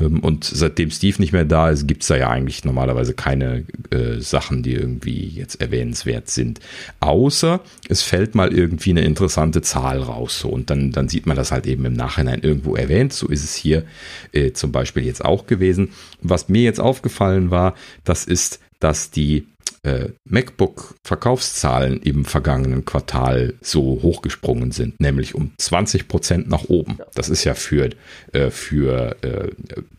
Ähm, 0.00 0.20
und 0.20 0.44
seitdem 0.44 0.90
Steve 0.90 1.16
nicht 1.18 1.32
mehr 1.32 1.44
da 1.44 1.70
ist, 1.70 1.86
gibt 1.86 2.02
es 2.02 2.08
da 2.08 2.16
ja 2.16 2.30
eigentlich 2.30 2.64
normalerweise 2.64 3.14
keine 3.14 3.64
äh, 3.90 4.20
Sachen, 4.20 4.62
die 4.62 4.74
irgendwie 4.74 5.28
jetzt 5.28 5.60
erwähnenswert 5.60 6.30
sind. 6.30 6.60
Außer 7.00 7.60
es 7.88 8.02
fällt 8.02 8.34
mal 8.34 8.52
irgendwie 8.52 8.90
eine 8.90 9.02
interessante 9.02 9.62
Zahl 9.62 10.00
raus. 10.00 10.40
So, 10.40 10.48
und 10.48 10.70
dann, 10.70 10.92
dann 10.92 11.08
sieht 11.08 11.26
man 11.26 11.36
das 11.36 11.52
halt 11.52 11.66
eben 11.66 11.84
im 11.84 11.94
Nachhinein 11.94 12.40
irgendwo 12.40 12.74
erwähnt. 12.74 13.12
So 13.12 13.28
ist 13.28 13.44
es 13.44 13.54
hier 13.54 13.84
äh, 14.32 14.52
zum 14.52 14.72
Beispiel 14.72 15.04
jetzt 15.04 15.24
auch 15.24 15.46
gewesen. 15.46 15.90
Was 16.22 16.48
mir 16.48 16.62
jetzt 16.62 16.80
aufgefallen 16.80 17.50
war, 17.50 17.74
das 18.04 18.24
ist, 18.24 18.60
dass 18.80 19.10
die 19.10 19.46
äh, 19.86 20.10
MacBook-Verkaufszahlen 20.24 22.02
im 22.02 22.24
vergangenen 22.24 22.84
Quartal 22.84 23.54
so 23.60 24.00
hochgesprungen 24.02 24.72
sind, 24.72 25.00
nämlich 25.00 25.34
um 25.34 25.52
20 25.58 26.08
Prozent 26.08 26.48
nach 26.48 26.64
oben. 26.68 26.98
Das 27.14 27.28
ist 27.28 27.44
ja 27.44 27.54
für, 27.54 27.90
äh, 28.32 28.50
für 28.50 29.16
äh, 29.22 29.50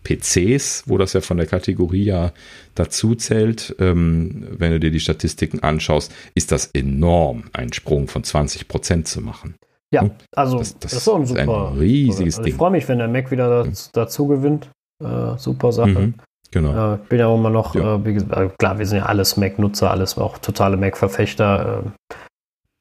PCs, 0.03 0.83
wo 0.87 0.97
das 0.97 1.13
ja 1.13 1.21
von 1.21 1.37
der 1.37 1.47
Kategorie 1.47 2.03
ja 2.03 2.33
dazu 2.75 3.15
zählt, 3.15 3.75
ähm, 3.79 4.47
wenn 4.51 4.71
du 4.71 4.79
dir 4.79 4.91
die 4.91 4.99
Statistiken 4.99 5.63
anschaust, 5.63 6.13
ist 6.35 6.51
das 6.51 6.67
enorm, 6.67 7.45
einen 7.53 7.73
Sprung 7.73 8.07
von 8.07 8.23
20 8.23 8.67
Prozent 8.67 9.07
zu 9.07 9.21
machen. 9.21 9.55
Ja, 9.91 10.01
hm? 10.01 10.11
also 10.35 10.59
das, 10.59 10.77
das, 10.79 10.91
das 10.91 11.01
ist, 11.01 11.09
ein, 11.09 11.25
super, 11.25 11.71
ein 11.71 11.77
riesiges 11.77 12.37
also 12.37 12.49
Ich 12.49 12.55
freue 12.55 12.71
mich, 12.71 12.87
wenn 12.89 12.97
der 12.97 13.07
Mac 13.07 13.31
wieder 13.31 13.63
hm. 13.63 13.69
dazu, 13.69 13.89
dazu 13.93 14.27
gewinnt. 14.27 14.69
Äh, 15.01 15.37
super 15.37 15.71
Sache. 15.71 15.99
Mhm. 15.99 16.13
Genau. 16.51 16.93
Äh, 16.93 16.95
ich 16.95 17.09
bin 17.09 17.19
ja 17.19 17.33
immer 17.33 17.49
noch, 17.49 17.75
ja. 17.75 17.95
äh, 17.95 17.99
gesagt, 17.99 18.35
äh, 18.35 18.49
klar, 18.57 18.79
wir 18.79 18.85
sind 18.85 18.99
ja 18.99 19.05
alles 19.05 19.37
Mac-Nutzer, 19.37 19.91
alles 19.91 20.17
auch 20.17 20.37
totale 20.37 20.77
Mac-Verfechter. 20.77 21.83
Äh, 21.83 22.15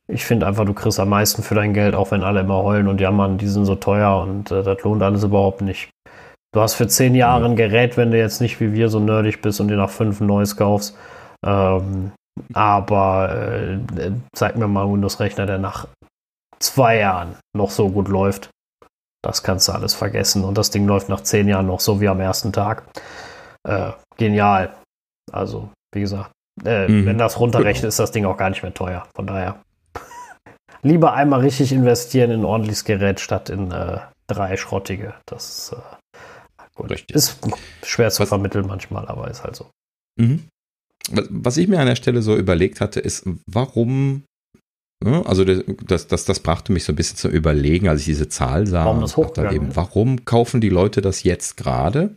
ich 0.08 0.24
finde 0.24 0.46
einfach, 0.46 0.64
du 0.64 0.72
kriegst 0.72 1.00
am 1.00 1.08
meisten 1.08 1.42
für 1.42 1.56
dein 1.56 1.74
Geld, 1.74 1.94
auch 1.94 2.12
wenn 2.12 2.22
alle 2.22 2.40
immer 2.40 2.62
heulen 2.62 2.86
und 2.86 3.00
jammern, 3.00 3.38
die 3.38 3.48
sind 3.48 3.64
so 3.64 3.74
teuer 3.74 4.22
und 4.22 4.50
äh, 4.50 4.62
das 4.62 4.82
lohnt 4.82 5.02
alles 5.02 5.24
überhaupt 5.24 5.62
nicht. 5.62 5.90
Du 6.52 6.60
hast 6.60 6.74
für 6.74 6.86
zehn 6.86 7.14
Jahre 7.14 7.44
ein 7.44 7.56
Gerät, 7.56 7.96
wenn 7.96 8.12
du 8.12 8.18
jetzt 8.18 8.40
nicht 8.40 8.60
wie 8.60 8.72
wir 8.72 8.88
so 8.88 9.00
nerdig 9.00 9.42
bist 9.42 9.60
und 9.60 9.68
dir 9.68 9.76
nach 9.76 9.90
fünf 9.90 10.20
ein 10.20 10.26
neues 10.26 10.56
kaufst. 10.56 10.96
Ähm, 11.44 12.12
aber 12.54 13.78
äh, 13.98 14.10
zeig 14.32 14.56
mir 14.56 14.68
mal 14.68 14.84
einen 14.84 14.94
Windows-Rechner, 14.94 15.46
der 15.46 15.58
nach 15.58 15.88
zwei 16.58 16.98
Jahren 16.98 17.36
noch 17.54 17.70
so 17.70 17.90
gut 17.90 18.08
läuft. 18.08 18.50
Das 19.22 19.42
kannst 19.42 19.68
du 19.68 19.72
alles 19.72 19.94
vergessen. 19.94 20.44
Und 20.44 20.56
das 20.56 20.70
Ding 20.70 20.86
läuft 20.86 21.08
nach 21.08 21.20
zehn 21.20 21.48
Jahren 21.48 21.66
noch 21.66 21.80
so 21.80 22.00
wie 22.00 22.08
am 22.08 22.20
ersten 22.20 22.52
Tag 22.52 22.84
äh, 23.66 23.92
genial. 24.16 24.74
Also, 25.32 25.70
wie 25.92 26.00
gesagt, 26.00 26.32
äh, 26.64 26.88
mhm. 26.88 27.06
wenn 27.06 27.18
das 27.18 27.38
runterrechnet, 27.38 27.88
ist 27.88 27.98
das 27.98 28.12
Ding 28.12 28.24
auch 28.24 28.36
gar 28.36 28.50
nicht 28.50 28.62
mehr 28.62 28.74
teuer. 28.74 29.06
Von 29.14 29.26
daher 29.26 29.62
lieber 30.82 31.12
einmal 31.12 31.40
richtig 31.40 31.72
investieren 31.72 32.30
in 32.30 32.40
ein 32.40 32.44
ordentliches 32.44 32.84
Gerät 32.84 33.20
statt 33.20 33.50
in 33.50 33.70
äh, 33.72 33.98
drei 34.26 34.56
schrottige. 34.56 35.14
Das 35.26 35.74
äh, 36.78 36.94
ist 37.12 37.40
schwer 37.84 38.10
zu 38.10 38.22
Was? 38.22 38.28
vermitteln 38.28 38.66
manchmal, 38.66 39.06
aber 39.08 39.30
ist 39.30 39.44
halt 39.44 39.56
so. 39.56 39.70
Mhm. 40.18 40.44
Was 41.10 41.56
ich 41.56 41.68
mir 41.68 41.78
an 41.78 41.86
der 41.86 41.96
Stelle 41.96 42.20
so 42.22 42.36
überlegt 42.36 42.80
hatte, 42.80 43.00
ist, 43.00 43.28
warum 43.46 44.24
also 45.04 45.44
das, 45.44 46.06
das, 46.06 46.24
das 46.24 46.40
brachte 46.40 46.72
mich 46.72 46.84
so 46.84 46.92
ein 46.92 46.96
bisschen 46.96 47.18
zum 47.18 47.30
Überlegen, 47.30 47.88
als 47.88 48.00
ich 48.00 48.06
diese 48.06 48.28
Zahl 48.28 48.66
sah. 48.66 48.86
Warum, 48.86 49.00
das 49.00 49.16
eben, 49.52 49.76
warum 49.76 50.24
kaufen 50.24 50.60
die 50.60 50.70
Leute 50.70 51.02
das 51.02 51.22
jetzt 51.22 51.56
gerade? 51.56 52.16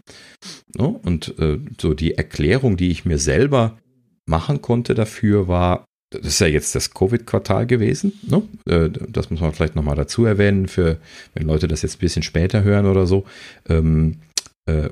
Und 0.78 1.38
äh, 1.40 1.60
so 1.80 1.94
die 1.94 2.16
Erklärung, 2.16 2.78
die 2.78 2.90
ich 2.90 3.06
mir 3.06 3.18
selber 3.18 3.78
machen 4.26 4.62
konnte 4.62 4.96
dafür, 4.96 5.48
war, 5.48 5.86
das 6.12 6.26
ist 6.26 6.40
ja 6.40 6.48
jetzt 6.48 6.74
das 6.74 6.94
Covid-Quartal 6.94 7.68
gewesen. 7.68 8.14
Ne? 8.24 8.44
Äh, 8.66 8.90
das 9.10 9.30
muss 9.30 9.42
man 9.42 9.54
vielleicht 9.54 9.76
nochmal 9.76 9.96
dazu 9.96 10.26
erwähnen, 10.26 10.68
für 10.68 10.98
wenn 11.34 11.48
Leute 11.48 11.68
das 11.68 11.82
jetzt 11.82 11.98
ein 11.98 12.00
bisschen 12.00 12.24
später 12.24 12.64
hören 12.64 12.86
oder 12.86 13.06
so. 13.06 13.26
Ähm, 13.68 14.20
äh, 14.22 14.29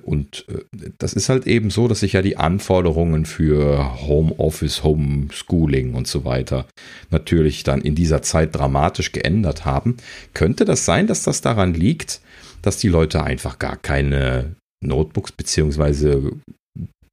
und 0.04 0.46
äh, 0.50 0.90
das 0.98 1.14
ist 1.14 1.30
halt 1.30 1.48
eben 1.48 1.70
so, 1.70 1.88
dass 1.88 2.00
sich 2.00 2.14
ja 2.14 2.22
die 2.22 2.38
Anforderungen 2.38 3.26
für 3.26 4.02
Homeoffice, 4.08 4.84
Homeschooling 4.84 5.94
und 5.94 6.08
so 6.08 6.26
weiter 6.26 6.66
natürlich 7.12 7.64
dann 7.64 7.82
in 7.82 7.96
dieser 7.96 8.22
Zeit 8.22 8.56
dramatisch 8.56 9.12
geändert 9.12 9.66
haben. 9.66 9.98
Könnte 10.34 10.66
das 10.66 10.86
sein, 10.86 11.08
dass 11.08 11.24
das 11.24 11.42
daran 11.42 11.74
liegt, 11.74 12.22
dass 12.62 12.78
die 12.78 12.90
Leute 12.90 13.24
einfach 13.24 13.60
gar 13.60 13.78
keine 13.78 14.56
Notebooks 14.82 15.32
beziehungsweise 15.32 16.32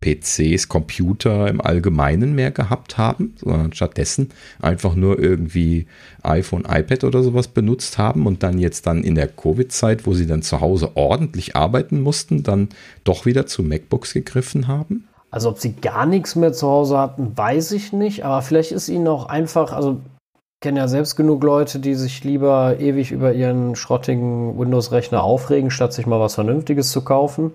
PCs, 0.05 0.69
Computer 0.69 1.49
im 1.49 1.63
Allgemeinen 1.63 2.35
mehr 2.35 2.51
gehabt 2.51 2.99
haben, 2.99 3.35
sondern 3.41 3.73
stattdessen 3.73 4.31
einfach 4.61 4.95
nur 4.95 5.19
irgendwie 5.19 5.87
iPhone, 6.23 6.65
iPad 6.69 7.05
oder 7.05 7.23
sowas 7.23 7.49
benutzt 7.49 7.97
haben 7.97 8.27
und 8.27 8.43
dann 8.43 8.59
jetzt 8.59 8.87
dann 8.87 9.03
in 9.03 9.15
der 9.15 9.29
Covid-Zeit, 9.29 10.07
wo 10.07 10.13
sie 10.13 10.27
dann 10.27 10.43
zu 10.43 10.61
Hause 10.61 10.97
ordentlich 10.97 11.57
arbeiten 11.57 12.03
mussten, 12.03 12.43
dann 12.43 12.69
doch 13.05 13.25
wieder 13.25 13.47
zu 13.47 13.63
MacBooks 13.63 14.13
gegriffen 14.13 14.69
haben? 14.69 15.09
Also 15.31 15.49
ob 15.49 15.59
sie 15.59 15.73
gar 15.73 16.07
nichts 16.07 16.37
mehr 16.37 16.53
zu 16.53 16.69
Hause 16.69 16.99
hatten, 16.99 17.37
weiß 17.37 17.73
ich 17.73 17.93
nicht, 17.93 18.25
aber 18.25 18.43
vielleicht 18.43 18.73
ist 18.73 18.89
ihnen 18.89 19.09
auch 19.09 19.27
einfach, 19.27 19.73
also 19.73 20.01
ich 20.33 20.61
kenne 20.61 20.81
ja 20.81 20.89
selbst 20.89 21.17
genug 21.17 21.43
Leute, 21.43 21.79
die 21.79 21.95
sich 21.95 22.23
lieber 22.25 22.79
ewig 22.79 23.11
über 23.11 23.33
ihren 23.33 23.75
schrottigen 23.75 24.59
Windows-Rechner 24.59 25.23
aufregen, 25.23 25.71
statt 25.71 25.93
sich 25.93 26.07
mal 26.07 26.21
was 26.21 26.35
Vernünftiges 26.35 26.91
zu 26.91 27.03
kaufen 27.03 27.53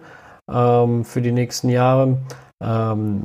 ähm, 0.52 1.06
für 1.06 1.22
die 1.22 1.32
nächsten 1.32 1.70
Jahre. 1.70 2.18
Ähm, 2.62 3.24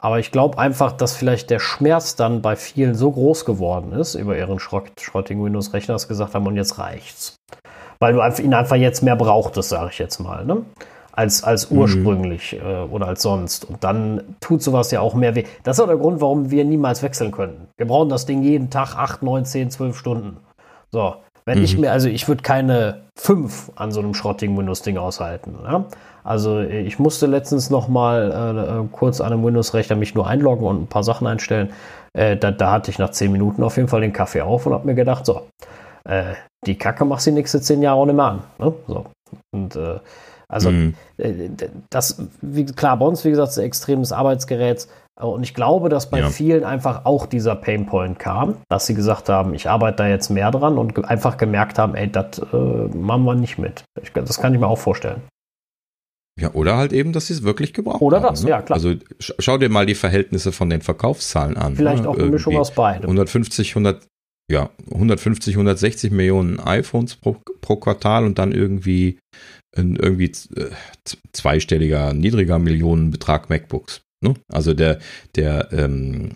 aber 0.00 0.18
ich 0.18 0.30
glaube 0.30 0.58
einfach, 0.58 0.92
dass 0.92 1.16
vielleicht 1.16 1.50
der 1.50 1.60
Schmerz 1.60 2.16
dann 2.16 2.42
bei 2.42 2.56
vielen 2.56 2.94
so 2.94 3.10
groß 3.10 3.44
geworden 3.44 3.92
ist 3.92 4.14
über 4.14 4.36
ihren 4.36 4.58
schrottigen 4.58 5.44
Windows-Rechner, 5.44 5.94
dass 5.94 6.08
gesagt 6.08 6.34
haben, 6.34 6.46
und 6.46 6.56
jetzt 6.56 6.78
reicht's. 6.78 7.36
Weil 8.00 8.12
du 8.12 8.42
ihn 8.42 8.54
einfach 8.54 8.76
jetzt 8.76 9.02
mehr 9.02 9.16
brauchtest, 9.16 9.70
sage 9.70 9.90
ich 9.90 9.98
jetzt 9.98 10.18
mal, 10.18 10.44
ne? 10.44 10.62
als, 11.16 11.44
als 11.44 11.70
mhm. 11.70 11.78
ursprünglich 11.78 12.52
mhm. 12.52 12.68
äh, 12.68 12.82
oder 12.82 13.06
als 13.06 13.22
sonst. 13.22 13.64
Und 13.64 13.84
dann 13.84 14.36
tut 14.40 14.62
sowas 14.62 14.90
ja 14.90 15.00
auch 15.00 15.14
mehr 15.14 15.34
weh. 15.34 15.44
Das 15.62 15.78
ist 15.78 15.80
auch 15.80 15.86
der 15.86 15.96
Grund, 15.96 16.20
warum 16.20 16.50
wir 16.50 16.64
niemals 16.64 17.02
wechseln 17.02 17.30
können. 17.30 17.68
Wir 17.76 17.86
brauchen 17.86 18.08
das 18.08 18.26
Ding 18.26 18.42
jeden 18.42 18.70
Tag 18.70 18.96
8, 18.96 19.22
9, 19.22 19.44
10, 19.44 19.70
12 19.70 19.96
Stunden. 19.96 20.36
So, 20.90 21.16
wenn 21.46 21.58
mhm. 21.58 21.64
ich 21.64 21.78
mir, 21.78 21.92
also 21.92 22.08
ich 22.08 22.26
würde 22.28 22.42
keine 22.42 23.02
5 23.16 23.72
an 23.76 23.92
so 23.92 24.00
einem 24.00 24.14
schrottigen 24.14 24.56
Windows-Ding 24.56 24.96
aushalten. 24.96 25.58
Ne? 25.62 25.84
Also 26.22 26.60
ich 26.60 26.98
musste 26.98 27.26
letztens 27.26 27.68
noch 27.68 27.88
mal 27.88 28.32
äh, 28.32 28.80
äh, 28.80 28.88
kurz 28.90 29.20
an 29.20 29.32
einem 29.32 29.44
Windows-Rechner 29.44 29.96
mich 29.96 30.14
nur 30.14 30.26
einloggen 30.26 30.66
und 30.66 30.82
ein 30.82 30.86
paar 30.86 31.04
Sachen 31.04 31.26
einstellen. 31.26 31.70
Äh, 32.14 32.36
da, 32.36 32.50
da, 32.50 32.72
hatte 32.72 32.90
ich 32.90 32.98
nach 32.98 33.10
zehn 33.10 33.30
Minuten 33.30 33.62
auf 33.62 33.76
jeden 33.76 33.88
Fall 33.88 34.00
den 34.00 34.12
Kaffee 34.12 34.40
auf 34.40 34.64
und 34.66 34.72
habe 34.72 34.86
mir 34.86 34.94
gedacht, 34.94 35.26
so, 35.26 35.42
äh, 36.04 36.34
die 36.66 36.78
Kacke 36.78 37.04
machst 37.04 37.26
du 37.26 37.30
die 37.30 37.36
nächsten 37.36 37.60
zehn 37.60 37.82
Jahre 37.82 37.98
auch 37.98 38.06
nicht 38.06 38.16
mehr 38.16 38.24
an. 38.24 38.42
Ne? 38.58 38.72
So. 38.86 39.06
Und 39.52 39.76
äh, 39.76 39.98
also 40.48 40.70
mhm. 40.70 40.94
Äh, 41.18 41.50
das, 41.90 42.22
wie, 42.40 42.64
klar, 42.64 42.96
bei 42.96 43.06
uns, 43.06 43.24
wie 43.24 43.30
gesagt, 43.30 43.50
ist 43.50 43.58
ein 43.58 43.64
extremes 43.64 44.12
Arbeitsgerät. 44.12 44.86
Und 45.20 45.44
ich 45.44 45.54
glaube, 45.54 45.88
dass 45.88 46.10
bei 46.10 46.18
Ja. 46.20 46.28
vielen 46.30 46.64
einfach 46.64 47.04
auch 47.04 47.26
dieser 47.26 47.54
Painpoint 47.54 48.18
kam, 48.18 48.56
dass 48.68 48.86
sie 48.86 48.94
gesagt 48.94 49.28
haben, 49.28 49.54
ich 49.54 49.68
arbeite 49.68 49.98
da 49.98 50.08
jetzt 50.08 50.28
mehr 50.28 50.50
dran 50.50 50.76
und 50.76 51.04
einfach 51.04 51.36
gemerkt 51.36 51.78
haben, 51.78 51.94
ey, 51.94 52.10
das 52.10 52.38
äh, 52.52 52.56
machen 52.56 53.24
wir 53.24 53.34
nicht 53.36 53.58
mit. 53.58 53.84
Ich, 54.02 54.12
das 54.12 54.40
kann 54.40 54.54
ich 54.54 54.60
mir 54.60 54.66
auch 54.66 54.78
vorstellen. 54.78 55.22
Ja, 56.40 56.52
oder 56.52 56.76
halt 56.76 56.92
eben, 56.92 57.12
dass 57.12 57.28
sie 57.28 57.34
es 57.34 57.42
wirklich 57.44 57.72
gebraucht 57.72 58.02
Oder 58.02 58.16
haben. 58.16 58.32
das, 58.34 58.42
ne? 58.42 58.50
ja, 58.50 58.62
klar. 58.62 58.76
Also 58.76 58.94
sch 59.20 59.34
schau 59.38 59.56
dir 59.56 59.68
mal 59.68 59.86
die 59.86 59.94
Verhältnisse 59.94 60.50
von 60.50 60.68
den 60.68 60.82
Verkaufszahlen 60.82 61.56
an. 61.56 61.76
Vielleicht 61.76 62.02
ne? 62.02 62.08
auch 62.08 62.18
eine 62.18 62.26
Mischung 62.26 62.56
aus 62.56 62.72
beidem. 62.72 63.04
150, 63.04 63.70
100, 63.70 64.04
ja, 64.50 64.70
150, 64.90 65.54
160 65.54 66.10
Millionen 66.10 66.58
iPhones 66.58 67.14
pro, 67.14 67.36
pro 67.60 67.76
Quartal 67.76 68.24
und 68.24 68.38
dann 68.40 68.50
irgendwie 68.50 69.20
ein 69.76 69.94
irgendwie 69.94 70.32
äh, 70.56 70.70
zweistelliger, 71.32 72.14
niedriger 72.14 72.58
Millionenbetrag 72.58 73.48
MacBooks. 73.48 74.00
Ne? 74.22 74.34
Also 74.52 74.74
der, 74.74 74.98
der, 75.36 75.68
ähm, 75.72 76.30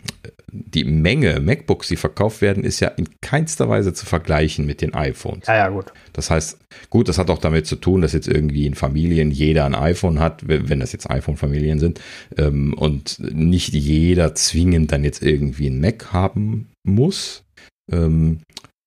die 0.50 0.84
Menge 0.84 1.40
MacBooks, 1.40 1.88
die 1.88 1.96
verkauft 1.96 2.40
werden, 2.40 2.64
ist 2.64 2.80
ja 2.80 2.88
in 2.88 3.08
keinster 3.20 3.68
Weise 3.68 3.92
zu 3.92 4.06
vergleichen 4.06 4.66
mit 4.66 4.80
den 4.80 4.94
iPhones. 4.94 5.46
Ja, 5.46 5.56
ja, 5.56 5.68
gut. 5.68 5.86
Das 6.12 6.30
heißt, 6.30 6.58
gut, 6.90 7.08
das 7.08 7.18
hat 7.18 7.30
auch 7.30 7.38
damit 7.38 7.66
zu 7.66 7.76
tun, 7.76 8.02
dass 8.02 8.12
jetzt 8.12 8.28
irgendwie 8.28 8.66
in 8.66 8.74
Familien 8.74 9.30
jeder 9.30 9.64
ein 9.64 9.74
iPhone 9.74 10.20
hat, 10.20 10.48
wenn 10.48 10.68
wenn 10.68 10.80
das 10.80 10.92
jetzt 10.92 11.10
iPhone-Familien 11.10 11.78
sind, 11.78 12.00
ähm, 12.36 12.74
und 12.74 13.18
nicht 13.20 13.72
jeder 13.74 14.34
zwingend 14.34 14.92
dann 14.92 15.04
jetzt 15.04 15.22
irgendwie 15.22 15.68
ein 15.68 15.80
Mac 15.80 16.12
haben 16.12 16.68
muss. 16.84 17.44
Ähm, 17.90 18.40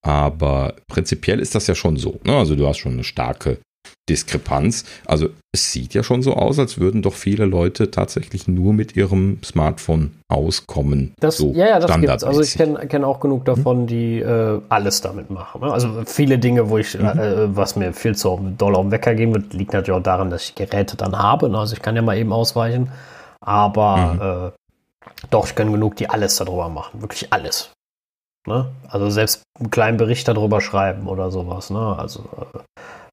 aber 0.03 0.75
prinzipiell 0.87 1.39
ist 1.39 1.53
das 1.53 1.67
ja 1.67 1.75
schon 1.75 1.97
so. 1.97 2.19
Ne? 2.25 2.35
Also 2.35 2.55
du 2.55 2.67
hast 2.67 2.77
schon 2.77 2.93
eine 2.93 3.03
starke 3.03 3.59
Diskrepanz. 4.09 4.85
Also 5.05 5.29
es 5.53 5.71
sieht 5.71 5.93
ja 5.93 6.03
schon 6.03 6.21
so 6.21 6.33
aus, 6.33 6.59
als 6.59 6.79
würden 6.79 7.01
doch 7.01 7.13
viele 7.13 7.45
Leute 7.45 7.91
tatsächlich 7.91 8.47
nur 8.47 8.73
mit 8.73 8.95
ihrem 8.95 9.39
Smartphone 9.43 10.11
auskommen. 10.27 11.13
Das, 11.19 11.37
so 11.37 11.53
ja, 11.53 11.67
ja, 11.67 11.79
das 11.79 11.99
gibt's. 11.99 12.23
Also 12.23 12.41
ich 12.41 12.55
kenne 12.55 12.87
kenn 12.87 13.03
auch 13.03 13.19
genug 13.19 13.45
davon, 13.45 13.87
die 13.87 14.19
äh, 14.19 14.61
alles 14.69 15.01
damit 15.01 15.29
machen. 15.29 15.61
Ne? 15.61 15.71
Also 15.71 16.03
viele 16.05 16.39
Dinge, 16.39 16.69
wo 16.69 16.77
ich, 16.77 16.95
äh, 16.95 17.55
was 17.55 17.75
mir 17.75 17.93
viel 17.93 18.15
zu 18.15 18.53
doll 18.57 18.75
auf 18.75 18.83
den 18.83 18.91
Wecker 18.91 19.15
gehen 19.15 19.33
wird, 19.33 19.53
liegt 19.53 19.73
natürlich 19.73 19.99
auch 19.99 20.03
daran, 20.03 20.29
dass 20.29 20.43
ich 20.43 20.55
Geräte 20.55 20.97
dann 20.97 21.17
habe. 21.17 21.49
Ne? 21.49 21.57
Also 21.57 21.73
ich 21.73 21.81
kann 21.81 21.95
ja 21.95 22.01
mal 22.01 22.17
eben 22.17 22.33
ausweichen. 22.33 22.91
Aber 23.39 24.53
äh, 24.57 25.25
doch, 25.29 25.47
ich 25.47 25.55
kenne 25.55 25.71
genug, 25.71 25.95
die 25.95 26.09
alles 26.09 26.35
darüber 26.37 26.69
machen. 26.69 27.01
Wirklich 27.01 27.31
alles. 27.31 27.71
Ne? 28.47 28.71
Also 28.87 29.09
selbst 29.09 29.43
einen 29.59 29.69
kleinen 29.69 29.97
Bericht 29.97 30.27
darüber 30.27 30.61
schreiben 30.61 31.07
oder 31.07 31.31
sowas. 31.31 31.69
Ne? 31.69 31.95
Also 31.97 32.21
äh, 32.21 32.59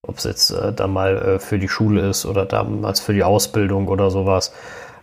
ob 0.08 0.18
es 0.18 0.24
jetzt 0.24 0.50
äh, 0.50 0.72
dann 0.72 0.92
mal 0.92 1.16
äh, 1.16 1.38
für 1.38 1.58
die 1.58 1.68
Schule 1.68 2.08
ist 2.08 2.26
oder 2.26 2.46
damals 2.46 3.00
für 3.00 3.12
die 3.12 3.22
Ausbildung 3.22 3.88
oder 3.88 4.10
sowas 4.10 4.52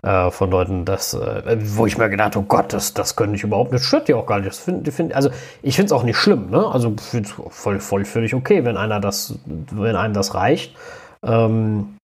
äh, 0.02 0.32
von 0.32 0.52
Leuten, 0.52 0.86
das, 0.86 1.14
äh, 1.14 1.58
wo 1.60 1.86
ich 1.86 1.98
mir 1.98 2.10
gedacht 2.10 2.36
habe, 2.36 2.46
oh 2.46 2.48
Gott, 2.48 2.74
das, 2.74 2.94
das 2.94 3.16
könnte 3.16 3.36
ich 3.36 3.44
überhaupt 3.44 3.72
nicht, 3.72 3.84
stört 3.84 4.08
die 4.08 4.14
auch 4.14 4.26
gar 4.26 4.40
nicht. 4.40 4.50
Das 4.50 4.60
find, 4.60 4.88
find, 4.92 5.14
also 5.14 5.30
ich 5.62 5.76
finde 5.76 5.88
es 5.88 5.92
auch 5.92 6.04
nicht 6.04 6.18
schlimm, 6.18 6.50
ne? 6.50 6.68
Also 6.68 6.94
find's 7.00 7.34
voll, 7.50 7.80
voll 7.80 8.06
völlig 8.06 8.34
okay, 8.34 8.66
wenn 8.66 8.78
einer 8.78 9.00
das, 9.00 9.40
wenn 9.46 9.96
einem 9.96 10.14
das 10.14 10.34
reicht. 10.34 10.76
Ähm, 11.24 11.96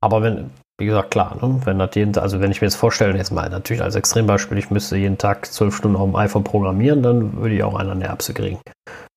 aber 0.00 0.22
wenn, 0.22 0.50
wie 0.78 0.86
gesagt, 0.86 1.10
klar, 1.10 1.36
ne? 1.40 1.60
wenn 1.64 1.78
das 1.78 1.90
jeden, 1.94 2.16
also 2.16 2.40
wenn 2.40 2.50
ich 2.50 2.60
mir 2.60 2.66
jetzt 2.66 2.76
vorstelle, 2.76 3.16
jetzt 3.16 3.32
mal 3.32 3.50
natürlich 3.50 3.82
als 3.82 3.96
Extrembeispiel, 3.96 4.58
ich 4.58 4.70
müsste 4.70 4.96
jeden 4.96 5.18
Tag 5.18 5.46
zwölf 5.46 5.76
Stunden 5.76 5.96
auf 5.96 6.08
dem 6.08 6.16
iPhone 6.16 6.42
programmieren, 6.42 7.02
dann 7.02 7.36
würde 7.36 7.54
ich 7.54 7.62
auch 7.62 7.74
einer 7.74 7.92
eine 7.92 8.04
Erbse 8.04 8.34
kriegen. 8.34 8.58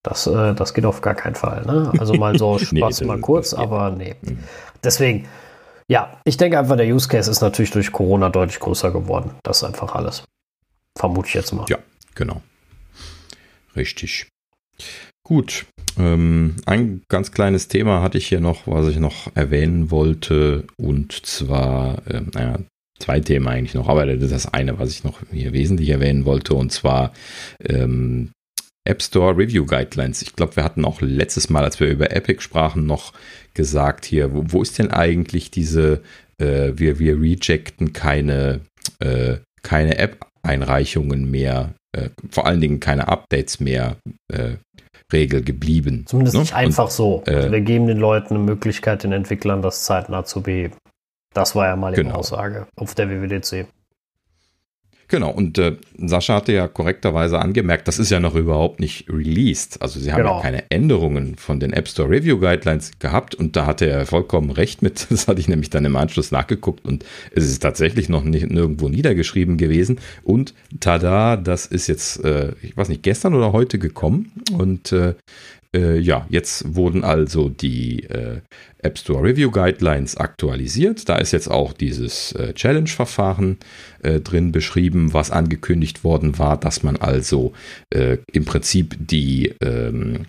Das, 0.04 0.28
äh, 0.28 0.54
das 0.54 0.74
geht 0.74 0.86
auf 0.86 1.02
gar 1.02 1.16
keinen 1.16 1.36
Fall. 1.36 1.66
Ne? 1.66 1.92
Also 1.98 2.14
mal 2.16 2.38
so 2.38 2.58
Nee, 2.72 2.80
Spaß 2.80 3.00
das- 3.00 3.08
mal 3.08 3.20
kurz, 3.20 3.54
aber 3.54 3.90
nee. 3.92 4.16
Mhm. 4.22 4.40
Deswegen, 4.84 5.28
ja, 5.88 6.18
ich 6.26 6.38
denke 6.38 6.60
einfach, 6.60 6.76
der 6.78 6.88
Use 6.94 7.08
Case 7.08 7.32
ist 7.32 7.42
natürlich 7.42 7.72
durch 7.72 7.92
Corona 7.92 8.30
deutlich 8.30 8.60
größer 8.60 8.92
geworden. 8.92 9.32
Das 9.44 9.58
ist 9.58 9.64
einfach 9.64 9.96
alles. 9.96 10.24
Vermute 10.98 11.28
ich 11.30 11.34
jetzt 11.34 11.54
mal. 11.54 11.66
Ja. 11.70 11.78
Genau. 12.16 12.42
Richtig. 13.76 14.28
Gut. 15.24 15.66
Ähm, 15.98 16.56
ein 16.66 17.02
ganz 17.08 17.32
kleines 17.32 17.68
Thema 17.70 18.02
hatte 18.02 18.18
ich 18.18 18.28
hier 18.28 18.42
noch, 18.42 18.68
was 18.68 18.88
ich 18.90 18.98
noch 19.00 19.28
erwähnen 19.36 19.90
wollte. 19.90 20.66
Und 20.78 21.26
zwar, 21.26 22.02
ähm, 22.10 22.30
naja, 22.34 22.60
zwei 23.00 23.20
Themen 23.20 23.48
eigentlich 23.48 23.74
noch, 23.74 23.88
aber 23.90 24.06
das 24.06 24.22
ist 24.22 24.32
das 24.34 24.54
eine, 24.54 24.80
was 24.80 24.90
ich 24.92 25.04
noch 25.04 25.20
hier 25.32 25.54
wesentlich 25.54 25.90
erwähnen 25.90 26.26
wollte. 26.26 26.54
Und 26.56 26.72
zwar 26.72 27.14
ähm, 27.64 28.32
App 28.86 29.02
Store 29.02 29.38
Review 29.38 29.66
Guidelines. 29.66 30.22
Ich 30.22 30.36
glaube, 30.36 30.56
wir 30.58 30.64
hatten 30.64 30.84
auch 30.86 31.02
letztes 31.02 31.50
Mal, 31.50 31.64
als 31.64 31.80
wir 31.80 31.88
über 31.88 32.12
Epic 32.12 32.42
sprachen, 32.42 32.86
noch 32.86 33.14
gesagt 33.54 34.06
hier, 34.06 34.34
wo, 34.34 34.44
wo 34.48 34.62
ist 34.62 34.78
denn 34.80 34.92
eigentlich 34.92 35.52
diese, 35.52 36.02
äh, 36.38 36.74
wir, 36.76 37.00
wir 37.00 37.20
rejecten 37.20 37.94
keine, 37.94 38.62
äh, 39.00 39.38
keine 39.62 39.98
App-Einreichungen 39.98 41.30
mehr, 41.32 41.74
äh, 41.96 42.10
vor 42.30 42.46
allen 42.46 42.60
Dingen 42.62 42.80
keine 42.80 43.08
Updates 43.08 43.60
mehr 43.60 43.96
äh, 44.32 44.56
Regel 45.12 45.44
geblieben. 45.44 46.04
Zumindest 46.08 46.36
ne? 46.36 46.42
nicht 46.42 46.56
einfach 46.56 46.90
so. 46.90 47.24
äh, 47.28 47.36
also 47.36 47.52
wir 47.52 47.62
geben 47.62 47.88
den 47.88 48.00
Leuten 48.00 48.36
eine 48.36 48.44
Möglichkeit, 48.44 49.04
den 49.04 49.12
Entwicklern 49.14 49.62
das 49.62 49.84
zeitnah 49.84 50.26
zu 50.26 50.42
beheben. 50.42 50.76
Das 51.34 51.56
war 51.56 51.68
ja 51.68 51.76
mal 51.76 51.94
die 51.94 52.02
Genau. 52.04 52.16
Aussage 52.16 52.68
auf 52.76 52.96
der 52.96 53.10
WWDC. 53.10 53.68
Genau, 55.08 55.30
und 55.32 55.58
äh, 55.58 55.76
Sascha 55.98 56.36
hatte 56.36 56.54
ja 56.54 56.68
korrekterweise 56.68 57.38
angemerkt, 57.40 57.88
das 57.88 58.00
ist 58.00 58.10
ja 58.10 58.20
noch 58.20 58.36
überhaupt 58.36 58.80
nicht 58.80 59.08
released. 59.10 59.82
Also 59.82 60.00
sie 60.00 60.12
haben 60.12 60.20
Genau. 60.22 60.38
ja 60.38 60.42
keine 60.42 60.72
Änderungen 60.72 61.36
von 61.36 61.60
den 61.60 61.74
App 61.74 61.88
Store 61.88 62.10
Review 62.10 62.40
Guidelines 62.40 62.92
gehabt 63.00 63.36
und 63.36 63.56
da 63.56 63.66
hatte 63.66 63.86
er 63.88 64.06
vollkommen 64.06 64.50
recht 64.52 64.82
mit. 64.82 65.08
Das 65.14 65.28
hatte 65.28 65.40
ich 65.40 65.48
nämlich 65.48 65.70
dann 65.70 65.86
im 65.86 65.96
Anschluss 65.96 66.32
nachgeguckt 66.32 66.86
und 66.86 67.06
es 67.32 67.46
ist 67.46 67.60
tatsächlich 67.60 68.10
noch 68.10 68.24
nicht 68.24 68.50
nirgendwo 68.50 68.90
niedergeschrieben 68.90 69.58
gewesen. 69.58 70.00
Und 70.24 70.54
tada, 70.80 71.38
das 71.38 71.66
ist 71.68 71.88
jetzt, 71.88 72.24
äh, 72.24 72.54
ich 72.62 72.76
weiß 72.76 72.90
nicht, 72.90 73.04
gestern 73.04 73.36
oder 73.36 73.52
heute 73.54 73.78
gekommen. 73.80 74.32
Und 74.58 74.92
äh, 74.92 75.14
äh, 75.76 75.98
ja, 75.98 76.26
jetzt 76.30 76.76
wurden 76.76 77.04
also 77.04 77.50
die 77.50 78.04
äh, 78.04 78.42
App 78.80 78.98
Store 78.98 79.24
Review 79.24 79.52
Guidelines 79.52 80.18
aktualisiert. 80.18 81.10
Da 81.10 81.18
ist 81.18 81.32
jetzt 81.32 81.50
auch 81.50 81.74
dieses 81.74 82.34
äh, 82.34 82.54
Challenge-Verfahren 82.54 83.58
äh, 84.02 84.20
drin 84.20 84.52
beschrieben, 84.52 85.14
was 85.14 85.32
angekündigt 85.32 86.04
worden 86.04 86.38
war, 86.38 86.60
dass 86.60 86.84
man 86.84 86.98
also 86.98 87.54
äh, 87.90 88.18
im 88.32 88.46
Prinzip 88.46 88.96
die 89.00 89.54
ähm, 89.62 90.26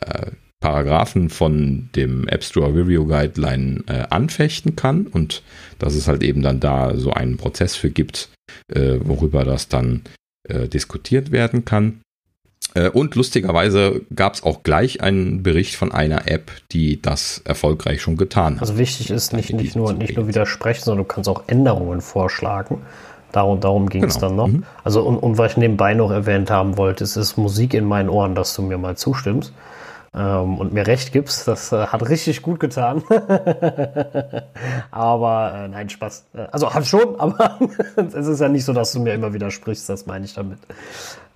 äh, 0.00 0.30
Paragraphen 0.60 1.28
von 1.28 1.90
dem 1.94 2.26
App 2.28 2.42
Store 2.42 2.74
Review 2.74 3.06
Guideline 3.06 3.84
äh, 3.88 4.06
anfechten 4.08 4.74
kann 4.74 5.06
und 5.06 5.42
dass 5.78 5.94
es 5.94 6.08
halt 6.08 6.22
eben 6.22 6.42
dann 6.42 6.60
da 6.60 6.96
so 6.96 7.12
einen 7.12 7.36
Prozess 7.36 7.76
für 7.76 7.90
gibt, 7.90 8.30
äh, 8.72 8.98
worüber 9.00 9.44
das 9.44 9.68
dann 9.68 10.02
äh, 10.48 10.66
diskutiert 10.68 11.30
werden 11.30 11.64
kann. 11.64 12.00
Äh, 12.76 12.90
Und 12.90 13.14
lustigerweise 13.14 14.02
gab 14.14 14.34
es 14.34 14.42
auch 14.42 14.62
gleich 14.62 15.00
einen 15.00 15.42
Bericht 15.42 15.76
von 15.76 15.92
einer 15.92 16.30
App, 16.30 16.50
die 16.72 17.00
das 17.00 17.40
erfolgreich 17.44 18.02
schon 18.02 18.16
getan 18.16 18.56
hat. 18.56 18.60
Also 18.62 18.78
wichtig 18.78 19.10
ist 19.10 19.32
nicht, 19.32 19.52
nicht, 19.52 19.74
nur, 19.76 19.92
nicht 19.94 20.16
nur 20.16 20.28
widersprechen, 20.28 20.84
sondern 20.84 21.06
du 21.06 21.08
kannst 21.08 21.28
auch 21.28 21.44
Änderungen 21.46 22.00
vorschlagen. 22.02 22.82
Darum, 23.32 23.60
darum 23.60 23.88
ging 23.88 24.04
es 24.04 24.14
Genau. 24.14 24.26
dann 24.28 24.36
noch. 24.36 24.48
Mhm. 24.48 24.64
Also 24.84 25.02
und, 25.02 25.16
und 25.16 25.38
was 25.38 25.52
ich 25.52 25.56
nebenbei 25.56 25.94
noch 25.94 26.10
erwähnt 26.10 26.50
haben 26.50 26.76
wollte, 26.76 27.02
es 27.04 27.16
ist 27.16 27.36
Musik 27.36 27.74
in 27.74 27.84
meinen 27.84 28.08
Ohren, 28.08 28.34
dass 28.34 28.54
du 28.54 28.62
mir 28.62 28.78
mal 28.78 28.96
zustimmst 28.96 29.52
ähm, 30.16 30.58
und 30.58 30.72
mir 30.72 30.86
recht 30.86 31.12
gibst. 31.12 31.46
Das 31.46 31.72
äh, 31.72 31.86
hat 31.86 32.08
richtig 32.08 32.42
gut 32.42 32.58
getan. 32.58 33.02
aber 34.90 35.52
äh, 35.54 35.68
nein, 35.68 35.88
Spaß. 35.88 36.26
Äh, 36.34 36.46
Also 36.50 36.72
hat 36.72 36.86
schon, 36.86 37.14
aber 37.20 37.58
es 37.96 38.14
ist 38.14 38.40
ja 38.40 38.48
nicht 38.48 38.64
so, 38.64 38.72
dass 38.72 38.92
du 38.92 39.00
mir 39.00 39.14
immer 39.14 39.32
widersprichst, 39.34 39.88
das 39.88 40.06
meine 40.06 40.24
ich 40.24 40.34
damit. 40.34 40.58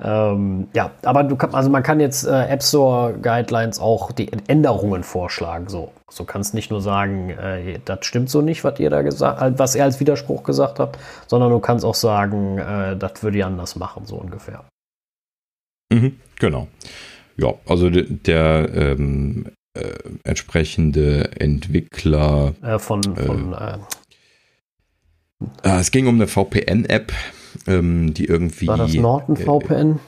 Ähm, 0.03 0.69
ja, 0.73 0.91
aber 1.05 1.25
du 1.25 1.37
kann, 1.37 1.55
also 1.55 1.69
man 1.69 1.83
kann 1.83 2.01
jetzt 2.01 2.27
äh, 2.27 2.47
App 2.47 2.63
Store 2.63 3.13
Guidelines 3.21 3.79
auch 3.79 4.13
die 4.13 4.31
Änderungen 4.47 5.03
vorschlagen. 5.03 5.69
So, 5.69 5.93
so 6.09 6.25
kannst 6.25 6.55
nicht 6.55 6.71
nur 6.71 6.81
sagen, 6.81 7.31
äh, 7.31 7.81
das 7.85 8.07
stimmt 8.07 8.31
so 8.31 8.41
nicht, 8.41 8.65
was 8.65 8.81
ihr 8.81 8.89
da 8.89 9.03
gesagt, 9.03 9.43
äh, 9.43 9.59
was 9.59 9.75
er 9.75 9.85
als 9.85 10.01
Widerspruch 10.01 10.43
gesagt 10.43 10.79
hat, 10.79 10.97
sondern 11.27 11.51
du 11.51 11.59
kannst 11.59 11.85
auch 11.85 11.95
sagen, 11.95 12.59
äh, 12.59 12.97
das 12.97 13.23
würde 13.23 13.39
ich 13.39 13.45
anders 13.45 13.77
machen, 13.77 14.07
so 14.07 14.17
ungefähr. 14.17 14.65
Mhm, 15.93 16.19
genau. 16.39 16.69
Ja, 17.41 17.55
also 17.67 17.89
de- 17.91 18.07
der 18.11 18.69
ähm, 18.75 19.47
äh, 19.75 19.93
entsprechende 20.25 21.31
Entwickler, 21.41 22.55
Äh, 22.63 22.79
von, 22.79 23.03
von 23.03 23.53
äh, 23.55 23.79
äh, 25.63 25.81
es 25.81 25.91
ging 25.91 26.07
um 26.07 26.17
eine 26.17 26.27
VPN-App, 26.27 27.13
ähm, 27.67 28.13
die 28.13 28.27
irgendwie. 28.27 28.67
war 28.67 28.77
das 28.77 28.93
Norton 28.95 29.37
äh, 29.37 29.45
VPN? 29.45 30.01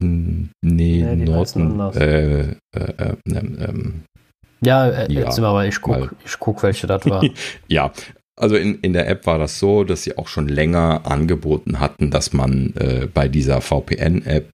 Nee, 0.00 0.48
Nee, 0.62 1.16
Norton. 1.24 1.80
Äh, 1.94 2.40
äh, 2.42 2.54
äh, 2.74 3.16
ähm, 3.26 3.58
ähm, 3.60 4.02
ja, 4.60 4.88
äh, 4.88 5.12
ja, 5.12 5.20
jetzt 5.22 5.34
sind 5.36 5.44
wir 5.44 5.48
aber, 5.48 5.66
ich 5.66 5.80
guck, 5.80 6.14
ich 6.24 6.38
guck, 6.38 6.62
welche 6.62 6.86
das 6.86 7.04
war. 7.06 7.24
Ja, 7.68 7.92
also 8.36 8.56
in, 8.56 8.80
in 8.80 8.92
der 8.92 9.08
App 9.08 9.26
war 9.26 9.38
das 9.38 9.58
so, 9.58 9.84
dass 9.84 10.02
sie 10.02 10.16
auch 10.18 10.28
schon 10.28 10.48
länger 10.48 11.02
angeboten 11.04 11.80
hatten, 11.80 12.10
dass 12.10 12.32
man 12.32 12.74
äh, 12.76 13.08
bei 13.12 13.28
dieser 13.28 13.60
VPN-App 13.60 14.50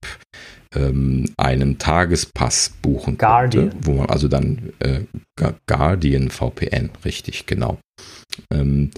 ähm, 0.74 1.26
einen 1.36 1.78
Tagespass 1.78 2.72
buchen 2.82 3.18
Guardian. 3.18 3.70
konnte, 3.70 3.86
wo 3.86 3.94
man 3.94 4.08
also 4.08 4.28
dann 4.28 4.72
äh, 4.80 5.00
Gu- 5.38 5.54
Guardian 5.66 6.30
VPN, 6.30 6.90
richtig, 7.04 7.46
genau. 7.46 7.78
Ähm, 8.52 8.90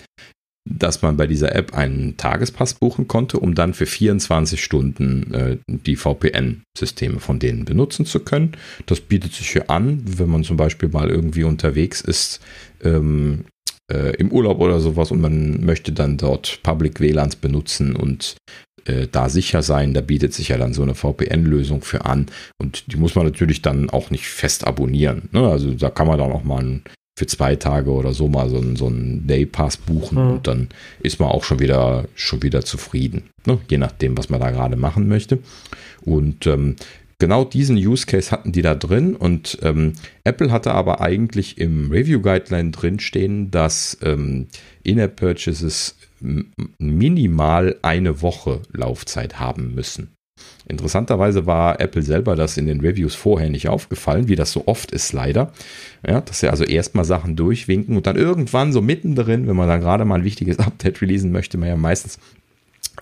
dass 0.65 1.03
man 1.03 1.16
bei 1.16 1.27
dieser 1.27 1.57
App 1.57 1.74
einen 1.74 2.16
Tagespass 2.16 2.74
buchen 2.74 3.09
konnte, 3.09 3.40
um 3.40 3.57
dann 3.57 3.74
für 3.74 3.86
24 3.86 4.62
Stunden 4.62 5.35
äh, 5.35 5.57
die 5.66 5.97
VPN-Systeme 5.97 7.19
von 7.19 7.40
denen 7.40 7.65
benutzen 7.65 8.07
zu 8.07 8.20
können. 8.20 8.53
Das 8.86 9.01
bietet 9.01 9.32
sich 9.32 9.51
hier 9.51 9.70
an, 9.70 10.03
wenn 10.07 10.28
man 10.31 10.44
zum 10.44 10.57
Beispiel 10.57 10.89
mal 10.89 11.11
irgendwie 11.11 11.43
unterwegs 11.43 12.01
ist, 12.01 12.40
ähm, 12.85 13.44
äh, 13.90 14.15
im 14.16 14.31
Urlaub 14.31 14.61
oder 14.61 14.78
sowas 14.78 15.11
und 15.11 15.20
man 15.20 15.65
möchte 15.65 15.90
dann 15.90 16.16
dort 16.16 16.61
Public 16.62 17.01
WLANs 17.01 17.35
benutzen 17.35 17.97
und 17.97 18.36
äh, 18.86 19.06
da 19.10 19.28
sicher 19.28 19.62
sein. 19.62 19.94
Da 19.94 20.00
bietet 20.00 20.34
sich 20.34 20.48
ja 20.48 20.59
dann 20.59 20.74
so 20.74 20.82
eine 20.82 20.94
VPN-Lösung 20.94 21.82
für 21.82 22.04
an 22.04 22.26
und 22.59 22.92
die 22.92 22.96
muss 22.96 23.14
man 23.14 23.24
natürlich 23.24 23.62
dann 23.62 23.90
auch 23.90 24.10
nicht 24.10 24.26
fest 24.26 24.66
abonnieren. 24.66 25.28
Ne? 25.32 25.46
Also 25.48 25.72
da 25.72 25.90
kann 25.90 26.06
man 26.06 26.18
dann 26.18 26.32
auch 26.32 26.44
mal 26.44 26.62
ein, 26.62 26.82
für 27.18 27.26
zwei 27.26 27.56
Tage 27.56 27.90
oder 27.90 28.12
so 28.12 28.28
mal 28.28 28.48
so 28.48 28.56
einen, 28.56 28.76
so 28.76 28.86
einen 28.86 29.26
Day 29.26 29.46
Pass 29.46 29.76
buchen 29.76 30.24
mhm. 30.24 30.30
und 30.32 30.46
dann 30.46 30.68
ist 31.00 31.20
man 31.20 31.28
auch 31.28 31.44
schon 31.44 31.60
wieder 31.60 32.06
schon 32.14 32.42
wieder 32.42 32.64
zufrieden, 32.64 33.24
ne? 33.46 33.59
je 33.68 33.78
nachdem, 33.78 34.16
was 34.16 34.30
man 34.30 34.40
da 34.40 34.50
gerade 34.50 34.76
machen 34.76 35.09
möchte. 35.09 35.38
Und 36.00 36.46
ähm, 36.46 36.76
genau 37.18 37.44
diesen 37.44 37.76
Use 37.76 38.06
Case 38.06 38.30
hatten 38.30 38.52
die 38.52 38.62
da 38.62 38.74
drin 38.74 39.16
und 39.16 39.59
ähm, 39.62 39.94
Apple 40.24 40.51
hatte 40.51 40.72
aber 40.72 41.01
eigentlich 41.01 41.59
im 41.59 41.90
Review 41.90 42.20
Guideline 42.20 42.70
drin 42.70 43.01
stehen, 43.01 43.51
dass 43.51 43.98
ähm, 44.02 44.48
In-App 44.82 45.16
Purchases 45.16 45.97
minimal 46.78 47.76
eine 47.82 48.22
Woche 48.22 48.62
Laufzeit 48.72 49.40
haben 49.40 49.74
müssen. 49.74 50.14
Interessanterweise 50.68 51.47
war 51.47 51.80
Apple 51.80 52.02
selber 52.02 52.36
das 52.36 52.56
in 52.56 52.66
den 52.66 52.80
Reviews 52.80 53.14
vorher 53.14 53.51
nicht 53.51 53.68
aufgefallen, 53.68 54.28
wie 54.28 54.36
das 54.36 54.52
so 54.52 54.66
oft 54.66 54.93
ist 54.93 55.12
leider. 55.12 55.52
Ja, 56.06 56.20
dass 56.20 56.40
sie 56.40 56.48
also 56.48 56.64
erstmal 56.64 57.05
Sachen 57.05 57.36
durchwinken 57.36 57.97
und 57.97 58.06
dann 58.06 58.16
irgendwann 58.16 58.72
so 58.72 58.80
mittendrin, 58.80 59.47
wenn 59.47 59.56
man 59.56 59.68
dann 59.68 59.80
gerade 59.80 60.05
mal 60.05 60.16
ein 60.16 60.24
wichtiges 60.24 60.59
Update 60.59 61.02
releasen 61.02 61.32
möchte, 61.32 61.59
man 61.59 61.68
ja 61.68 61.76
meistens 61.76 62.18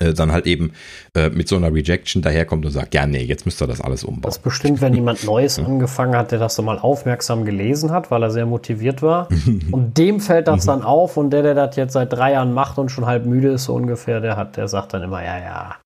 äh, 0.00 0.14
dann 0.14 0.32
halt 0.32 0.46
eben 0.46 0.72
äh, 1.14 1.30
mit 1.30 1.48
so 1.48 1.56
einer 1.56 1.72
Rejection 1.72 2.22
daherkommt 2.22 2.64
und 2.64 2.72
sagt, 2.72 2.94
ja, 2.94 3.06
nee, 3.06 3.22
jetzt 3.22 3.44
müsst 3.44 3.62
ihr 3.62 3.66
das 3.66 3.80
alles 3.80 4.04
umbauen. 4.04 4.22
Das 4.22 4.38
bestimmt, 4.38 4.80
wenn 4.80 4.94
jemand 4.94 5.24
Neues 5.24 5.58
angefangen 5.58 6.16
hat, 6.16 6.32
der 6.32 6.38
das 6.38 6.54
so 6.56 6.62
mal 6.62 6.78
aufmerksam 6.78 7.44
gelesen 7.44 7.92
hat, 7.92 8.10
weil 8.10 8.22
er 8.22 8.30
sehr 8.30 8.46
motiviert 8.46 9.02
war. 9.02 9.28
und 9.70 9.98
dem 9.98 10.20
fällt 10.20 10.48
das 10.48 10.66
dann 10.66 10.82
auf 10.82 11.16
und 11.16 11.30
der, 11.30 11.42
der 11.42 11.54
das 11.54 11.76
jetzt 11.76 11.92
seit 11.92 12.12
drei 12.12 12.32
Jahren 12.32 12.52
macht 12.52 12.78
und 12.78 12.90
schon 12.90 13.06
halb 13.06 13.26
müde 13.26 13.48
ist, 13.48 13.64
so 13.64 13.74
ungefähr, 13.74 14.20
der 14.20 14.36
hat, 14.36 14.56
der 14.56 14.68
sagt 14.68 14.94
dann 14.94 15.02
immer, 15.02 15.22
ja, 15.22 15.38
ja. 15.38 15.76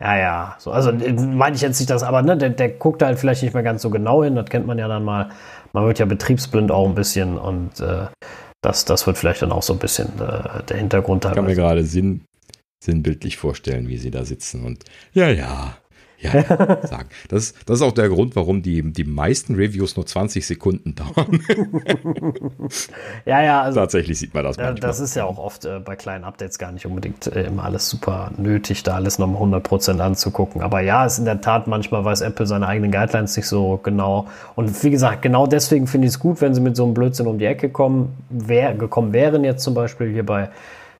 Ja, 0.00 0.16
ja. 0.16 0.56
So, 0.58 0.72
also 0.72 0.90
äh, 0.90 1.12
meine 1.12 1.56
ich 1.56 1.62
jetzt 1.62 1.80
nicht 1.80 1.90
das, 1.90 2.02
aber 2.02 2.22
ne, 2.22 2.36
der, 2.36 2.50
der 2.50 2.68
guckt 2.68 3.02
halt 3.02 3.18
vielleicht 3.18 3.42
nicht 3.42 3.54
mehr 3.54 3.62
ganz 3.62 3.82
so 3.82 3.90
genau 3.90 4.22
hin, 4.22 4.34
das 4.34 4.46
kennt 4.46 4.66
man 4.66 4.78
ja 4.78 4.88
dann 4.88 5.04
mal. 5.04 5.30
Man 5.72 5.86
wird 5.86 5.98
ja 5.98 6.06
betriebsblind 6.06 6.70
auch 6.70 6.86
ein 6.86 6.94
bisschen 6.94 7.38
und 7.38 7.80
äh, 7.80 8.06
das, 8.62 8.84
das 8.84 9.06
wird 9.06 9.16
vielleicht 9.16 9.42
dann 9.42 9.52
auch 9.52 9.62
so 9.62 9.72
ein 9.72 9.78
bisschen 9.78 10.08
äh, 10.20 10.62
der 10.64 10.76
Hintergrund. 10.76 11.24
Ich 11.24 11.32
kann 11.32 11.44
mir 11.44 11.54
gerade 11.54 11.84
Sinn, 11.84 12.22
sinnbildlich 12.78 13.36
vorstellen, 13.36 13.88
wie 13.88 13.98
sie 13.98 14.10
da 14.10 14.24
sitzen 14.24 14.64
und 14.64 14.84
ja, 15.12 15.30
ja, 15.30 15.76
ja, 16.18 16.30
sagen. 16.86 17.08
Das, 17.28 17.54
das 17.66 17.76
ist 17.76 17.82
auch 17.82 17.92
der 17.92 18.08
Grund, 18.08 18.36
warum 18.36 18.62
die, 18.62 18.82
die 18.92 19.04
meisten 19.04 19.54
Reviews 19.54 19.96
nur 19.96 20.06
20 20.06 20.46
Sekunden 20.46 20.94
dauern. 20.94 21.40
ja, 23.26 23.42
ja. 23.42 23.62
Also, 23.62 23.80
Tatsächlich 23.80 24.18
sieht 24.18 24.32
man 24.32 24.44
das 24.44 24.56
manchmal. 24.56 24.80
Das 24.80 25.00
ist 25.00 25.14
ja 25.14 25.24
auch 25.24 25.38
oft 25.38 25.64
äh, 25.64 25.78
bei 25.78 25.96
kleinen 25.96 26.24
Updates 26.24 26.58
gar 26.58 26.72
nicht 26.72 26.86
unbedingt 26.86 27.26
äh, 27.26 27.44
immer 27.44 27.64
alles 27.64 27.88
super 27.90 28.30
nötig, 28.38 28.82
da 28.82 28.94
alles 28.94 29.18
nochmal 29.18 29.42
100% 29.60 29.98
anzugucken. 29.98 30.62
Aber 30.62 30.80
ja, 30.80 31.04
es 31.04 31.14
ist 31.14 31.18
in 31.20 31.24
der 31.26 31.40
Tat, 31.40 31.66
manchmal 31.66 32.04
weiß 32.04 32.22
Apple 32.22 32.46
seine 32.46 32.66
eigenen 32.66 32.92
Guidelines 32.92 33.36
nicht 33.36 33.46
so 33.46 33.78
genau. 33.82 34.26
Und 34.54 34.82
wie 34.82 34.90
gesagt, 34.90 35.22
genau 35.22 35.46
deswegen 35.46 35.86
finde 35.86 36.06
ich 36.06 36.14
es 36.14 36.18
gut, 36.18 36.40
wenn 36.40 36.54
sie 36.54 36.60
mit 36.60 36.76
so 36.76 36.84
einem 36.84 36.94
Blödsinn 36.94 37.26
um 37.26 37.38
die 37.38 37.46
Ecke 37.46 37.68
kommen, 37.68 38.16
wär, 38.30 38.74
gekommen 38.74 39.12
wären 39.12 39.44
jetzt 39.44 39.62
zum 39.62 39.74
Beispiel 39.74 40.12
hier 40.12 40.24
bei 40.24 40.48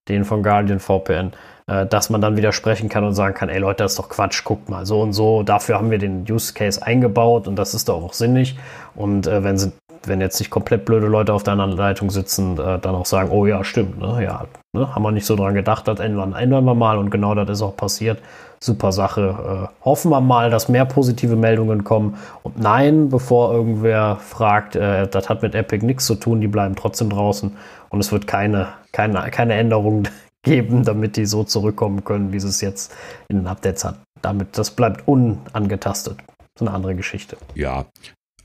denen 0.08 0.24
von 0.24 0.42
Guardian 0.42 0.78
VPN 0.78 1.32
äh, 1.66 1.86
dass 1.86 2.10
man 2.10 2.20
dann 2.20 2.36
widersprechen 2.36 2.88
kann 2.88 3.04
und 3.04 3.14
sagen 3.14 3.34
kann, 3.34 3.48
ey 3.48 3.58
Leute, 3.58 3.84
das 3.84 3.92
ist 3.92 3.98
doch 3.98 4.08
Quatsch, 4.08 4.44
guckt 4.44 4.68
mal 4.68 4.86
so 4.86 5.00
und 5.02 5.12
so, 5.12 5.42
dafür 5.42 5.76
haben 5.76 5.90
wir 5.90 5.98
den 5.98 6.24
Use 6.28 6.54
Case 6.54 6.84
eingebaut 6.84 7.48
und 7.48 7.56
das 7.56 7.74
ist 7.74 7.88
doch 7.88 8.02
auch 8.02 8.12
sinnig. 8.12 8.56
Und 8.94 9.26
äh, 9.26 9.42
wenn 9.42 9.58
sie 9.58 9.72
wenn 10.06 10.20
jetzt 10.20 10.38
nicht 10.38 10.50
komplett 10.50 10.84
blöde 10.84 11.06
Leute 11.06 11.32
auf 11.32 11.42
der 11.42 11.52
anderen 11.54 11.72
Leitung 11.72 12.10
sitzen, 12.10 12.58
äh, 12.58 12.78
dann 12.78 12.94
auch 12.94 13.06
sagen, 13.06 13.30
oh 13.30 13.46
ja, 13.46 13.64
stimmt, 13.64 13.98
ne, 13.98 14.22
ja, 14.22 14.44
ne, 14.72 14.94
haben 14.94 15.02
wir 15.02 15.12
nicht 15.12 15.26
so 15.26 15.36
dran 15.36 15.54
gedacht, 15.54 15.88
das 15.88 16.00
ändern, 16.00 16.34
ändern 16.34 16.64
wir 16.64 16.74
mal 16.74 16.98
und 16.98 17.10
genau 17.10 17.34
das 17.34 17.48
ist 17.48 17.62
auch 17.62 17.76
passiert. 17.76 18.18
Super 18.58 18.90
Sache. 18.90 19.68
Äh, 19.74 19.84
hoffen 19.84 20.10
wir 20.10 20.20
mal, 20.20 20.50
dass 20.50 20.68
mehr 20.68 20.86
positive 20.86 21.36
Meldungen 21.36 21.84
kommen. 21.84 22.16
Und 22.42 22.58
nein, 22.58 23.10
bevor 23.10 23.52
irgendwer 23.52 24.16
fragt, 24.16 24.76
äh, 24.76 25.06
das 25.08 25.28
hat 25.28 25.42
mit 25.42 25.54
Epic 25.54 25.84
nichts 25.84 26.06
zu 26.06 26.14
tun, 26.14 26.40
die 26.40 26.48
bleiben 26.48 26.74
trotzdem 26.74 27.10
draußen 27.10 27.54
und 27.90 28.00
es 28.00 28.12
wird 28.12 28.26
keine, 28.26 28.68
keine, 28.92 29.30
keine 29.30 29.54
Änderung 29.54 30.04
geben, 30.46 30.84
damit 30.84 31.16
die 31.16 31.26
so 31.26 31.44
zurückkommen 31.44 32.04
können, 32.04 32.32
wie 32.32 32.40
sie 32.40 32.48
es 32.48 32.60
jetzt 32.60 32.94
in 33.28 33.38
den 33.38 33.46
Updates 33.46 33.84
hat. 33.84 34.00
Damit, 34.22 34.56
das 34.56 34.70
bleibt 34.70 35.06
unangetastet. 35.06 36.18
So 36.58 36.64
eine 36.64 36.74
andere 36.74 36.94
Geschichte. 36.94 37.36
Ja, 37.54 37.86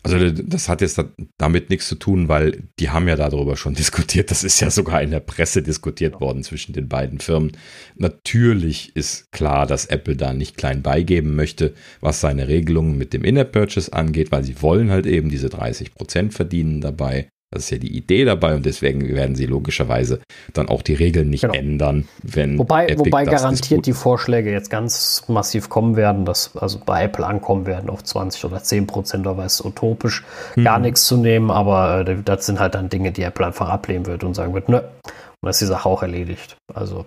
also 0.04 0.32
das 0.32 0.68
hat 0.68 0.82
jetzt 0.82 1.00
damit 1.38 1.70
nichts 1.70 1.88
zu 1.88 1.94
tun, 1.94 2.28
weil 2.28 2.64
die 2.80 2.90
haben 2.90 3.08
ja 3.08 3.16
darüber 3.16 3.56
schon 3.56 3.74
diskutiert. 3.82 4.32
Das 4.32 4.44
ist 4.44 4.60
ja 4.60 4.72
sogar 4.72 5.02
in 5.04 5.12
der 5.12 5.20
Presse 5.20 5.62
diskutiert 5.62 6.20
worden 6.20 6.44
zwischen 6.44 6.74
den 6.74 6.90
beiden 6.90 7.20
Firmen. 7.20 7.52
Natürlich 7.96 8.96
ist 8.96 9.32
klar, 9.32 9.68
dass 9.68 9.86
Apple 9.86 10.16
da 10.16 10.34
nicht 10.34 10.58
klein 10.58 10.82
beigeben 10.82 11.36
möchte, 11.36 11.76
was 12.00 12.20
seine 12.20 12.48
Regelungen 12.48 12.98
mit 12.98 13.14
dem 13.14 13.24
In-App-Purchase 13.24 13.94
angeht, 13.94 14.32
weil 14.32 14.44
sie 14.44 14.60
wollen 14.64 14.90
halt 14.90 15.06
eben 15.06 15.30
diese 15.30 15.50
30 15.50 15.94
Prozent 15.94 16.34
verdienen 16.34 16.82
dabei. 16.82 17.30
Das 17.54 17.64
ist 17.64 17.70
ja 17.70 17.78
die 17.78 17.96
Idee 17.98 18.24
dabei 18.24 18.56
und 18.56 18.66
deswegen 18.66 19.14
werden 19.14 19.36
sie 19.36 19.46
logischerweise 19.46 20.22
dann 20.54 20.70
auch 20.70 20.82
die 20.82 20.94
Regeln 20.94 21.30
nicht 21.30 21.42
genau. 21.42 21.54
ändern, 21.54 22.08
wenn. 22.24 22.58
Wobei, 22.58 22.86
Epic 22.86 23.00
wobei 23.00 23.26
garantiert 23.26 23.86
die 23.86 23.94
Vorschläge 23.94 24.52
jetzt 24.52 24.70
ganz 24.70 25.26
massiv 25.28 25.68
kommen 25.68 25.98
werden, 25.98 26.24
dass 26.24 26.56
also 26.56 26.80
bei 26.86 27.04
Apple 27.04 27.26
ankommen 27.26 27.66
werden 27.66 27.90
auf 27.90 28.06
20 28.06 28.46
oder 28.46 28.64
10 28.64 28.88
Prozent, 28.88 29.26
da 29.26 29.44
ist 29.44 29.66
utopisch, 29.66 30.24
mhm. 30.56 30.64
gar 30.64 30.80
nichts 30.80 31.06
zu 31.06 31.18
nehmen, 31.18 31.52
aber 31.52 32.08
äh, 32.08 32.16
das 32.24 32.46
sind 32.46 32.60
halt 32.60 32.74
dann 32.76 32.88
Dinge, 32.88 33.12
die 33.12 33.24
Apple 33.24 33.46
einfach 33.46 33.68
ablehnen 33.68 34.06
wird 34.06 34.24
und 34.24 34.34
sagen 34.34 34.54
wird, 34.54 34.70
nö, 34.70 34.78
und 34.78 35.48
dann 35.48 35.50
ist 35.50 35.60
die 35.60 35.66
Sache 35.66 35.90
auch 35.90 36.04
erledigt. 36.04 36.56
Also, 36.74 37.06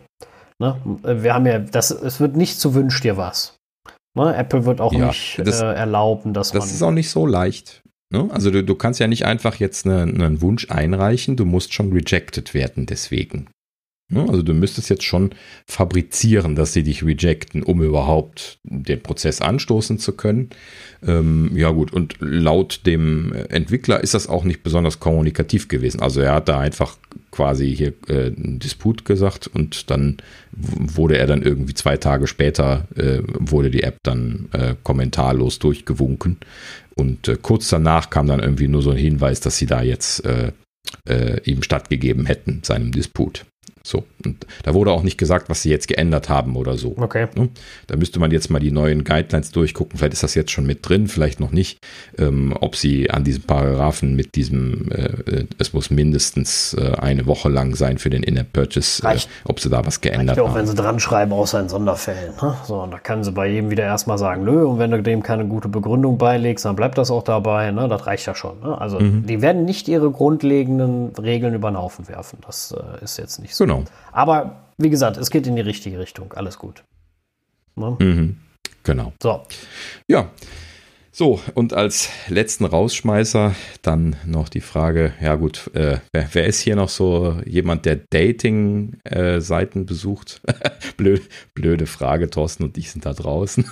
ne, 0.61 0.77
wir 1.05 1.33
haben 1.33 1.47
ja, 1.47 1.59
das, 1.59 1.91
es 1.91 2.21
wird 2.21 2.37
nicht 2.37 2.61
zu 2.61 2.75
wünsch 2.75 3.01
dir 3.01 3.17
was. 3.17 3.57
Ne, 4.15 4.37
Apple 4.37 4.67
wird 4.67 4.81
auch 4.81 4.93
ja, 4.93 5.07
nicht 5.07 5.41
das, 5.43 5.61
äh, 5.63 5.73
erlauben, 5.73 6.35
dass 6.35 6.49
das 6.49 6.55
man. 6.55 6.69
Das 6.69 6.75
ist 6.75 6.83
auch 6.83 6.91
nicht 6.91 7.11
so 7.11 7.27
leicht. 7.27 7.84
Ne? 8.11 8.29
Also 8.31 8.51
du, 8.51 8.63
du, 8.63 8.75
kannst 8.75 9.01
ja 9.01 9.07
nicht 9.07 9.25
einfach 9.27 9.57
jetzt 9.57 9.87
eine, 9.87 10.03
einen 10.03 10.41
Wunsch 10.41 10.71
einreichen, 10.71 11.37
du 11.37 11.45
musst 11.45 11.75
schon 11.75 11.93
rejected 11.93 12.55
werden 12.55 12.87
deswegen. 12.87 13.49
Ne? 14.11 14.27
Also 14.29 14.43
du 14.43 14.53
müsstest 14.53 14.91
jetzt 14.91 15.05
schon 15.05 15.31
fabrizieren, 15.67 16.57
dass 16.57 16.75
sie 16.75 16.83
dich 16.83 17.05
rejecten, 17.05 17.63
um 17.63 17.83
überhaupt 17.83 18.59
den 18.63 19.03
Prozess 19.03 19.41
anstoßen 19.41 19.99
zu 19.99 20.13
können. 20.13 20.51
Ähm, 21.07 21.51
ja 21.57 21.71
gut, 21.71 21.93
und 21.93 22.17
laut 22.21 22.83
dem 22.85 23.33
Entwickler 23.49 24.03
ist 24.03 24.13
das 24.13 24.29
auch 24.29 24.45
nicht 24.45 24.63
besonders 24.63 25.01
kommunikativ 25.01 25.69
gewesen. 25.69 26.01
Also 26.01 26.21
er 26.21 26.35
hat 26.35 26.49
da 26.49 26.61
einfach 26.61 26.99
quasi 27.31 27.75
hier 27.75 27.95
äh, 28.09 28.27
einen 28.27 28.59
Disput 28.59 29.05
gesagt 29.07 29.49
und 29.49 29.91
dann 29.91 30.19
wurde 30.53 31.19
er 31.19 31.27
dann 31.27 31.43
irgendwie 31.43 31.75
zwei 31.75 31.97
Tage 31.97 32.27
später, 32.27 32.87
äh, 32.97 33.21
wurde 33.27 33.71
die 33.71 33.83
App 33.83 33.97
dann 34.03 34.49
äh, 34.53 34.75
kommentarlos 34.83 35.59
durchgewunken. 35.59 36.37
Und 36.97 37.29
äh, 37.29 37.37
kurz 37.41 37.69
danach 37.69 38.11
kam 38.11 38.27
dann 38.27 38.41
irgendwie 38.41 38.69
nur 38.69 38.83
so 38.83 38.91
ein 38.91 38.97
Hinweis, 38.97 39.41
dass 39.41 39.57
sie 39.57 39.67
da 39.67 39.83
jetzt 39.83 40.25
äh, 40.25 40.53
äh, 41.09 41.41
ihm 41.45 41.63
stattgegeben 41.63 42.27
hätten, 42.27 42.61
seinem 42.63 42.93
Disput. 42.93 43.47
So, 43.87 44.05
und 44.25 44.47
da 44.63 44.73
wurde 44.73 44.93
auch 44.93 45.03
nicht 45.03 45.19
gesagt, 45.19 45.51
was 45.51 45.61
sie 45.61 45.69
jetzt 45.69 45.89
geändert 45.89 46.31
haben 46.31 46.57
oder 46.57 46.79
so. 46.79 46.95
Okay. 46.97 47.29
Ne? 47.35 47.51
Da 47.87 47.97
müsste 47.97 48.19
man 48.19 48.31
jetzt 48.31 48.51
mal 48.51 48.59
die 48.59 48.71
neuen 48.71 49.05
Guidelines 49.05 49.51
durchgucken. 49.51 49.99
Vielleicht 49.99 50.15
ist 50.15 50.23
das 50.23 50.35
jetzt 50.35 50.53
schon 50.53 50.65
mit 50.65 50.89
drin, 50.89 51.07
vielleicht 51.07 51.39
noch 51.39 51.51
nicht. 51.51 51.79
Ähm, 52.17 52.57
ob 52.59 52.77
sie 52.77 53.11
an 53.11 53.25
diesem 53.25 53.43
Paragraphen 53.43 54.17
mit 54.17 54.37
diesem, 54.37 54.91
äh, 54.91 55.45
es 55.59 55.75
muss 55.75 55.91
mindestens 55.91 56.73
äh, 56.81 56.95
eine 56.97 57.27
Woche 57.27 57.51
lang 57.51 57.75
sein 57.75 57.99
für 57.99 58.09
den 58.09 58.23
In-App-Purchase, 58.23 59.07
äh, 59.07 59.19
ob 59.45 59.61
sie 59.61 59.69
da 59.69 59.85
was 59.85 60.01
geändert 60.01 60.39
haben. 60.39 60.49
Auch 60.49 60.55
wenn 60.55 60.67
sie 60.67 60.75
dran 60.75 60.99
schreiben, 60.99 61.35
außer 61.35 61.61
in 61.61 61.69
Sonderfällen. 61.69 62.33
Ne? 62.41 62.57
So, 62.65 62.81
und 62.81 62.91
da 62.91 62.99
können 62.99 63.23
sie 63.23 63.33
bei 63.33 63.49
jedem 63.49 63.69
wieder 63.69 63.85
erstmal 63.85 64.17
sagen, 64.17 64.45
nö, 64.45 64.65
und 64.65 64.79
wenn 64.79 64.93
du 64.93 65.03
dem 65.03 65.23
keine 65.23 65.47
gute 65.47 65.69
Begründung 65.69 66.17
beilegst, 66.17 66.65
dann 66.65 66.75
bleibt 66.75 66.97
das 66.97 67.11
auch 67.11 67.23
dabei. 67.23 67.71
Ne? 67.71 67.87
Das 67.89 68.07
reicht 68.07 68.25
ja 68.25 68.35
schon. 68.35 68.61
Ne? 68.61 68.81
Also, 68.81 68.99
mhm. 68.99 69.27
die 69.27 69.43
werden 69.43 69.67
nicht 69.67 69.89
ihre 69.89 70.11
grundlegenden 70.11 71.15
Regeln 71.17 71.53
über 71.53 71.71
den 71.71 71.77
Haufen 71.77 72.09
werfen. 72.09 72.39
Das 72.47 72.73
äh, 72.73 73.05
ist 73.05 73.19
jetzt 73.19 73.41
nicht 73.41 73.55
so. 73.55 73.65
Genau. 73.65 73.74
Aber 74.13 74.65
wie 74.79 74.91
gesagt, 74.91 75.17
es 75.17 75.31
geht 75.31 75.47
in 75.47 75.57
die 75.57 75.63
richtige 75.63 75.99
Richtung. 75.99 76.33
Alles 76.33 76.59
gut. 76.59 76.85
Ne? 77.77 77.97
Mhm, 77.99 78.39
genau. 78.83 79.13
So. 79.23 79.43
Ja. 80.09 80.31
So, 81.17 81.39
und 81.55 81.75
als 81.75 82.11
letzten 82.29 82.65
Rausschmeißer 82.65 83.55
dann 83.83 84.17
noch 84.27 84.49
die 84.49 84.61
Frage, 84.61 85.13
ja 85.23 85.37
gut, 85.37 85.71
äh, 85.73 85.99
wer, 86.13 86.29
wer, 86.33 86.47
ist 86.47 86.59
hier 86.59 86.75
noch 86.75 86.89
so 86.89 87.37
jemand, 87.47 87.87
der 87.87 88.01
Dating-Seiten 88.11 89.83
äh, 89.83 89.85
besucht? 89.85 90.43
blöde, 90.97 91.23
blöde 91.55 91.87
Frage, 91.87 92.31
Thorsten 92.31 92.65
und 92.65 92.77
ich 92.79 92.91
sind 92.91 93.07
da 93.07 93.13
draußen. 93.13 93.65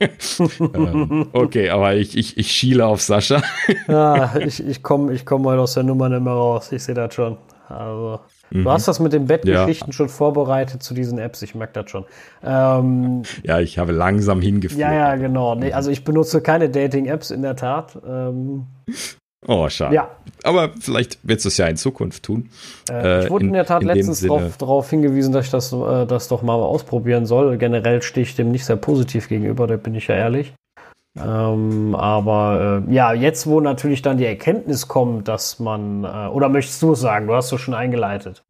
ähm, 0.60 1.28
okay, 1.32 1.70
aber 1.70 1.94
ich, 1.94 2.18
ich, 2.18 2.36
ich 2.36 2.52
schiele 2.52 2.84
auf 2.84 3.00
Sascha. 3.00 3.42
ja, 3.88 4.36
ich, 4.36 4.62
ich 4.62 4.82
komme 4.82 5.14
ich 5.14 5.24
komm 5.24 5.40
mal 5.40 5.58
aus 5.58 5.72
der 5.72 5.84
Nummer 5.84 6.10
nicht 6.10 6.22
mehr 6.22 6.34
raus, 6.34 6.70
ich 6.70 6.82
sehe 6.82 6.94
das 6.94 7.14
schon. 7.14 7.38
Also. 7.66 8.20
Mhm. 8.50 8.64
Du 8.64 8.70
hast 8.70 8.88
das 8.88 9.00
mit 9.00 9.12
den 9.12 9.26
Bettgeschichten 9.26 9.88
ja. 9.88 9.92
schon 9.92 10.08
vorbereitet 10.08 10.82
zu 10.82 10.94
diesen 10.94 11.18
Apps, 11.18 11.42
ich 11.42 11.54
merke 11.54 11.82
das 11.82 11.90
schon. 11.90 12.04
Ähm, 12.42 13.22
ja, 13.42 13.60
ich 13.60 13.78
habe 13.78 13.92
langsam 13.92 14.40
hingeführt. 14.40 14.80
Ja, 14.80 14.92
ja, 14.92 15.16
genau. 15.16 15.54
Nee, 15.54 15.72
also 15.72 15.90
ich 15.90 16.04
benutze 16.04 16.40
keine 16.40 16.68
Dating-Apps 16.68 17.30
in 17.30 17.42
der 17.42 17.56
Tat. 17.56 17.98
Ähm, 18.06 18.66
oh, 19.46 19.68
schade. 19.68 19.94
Ja. 19.94 20.10
Aber 20.42 20.70
vielleicht 20.80 21.18
wird 21.26 21.44
es 21.44 21.56
ja 21.56 21.66
in 21.66 21.76
Zukunft 21.76 22.24
tun. 22.24 22.50
Äh, 22.90 23.24
ich 23.24 23.30
wurde 23.30 23.44
in, 23.44 23.50
in 23.50 23.54
der 23.54 23.66
Tat 23.66 23.82
in 23.82 23.88
letztens 23.88 24.26
darauf 24.58 24.90
hingewiesen, 24.90 25.32
dass 25.32 25.46
ich 25.46 25.50
das, 25.50 25.72
äh, 25.72 26.06
das 26.06 26.28
doch 26.28 26.42
mal 26.42 26.54
ausprobieren 26.54 27.26
soll. 27.26 27.56
Generell 27.58 28.02
stehe 28.02 28.22
ich 28.22 28.34
dem 28.36 28.50
nicht 28.50 28.64
sehr 28.64 28.76
positiv 28.76 29.28
gegenüber, 29.28 29.66
da 29.66 29.76
bin 29.76 29.94
ich 29.94 30.08
ja 30.08 30.14
ehrlich. 30.14 30.52
Ähm, 31.18 31.94
aber 31.96 32.84
äh, 32.88 32.94
ja, 32.94 33.12
jetzt, 33.12 33.46
wo 33.46 33.60
natürlich 33.60 34.02
dann 34.02 34.18
die 34.18 34.26
Erkenntnis 34.26 34.86
kommt, 34.86 35.26
dass 35.28 35.58
man, 35.58 36.04
äh, 36.04 36.28
oder 36.28 36.48
möchtest 36.48 36.80
du 36.82 36.92
es 36.92 37.00
sagen? 37.00 37.26
Du 37.26 37.34
hast 37.34 37.50
es 37.50 37.60
schon 37.60 37.74
eingeleitet. 37.74 38.44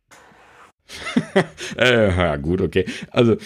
äh, 1.78 2.08
ja, 2.08 2.36
gut, 2.36 2.60
okay. 2.60 2.84
Also 3.10 3.36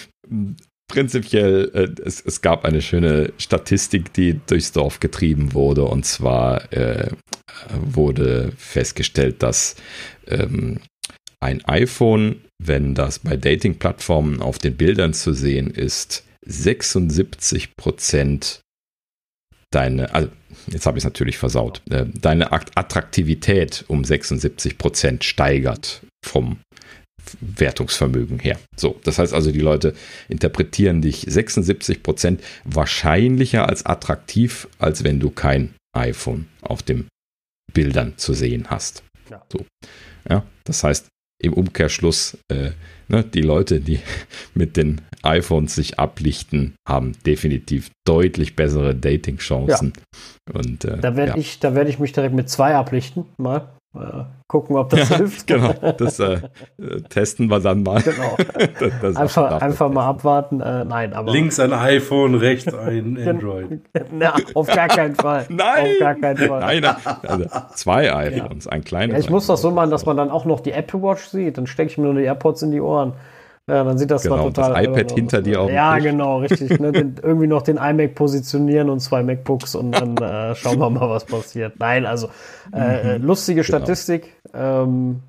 prinzipiell, 0.88 1.70
äh, 1.74 2.02
es, 2.02 2.20
es, 2.20 2.40
gab 2.40 2.64
eine 2.64 2.82
schöne 2.82 3.32
Statistik, 3.38 4.12
die 4.12 4.40
durchs 4.46 4.72
Dorf 4.72 5.00
getrieben 5.00 5.54
wurde. 5.54 5.84
Und 5.84 6.04
zwar 6.06 6.72
äh, 6.72 7.10
wurde 7.72 8.52
festgestellt, 8.56 9.42
dass 9.42 9.76
ähm, 10.26 10.80
ein 11.40 11.64
iPhone, 11.66 12.40
wenn 12.58 12.94
das 12.94 13.20
bei 13.20 13.36
Dating-Plattformen 13.36 14.42
auf 14.42 14.58
den 14.58 14.76
Bildern 14.76 15.12
zu 15.14 15.34
sehen 15.34 15.70
ist, 15.70 16.24
76 16.46 17.76
Prozent 17.76 18.63
deine, 19.74 20.14
also 20.14 20.28
jetzt 20.68 20.86
habe 20.86 20.98
ich 20.98 21.02
es 21.02 21.04
natürlich 21.04 21.38
versaut, 21.38 21.82
äh, 21.90 22.06
deine 22.06 22.52
Attraktivität 22.52 23.84
um 23.88 24.04
76 24.04 24.78
Prozent 24.78 25.24
steigert 25.24 26.02
vom 26.24 26.58
Wertungsvermögen 27.40 28.38
her. 28.38 28.58
So, 28.76 29.00
das 29.04 29.18
heißt 29.18 29.32
also, 29.32 29.50
die 29.50 29.60
Leute 29.60 29.94
interpretieren 30.28 31.00
dich 31.00 31.24
76 31.26 32.02
Prozent 32.02 32.42
wahrscheinlicher 32.64 33.68
als 33.68 33.86
attraktiv, 33.86 34.68
als 34.78 35.04
wenn 35.04 35.20
du 35.20 35.30
kein 35.30 35.74
iPhone 35.96 36.46
auf 36.60 36.82
den 36.82 37.08
Bildern 37.72 38.14
zu 38.16 38.34
sehen 38.34 38.66
hast. 38.68 39.02
Ja. 39.30 39.42
So, 39.50 39.64
ja, 40.28 40.44
das 40.64 40.84
heißt, 40.84 41.06
im 41.44 41.52
Umkehrschluss, 41.52 42.38
äh, 42.50 42.70
ne, 43.08 43.22
die 43.22 43.42
Leute, 43.42 43.80
die 43.80 44.00
mit 44.54 44.76
den 44.76 45.00
iPhones 45.22 45.74
sich 45.74 45.98
ablichten, 45.98 46.74
haben 46.88 47.12
definitiv 47.24 47.90
deutlich 48.06 48.56
bessere 48.56 48.94
Dating-Chancen. 48.94 49.92
Ja. 49.96 50.58
äh, 50.84 50.98
da 50.98 51.16
werde 51.16 51.32
ja. 51.32 51.36
ich, 51.36 51.58
da 51.60 51.74
ich 51.90 51.98
mich 51.98 52.12
direkt 52.12 52.34
mit 52.34 52.48
zwei 52.48 52.74
ablichten, 52.74 53.24
mal. 53.38 53.68
Äh, 53.94 54.24
gucken, 54.48 54.76
ob 54.76 54.90
das 54.90 55.08
ja, 55.08 55.16
hilft. 55.16 55.46
Genau, 55.54 55.72
das 55.96 56.18
äh, 56.18 56.40
testen 57.08 57.48
wir 57.48 57.60
dann 57.60 57.82
mal. 57.82 58.02
Genau. 58.02 58.36
das, 58.80 58.92
das 59.00 59.16
einfach 59.16 59.60
einfach 59.60 59.88
mal 59.90 60.06
abwarten. 60.06 60.60
Äh, 60.60 60.84
nein, 60.84 61.12
aber. 61.12 61.30
Links 61.30 61.60
ein 61.60 61.72
iPhone, 61.72 62.34
rechts 62.34 62.74
ein 62.74 63.18
Android. 63.26 63.80
Na, 64.10 64.34
auf 64.54 64.66
gar 64.66 64.88
keinen 64.88 65.14
Fall. 65.14 65.46
Nein! 65.48 65.92
Auf 65.92 65.98
gar 66.00 66.14
keinen 66.14 66.48
Fall. 66.48 66.60
Nein, 66.60 66.80
nein. 66.82 66.96
Also 67.22 67.44
zwei 67.74 68.12
iPhones, 68.12 68.64
ja. 68.64 68.72
ein 68.72 68.84
kleines. 68.84 69.14
Ja, 69.14 69.20
ich 69.20 69.30
muss 69.30 69.46
das 69.46 69.62
so 69.62 69.70
machen, 69.70 69.90
dass 69.90 70.06
man 70.06 70.16
dann 70.16 70.30
auch 70.30 70.44
noch 70.44 70.60
die 70.60 70.72
Apple 70.72 71.00
Watch 71.02 71.26
sieht. 71.26 71.56
Dann 71.56 71.66
stecke 71.66 71.90
ich 71.90 71.98
mir 71.98 72.04
nur 72.04 72.14
die 72.14 72.24
AirPods 72.24 72.62
in 72.62 72.72
die 72.72 72.80
Ohren. 72.80 73.14
Ja, 73.66 73.82
dann 73.82 73.96
sieht 73.96 74.10
das 74.10 74.22
genau, 74.22 74.36
zwar 74.36 74.44
total. 74.44 74.72
Das 74.74 74.84
iPad 74.84 75.12
hinter 75.12 75.40
dir 75.40 75.62
auch. 75.62 75.70
Ja, 75.70 75.98
genau, 75.98 76.38
richtig. 76.38 76.78
Ne? 76.78 76.92
Den, 76.92 77.16
irgendwie 77.22 77.46
noch 77.46 77.62
den 77.62 77.78
iMac 77.78 78.14
positionieren 78.14 78.90
und 78.90 79.00
zwei 79.00 79.22
MacBooks 79.22 79.74
und 79.74 79.92
dann 79.92 80.16
äh, 80.18 80.54
schauen 80.54 80.78
wir 80.78 80.90
mal, 80.90 81.08
was 81.08 81.24
passiert. 81.24 81.78
Nein, 81.78 82.04
also 82.04 82.28
äh, 82.74 83.18
mhm. 83.18 83.24
lustige 83.24 83.62
genau. 83.62 83.78
Statistik. 83.78 84.36
Ähm, 84.52 85.22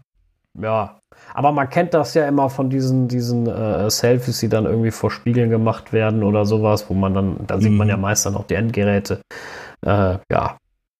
ja, 0.59 0.97
aber 1.33 1.51
man 1.51 1.69
kennt 1.69 1.93
das 1.93 2.13
ja 2.13 2.27
immer 2.27 2.49
von 2.49 2.69
diesen, 2.69 3.07
diesen 3.07 3.47
äh, 3.47 3.89
Selfies, 3.89 4.39
die 4.39 4.49
dann 4.49 4.65
irgendwie 4.65 4.91
vor 4.91 5.11
Spiegeln 5.11 5.49
gemacht 5.49 5.93
werden 5.93 6.23
oder 6.23 6.45
sowas, 6.45 6.89
wo 6.89 6.93
man 6.93 7.13
dann, 7.13 7.37
da 7.47 7.59
sieht 7.59 7.71
man 7.71 7.87
ja 7.87 7.95
mhm. 7.95 8.03
meist 8.03 8.25
dann 8.25 8.35
auch 8.35 8.47
die 8.47 8.55
Endgeräte. 8.55 9.21
Äh, 9.85 10.17
ja, 10.31 10.57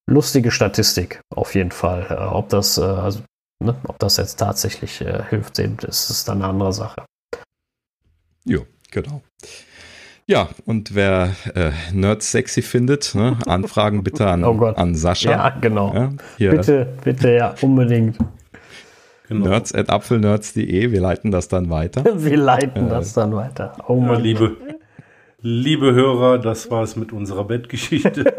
lustige 0.10 0.52
Statistik 0.52 1.22
auf 1.34 1.56
jeden 1.56 1.72
Fall. 1.72 2.08
Äh, 2.10 2.34
ob 2.34 2.50
das, 2.50 2.78
äh, 2.78 2.82
also, 2.82 3.22
ne, 3.64 3.76
ob 3.88 4.00
das 4.00 4.18
jetzt 4.18 4.38
tatsächlich 4.38 5.02
äh, 5.02 5.24
hilft, 5.30 5.60
ist, 5.60 6.10
ist 6.10 6.28
dann 6.28 6.42
eine 6.42 6.50
andere 6.50 6.74
Sache. 6.74 7.04
Jo, 8.46 8.62
genau. 8.92 9.22
Ja, 10.28 10.50
und 10.66 10.96
wer 10.96 11.36
äh, 11.54 11.72
Nerds 11.94 12.32
sexy 12.32 12.62
findet, 12.62 13.14
ne, 13.14 13.38
Anfragen 13.48 14.04
bitte 14.04 14.28
an, 14.28 14.44
oh 14.44 14.66
an 14.66 14.96
Sascha. 14.96 15.32
Ja, 15.32 15.50
genau. 15.50 16.10
Ja, 16.38 16.52
bitte, 16.52 16.88
bitte, 17.04 17.32
ja, 17.32 17.56
unbedingt. 17.62 18.18
Genau. 19.28 19.48
Nerds 19.50 19.74
at 19.74 19.90
apfelnerds.de, 19.90 20.92
wir 20.92 21.02
leiten 21.02 21.32
das 21.32 21.48
dann 21.48 21.70
weiter. 21.70 22.04
wir 22.24 22.38
leiten 22.38 22.88
äh, 22.88 22.90
das 22.90 23.14
dann 23.14 23.36
weiter. 23.36 23.74
Oh 23.88 24.02
ja, 24.02 24.14
liebe, 24.14 24.56
liebe 25.42 25.94
Hörer, 25.94 26.38
das 26.40 26.70
war 26.72 26.84
es 26.84 26.96
mit 26.96 27.12
unserer 27.12 27.44
Bettgeschichte. 27.46 28.24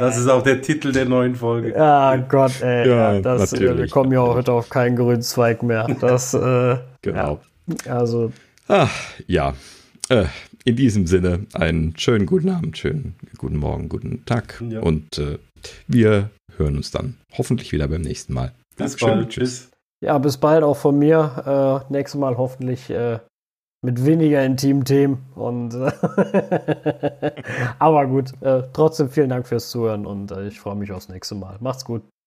das 0.00 0.18
ist 0.18 0.28
auch 0.28 0.42
der 0.42 0.60
Titel 0.62 0.92
der 0.92 1.06
neuen 1.06 1.34
Folge. 1.36 1.72
Ja, 1.74 2.16
Gott, 2.16 2.62
ey. 2.62 2.88
Ja, 2.88 3.20
das, 3.20 3.54
äh, 3.54 3.76
wir 3.78 3.88
kommen 3.88 4.12
ja 4.12 4.20
heute 4.20 4.52
auf 4.52 4.70
keinen 4.70 4.96
grünen 4.96 5.22
Zweig 5.22 5.62
mehr. 5.62 5.86
Das, 6.00 6.34
äh, 6.34 6.76
genau. 7.12 7.40
Ja, 7.84 7.98
also. 7.98 8.32
Ach, 8.68 8.90
ja. 9.26 9.54
Äh, 10.08 10.26
in 10.64 10.76
diesem 10.76 11.06
Sinne, 11.06 11.46
einen 11.54 11.96
schönen 11.96 12.26
guten 12.26 12.50
Abend, 12.50 12.76
schönen 12.76 13.14
guten 13.36 13.56
Morgen, 13.56 13.88
guten 13.88 14.24
Tag. 14.24 14.62
Ja. 14.68 14.80
Und 14.80 15.18
äh, 15.18 15.38
wir 15.86 16.30
hören 16.56 16.76
uns 16.76 16.90
dann 16.90 17.16
hoffentlich 17.36 17.72
wieder 17.72 17.88
beim 17.88 18.02
nächsten 18.02 18.34
Mal. 18.34 18.52
Bis 18.76 18.96
Dankeschön. 18.96 19.08
bald. 19.08 19.28
Tschüss. 19.30 19.70
Ja, 20.00 20.18
bis 20.18 20.36
bald 20.36 20.62
auch 20.62 20.76
von 20.76 20.98
mir. 20.98 21.84
Äh, 21.88 21.92
nächstes 21.92 22.20
Mal 22.20 22.36
hoffentlich 22.36 22.88
äh, 22.90 23.18
mit 23.82 24.04
weniger 24.04 24.44
intimen 24.44 24.84
Themen. 24.84 25.26
Und 25.34 25.74
äh, 25.74 25.90
aber 27.78 28.06
gut, 28.06 28.32
äh, 28.42 28.62
trotzdem 28.72 29.10
vielen 29.10 29.30
Dank 29.30 29.46
fürs 29.46 29.70
Zuhören 29.70 30.06
und 30.06 30.30
äh, 30.30 30.48
ich 30.48 30.60
freue 30.60 30.76
mich 30.76 30.92
aufs 30.92 31.08
nächste 31.08 31.34
Mal. 31.34 31.56
Macht's 31.60 31.84
gut. 31.84 32.02